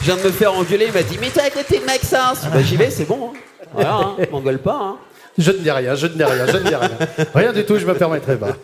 Je 0.01 0.05
viens 0.05 0.17
de 0.17 0.23
me 0.23 0.31
faire 0.31 0.55
engueuler, 0.55 0.87
il 0.87 0.93
m'a 0.93 1.03
dit 1.03 1.19
Mais 1.21 1.31
t'es 1.31 1.41
à 1.41 1.51
côté 1.51 1.79
de 1.79 1.85
Maxence 1.85 2.41
Bah 2.53 2.63
j'y 2.63 2.77
vais, 2.77 2.91
c'est 2.91 3.05
bon. 3.05 3.31
Hein. 3.33 3.39
Voilà, 3.73 3.95
hein, 3.95 4.17
m'engueule 4.31 4.59
pas. 4.59 4.79
Hein. 4.81 4.97
Je 5.39 5.51
ne 5.51 5.59
dis 5.59 5.71
rien, 5.71 5.95
je 5.95 6.07
ne 6.07 6.13
dis 6.13 6.25
rien, 6.25 6.47
je 6.47 6.57
ne 6.57 6.63
dis 6.69 6.75
rien. 6.75 6.91
Rien 7.35 7.53
du 7.53 7.65
tout, 7.65 7.79
je 7.79 7.87
me 7.87 7.95
permettrai 7.95 8.37
pas. 8.37 8.57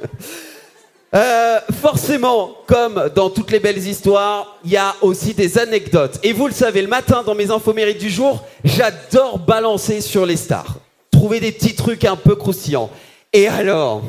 Euh, 1.15 1.59
forcément, 1.81 2.57
comme 2.67 3.09
dans 3.15 3.31
toutes 3.31 3.51
les 3.51 3.61
belles 3.61 3.79
histoires, 3.79 4.59
il 4.65 4.73
y 4.73 4.77
a 4.77 4.95
aussi 5.01 5.33
des 5.33 5.59
anecdotes. 5.59 6.19
Et 6.23 6.33
vous 6.33 6.47
le 6.47 6.53
savez, 6.53 6.83
le 6.83 6.89
matin, 6.89 7.23
dans 7.25 7.35
mes 7.35 7.51
infos 7.51 7.73
mérites 7.73 7.99
du 7.99 8.11
jour, 8.11 8.45
j'adore 8.65 9.39
balancer 9.39 10.03
sur 10.03 10.27
les 10.27 10.37
stars. 10.37 10.77
Trouver 11.11 11.41
des 11.41 11.53
petits 11.53 11.75
trucs 11.75 12.05
un 12.05 12.17
peu 12.17 12.37
croustillants. 12.37 12.91
Et 13.33 13.49
alors, 13.49 14.03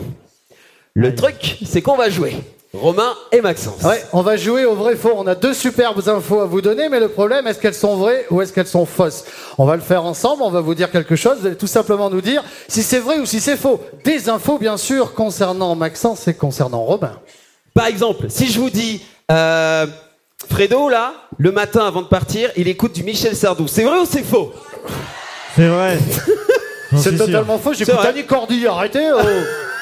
le 0.93 1.15
truc, 1.15 1.57
c'est 1.65 1.81
qu'on 1.81 1.95
va 1.95 2.09
jouer. 2.09 2.35
Romain 2.73 3.15
et 3.31 3.41
Maxence. 3.41 3.81
Ouais, 3.81 4.03
on 4.13 4.21
va 4.21 4.37
jouer 4.37 4.63
au 4.65 4.75
vrai 4.75 4.95
faux. 4.95 5.13
On 5.15 5.25
a 5.25 5.33
deux 5.33 5.55
superbes 5.55 6.07
infos 6.07 6.41
à 6.41 6.45
vous 6.45 6.61
donner, 6.61 6.87
mais 6.87 6.99
le 6.99 7.07
problème, 7.07 7.47
est-ce 7.47 7.59
qu'elles 7.59 7.73
sont 7.73 7.95
vraies 7.95 8.27
ou 8.29 8.41
est-ce 8.41 8.53
qu'elles 8.53 8.67
sont 8.67 8.85
fausses? 8.85 9.25
On 9.57 9.65
va 9.65 9.75
le 9.75 9.81
faire 9.81 10.05
ensemble, 10.05 10.43
on 10.43 10.51
va 10.51 10.61
vous 10.61 10.75
dire 10.75 10.91
quelque 10.91 11.15
chose, 11.15 11.39
vous 11.39 11.47
allez 11.47 11.55
tout 11.55 11.65
simplement 11.65 12.11
nous 12.11 12.21
dire 12.21 12.43
si 12.67 12.83
c'est 12.83 12.99
vrai 12.99 13.17
ou 13.17 13.25
si 13.25 13.39
c'est 13.39 13.57
faux. 13.57 13.81
Des 14.03 14.29
infos, 14.29 14.59
bien 14.59 14.77
sûr, 14.77 15.15
concernant 15.15 15.73
Maxence 15.73 16.27
et 16.27 16.35
concernant 16.35 16.83
Robin. 16.83 17.13
Par 17.73 17.87
exemple, 17.87 18.27
si 18.29 18.51
je 18.51 18.59
vous 18.59 18.69
dis, 18.69 19.01
euh, 19.31 19.87
Fredo, 20.47 20.89
là, 20.89 21.13
le 21.39 21.51
matin 21.51 21.87
avant 21.87 22.03
de 22.03 22.07
partir, 22.07 22.51
il 22.55 22.67
écoute 22.67 22.93
du 22.93 23.03
Michel 23.03 23.35
Sardou. 23.35 23.67
C'est 23.67 23.83
vrai 23.83 23.99
ou 23.99 24.05
c'est 24.05 24.23
faux? 24.23 24.53
C'est 25.55 25.67
vrai. 25.67 25.97
C'est 26.97 27.17
totalement 27.17 27.59
faux, 27.59 27.73
C'est 27.73 27.85
j'écoute. 27.85 28.03
Annie 28.03 28.25
Cordy, 28.25 28.65
arrêtez 28.65 29.11
oh. 29.13 29.19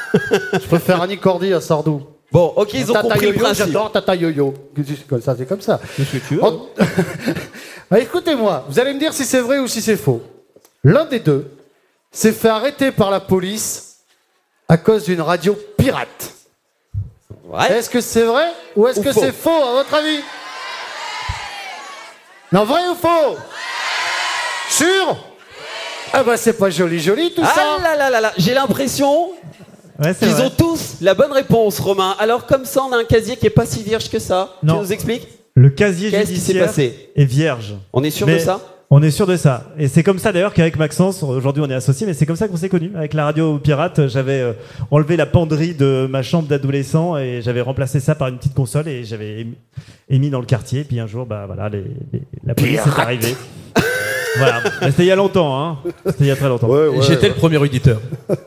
Je 0.54 0.68
préfère 0.68 1.02
Annie 1.02 1.18
Cordy 1.18 1.54
à 1.54 1.62
Sardou. 1.62 2.04
Bon, 2.32 2.54
ok, 2.56 2.74
ils 2.74 2.90
ont 2.92 2.94
Tata 2.94 3.08
compris 3.10 3.22
le 3.28 3.32
Yo-Yo, 3.34 3.40
principe. 3.44 3.66
J'adore 3.68 3.92
Tata 3.92 4.16
Yo-Yo. 4.16 4.54
C'est 4.86 5.08
comme 5.08 5.22
ça, 5.22 5.36
c'est 5.38 5.46
comme 5.48 5.62
ça. 5.62 5.80
On- 6.42 6.68
Bah, 7.90 8.00
Écoutez-moi, 8.00 8.66
vous 8.68 8.80
allez 8.80 8.94
me 8.94 9.00
dire 9.00 9.14
si 9.14 9.24
c'est 9.24 9.40
vrai 9.40 9.60
ou 9.60 9.68
si 9.68 9.82
c'est 9.82 9.96
faux. 9.96 10.22
L'un 10.84 11.06
des 11.06 11.20
deux 11.20 11.50
s'est 12.12 12.34
fait 12.34 12.50
arrêter 12.50 12.92
par 12.92 13.10
la 13.12 13.22
police 13.22 14.00
à 14.68 14.76
cause 14.78 15.06
d'une 15.06 15.22
radio 15.22 15.58
pirate. 15.78 16.34
Est-ce 17.70 17.90
que 17.90 18.02
c'est 18.02 18.24
vrai 18.24 18.48
ou 18.76 18.88
est-ce 18.88 19.00
que 19.00 19.14
c'est 19.14 19.32
faux 19.32 19.50
à 19.64 19.72
votre 19.72 19.94
avis? 19.94 20.20
Non, 22.52 22.64
vrai 22.66 22.82
ou 22.92 22.96
faux? 22.96 23.38
Sûr? 24.70 25.18
Ah 26.14 26.24
bah 26.24 26.38
c'est 26.38 26.54
pas 26.54 26.70
joli 26.70 27.00
joli 27.00 27.34
tout 27.34 27.44
ça. 27.44 27.54
Ah 27.56 27.82
là 27.84 27.96
là 27.96 28.10
là 28.10 28.22
là, 28.22 28.34
j'ai 28.38 28.54
l'impression 28.54 29.32
vrai. 29.99 30.45
ont 30.45 30.49
tous 30.49 30.98
la 31.02 31.14
bonne 31.14 31.32
réponse, 31.32 31.80
Romain. 31.80 32.15
Alors 32.19 32.45
comme 32.45 32.65
ça, 32.65 32.82
on 32.88 32.94
a 32.94 32.98
un 32.98 33.03
casier 33.06 33.36
qui 33.38 33.45
est 33.48 33.52
pas 33.52 33.65
si 33.65 33.84
vierge 33.84 34.10
que 34.10 34.19
ça. 34.19 34.53
Non. 34.64 34.76
Tu 34.76 34.80
nous 34.82 34.94
expliques 34.94 35.28
Le 35.56 35.69
casier 35.69 36.11
Qu'est-ce 36.11 36.30
qui 36.30 36.36
s'est 36.38 36.53
judiciaire 36.53 36.65
passé 36.68 37.10
est 37.15 37.26
vierge. 37.26 37.76
On 37.94 38.03
est 38.03 38.10
sûr 38.11 38.28
de 38.28 38.38
ça 38.38 38.60
On 38.90 39.02
est 39.03 39.11
sûr 39.11 39.26
de 39.28 39.36
ça. 39.36 39.64
Et 39.78 39.88
c'est 39.88 40.03
comme 40.03 40.19
ça 40.19 40.32
d'ailleurs 40.32 40.53
qu'avec 40.53 40.78
Maxence, 40.78 41.22
aujourd'hui 41.24 41.61
on 41.65 41.69
est 41.69 41.74
associés, 41.74 42.06
mais 42.07 42.14
c'est 42.14 42.26
comme 42.26 42.36
ça 42.38 42.48
qu'on 42.48 42.56
s'est 42.57 42.69
connus. 42.69 42.91
Avec 42.95 43.14
la 43.14 43.26
radio 43.26 43.57
pirate, 43.57 44.07
j'avais 44.07 44.40
euh, 44.40 44.53
enlevé 44.91 45.18
la 45.18 45.26
penderie 45.26 45.74
de 45.74 46.07
ma 46.10 46.22
chambre 46.24 46.48
d'adolescent 46.48 47.18
et 47.18 47.41
j'avais 47.41 47.61
remplacé 47.61 47.99
ça 47.99 48.15
par 48.15 48.28
une 48.30 48.38
petite 48.38 48.53
console 48.53 48.88
et 48.88 49.03
j'avais 49.03 49.41
émis, 49.41 49.56
émis 50.10 50.30
dans 50.30 50.40
le 50.40 50.45
quartier. 50.45 50.84
Puis 50.84 50.99
un 50.99 51.07
jour, 51.07 51.26
bah 51.26 51.44
voilà, 51.48 51.68
les- 51.69 51.84
les- 52.14 52.22
la 52.45 52.53
police 52.56 52.80
est 52.80 52.99
arrivée. 53.02 53.36
voilà. 54.38 54.61
Mais 54.82 54.91
C'était 54.91 55.03
il 55.03 55.07
y 55.07 55.11
a 55.11 55.15
longtemps, 55.15 55.60
hein. 55.60 55.80
C'était 56.06 56.24
il 56.26 56.28
y 56.28 56.32
a 56.32 56.36
très 56.36 56.48
longtemps. 56.49 56.69
J'étais 57.02 57.28
le 57.30 57.36
premier 57.36 57.57
auditeur. 57.57 57.99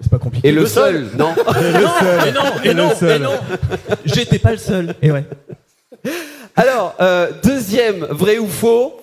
C'est 0.00 0.10
pas 0.10 0.18
compliqué. 0.18 0.48
Et 0.48 0.52
le 0.52 0.66
seul, 0.66 1.08
non 1.18 1.34
Et 1.60 1.72
le 1.72 1.86
seul. 2.00 2.28
Et 2.28 2.32
non, 2.32 2.42
et 2.64 2.74
non, 2.74 2.90
et 3.08 3.18
non. 3.18 3.32
J'étais 4.04 4.38
pas 4.38 4.52
le 4.52 4.56
seul. 4.58 4.94
Et 5.02 5.10
ouais. 5.10 5.24
Alors, 6.56 6.94
euh, 7.00 7.30
deuxième, 7.42 8.04
vrai 8.10 8.38
ou 8.38 8.46
faux 8.48 8.96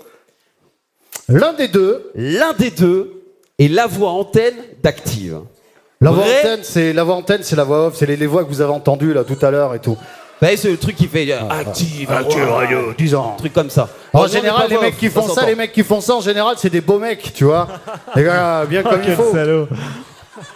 L'un 1.30 1.54
des 1.54 1.68
deux. 1.68 2.12
L'un 2.16 2.54
des 2.54 2.72
deux 2.72 3.22
est 3.60 3.68
la 3.68 3.86
voix 3.88 4.12
antenne 4.12 4.56
d'Active. 4.82 5.40
La 6.00 6.12
voix 6.12 6.24
Vrai 6.24 6.40
antenne, 6.40 6.60
c'est 6.64 6.94
la 6.94 7.04
voix 7.04 7.16
antenne, 7.16 7.40
c'est 7.44 7.56
la 7.56 7.64
voix 7.64 7.88
off, 7.88 7.96
c'est 7.96 8.06
les, 8.06 8.16
les 8.18 8.28
voix 8.28 8.44
que 8.44 8.50
vous 8.50 8.62
avez 8.62 8.72
entendues 8.72 9.14
là 9.14 9.24
tout 9.24 9.38
à 9.44 9.50
l'heure 9.52 9.74
et 9.76 9.80
tout. 9.80 9.98
Bah, 10.40 10.50
c'est 10.56 10.70
le 10.70 10.78
truc 10.78 10.96
qui 10.96 11.08
fait 11.08 11.32
euh, 11.32 11.40
Active, 11.50 12.12
Active 12.12 12.48
Radio, 12.48 12.94
10 12.96 13.16
ans. 13.16 13.34
Un 13.34 13.38
truc 13.40 13.54
comme 13.54 13.72
ça. 13.72 13.90
En 14.14 14.28
général, 14.28 14.70
les 14.70 14.78
mecs 14.78 14.98
qui 14.98 15.10
font 15.10 15.28
ça 15.28 15.46
les 15.46 15.56
mecs 15.56 15.74
qui 15.74 15.84
font 15.84 16.00
ça, 16.00 16.16
en 16.16 16.22
général, 16.22 16.56
c'est 16.60 16.70
des 16.70 16.82
beaux 16.82 17.00
mecs, 17.00 17.34
tu 17.34 17.46
vois. 17.46 17.68
Les 18.16 18.24
gars, 18.24 18.64
bien 18.70 18.84
Oh, 18.86 18.90
comme 18.92 19.02
il 19.04 19.16
faut. 19.16 19.32
salaud. 19.32 19.68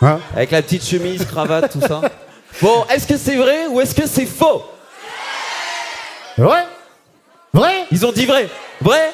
Hein 0.01 0.19
Avec 0.35 0.51
la 0.51 0.61
petite 0.61 0.85
chemise, 0.85 1.25
cravate, 1.25 1.71
tout 1.71 1.81
ça. 1.81 2.01
Bon, 2.61 2.85
est-ce 2.89 3.07
que 3.07 3.17
c'est 3.17 3.35
vrai 3.35 3.67
ou 3.69 3.79
est-ce 3.81 3.95
que 3.95 4.05
c'est 4.07 4.25
faux? 4.25 4.63
Vrai? 6.37 6.65
Vrai? 7.53 7.85
Ils 7.91 8.05
ont 8.05 8.11
dit 8.11 8.25
vrai. 8.25 8.49
Vrai? 8.81 9.11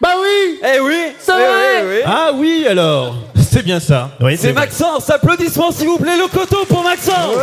Bah 0.00 0.10
oui 0.20 0.60
Eh 0.62 0.80
oui 0.80 1.12
C'est 1.18 1.32
Eh 1.32 1.36
vrai 1.36 1.82
oui, 1.82 1.88
oui. 1.96 2.00
Ah 2.04 2.30
oui, 2.34 2.66
alors. 2.68 3.14
C'est 3.50 3.62
bien 3.62 3.78
ça. 3.80 4.10
Oui, 4.20 4.36
C'est. 4.36 4.52
Maxence, 4.52 5.08
applaudissements 5.10 5.70
s'il 5.70 5.86
vous 5.88 5.98
plaît, 5.98 6.16
le 6.16 6.26
coteau 6.28 6.64
pour 6.66 6.82
Maxence 6.82 7.36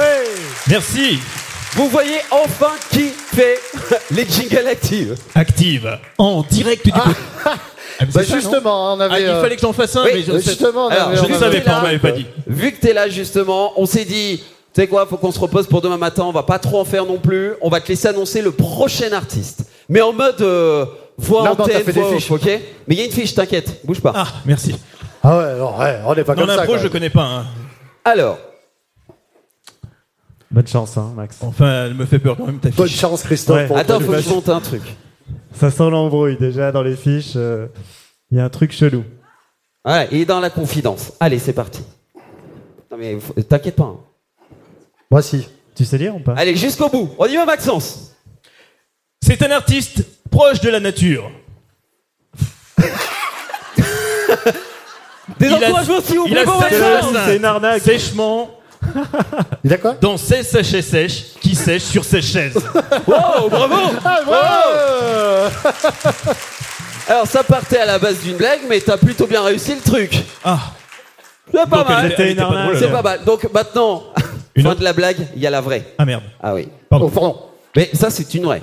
Merci. 0.68 1.19
Vous 1.73 1.88
voyez 1.88 2.18
enfin 2.30 2.72
qui 2.91 3.10
fait 3.34 3.57
les 4.11 4.27
jingles 4.27 4.68
actives. 4.68 5.15
Active. 5.34 5.98
En 6.18 6.43
direct 6.43 6.85
du. 6.85 6.91
Ah, 6.93 7.53
Bah 8.05 8.23
ça, 8.23 8.33
non 8.35 8.41
justement, 8.41 8.93
on 8.93 8.99
avait. 8.99 9.13
Ah, 9.15 9.19
il 9.19 9.25
euh, 9.27 9.41
fallait 9.41 9.55
que 9.55 9.61
j'en 9.61 9.73
fasse 9.73 9.95
un, 9.95 10.03
Oui, 10.05 10.09
mais 10.13 10.21
je, 10.23 10.31
justement, 10.39 10.87
on 10.87 10.89
Alors, 10.89 11.07
avait- 11.09 11.17
je 11.17 11.23
on 11.25 11.29
ne 11.29 11.33
savais 11.35 11.61
pas, 11.61 11.79
on 11.79 11.81
m'avait 11.83 11.99
pas 11.99 12.11
dit. 12.11 12.25
Vu 12.47 12.71
que 12.71 12.79
t'es 12.81 12.93
là 12.93 13.09
justement, 13.09 13.73
on 13.77 13.85
s'est 13.85 14.05
dit, 14.05 14.37
tu 14.73 14.81
sais 14.81 14.87
quoi, 14.87 15.05
faut 15.05 15.17
qu'on 15.17 15.31
se 15.31 15.39
repose 15.39 15.67
pour 15.67 15.81
demain 15.81 15.97
matin, 15.97 16.23
on 16.23 16.31
va 16.31 16.43
pas 16.43 16.59
trop 16.59 16.79
en 16.79 16.85
faire 16.85 17.05
non 17.05 17.17
plus, 17.17 17.53
on 17.61 17.69
va 17.69 17.81
te 17.81 17.87
laisser 17.89 18.07
annoncer 18.07 18.41
le 18.41 18.51
prochain 18.51 19.11
artiste. 19.13 19.63
Mais 19.89 20.01
en 20.01 20.13
mode 20.13 20.41
euh, 20.41 20.85
voix 21.17 21.43
Non, 21.43 21.49
non, 21.49 21.55
t'as 21.55 21.63
antenne, 21.63 21.83
fait 21.83 21.91
des 21.93 21.99
voix 22.01 22.09
off, 22.09 22.15
fiches. 22.15 22.31
ok 22.31 22.45
Mais 22.87 22.95
il 22.95 22.99
y 22.99 23.01
a 23.01 23.05
une 23.05 23.11
fiche, 23.11 23.33
t'inquiète, 23.35 23.81
bouge 23.85 23.99
pas. 24.01 24.13
Ah, 24.15 24.27
merci. 24.45 24.75
Ah 25.23 25.37
ouais, 25.37 25.55
non, 25.59 25.77
ouais, 25.77 25.99
on 26.05 26.15
n'est 26.15 26.23
pas 26.23 26.33
Non, 26.35 26.41
comme 26.41 26.49
ça. 26.49 26.55
l'impro, 26.57 26.73
quand 26.73 26.79
je 26.79 26.87
connais 26.87 27.09
pas. 27.09 27.23
hein. 27.23 27.45
Alors, 28.05 28.37
Bonne 30.49 30.67
chance, 30.67 30.97
hein, 30.97 31.13
Max. 31.15 31.37
Enfin, 31.41 31.85
elle 31.85 31.93
me 31.93 32.05
fait 32.05 32.19
peur 32.19 32.35
quand 32.37 32.45
même 32.45 32.59
ta 32.59 32.69
Bonne 32.71 32.87
fiche. 32.87 32.99
chance, 32.99 33.23
Christophe. 33.23 33.55
Ouais. 33.55 33.67
pour 33.67 33.77
attends, 33.77 33.99
faut 34.01 34.11
que 34.11 34.19
je 34.21 34.29
monte 34.29 34.49
un 34.49 34.59
truc. 34.59 34.81
Ça 35.53 35.69
sent 35.71 35.89
l'embrouille 35.89 36.37
déjà 36.37 36.71
dans 36.71 36.81
les 36.83 36.95
fiches. 36.95 37.33
euh, 37.35 37.67
Il 38.31 38.37
y 38.37 38.41
a 38.41 38.45
un 38.45 38.49
truc 38.49 38.71
chelou. 38.71 39.03
Ouais, 39.85 40.07
il 40.11 40.21
est 40.21 40.25
dans 40.25 40.39
la 40.39 40.49
confidence. 40.49 41.13
Allez, 41.19 41.39
c'est 41.39 41.53
parti. 41.53 41.81
Non 42.91 42.97
mais 42.97 43.17
t'inquiète 43.47 43.75
pas. 43.75 43.83
hein. 43.85 43.99
Moi, 45.09 45.21
si. 45.21 45.47
Tu 45.75 45.85
sais 45.85 45.97
lire 45.97 46.15
ou 46.15 46.19
pas? 46.19 46.33
Allez, 46.37 46.55
jusqu'au 46.55 46.89
bout. 46.89 47.09
On 47.17 47.25
y 47.25 47.35
va, 47.35 47.45
Maxence. 47.45 48.13
C'est 49.21 49.41
un 49.43 49.51
artiste 49.51 50.03
proche 50.29 50.59
de 50.61 50.69
la 50.69 50.79
nature. 50.79 51.31
Des 55.39 55.49
encouragements, 55.51 56.01
s'il 56.01 56.19
vous 56.19 56.25
plaît, 56.27 56.45
seize 56.45 56.81
Maxence. 56.81 57.15
C'est 57.25 57.37
une 57.37 57.45
arnaque. 57.45 57.81
Sèchement 57.81 58.49
Il 59.63 59.73
a 59.73 59.77
quoi 59.77 59.95
dans 59.99 60.18
16 60.18 60.47
sachets 60.47 60.81
sèches 60.81 61.23
qui 61.41 61.55
sèchent 61.55 61.84
sur 61.84 62.03
ses 62.05 62.22
chaises. 62.22 62.55
Wow, 63.07 63.49
bravo 63.49 63.76
Ah, 64.05 64.19
bravo 64.26 65.51
Alors, 67.07 67.27
ça 67.27 67.43
partait 67.43 67.80
à 67.80 67.85
la 67.85 67.99
base 67.99 68.19
d'une 68.19 68.38
blague, 68.38 68.61
mais 68.69 68.80
t'as 68.80 68.97
plutôt 68.97 69.27
bien 69.27 69.41
réussi 69.43 69.76
le 69.76 69.81
truc. 69.81 70.23
Ah. 70.43 70.59
C'est 71.53 71.69
pas 71.69 71.77
Donc, 71.80 71.89
mal. 71.89 72.15
pas 72.15 72.80
C'est 72.80 72.91
pas 72.91 73.01
mal. 73.01 73.23
Donc 73.26 73.51
maintenant, 73.53 74.03
Une 74.55 74.63
fin 74.63 74.76
de 74.76 74.84
la 74.84 74.93
blague, 74.93 75.27
il 75.35 75.41
y 75.41 75.47
a 75.47 75.49
la 75.49 75.61
vraie. 75.61 75.85
Ah 75.97 76.05
merde. 76.05 76.23
Ah 76.41 76.53
oui. 76.53 76.68
Oh, 76.91 77.09
pardon. 77.09 77.38
Mais 77.76 77.89
ça, 77.93 78.09
c'est 78.09 78.34
une 78.34 78.43
vraie. 78.45 78.61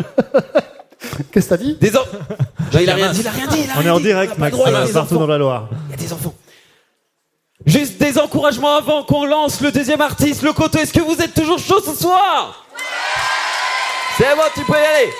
Qu'est-ce 1.32 1.46
que 1.46 1.50
t'as 1.50 1.56
dit? 1.56 1.76
Des 1.80 1.96
en- 1.96 2.00
Non, 2.00 2.80
il 2.80 2.90
a 2.90 2.94
rien 2.94 3.10
dit, 3.12 3.20
il 3.20 3.26
a 3.26 3.30
rien 3.30 3.46
dit. 3.46 3.58
il 3.64 3.70
a 3.70 3.74
On 3.78 3.82
est 3.82 3.90
en 3.90 3.96
dit. 3.98 4.02
direct, 4.04 4.36
Max, 4.38 4.56
euh, 4.56 4.64
partout 4.92 4.96
enfants. 4.98 5.14
dans 5.20 5.26
la 5.26 5.38
Loire. 5.38 5.68
Il 5.88 5.90
y 5.92 5.94
a 5.94 5.96
des 5.96 6.12
enfants. 6.12 6.34
Juste 7.68 7.98
des 7.98 8.16
encouragements 8.16 8.76
avant 8.76 9.02
qu'on 9.02 9.26
lance 9.26 9.60
le 9.60 9.70
deuxième 9.70 10.00
artiste, 10.00 10.40
le 10.42 10.54
côté. 10.54 10.78
Est-ce 10.80 10.92
que 10.92 11.02
vous 11.02 11.20
êtes 11.20 11.34
toujours 11.34 11.58
chaud 11.58 11.82
ce 11.84 11.94
soir? 11.94 12.64
C'est 14.16 14.34
bon, 14.34 14.42
tu 14.54 14.64
peux 14.64 14.72
y 14.72 14.76
aller. 14.76 15.12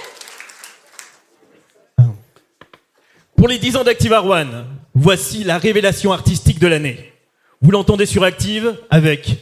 Pour 3.36 3.48
les 3.48 3.58
10 3.58 3.76
ans 3.76 3.84
d'Active 3.84 4.12
One, 4.12 4.64
voici 4.94 5.44
la 5.44 5.58
révélation 5.58 6.10
artistique 6.10 6.58
de 6.58 6.66
l'année. 6.66 7.12
Vous 7.60 7.70
l'entendez 7.70 8.06
sur 8.06 8.24
Active 8.24 8.78
avec 8.88 9.36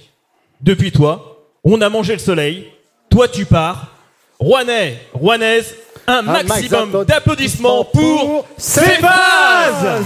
Depuis 0.61 0.91
toi, 0.91 1.47
on 1.63 1.81
a 1.83 1.89
mangé 1.89 2.13
le 2.13 2.19
soleil, 2.19 2.73
toi 3.09 3.29
tu 3.29 3.45
pars, 3.45 3.93
Rouennais, 4.41 5.01
Rouennaise, 5.13 5.77
un, 6.09 6.23
maximum 6.23 6.49
maximum 6.49 7.05
d'applaudissements 7.05 7.85
pour 7.85 8.47
Céphase 8.59 10.05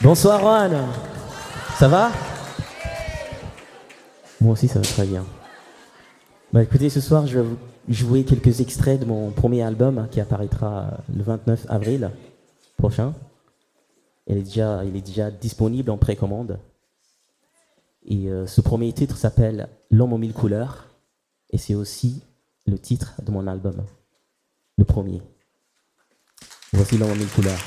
Bonsoir 0.00 0.38
Juan. 0.38 0.86
Ça 1.76 1.88
va? 1.88 2.12
Moi 4.40 4.52
aussi 4.52 4.68
ça 4.68 4.78
va 4.78 4.84
très 4.84 5.04
bien. 5.04 5.26
Bah 6.52 6.62
écoutez, 6.62 6.88
ce 6.88 7.00
soir 7.00 7.26
je 7.26 7.40
vais 7.40 7.44
vous 7.44 7.58
jouer 7.88 8.22
quelques 8.22 8.60
extraits 8.60 9.00
de 9.00 9.04
mon 9.04 9.32
premier 9.32 9.62
album 9.62 9.98
hein, 9.98 10.08
qui 10.08 10.20
apparaîtra 10.20 10.98
le 11.12 11.24
29 11.24 11.66
avril 11.68 12.12
prochain. 12.76 13.12
Il 14.28 14.36
est 14.36 15.00
déjà, 15.00 15.30
disponible 15.32 15.90
en 15.90 15.96
précommande. 15.96 16.60
Et 18.04 18.28
euh, 18.30 18.46
ce 18.46 18.60
premier 18.60 18.92
titre 18.92 19.16
s'appelle 19.16 19.68
L'homme 19.90 20.12
aux 20.12 20.18
mille 20.18 20.32
couleurs. 20.32 20.86
Et 21.50 21.58
c'est 21.58 21.74
aussi 21.74 22.22
le 22.66 22.78
titre 22.78 23.14
de 23.20 23.32
mon 23.32 23.48
album. 23.48 23.82
Le 24.76 24.84
premier. 24.84 25.22
Voici 26.72 26.98
L'homme 26.98 27.10
aux 27.10 27.16
mille 27.16 27.28
couleurs. 27.30 27.58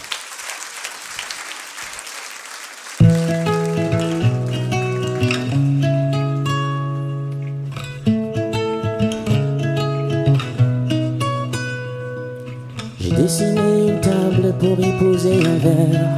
Y 14.92 15.00
poser 15.00 15.40
un 15.46 15.58
verre. 15.58 16.10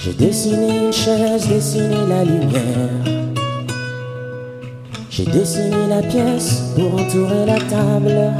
J'ai 0.00 0.12
dessiné 0.12 0.86
une 0.86 0.92
chaise, 0.92 1.48
dessiné 1.48 1.96
la 2.08 2.24
lumière. 2.24 3.04
J'ai 5.10 5.24
dessiné 5.24 5.86
la 5.88 6.02
pièce 6.02 6.74
pour 6.74 6.94
entourer 6.94 7.46
la 7.46 7.58
table. 7.58 8.32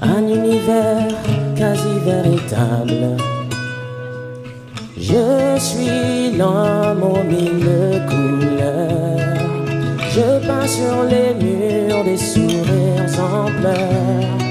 Un 0.00 0.26
univers 0.26 1.08
quasi 1.56 1.94
véritable. 2.04 3.16
Je 4.96 5.58
suis 5.58 6.36
l'homme 6.36 7.02
aux 7.02 7.24
mille 7.24 8.02
couleurs. 8.08 9.18
Je 10.10 10.46
peins 10.46 10.66
sur 10.66 11.04
les 11.04 11.34
murs 11.34 12.04
des 12.04 12.16
sourires 12.16 13.20
en 13.20 13.46
pleurs. 13.60 14.47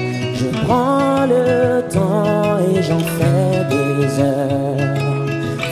Prends 0.68 1.24
le 1.24 1.80
temps 1.88 2.58
et 2.70 2.82
j'en 2.82 2.98
fais 3.16 3.64
des 3.72 4.20
heures. 4.20 4.76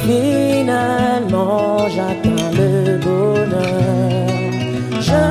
Finalement, 0.07 1.87
j'atteins 1.95 2.51
le 2.61 2.97
bonheur. 2.97 4.27
Je 5.09 5.23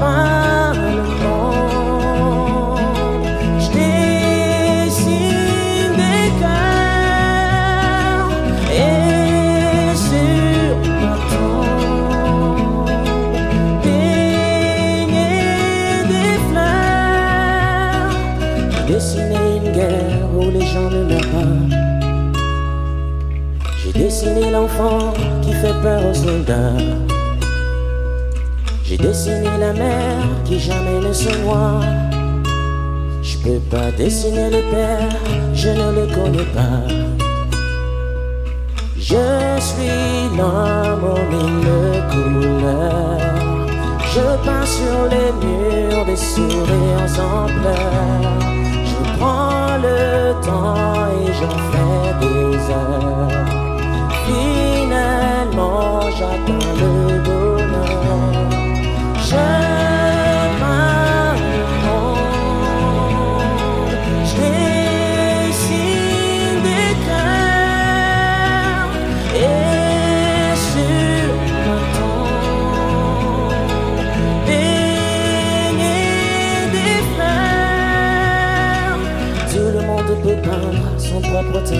peins 0.00 0.35
qui 25.42 25.52
fait 25.52 25.74
peur 25.82 26.02
aux 26.10 26.14
soldats. 26.14 26.76
J'ai 28.84 28.98
dessiné 28.98 29.50
la 29.58 29.72
mer 29.72 30.22
qui 30.44 30.58
jamais 30.60 31.00
ne 31.00 31.12
se 31.12 31.30
noie. 31.42 31.80
Je 33.22 33.38
peux 33.38 33.60
pas 33.70 33.90
dessiner 33.96 34.50
le 34.50 34.62
père, 34.70 35.08
je 35.54 35.68
ne 35.70 35.88
le 35.98 36.06
connais 36.14 36.48
pas. 36.58 36.82
Je 38.98 39.60
suis 39.60 40.36
l'homme 40.36 41.04
aux 41.14 41.26
mille 41.32 42.02
couleurs. 42.10 43.18
Je 44.14 44.26
peins 44.44 44.66
sur 44.66 44.98
les 45.12 45.30
murs 45.42 46.04
des 46.04 46.16
sourires 46.16 47.14
en 47.20 47.46
pleurs. 47.46 48.38
Je 48.90 49.18
prends 49.18 49.76
le 49.86 50.32
temps 50.44 50.74
et 51.18 51.32
j'en 51.38 51.58
fais 51.70 52.14
des 52.20 52.56
heures. 52.72 53.46
Finalement, 55.26 56.02
j'atteins 56.16 56.72
le 56.78 57.18
bonheur. 57.24 57.96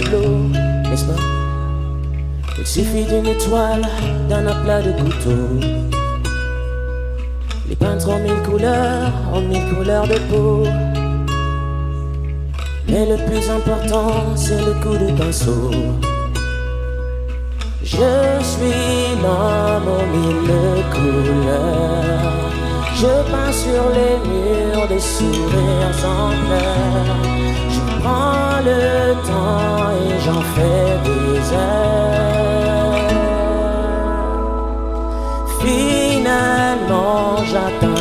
Je 0.02 0.15
suffit 2.76 3.06
d'une 3.06 3.26
étoile, 3.26 3.88
d'un 4.28 4.46
aplat 4.46 4.82
de 4.82 4.92
couteau. 5.00 5.44
Les 7.70 7.74
peintres 7.74 8.10
en 8.10 8.18
mille 8.18 8.42
couleurs, 8.42 9.12
en 9.32 9.40
mille 9.40 9.66
couleurs 9.74 10.06
de 10.06 10.18
peau. 10.28 10.62
Mais 12.86 13.06
le 13.12 13.16
plus 13.26 13.48
important, 13.48 14.36
c'est 14.36 14.60
le 14.68 14.74
coup 14.82 14.98
de 15.04 15.10
pinceau. 15.18 15.70
Je 17.82 18.10
suis 18.50 19.06
l'homme 19.22 19.88
aux 19.96 20.06
mille 20.14 20.84
couleurs. 20.96 22.34
Je 23.00 23.12
peins 23.30 23.52
sur 23.52 23.84
les 23.96 24.16
murs 24.28 24.86
des 24.86 25.00
sourires 25.00 26.00
en 26.04 26.28
pleurs. 26.44 27.75
Prends 28.06 28.60
le 28.64 29.14
temps 29.28 29.90
et 30.00 30.14
j'en 30.24 30.42
fais 30.54 30.90
des 31.08 31.36
heures. 31.62 33.08
Finalement, 35.60 37.22
j'atteins 37.50 37.95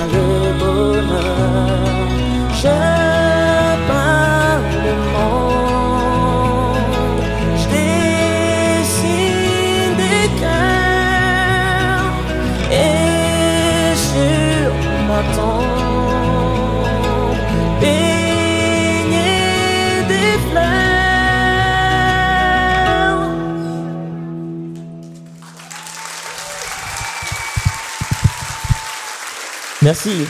Merci. 29.95 30.27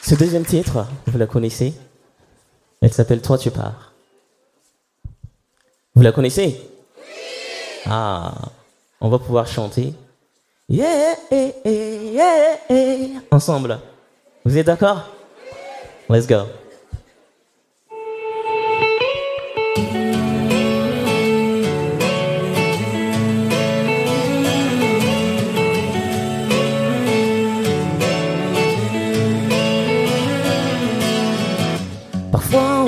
Ce 0.00 0.14
deuxième 0.14 0.46
titre, 0.46 0.86
vous 1.06 1.18
la 1.18 1.26
connaissez? 1.26 1.74
Elle 2.80 2.94
s'appelle 2.94 3.20
Toi 3.20 3.36
tu 3.36 3.50
pars. 3.50 3.92
Vous 5.94 6.00
la 6.00 6.12
connaissez? 6.12 6.58
Ah, 7.84 8.32
on 9.02 9.10
va 9.10 9.18
pouvoir 9.18 9.46
chanter. 9.46 9.92
Yeah, 10.70 11.14
yeah, 11.30 11.50
yeah, 11.66 12.56
yeah. 12.70 13.20
Ensemble. 13.30 13.78
Vous 14.46 14.56
êtes 14.56 14.66
d'accord? 14.66 15.10
Let's 16.08 16.26
go. 16.26 16.46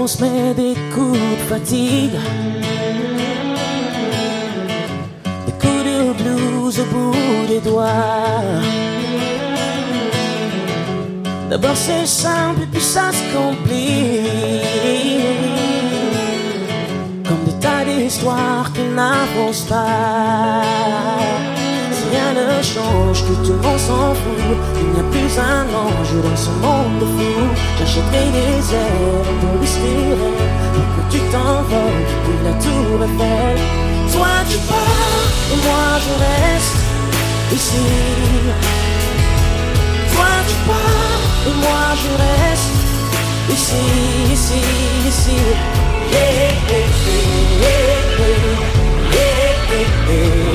Se 0.08 0.22
met 0.22 0.54
des 0.54 0.74
coups 0.94 1.18
de 1.18 1.42
fatigue, 1.50 2.18
des 5.44 5.52
coups 5.60 5.84
de 5.84 6.12
blues 6.22 6.80
au 6.80 6.84
bout 6.84 7.46
des 7.46 7.60
doigts. 7.60 7.84
D'abord 11.50 11.76
c'est 11.76 12.06
simple 12.06 12.66
puis 12.72 12.80
ça 12.80 13.10
se 13.12 13.22
complique, 13.36 14.24
comme 17.28 17.44
des 17.44 17.58
tas 17.60 17.84
d'histoires 17.84 18.72
qui 18.72 18.84
n'avancent 18.96 19.68
pas. 19.68 21.47
Rien 22.10 22.32
ne 22.32 22.62
change, 22.62 23.22
que 23.26 23.34
tout 23.44 23.52
le 23.52 23.62
monde 23.66 23.78
s'en 23.78 24.14
fout. 24.14 24.56
Il 24.80 24.88
n'y 24.94 25.00
a 25.00 25.06
plus 25.10 25.38
un 25.38 25.66
ange 25.84 26.14
dans 26.24 26.36
ce 26.36 26.50
monde 26.62 26.98
de 27.00 27.04
fou. 27.04 27.36
J'achèterai 27.78 28.24
des 28.36 28.74
ailes 28.74 29.26
pour 29.40 29.60
respirer. 29.60 30.34
Pour 30.74 30.86
que 30.96 31.02
tu 31.12 31.20
t'envoles, 31.32 32.06
puis 32.24 32.38
la 32.44 32.54
tour 32.64 32.96
Eiffel. 33.06 33.58
Toi 34.12 34.32
tu 34.50 34.58
pars, 34.70 35.28
et 35.52 35.58
moi 35.66 35.86
je 36.04 36.12
reste 36.24 36.78
ici. 37.52 37.86
Toi 40.14 40.32
tu 40.48 40.56
pars, 40.68 41.22
et 41.48 41.56
moi 41.64 41.84
je 42.02 42.10
reste 42.24 42.72
ici, 43.52 43.84
ici, 44.32 44.60
ici. 45.08 45.40
Yeah, 46.10 46.52
yeah, 46.70 46.86
yeah, 47.60 47.78
yeah, 47.82 48.34
yeah, 49.12 49.88
yeah. 50.08 50.47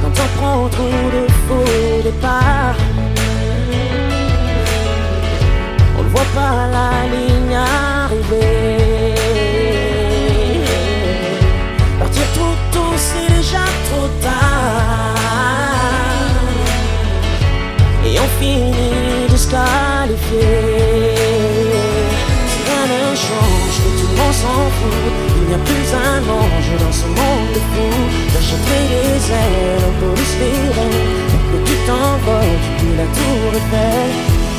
Quand 0.00 0.08
on 0.08 0.38
prend 0.38 0.68
trop 0.68 0.84
de 1.16 1.22
faux 1.46 2.02
départ, 2.02 2.76
on 5.98 6.02
ne 6.02 6.08
voit 6.08 6.30
pas 6.34 6.56
la 6.76 6.90
ligne 7.14 7.56
arriver. 7.56 9.14
Partir 11.98 12.26
trop 12.34 12.54
tôt, 12.72 12.94
c'est 12.96 13.28
déjà 13.34 13.64
trop 13.88 14.08
tard. 14.20 15.12
Et 18.04 18.18
on 18.18 18.28
finit 18.40 19.26
disqualifié. 19.28 21.11
Monde 24.22 24.34
s'en 24.34 24.70
fout. 24.76 25.12
Il 25.36 25.48
n'y 25.48 25.54
a 25.54 25.58
plus 25.58 25.88
un 25.94 26.22
ange 26.40 26.72
dans 26.82 26.92
ce 26.92 27.06
monde 27.06 27.48
de 27.54 27.60
fou. 27.72 27.90
J'achèterai 28.32 28.80
des 28.92 29.20
ailes 29.42 29.90
pour 29.98 30.12
respirer. 30.16 30.90
Que 31.50 31.58
tu 31.68 31.76
t'envole 31.86 32.54
depuis 32.64 32.92
la 33.00 33.06
tour 33.16 33.48
Eiffel. 33.58 34.10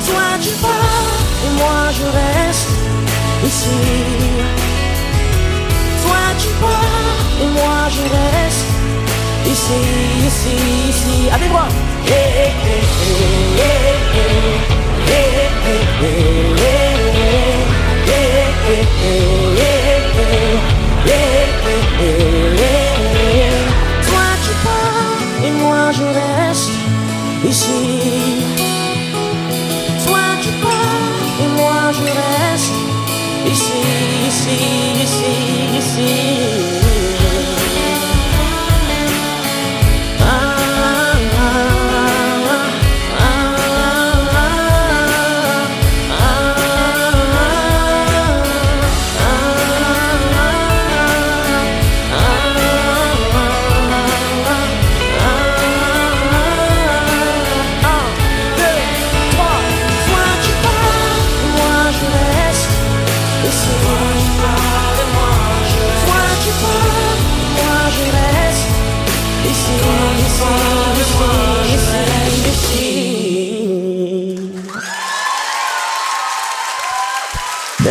Toi 0.08 0.28
tu 0.44 0.52
pars 0.62 1.20
et 1.46 1.52
moi 1.60 1.82
je 1.98 2.06
reste 2.20 2.74
ici. 3.50 3.82
Toi 6.04 6.24
tu 6.42 6.50
pars 6.62 7.22
et 7.44 7.50
moi 7.58 7.78
je 7.96 8.04
reste 8.18 8.68
ici, 9.54 9.82
ici, 10.28 10.56
ici. 10.90 11.30
Avec 11.34 11.50
moi. 11.52 11.68
see. 34.44 34.83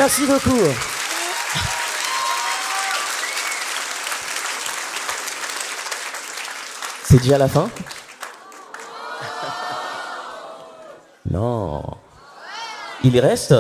Merci 0.03 0.27
beaucoup. 0.27 0.59
C'est 7.05 7.19
déjà 7.19 7.39
la 7.39 7.47
fin 7.47 7.71
Non. 11.31 11.85
Il 13.05 13.17
reste 13.21 13.55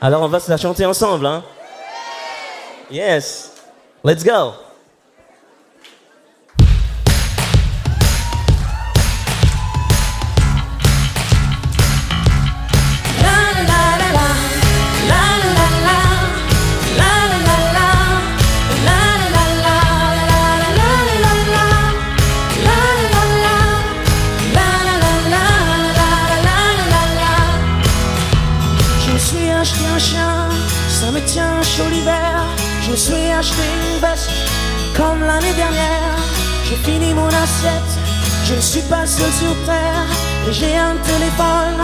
Alors 0.00 0.22
on 0.22 0.28
va 0.28 0.40
se 0.40 0.50
la 0.50 0.56
chanter 0.56 0.84
ensemble, 0.84 1.26
hein 1.26 1.44
Yes. 2.90 3.52
Let's 4.02 4.24
go. 4.24 4.54
Comme 35.02 35.22
l'année 35.30 35.56
dernière. 35.64 36.16
J'ai 36.66 36.78
fini 36.88 37.14
mon 37.14 37.30
assiette, 37.44 37.92
je 38.48 38.54
ne 38.54 38.64
suis 38.70 38.86
pas 38.92 39.06
seul 39.06 39.32
sur 39.40 39.54
terre. 39.70 40.08
Et 40.48 40.52
j'ai 40.58 40.74
un 40.76 40.96
téléphone 41.10 41.80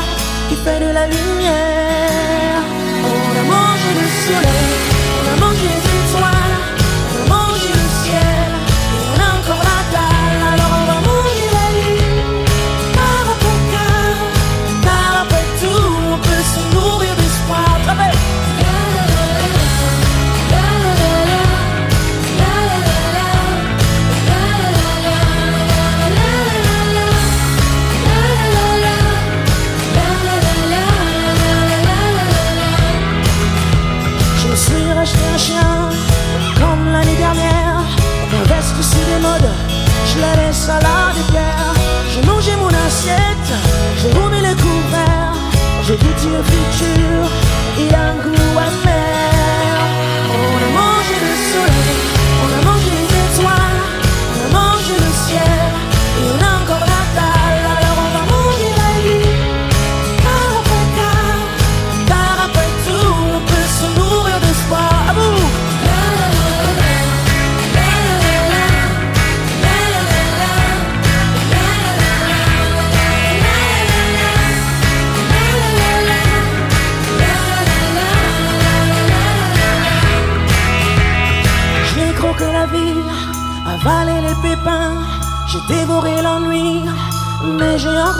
qui 0.49 0.57
fait 0.65 0.81
de 0.87 0.91
la 0.99 1.07
lumière. 1.15 2.63
On 3.15 3.29
a 3.41 3.45
mangé 3.55 3.91
le 4.01 4.07
soleil, 4.25 4.73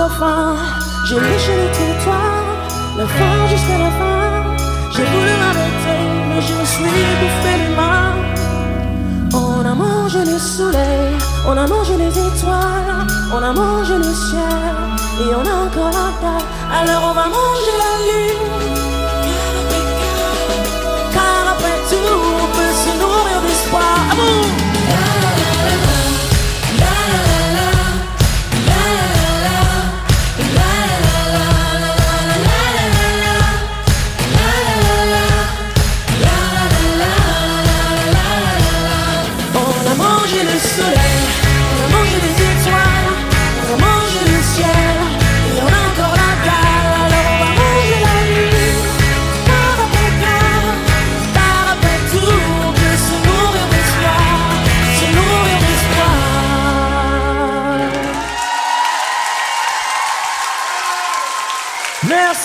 encore 0.09 0.19
faim. 0.19 0.57
J'ai 1.05 1.15
léché 1.15 1.53
les 1.57 1.71
trottoirs, 1.73 2.45
la 2.97 3.07
fin 3.07 3.47
jusqu'à 3.49 3.79
la 3.79 3.91
fin. 3.91 4.57
J'ai 4.93 5.05
voulu 5.05 5.31
m'arrêter, 5.41 6.01
mais 6.29 6.41
je 6.41 6.55
me 6.55 6.65
suis 6.65 6.85
bouffé 7.21 7.53
les 7.63 7.75
mains. 7.77 8.15
On 9.35 9.65
a 9.65 9.75
mangé 9.75 10.19
le 10.25 10.39
soleil, 10.39 11.13
on 11.47 11.57
a 11.57 11.67
mangé 11.67 11.97
les 11.97 12.11
étoiles, 12.11 13.07
on 13.33 13.43
a 13.43 13.53
mangé 13.53 13.97
le 13.97 14.05
ciel, 14.05 14.77
et 15.21 15.35
on 15.35 15.47
a 15.47 15.55
encore 15.67 15.93
la 15.99 16.09
dalle. 16.23 16.49
Alors 16.81 17.11
on 17.11 17.15
va 17.15 17.27
manger 17.27 17.77
la 17.85 17.93
lune. 18.07 18.68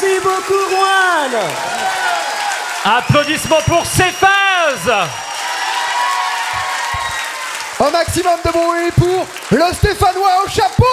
Merci 0.03 0.19
beaucoup, 0.19 0.69
Juan. 0.69 1.31
Applaudissements 2.83 3.61
pour 3.65 3.85
Cephas 3.85 5.07
Un 7.79 7.89
maximum 7.91 8.37
de 8.43 8.51
bruit 8.51 8.91
pour 8.97 9.25
le 9.51 9.73
Stéphanois 9.73 10.43
au 10.45 10.49
chapeau 10.49 10.83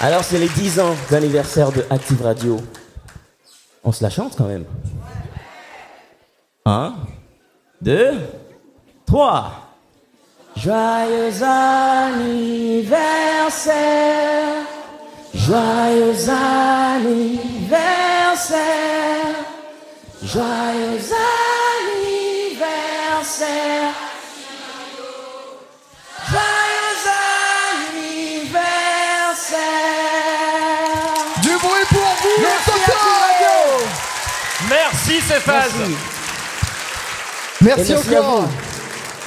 Alors, 0.00 0.22
c'est 0.22 0.38
les 0.38 0.48
10 0.48 0.80
ans 0.80 0.94
d'anniversaire 1.10 1.72
de 1.72 1.86
Active 1.88 2.22
Radio. 2.22 2.60
On 3.82 3.92
se 3.92 4.02
la 4.02 4.10
chante 4.10 4.36
quand 4.36 4.44
même. 4.44 4.66
1, 6.66 6.92
2, 7.80 8.20
3. 9.06 9.50
Joyeux 10.56 11.42
anniversaire. 11.42 12.86
Joyeux 15.36 16.28
anniversaire. 16.30 17.76
Joyeux 20.22 21.12
anniversaire. 22.56 23.92
Joyeux 26.30 27.02
anniversaire. 27.92 28.72
Du 31.42 31.48
bruit 31.50 31.86
pour 31.90 32.12
vous, 32.22 32.38
Merci, 32.40 32.70
Radio. 33.20 33.56
Merci 34.70 35.20
Céphase. 35.20 35.72
Merci 37.60 37.92
merci 37.92 38.14
à 38.14 38.20
encore. 38.22 38.48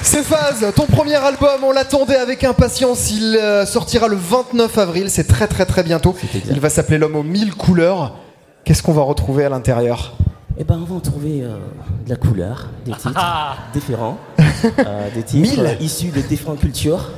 Vous. 0.00 0.04
Céphase, 0.04 0.66
ton 0.74 0.86
premier 0.86 1.14
album, 1.16 1.62
on 1.64 1.72
l'attendait 1.72 2.16
avec 2.16 2.44
impatience. 2.44 3.10
Il 3.10 3.36
euh, 3.36 3.66
sortira 3.66 4.08
le 4.08 4.16
29 4.16 4.78
avril, 4.78 5.10
c'est 5.10 5.24
très 5.26 5.46
très 5.46 5.66
très 5.66 5.82
bientôt. 5.82 6.14
Il 6.50 6.60
va 6.60 6.70
s'appeler 6.70 6.98
L'homme 6.98 7.16
aux 7.16 7.22
mille 7.22 7.54
couleurs. 7.54 8.16
Qu'est-ce 8.64 8.82
qu'on 8.82 8.92
va 8.92 9.02
retrouver 9.02 9.44
à 9.44 9.48
l'intérieur? 9.48 10.14
Eh 10.58 10.64
ben, 10.64 10.78
on 10.82 10.84
va 10.84 10.94
en 10.96 11.00
trouver 11.00 11.42
euh, 11.42 11.56
de 12.04 12.10
la 12.10 12.16
couleur, 12.16 12.68
des 12.84 12.92
titres 12.96 13.12
Ah. 13.16 13.56
différents, 13.72 14.18
euh, 14.78 15.08
des 15.14 15.22
titres 15.22 15.62
Mille. 15.62 15.76
issus 15.80 16.08
de 16.10 16.20
différentes 16.20 16.60
cultures, 16.60 17.10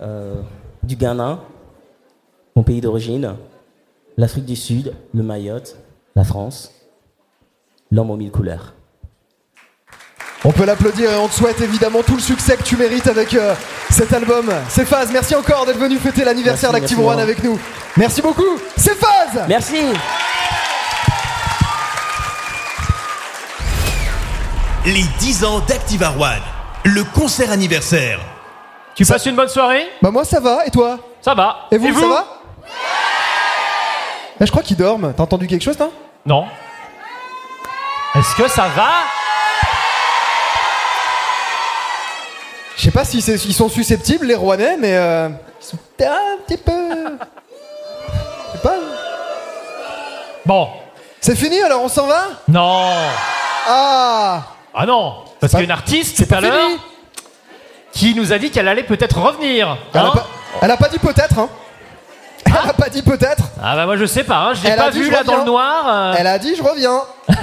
euh, 0.00 0.40
du 0.84 0.94
Ghana, 0.94 1.40
mon 2.54 2.62
pays 2.62 2.80
d'origine, 2.80 3.34
l'Afrique 4.16 4.44
du 4.44 4.54
Sud, 4.54 4.92
le 5.12 5.24
Mayotte, 5.24 5.76
la 6.14 6.22
France, 6.22 6.70
l'homme 7.90 8.10
aux 8.12 8.16
mille 8.16 8.30
couleurs. 8.30 8.74
On 10.44 10.52
peut 10.52 10.64
l'applaudir 10.64 11.10
et 11.10 11.16
on 11.16 11.28
te 11.28 11.34
souhaite 11.34 11.60
évidemment 11.60 12.02
tout 12.02 12.14
le 12.14 12.20
succès 12.20 12.56
que 12.56 12.62
tu 12.62 12.76
mérites 12.76 13.06
avec 13.08 13.34
euh, 13.34 13.54
cet 13.90 14.12
album. 14.12 14.52
Céphase, 14.68 15.10
merci 15.12 15.34
encore 15.34 15.66
d'être 15.66 15.78
venu 15.78 15.98
fêter 15.98 16.24
l'anniversaire 16.24 16.70
d'Active 16.72 17.00
One 17.00 17.18
avec 17.18 17.42
nous. 17.42 17.58
Merci 17.96 18.22
beaucoup. 18.22 18.44
Céphase 18.76 19.44
Merci 19.48 19.78
Les 24.84 25.02
10 25.18 25.44
ans 25.44 25.58
d'Activa 25.60 26.12
One. 26.18 26.42
Le 26.84 27.02
concert 27.02 27.50
anniversaire. 27.50 28.20
Tu 28.94 29.04
passes 29.04 29.26
une 29.26 29.34
bonne 29.34 29.48
soirée 29.48 29.88
Bah 30.00 30.10
moi 30.12 30.24
ça 30.24 30.38
va, 30.38 30.64
et 30.64 30.70
toi? 30.70 30.98
Ça 31.20 31.34
va. 31.34 31.66
Et 31.72 31.78
vous, 31.78 31.92
ça 32.00 32.06
va? 32.06 32.24
Eh, 34.40 34.46
Je 34.46 34.50
crois 34.50 34.62
qu'ils 34.62 34.76
dorment. 34.76 35.12
T'as 35.16 35.24
entendu 35.24 35.48
quelque 35.48 35.64
chose, 35.64 35.76
toi? 35.76 35.90
Non. 36.24 36.46
Est-ce 38.14 38.34
que 38.36 38.48
ça 38.48 38.68
va? 38.76 38.90
Je 42.76 42.82
sais 42.84 42.90
pas 42.90 43.04
si 43.04 43.18
ils 43.18 43.54
sont 43.54 43.68
susceptibles, 43.68 44.26
les 44.26 44.34
Rouennais, 44.34 44.76
mais 44.78 44.96
euh, 44.96 45.28
ils 45.60 45.64
sont 45.66 45.78
un 46.00 46.36
petit 46.46 46.58
peu. 46.58 46.72
Je 46.72 48.52
sais 48.52 48.62
pas. 48.62 48.74
Bon. 50.44 50.68
C'est 51.20 51.36
fini 51.36 51.60
alors, 51.62 51.82
on 51.82 51.88
s'en 51.88 52.06
va? 52.06 52.24
Non. 52.48 52.92
Ah 53.66 54.42
Ah 54.74 54.86
non. 54.86 55.14
Parce 55.40 55.52
qu'il 55.52 55.60
y 55.60 55.62
a 55.62 55.64
une 55.64 55.70
artiste 55.70 56.18
tout 56.18 56.26
pas 56.26 56.36
à 56.36 56.40
l'heure 56.40 56.70
qui 57.92 58.14
nous 58.14 58.32
a 58.32 58.38
dit 58.38 58.50
qu'elle 58.50 58.68
allait 58.68 58.82
peut-être 58.84 59.18
revenir. 59.18 59.76
elle, 59.94 60.00
Hein 60.00 60.10
a 60.12 60.16
pas, 60.16 60.26
elle 60.62 60.70
a 60.70 60.76
pas 60.76 60.88
dit 60.88 60.98
peut-être, 60.98 61.38
hein 61.38 61.48
Elle 62.44 62.70
a 62.70 62.72
pas 62.74 62.88
dit 62.90 63.02
peut-être 63.02 63.44
Ah 63.62 63.74
bah 63.74 63.86
moi 63.86 63.96
je 63.96 64.04
sais 64.04 64.22
pas, 64.22 64.36
hein. 64.36 64.54
je 64.54 64.62
l'ai 64.68 64.76
pas 64.76 64.90
vu 64.90 65.10
là 65.10 65.24
dans 65.24 65.38
le 65.38 65.44
noir. 65.44 65.84
euh. 65.88 66.14
Elle 66.18 66.26
a 66.26 66.38
dit 66.38 66.54
je 66.56 66.62
reviens. 66.62 67.00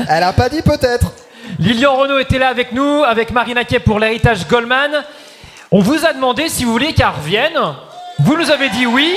Elle 0.07 0.23
a 0.23 0.31
pas 0.31 0.47
dit 0.49 0.61
peut-être. 0.61 1.07
Lilian 1.59 1.95
Renault 1.95 2.19
était 2.19 2.39
là 2.39 2.47
avec 2.49 2.71
nous, 2.71 3.03
avec 3.03 3.31
Marina 3.31 3.63
Kay 3.65 3.79
pour 3.79 3.99
l'héritage 3.99 4.47
Goldman. 4.47 4.91
On 5.75 5.79
vous 5.79 6.05
a 6.05 6.13
demandé 6.13 6.49
si 6.49 6.65
vous 6.65 6.71
vouliez 6.73 6.93
qu'elle 6.93 7.07
revienne. 7.07 7.57
Vous 8.19 8.37
nous 8.37 8.51
avez 8.51 8.69
dit 8.69 8.85
oui. 8.85 9.15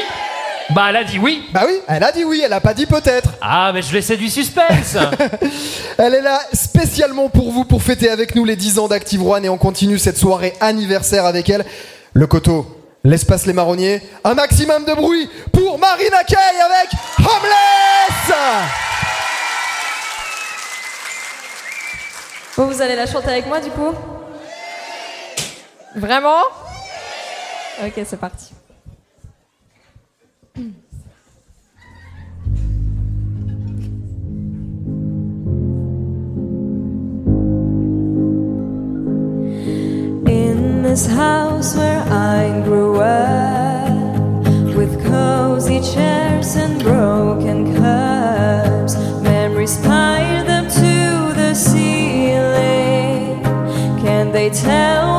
Bah 0.71 0.87
elle 0.89 0.97
a 0.97 1.05
dit 1.05 1.19
oui. 1.19 1.47
Bah 1.53 1.65
oui, 1.67 1.75
elle 1.87 2.03
a 2.03 2.11
dit 2.13 2.25
oui, 2.25 2.41
elle 2.43 2.53
a 2.55 2.63
pas 2.63 2.73
dit 2.73 2.87
peut-être. 2.87 3.29
Ah 3.43 3.73
mais 3.75 3.83
je 3.83 3.93
laissais 3.93 4.17
du 4.17 4.31
suspense. 4.31 4.97
Elle 5.99 6.15
est 6.15 6.23
là 6.23 6.41
spécialement 6.55 7.29
pour 7.29 7.53
vous, 7.53 7.67
pour 7.67 7.83
fêter 7.83 8.09
avec 8.09 8.35
nous 8.35 8.47
les 8.47 8.57
10 8.57 8.79
ans 8.79 8.89
d'Active 8.89 9.23
One 9.23 9.45
et 9.45 9.51
on 9.51 9.59
continue 9.59 9.99
cette 9.99 10.17
soirée 10.17 10.55
anniversaire 10.61 11.27
avec 11.27 11.51
elle. 11.51 11.65
Le 12.15 12.27
coteau, 12.27 12.67
l'espace 13.05 13.45
Les 13.45 13.53
Marronniers, 13.53 14.01
un 14.25 14.33
maximum 14.33 14.87
de 14.87 14.95
bruit 14.95 15.29
pour 15.53 15.79
Marina 15.79 16.25
Kay 16.27 16.37
avec 16.39 16.91
Homeless 17.19 18.37
Bon, 22.57 22.65
vous 22.65 22.81
allez 22.81 22.97
la 22.97 23.05
chanter 23.07 23.29
avec 23.29 23.47
moi 23.47 23.61
du 23.61 23.69
coup? 23.69 23.93
Vraiment 25.97 26.45
Ok, 27.83 28.03
c'est 28.05 28.19
parti. 28.19 28.53
In 40.27 40.83
this 40.83 41.07
house 41.07 41.75
where 41.77 42.03
I 42.11 42.61
grew 42.65 43.01
up, 43.01 44.45
with 44.77 45.03
cozy 45.07 45.81
chairs 45.81 46.57
and 46.57 46.83
broken 46.83 47.75
cups, 47.75 48.97
memories 49.23 49.79
piled 49.79 50.51
up 50.51 50.69
to 50.69 51.33
the 51.35 51.55
ceiling. 51.55 53.43
Can 54.03 54.33
they 54.33 54.51
tell 54.51 55.16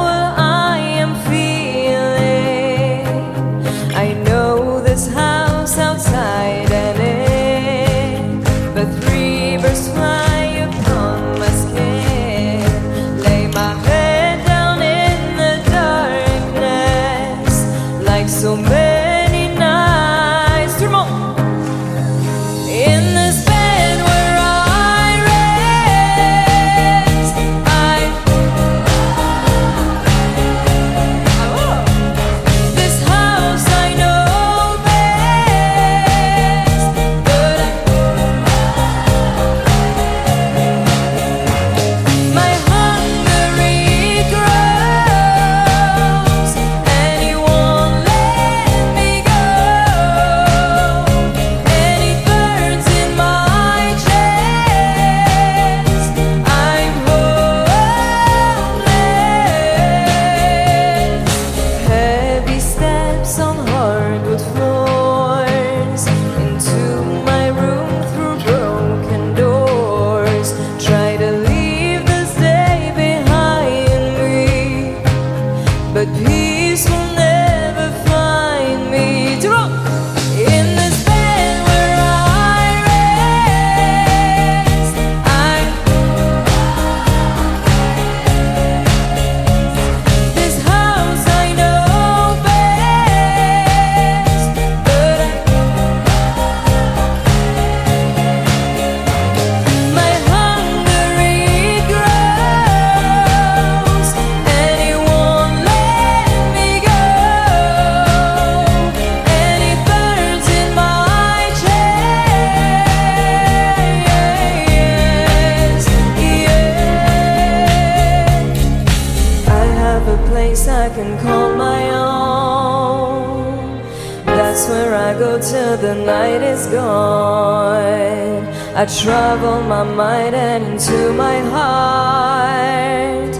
Travel 129.28 129.62
my 129.64 129.84
mind 129.84 130.36
and 130.36 130.64
into 130.64 131.12
my 131.12 131.40
heart. 131.52 133.34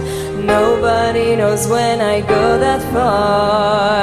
Nobody 0.44 1.34
knows 1.34 1.66
when 1.66 2.02
I 2.02 2.20
go 2.20 2.58
that 2.58 2.82
far. 2.92 3.97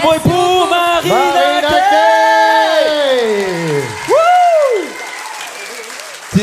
De 0.00 0.06
bruit 0.06 0.18
pour 0.20 0.68
Marie 0.68 1.08
Marie 1.08 1.60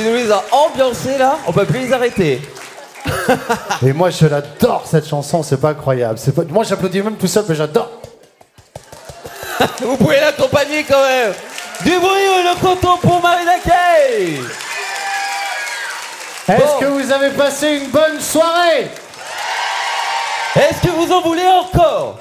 nous 0.03 0.15
les 0.15 0.31
as 0.31 0.43
ambiancés 0.51 1.17
là, 1.17 1.37
on 1.47 1.51
peut 1.51 1.65
plus 1.65 1.79
les 1.79 1.93
arrêter. 1.93 2.41
Et 3.85 3.93
moi, 3.93 4.09
je 4.09 4.27
l'adore 4.27 4.85
cette 4.85 5.07
chanson, 5.07 5.41
c'est 5.43 5.59
pas 5.59 5.69
incroyable. 5.69 6.19
C'est 6.19 6.33
pas... 6.33 6.43
Moi, 6.49 6.63
j'applaudis 6.63 7.01
même 7.01 7.15
tout 7.15 7.27
seul, 7.27 7.45
mais 7.47 7.55
j'adore. 7.55 7.89
Vous 9.81 9.97
pouvez 9.97 10.19
l'accompagner 10.19 10.83
quand 10.83 11.01
même. 11.01 11.33
Du 11.83 11.97
bruit 11.99 12.43
le 12.43 12.61
canton 12.61 12.97
pour 12.97 13.21
Marie 13.21 13.45
Daquet 13.45 14.39
Est-ce 16.47 16.79
que 16.79 16.85
vous 16.85 17.11
avez 17.11 17.29
passé 17.31 17.77
une 17.77 17.89
bonne 17.89 18.19
soirée? 18.19 18.89
Est-ce 20.55 20.87
que 20.87 20.91
vous 20.91 21.11
en 21.11 21.21
voulez 21.21 21.47
encore? 21.47 22.17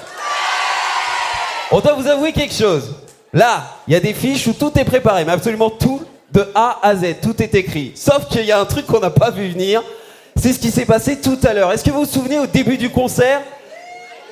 On 1.71 1.79
doit 1.79 1.93
vous 1.93 2.07
avouer 2.07 2.31
quelque 2.31 2.53
chose. 2.53 2.95
Là, 3.33 3.63
il 3.87 3.93
y 3.93 3.97
a 3.97 3.99
des 3.99 4.13
fiches 4.13 4.47
où 4.47 4.53
tout 4.53 4.71
est 4.79 4.85
préparé, 4.85 5.25
mais 5.25 5.33
absolument 5.33 5.69
tout, 5.69 6.01
de 6.31 6.45
A 6.55 6.79
à 6.81 6.95
Z, 6.95 7.15
tout 7.21 7.41
est 7.41 7.53
écrit. 7.55 7.91
Sauf 7.95 8.27
qu'il 8.27 8.45
y 8.45 8.51
a 8.51 8.59
un 8.59 8.65
truc 8.65 8.85
qu'on 8.85 8.99
n'a 8.99 9.09
pas 9.09 9.31
vu 9.31 9.49
venir. 9.49 9.83
C'est 10.35 10.53
ce 10.53 10.59
qui 10.59 10.71
s'est 10.71 10.85
passé 10.85 11.19
tout 11.19 11.37
à 11.43 11.53
l'heure. 11.53 11.71
Est-ce 11.71 11.83
que 11.83 11.89
vous 11.89 12.01
vous 12.01 12.05
souvenez 12.05 12.39
au 12.39 12.45
début 12.47 12.77
du 12.77 12.89
concert 12.89 13.41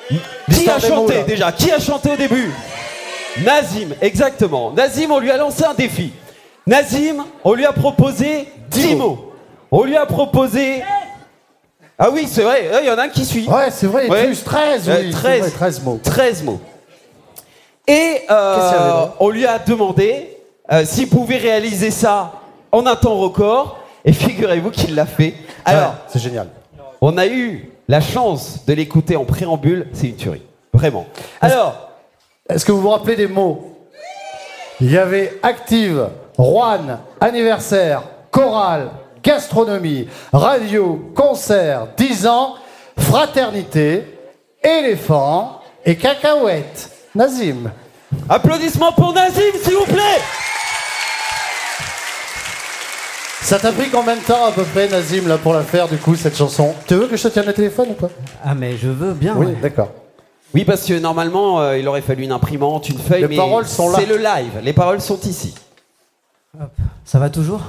Qui 0.09 0.69
a 0.69 0.75
mots, 0.75 0.79
chanté 0.79 1.23
déjà? 1.23 1.51
Qui 1.51 1.71
a 1.71 1.79
chanté 1.79 2.11
au 2.11 2.15
début? 2.15 2.51
Nazim, 3.43 3.89
exactement. 4.01 4.71
Nazim, 4.71 5.11
on 5.11 5.19
lui 5.19 5.31
a 5.31 5.37
lancé 5.37 5.63
un 5.65 5.73
défi. 5.73 6.13
Nazim, 6.67 7.25
on 7.43 7.53
lui 7.53 7.65
a 7.65 7.73
proposé 7.73 8.47
10 8.69 8.95
mots. 8.95 9.33
On 9.71 9.83
lui 9.83 9.97
a 9.97 10.05
proposé. 10.05 10.83
Ah 11.97 12.09
oui, 12.11 12.27
c'est 12.29 12.43
vrai, 12.43 12.69
il 12.81 12.87
y 12.87 12.91
en 12.91 12.97
a 12.97 13.03
un 13.03 13.09
qui 13.09 13.25
suit. 13.25 13.47
Ouais, 13.47 13.71
c'est 13.71 13.87
vrai, 13.87 14.07
plus 14.07 14.43
13, 14.43 14.89
Euh, 14.89 14.97
oui, 14.99 15.05
c'est 15.11 15.17
13, 15.17 15.39
vrai, 15.39 15.51
13 15.51 15.81
mots. 15.81 15.99
13 16.03 16.43
mots. 16.43 16.61
Et 17.87 18.21
euh, 18.29 19.05
on 19.19 19.29
lui 19.29 19.45
a 19.45 19.59
demandé 19.59 20.37
euh, 20.71 20.85
s'il 20.85 21.09
pouvait 21.09 21.37
réaliser 21.37 21.91
ça 21.91 22.33
en 22.71 22.85
un 22.85 22.95
temps 22.95 23.15
record. 23.15 23.79
Et 24.03 24.13
figurez-vous 24.13 24.71
qu'il 24.71 24.95
l'a 24.95 25.05
fait. 25.05 25.33
Alors, 25.63 25.95
c'est 26.07 26.19
génial. 26.19 26.47
On 27.01 27.17
a 27.17 27.25
eu 27.27 27.71
la 27.87 28.01
chance 28.01 28.65
de 28.65 28.73
l'écouter 28.73 29.15
en 29.15 29.25
préambule. 29.25 29.87
C'est 29.93 30.07
une 30.07 30.15
tuerie. 30.15 30.43
Vraiment. 30.73 31.05
Alors, 31.41 31.89
Est-ce 32.47 32.65
que 32.65 32.71
vous 32.71 32.81
vous 32.81 32.89
rappelez 32.89 33.15
des 33.15 33.27
mots? 33.27 33.71
Il 34.79 34.91
y 34.91 34.97
avait 34.97 35.39
active, 35.41 36.09
Juan, 36.37 36.99
anniversaire, 37.19 38.03
chorale, 38.29 38.89
gastronomie, 39.23 40.07
radio, 40.31 41.11
concert, 41.15 41.87
10 41.97 42.27
ans, 42.27 42.55
fraternité, 42.97 44.03
éléphant 44.63 45.61
et 45.85 45.95
cacahuète. 45.95 46.91
Nazim. 47.15 47.71
Applaudissements 48.29 48.91
pour 48.91 49.13
Nazim, 49.13 49.41
s'il 49.63 49.73
vous 49.75 49.85
plaît 49.85 50.19
Ça 53.41 53.59
t'a 53.59 53.71
pris 53.71 53.89
combien 53.89 54.15
de 54.15 54.21
temps 54.21 54.45
à 54.45 54.51
peu 54.51 54.63
près, 54.63 54.87
Nazim, 54.87 55.27
là, 55.27 55.37
pour 55.37 55.53
la 55.53 55.61
faire, 55.63 55.87
du 55.87 55.97
coup, 55.97 56.15
cette 56.15 56.35
chanson? 56.35 56.73
Tu 56.87 56.95
veux 56.95 57.07
que 57.07 57.15
je 57.15 57.23
te 57.23 57.27
tienne 57.29 57.45
le 57.45 57.53
téléphone 57.53 57.89
ou 57.91 57.93
pas? 57.93 58.09
Ah, 58.43 58.55
mais 58.55 58.75
je 58.77 58.87
veux 58.89 59.13
bien. 59.13 59.35
Oui, 59.37 59.47
ouais. 59.47 59.55
d'accord. 59.61 59.91
Oui, 60.53 60.63
parce 60.65 60.83
que 60.85 60.97
normalement, 60.99 61.59
euh, 61.61 61.77
il 61.77 61.87
aurait 61.87 62.01
fallu 62.01 62.23
une 62.23 62.31
imprimante, 62.31 62.89
une 62.89 62.97
feuille. 62.99 63.21
Les 63.21 63.27
mais 63.27 63.35
paroles 63.35 63.65
sont 63.67 63.89
là. 63.89 63.99
C'est 63.99 64.05
le 64.05 64.17
live. 64.17 64.59
Les 64.63 64.73
paroles 64.73 65.01
sont 65.01 65.19
ici. 65.21 65.53
Ça 67.03 67.19
va 67.19 67.29
toujours? 67.29 67.61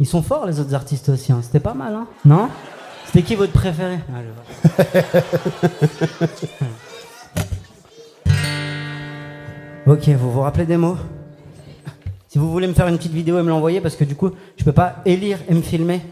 Ils 0.00 0.06
sont 0.06 0.22
forts, 0.22 0.46
les 0.46 0.60
autres 0.60 0.74
artistes 0.74 1.08
aussi. 1.08 1.32
hein. 1.32 1.40
C'était 1.42 1.60
pas 1.60 1.74
mal, 1.74 1.94
hein 1.94 2.06
Non? 2.24 2.48
C'était 3.08 3.22
qui 3.22 3.34
votre 3.34 3.52
préféré 3.52 3.98
Ah, 4.14 4.18
je 4.22 4.28
vois. 9.86 9.94
Ok, 9.94 10.08
vous 10.08 10.30
vous 10.30 10.40
rappelez 10.42 10.66
des 10.66 10.76
mots? 10.76 10.96
Si 12.28 12.38
vous 12.38 12.50
voulez 12.50 12.66
me 12.66 12.74
faire 12.74 12.88
une 12.88 12.98
petite 12.98 13.12
vidéo 13.14 13.38
et 13.38 13.42
me 13.42 13.48
l'envoyer, 13.48 13.80
parce 13.80 13.96
que 13.96 14.04
du 14.04 14.14
coup, 14.14 14.30
je 14.58 14.64
peux 14.64 14.72
pas 14.72 14.96
élire 15.06 15.38
et 15.48 15.54
me 15.54 15.62
filmer. 15.62 16.02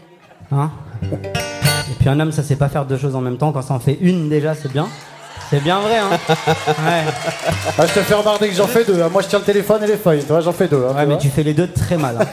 Hein? 0.51 0.71
Et 1.03 1.93
puis 1.99 2.09
un 2.09 2.19
homme, 2.19 2.31
ça 2.31 2.41
sait 2.41 2.55
pas 2.55 2.69
faire 2.69 2.85
deux 2.85 2.97
choses 2.97 3.15
en 3.15 3.21
même 3.21 3.37
temps. 3.37 3.51
Quand 3.51 3.61
ça 3.61 3.75
en 3.75 3.79
fait 3.79 3.97
une 4.01 4.27
déjà, 4.29 4.55
c'est 4.55 4.71
bien. 4.71 4.87
C'est 5.51 5.61
bien 5.63 5.79
vrai, 5.79 5.97
hein? 5.99 6.09
Ouais. 6.29 7.03
Ah, 7.77 7.85
je 7.85 7.93
te 7.93 7.99
fais 8.01 8.15
remarquer 8.15 8.49
que 8.49 8.55
j'en 8.55 8.67
fais 8.67 8.83
deux. 8.83 9.01
hein. 9.01 9.09
Moi, 9.09 9.21
je 9.21 9.27
tiens 9.27 9.39
le 9.39 9.45
téléphone 9.45 9.83
et 9.83 9.87
les 9.87 9.95
feuilles. 9.97 10.21
Tu 10.21 10.25
vois, 10.27 10.41
j'en 10.41 10.51
fais 10.51 10.67
deux. 10.67 10.83
hein, 10.89 10.95
Ouais, 10.95 11.05
mais 11.05 11.17
tu 11.19 11.29
fais 11.29 11.43
les 11.43 11.53
deux 11.53 11.67
très 11.71 11.97
mal. 11.97 12.17
hein. 12.19 12.25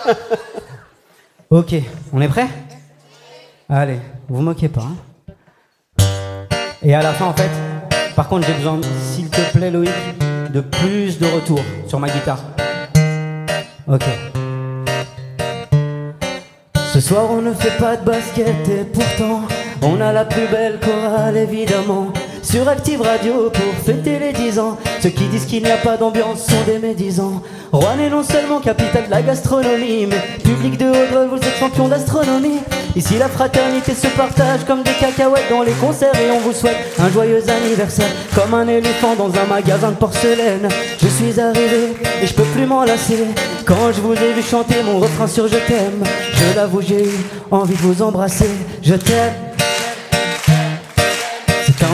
ok, 1.50 1.74
on 2.12 2.20
est 2.22 2.28
prêt? 2.28 2.48
Allez, 3.68 4.00
vous 4.28 4.40
moquez 4.42 4.68
pas. 4.68 4.82
hein. 4.82 6.04
Et 6.82 6.94
à 6.94 7.02
la 7.02 7.12
fin, 7.12 7.26
en 7.26 7.34
fait, 7.34 7.50
par 8.16 8.28
contre, 8.28 8.46
j'ai 8.46 8.54
besoin, 8.54 8.80
s'il 9.02 9.28
te 9.28 9.40
plaît, 9.56 9.70
Loïc, 9.70 9.90
de 10.52 10.60
plus 10.60 11.18
de 11.18 11.26
retour 11.26 11.60
sur 11.86 11.98
ma 12.00 12.08
guitare. 12.08 12.40
Ok. 13.86 14.04
Ce 16.92 17.00
soir 17.00 17.26
on 17.30 17.42
ne 17.42 17.52
fait 17.52 17.76
pas 17.78 17.96
de 17.96 18.04
basket 18.04 18.68
et 18.68 18.84
pourtant 18.84 19.42
on 19.82 20.00
a 20.00 20.12
la 20.12 20.24
plus 20.24 20.46
belle 20.48 20.80
chorale 20.80 21.36
évidemment 21.36 22.08
sur 22.50 22.66
Active 22.66 23.02
Radio 23.02 23.50
pour 23.50 23.84
fêter 23.84 24.18
les 24.18 24.32
10 24.32 24.58
ans. 24.58 24.78
Ceux 25.02 25.10
qui 25.10 25.24
disent 25.24 25.44
qu'il 25.44 25.62
n'y 25.62 25.70
a 25.70 25.76
pas 25.76 25.98
d'ambiance 25.98 26.46
sont 26.46 26.62
des 26.64 26.78
médisants. 26.78 27.42
Rouen 27.72 27.98
est 28.00 28.08
non 28.08 28.22
seulement 28.22 28.60
capitale 28.60 29.04
de 29.06 29.10
la 29.10 29.20
gastronomie, 29.20 30.06
mais 30.06 30.20
public 30.42 30.78
de 30.78 30.86
haut 30.86 31.28
vous 31.28 31.36
êtes 31.36 31.58
champion 31.60 31.88
d'astronomie. 31.88 32.60
Ici 32.96 33.18
la 33.18 33.28
fraternité 33.28 33.92
se 33.92 34.06
partage 34.08 34.64
comme 34.66 34.82
des 34.82 34.92
cacahuètes 34.92 35.50
dans 35.50 35.62
les 35.62 35.72
concerts 35.72 36.18
et 36.18 36.30
on 36.30 36.38
vous 36.38 36.54
souhaite 36.54 36.78
un 36.98 37.10
joyeux 37.10 37.42
anniversaire 37.50 38.10
comme 38.34 38.54
un 38.54 38.66
éléphant 38.66 39.14
dans 39.14 39.28
un 39.28 39.44
magasin 39.46 39.90
de 39.90 39.96
porcelaine. 39.96 40.68
Je 41.02 41.06
suis 41.06 41.38
arrivé 41.38 41.92
et 42.22 42.26
je 42.26 42.32
peux 42.32 42.44
plus 42.44 42.64
m'en 42.64 42.84
lasser 42.84 43.26
quand 43.66 43.92
je 43.92 44.00
vous 44.00 44.14
ai 44.14 44.32
vu 44.32 44.42
chanter 44.42 44.82
mon 44.82 45.00
refrain 45.00 45.26
sur 45.26 45.48
Je 45.48 45.58
t'aime. 45.58 46.02
Je 46.32 46.56
l'avoue, 46.56 46.80
j'ai 46.80 47.04
eu 47.04 47.18
envie 47.50 47.74
de 47.74 47.82
vous 47.82 48.00
embrasser. 48.00 48.48
Je 48.82 48.94
t'aime. 48.94 49.47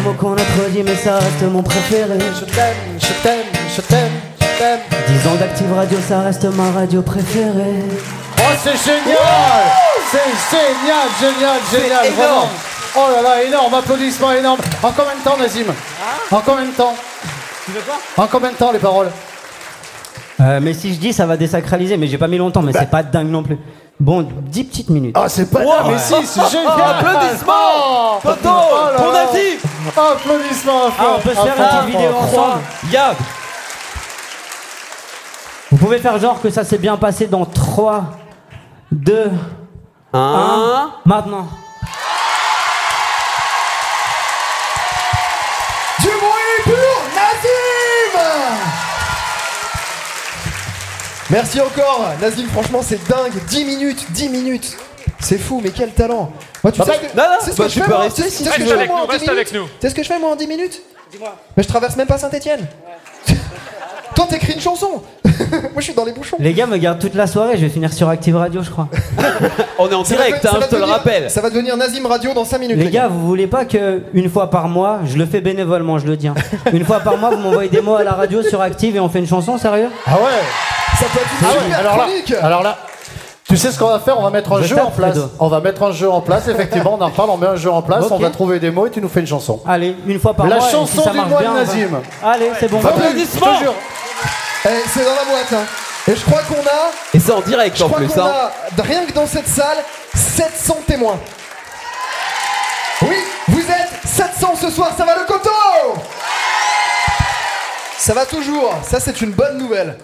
Mot 0.04 0.12
qu'on 0.14 0.32
a 0.34 0.36
trop 0.36 0.68
dit, 0.70 0.82
mais 0.82 0.94
ça 0.96 1.14
reste 1.14 1.42
mon 1.50 1.62
préféré. 1.62 2.18
Je 2.38 2.44
t'aime, 2.44 2.76
je 2.98 3.22
t'aime, 3.22 3.46
je 3.74 3.80
t'aime, 3.80 4.12
je 4.40 4.58
t'aime. 4.58 4.80
10 5.08 5.28
ans 5.28 5.34
d'Active 5.36 5.72
Radio, 5.74 5.98
ça 6.06 6.20
reste 6.20 6.44
ma 6.54 6.70
radio 6.72 7.00
préférée. 7.02 7.82
Oh, 8.38 8.42
c'est 8.62 8.76
génial 8.84 9.16
C'est 10.10 10.56
génial, 10.56 11.08
génial, 11.20 11.56
génial, 11.72 12.12
vraiment. 12.12 12.22
énorme. 12.32 12.48
Oh 12.96 13.06
là 13.16 13.22
là, 13.22 13.42
énorme, 13.44 13.74
applaudissements 13.74 14.32
énormes. 14.32 14.60
En 14.82 14.90
combien 14.90 15.14
de 15.18 15.24
temps, 15.24 15.36
Nazim? 15.38 15.66
En 16.30 16.40
combien 16.40 16.66
de 16.66 16.70
temps? 16.72 16.94
Tu 17.64 17.72
veux 17.72 17.80
quoi? 17.80 18.24
En 18.24 18.26
combien 18.26 18.50
de 18.52 18.56
temps, 18.56 18.72
les 18.72 18.78
paroles? 18.78 19.10
Euh, 20.40 20.58
mais 20.60 20.74
si 20.74 20.92
je 20.94 20.98
dis, 21.00 21.12
ça 21.12 21.24
va 21.26 21.36
désacraliser, 21.36 21.96
mais 21.96 22.06
j'ai 22.08 22.18
pas 22.18 22.28
mis 22.28 22.36
longtemps, 22.38 22.60
mais 22.62 22.72
c'est 22.72 22.90
pas 22.90 23.02
dingue 23.02 23.30
non 23.30 23.42
plus. 23.42 23.56
Bon, 23.98 24.26
10 24.48 24.64
petites 24.64 24.90
minutes. 24.90 25.16
Ah, 25.18 25.28
c'est 25.28 25.50
pas 25.50 25.60
dingue, 25.60 25.92
mais 25.92 25.98
si, 25.98 26.14
c'est 26.26 26.50
génial 26.50 26.72
Applaudissements 26.98 28.18
Toto 28.22 28.38
Oh 28.44 28.90
là 28.92 28.96
Pour 28.96 29.03
là. 29.03 29.03
Applaudissements 29.88 30.86
à 30.86 30.90
Ah, 30.98 31.04
on 31.16 31.20
peut 31.20 31.34
se 31.34 31.40
faire 31.40 31.56
une 31.56 31.64
petite 31.64 31.96
vidéo 31.96 32.16
ensemble. 32.16 32.62
Yab. 32.90 33.16
Vous 35.70 35.76
pouvez 35.76 35.98
faire 35.98 36.18
genre 36.18 36.40
que 36.40 36.50
ça 36.50 36.64
s'est 36.64 36.78
bien 36.78 36.96
passé 36.96 37.26
dans 37.26 37.44
3, 37.44 38.04
2, 38.92 39.30
1. 40.12 40.90
Maintenant. 41.04 41.48
Du 46.00 46.08
bruit 46.08 46.62
pour 46.64 47.04
Merci 51.30 51.60
encore 51.60 52.06
Nazim, 52.20 52.46
franchement 52.48 52.80
c'est 52.82 53.08
dingue, 53.08 53.32
10 53.48 53.64
minutes, 53.64 54.06
10 54.12 54.28
minutes. 54.28 54.76
C'est 55.24 55.38
fou, 55.38 55.60
mais 55.62 55.70
quel 55.70 55.90
talent. 55.92 56.30
Moi, 56.62 56.70
tu 56.72 56.78
Bah, 56.80 56.84
sais 56.84 56.92
bah, 56.92 56.96
ce 56.96 57.00
que, 57.00 57.16
non, 57.16 57.24
non, 57.24 57.68
tu 57.68 57.78
bah, 57.80 57.84
peux 57.86 57.92
moi 57.92 58.00
rester 58.02 58.22
si 58.30 58.44
tu 58.44 58.50
veux. 58.60 58.76
Reste 59.08 59.22
10 59.24 59.28
avec 59.30 59.52
nous. 59.52 59.62
Tu 59.64 59.70
sais 59.80 59.90
ce 59.90 59.94
que 59.94 60.02
je 60.02 60.08
fais 60.08 60.18
moi 60.18 60.30
en 60.30 60.36
10 60.36 60.46
minutes 60.46 60.82
Dis-moi. 61.10 61.34
Mais 61.56 61.62
je 61.62 61.68
traverse 61.68 61.96
même 61.96 62.06
pas 62.06 62.18
Saint-Etienne. 62.18 62.66
Toi, 64.14 64.26
t'écris 64.30 64.52
une 64.52 64.60
chanson. 64.60 65.02
moi, 65.24 65.32
je 65.78 65.82
suis 65.82 65.92
dans 65.94 66.04
les 66.04 66.12
bouchons. 66.12 66.36
Les 66.38 66.52
gars 66.52 66.66
me 66.66 66.76
gardent 66.76 67.00
toute 67.00 67.14
la 67.16 67.26
soirée, 67.26 67.56
je 67.56 67.62
vais 67.62 67.68
finir 67.68 67.92
sur 67.92 68.08
Active 68.08 68.36
Radio, 68.36 68.62
je 68.62 68.70
crois. 68.70 68.88
On 69.78 69.88
est 69.90 69.94
en 69.94 70.02
direct, 70.02 70.46
hein, 70.46 70.58
je 70.62 70.66
te 70.68 70.76
le 70.76 70.84
rappelle. 70.84 71.28
Ça 71.30 71.40
va 71.40 71.50
devenir 71.50 71.76
Nazim 71.76 72.06
Radio 72.06 72.32
dans 72.32 72.44
5 72.44 72.58
minutes. 72.58 72.76
Les 72.76 72.90
gars, 72.90 73.08
vous 73.08 73.26
voulez 73.26 73.48
pas 73.48 73.64
que 73.64 74.02
une 74.12 74.30
fois 74.30 74.50
par 74.50 74.68
mois, 74.68 75.00
je 75.04 75.16
le 75.18 75.26
fais 75.26 75.40
bénévolement, 75.40 75.98
je 75.98 76.06
le 76.06 76.16
dis. 76.16 76.28
hein. 76.28 76.34
Une 76.72 76.84
fois 76.84 77.00
par 77.00 77.16
mois, 77.16 77.30
vous 77.30 77.38
m'envoyez 77.38 77.68
des 77.70 77.80
mots 77.80 77.96
à 77.96 78.04
la 78.04 78.12
radio 78.12 78.42
sur 78.44 78.60
Active 78.60 78.94
et 78.94 79.00
on 79.00 79.08
fait 79.08 79.18
une 79.18 79.26
chanson, 79.26 79.58
sérieux? 79.58 79.88
Ah 80.06 80.12
ouais 80.14 80.20
Ça 81.00 81.06
peut 81.12 81.18
être 81.20 81.30
une 81.40 81.46
Ah 81.48 81.64
super 81.64 81.78
alors 81.80 81.96
là, 81.96 82.04
chronique. 82.04 82.34
alors 82.40 82.62
là, 82.62 82.78
tu 83.46 83.56
sais 83.56 83.70
ce 83.70 83.78
qu'on 83.78 83.88
va 83.88 84.00
faire? 84.00 84.18
On 84.18 84.22
va 84.22 84.30
mettre 84.30 84.52
un 84.52 84.62
Je 84.62 84.66
jeu 84.68 84.76
tape, 84.76 84.86
en 84.86 84.90
place. 84.90 85.12
Fredo. 85.12 85.30
On 85.38 85.48
va 85.48 85.60
mettre 85.60 85.82
un 85.82 85.92
jeu 85.92 86.10
en 86.10 86.20
place, 86.20 86.48
effectivement, 86.48 86.94
on 86.98 87.02
en 87.02 87.06
reparle, 87.08 87.30
on 87.30 87.36
met 87.36 87.46
un 87.46 87.56
jeu 87.56 87.70
en 87.70 87.82
place, 87.82 88.04
Ok. 88.06 88.12
on 88.12 88.18
va 88.18 88.30
trouver 88.30 88.58
des 88.58 88.70
mots 88.70 88.86
et 88.86 88.90
tu 88.90 89.00
nous 89.00 89.08
fais 89.08 89.20
une 89.20 89.26
chanson. 89.26 89.60
Allez, 89.66 89.96
une 90.06 90.18
fois 90.20 90.34
par 90.34 90.46
La 90.46 90.56
mois. 90.56 90.68
et 90.68 90.70
chanson 90.72 90.86
si 90.98 91.02
ça 91.04 91.10
du 91.10 91.16
marche 91.18 91.28
mois 91.30 91.38
de 91.40 91.44
bien, 91.44 91.52
on 91.52 91.54
va- 91.54 91.60
Nazim. 91.64 92.00
Allez, 92.24 92.50
c'est 92.58 92.70
bon. 92.70 92.78
Applaudissements. 92.84 93.46
Je 93.54 93.58
te 93.58 93.64
jure. 93.64 93.74
Eh, 94.66 94.68
c'est 94.92 95.04
dans 95.04 95.10
la 95.14 95.24
boîte. 95.24 95.52
hein. 95.52 95.66
Et 96.06 96.16
je 96.16 96.24
crois 96.24 96.40
qu'on 96.42 96.54
a. 96.60 96.90
Et 97.14 97.18
c'est 97.20 97.32
en 97.32 97.40
direct 97.40 97.76
Je 97.78 97.84
en 97.84 97.86
crois 97.88 97.98
plus. 97.98 98.08
qu'on 98.08 98.20
Hein. 98.20 98.50
a, 98.78 98.82
rien 98.82 99.04
que 99.06 99.12
dans 99.12 99.26
cette 99.26 99.48
salle, 99.48 99.78
700 100.14 100.78
témoins. 100.86 101.16
Oui, 103.02 103.16
vous 103.48 103.60
êtes 103.60 103.90
700 104.06 104.54
ce 104.60 104.70
soir, 104.70 104.90
ça 104.96 105.04
va 105.04 105.14
le 105.16 105.24
coteau? 105.26 105.50
Ça 107.98 108.12
va 108.14 108.26
toujours, 108.26 108.74
ça 108.82 109.00
c'est 109.00 109.20
une 109.22 109.32
bonne 109.32 109.56
nouvelle. 109.58 109.96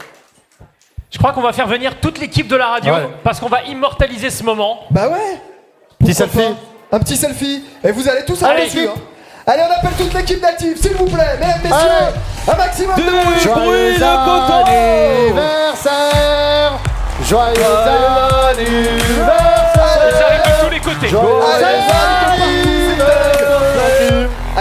Je 1.10 1.18
crois 1.18 1.32
qu'on 1.32 1.42
va 1.42 1.52
faire 1.52 1.66
venir 1.66 1.96
toute 2.00 2.18
l'équipe 2.20 2.46
de 2.48 2.56
la 2.56 2.68
radio 2.68 2.94
Ouais. 2.94 3.08
parce 3.24 3.40
qu'on 3.40 3.48
va 3.48 3.62
immortaliser 3.64 4.30
ce 4.30 4.42
moment. 4.44 4.80
Bah 4.90 5.08
ouais 5.08 5.40
Petit 5.98 6.14
Pourquoi 6.14 6.14
selfie. 6.14 6.54
pas 6.90 6.96
Un 6.96 7.00
petit 7.00 7.16
selfie. 7.16 7.64
Et 7.84 7.90
vous 7.92 8.08
allez 8.08 8.24
tous 8.24 8.42
Allez, 8.42 8.52
aller 8.52 8.66
dessus. 8.66 8.80
l'équipe. 8.82 8.96
hein. 8.96 9.00
Allez, 9.46 9.62
on 9.68 9.72
appelle 9.72 9.96
toute 9.98 10.14
l'équipe 10.14 10.40
d'Active, 10.40 10.76
s'il 10.80 10.92
vous 10.94 11.06
plaît, 11.06 11.36
mesdames, 11.40 11.60
messieurs. 11.62 12.12
Un 12.52 12.56
maximum 12.56 12.94
de 12.96 13.02
bruit. 13.02 13.40
Joyeux 13.42 14.02
anniversaire 15.40 16.72
Joyeux 17.26 17.64
anniversaire 18.50 19.98
Ils 20.08 20.22
arrivent 20.22 20.42
de 20.44 20.64
tous 20.64 20.70
les 20.70 20.80
côtés. 20.80 21.08
Allez, 21.08 21.64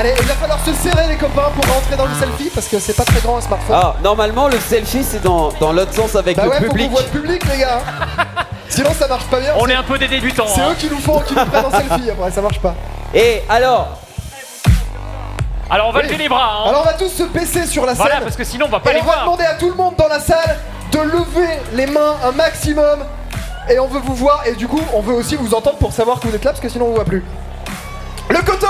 il 0.07 0.26
va 0.27 0.34
falloir 0.35 0.59
se 0.65 0.73
serrer 0.73 1.07
les 1.07 1.15
copains 1.17 1.49
pour 1.55 1.65
rentrer 1.73 1.95
dans 1.97 2.05
le 2.05 2.13
selfie 2.15 2.49
parce 2.53 2.67
que 2.67 2.80
c'est 2.80 2.93
pas 2.93 3.03
très 3.03 3.19
grand 3.21 3.38
un 3.38 3.41
smartphone. 3.41 3.76
Ah, 3.80 3.95
normalement, 4.03 4.47
le 4.47 4.59
selfie, 4.59 5.03
c'est 5.03 5.21
dans, 5.21 5.49
dans 5.59 5.73
l'autre 5.73 5.93
sens 5.93 6.15
avec 6.15 6.38
bah 6.38 6.43
le 6.45 6.49
ouais, 6.49 6.57
faut 6.57 6.63
public. 6.65 6.88
qu'on 6.88 6.93
voit 6.93 7.01
le 7.03 7.07
public, 7.19 7.43
les 7.51 7.57
gars. 7.59 7.80
Sinon, 8.69 8.91
ça 8.93 9.07
marche 9.07 9.26
pas 9.26 9.39
bien. 9.39 9.53
On 9.57 9.67
est 9.67 9.73
un 9.73 9.84
peu 9.84 9.97
des 9.97 10.07
débutants. 10.07 10.45
C'est 10.47 10.61
hein. 10.61 10.69
eux 10.71 10.76
qui 10.76 10.89
nous 10.89 10.99
font, 10.99 11.19
qui 11.19 11.34
nous 11.34 11.45
prennent 11.45 11.65
en 11.65 11.71
selfie 11.71 12.09
après, 12.11 12.31
ça 12.31 12.41
marche 12.41 12.59
pas. 12.59 12.76
Et 13.13 13.41
alors 13.49 13.97
Alors 15.69 15.88
on 15.89 15.91
va 15.91 15.99
Oui. 15.99 16.05
lever 16.05 16.17
les 16.17 16.30
bras. 16.30 16.63
hein. 16.65 16.69
Alors, 16.69 16.81
on 16.81 16.85
va 16.85 16.93
tous 16.93 17.09
se 17.09 17.23
baisser 17.23 17.65
sur 17.65 17.85
la 17.85 17.93
scène. 17.95 18.05
Voilà, 18.05 18.21
parce 18.21 18.35
que 18.35 18.43
sinon 18.43 18.67
on 18.67 18.71
va 18.71 18.80
pas 18.80 18.91
Et 18.91 18.95
les 18.95 19.01
on 19.01 19.05
va 19.05 19.11
voir. 19.13 19.23
demander 19.26 19.43
à 19.45 19.55
tout 19.55 19.69
le 19.69 19.76
monde 19.76 19.95
dans 19.97 20.07
la 20.07 20.19
salle 20.19 20.57
de 20.91 20.99
lever 20.99 21.49
les 21.73 21.88
mains 21.88 22.15
un 22.23 22.31
maximum. 22.31 22.99
Et 23.69 23.77
on 23.80 23.88
veut 23.88 23.99
vous 23.99 24.15
voir. 24.15 24.43
Et 24.47 24.53
du 24.55 24.67
coup, 24.67 24.81
on 24.93 25.01
veut 25.01 25.13
aussi 25.13 25.35
vous 25.35 25.53
entendre 25.53 25.77
pour 25.77 25.91
savoir 25.93 26.19
que 26.19 26.27
vous 26.27 26.35
êtes 26.35 26.43
là 26.45 26.51
parce 26.51 26.61
que 26.61 26.69
sinon 26.69 26.85
on 26.85 26.89
vous 26.89 26.95
voit 26.95 27.05
plus. 27.05 27.23
Le 28.40 28.45
coteau 28.45 28.68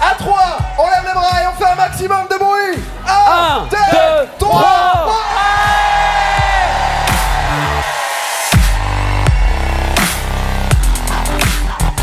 À 0.00 0.14
3 0.14 0.58
On 0.78 0.88
lève 0.88 1.04
les 1.06 1.12
bras 1.12 1.42
et 1.42 1.46
on 1.46 1.52
fait 1.52 1.70
un 1.70 1.74
maximum 1.74 2.26
de 2.30 2.36
bruit 2.38 2.82
1, 3.06 3.68
2, 3.70 3.76
3 4.38 5.12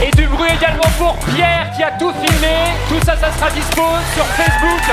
Et 0.03 0.11
du 0.11 0.27
bruit 0.27 0.51
également 0.53 0.83
pour 0.99 1.17
Pierre 1.33 1.71
qui 1.75 1.81
a 1.81 1.91
tout 1.97 2.13
filmé. 2.13 2.75
Tout 2.87 3.03
ça, 3.03 3.17
ça 3.17 3.33
sera 3.33 3.49
dispo 3.49 3.81
sur 4.13 4.25
Facebook, 4.25 4.83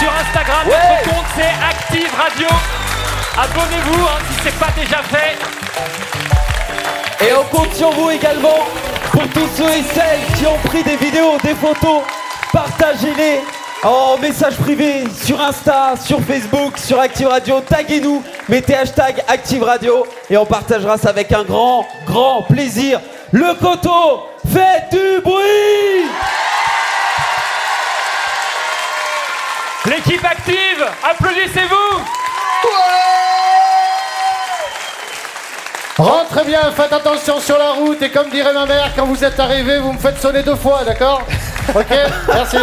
sur 0.00 0.10
Instagram. 0.10 0.64
Notre 0.64 1.10
compte 1.10 1.26
c'est 1.36 1.52
Active 1.68 2.10
Radio. 2.16 2.48
Abonnez-vous 3.36 4.06
hein, 4.06 4.18
si 4.30 4.42
c'est 4.42 4.58
pas 4.58 4.70
déjà 4.74 5.02
fait. 5.02 5.36
Et 7.20 7.32
on 7.34 7.56
compte 7.56 7.74
sur 7.74 7.90
vous 7.90 8.10
également 8.10 8.66
pour 9.12 9.22
tous 9.28 9.48
ceux 9.56 9.70
et 9.70 9.82
celles 9.94 10.38
qui 10.38 10.46
ont 10.46 10.58
pris 10.64 10.82
des 10.82 10.96
vidéos, 10.96 11.36
des 11.42 11.54
photos. 11.54 12.02
Partagez-les 12.52 13.40
en 13.82 14.16
message 14.18 14.56
privé 14.56 15.04
sur 15.22 15.40
Insta, 15.40 15.94
sur 16.02 16.20
Facebook, 16.20 16.78
sur 16.78 17.00
Active 17.00 17.26
Radio. 17.26 17.60
Taguez-nous, 17.60 18.22
mettez 18.48 18.74
hashtag 18.74 19.22
Active 19.28 19.62
Radio 19.62 20.06
et 20.30 20.36
on 20.36 20.46
partagera 20.46 20.98
ça 20.98 21.10
avec 21.10 21.32
un 21.32 21.44
grand, 21.44 21.86
grand 22.06 22.42
plaisir. 22.42 23.00
Le 23.32 23.54
coteau, 23.54 24.28
faites 24.52 24.90
du 24.90 25.20
bruit 25.22 26.06
L'équipe 29.84 30.24
active, 30.24 30.86
applaudissez-vous 31.02 32.04
Rentrez 35.98 36.44
bien, 36.44 36.60
faites 36.74 36.92
attention 36.92 37.38
sur 37.38 37.58
la 37.58 37.72
route 37.72 38.00
et 38.00 38.10
comme 38.10 38.30
dirait 38.30 38.54
ma 38.54 38.64
mère, 38.64 38.90
quand 38.96 39.04
vous 39.04 39.22
êtes 39.22 39.38
arrivé, 39.38 39.78
vous 39.78 39.92
me 39.92 39.98
faites 39.98 40.18
sonner 40.20 40.42
deux 40.42 40.56
fois, 40.56 40.84
d'accord 40.84 41.22
Ok, 41.74 41.94
merci. 42.32 42.56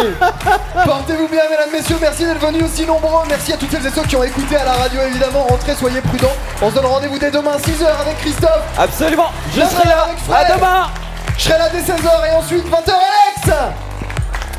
Portez-vous 0.84 1.28
bien, 1.28 1.42
mesdames, 1.48 1.70
messieurs. 1.72 1.96
Merci 2.00 2.26
d'être 2.26 2.44
venus 2.44 2.64
aussi 2.64 2.84
nombreux. 2.84 3.22
Merci 3.28 3.52
à 3.52 3.56
toutes 3.56 3.70
celles 3.70 3.86
et 3.86 3.90
ceux 3.90 4.02
qui 4.02 4.16
ont 4.16 4.22
écouté 4.22 4.56
à 4.56 4.64
la 4.64 4.72
radio, 4.72 5.00
évidemment. 5.06 5.44
Rentrez, 5.44 5.74
soyez 5.74 6.00
prudents. 6.02 6.34
On 6.60 6.70
se 6.70 6.74
donne 6.74 6.86
rendez-vous 6.86 7.18
dès 7.18 7.30
demain, 7.30 7.56
6h 7.56 7.86
avec 8.02 8.18
Christophe. 8.18 8.62
Absolument, 8.78 9.30
je 9.54 9.60
serai 9.62 9.88
là. 9.88 10.08
À 10.34 10.44
demain. 10.56 10.88
Je 11.38 11.44
serai 11.44 11.58
là 11.58 11.68
dès 11.70 11.80
16h 11.80 12.30
et 12.30 12.36
ensuite 12.36 12.66
20h, 12.66 12.92
Alex. 12.92 13.64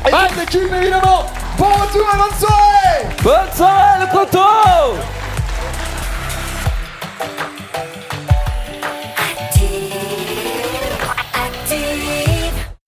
Et 0.06 0.46
toute 0.46 0.72
évidemment. 0.72 1.26
Bon 1.56 1.66
retour 1.66 2.08
et 2.12 2.16
bonne 2.16 2.38
soirée. 2.40 3.06
Bonne 3.22 3.56
soirée, 3.56 4.00
le 4.00 4.06
proto. 4.08 4.40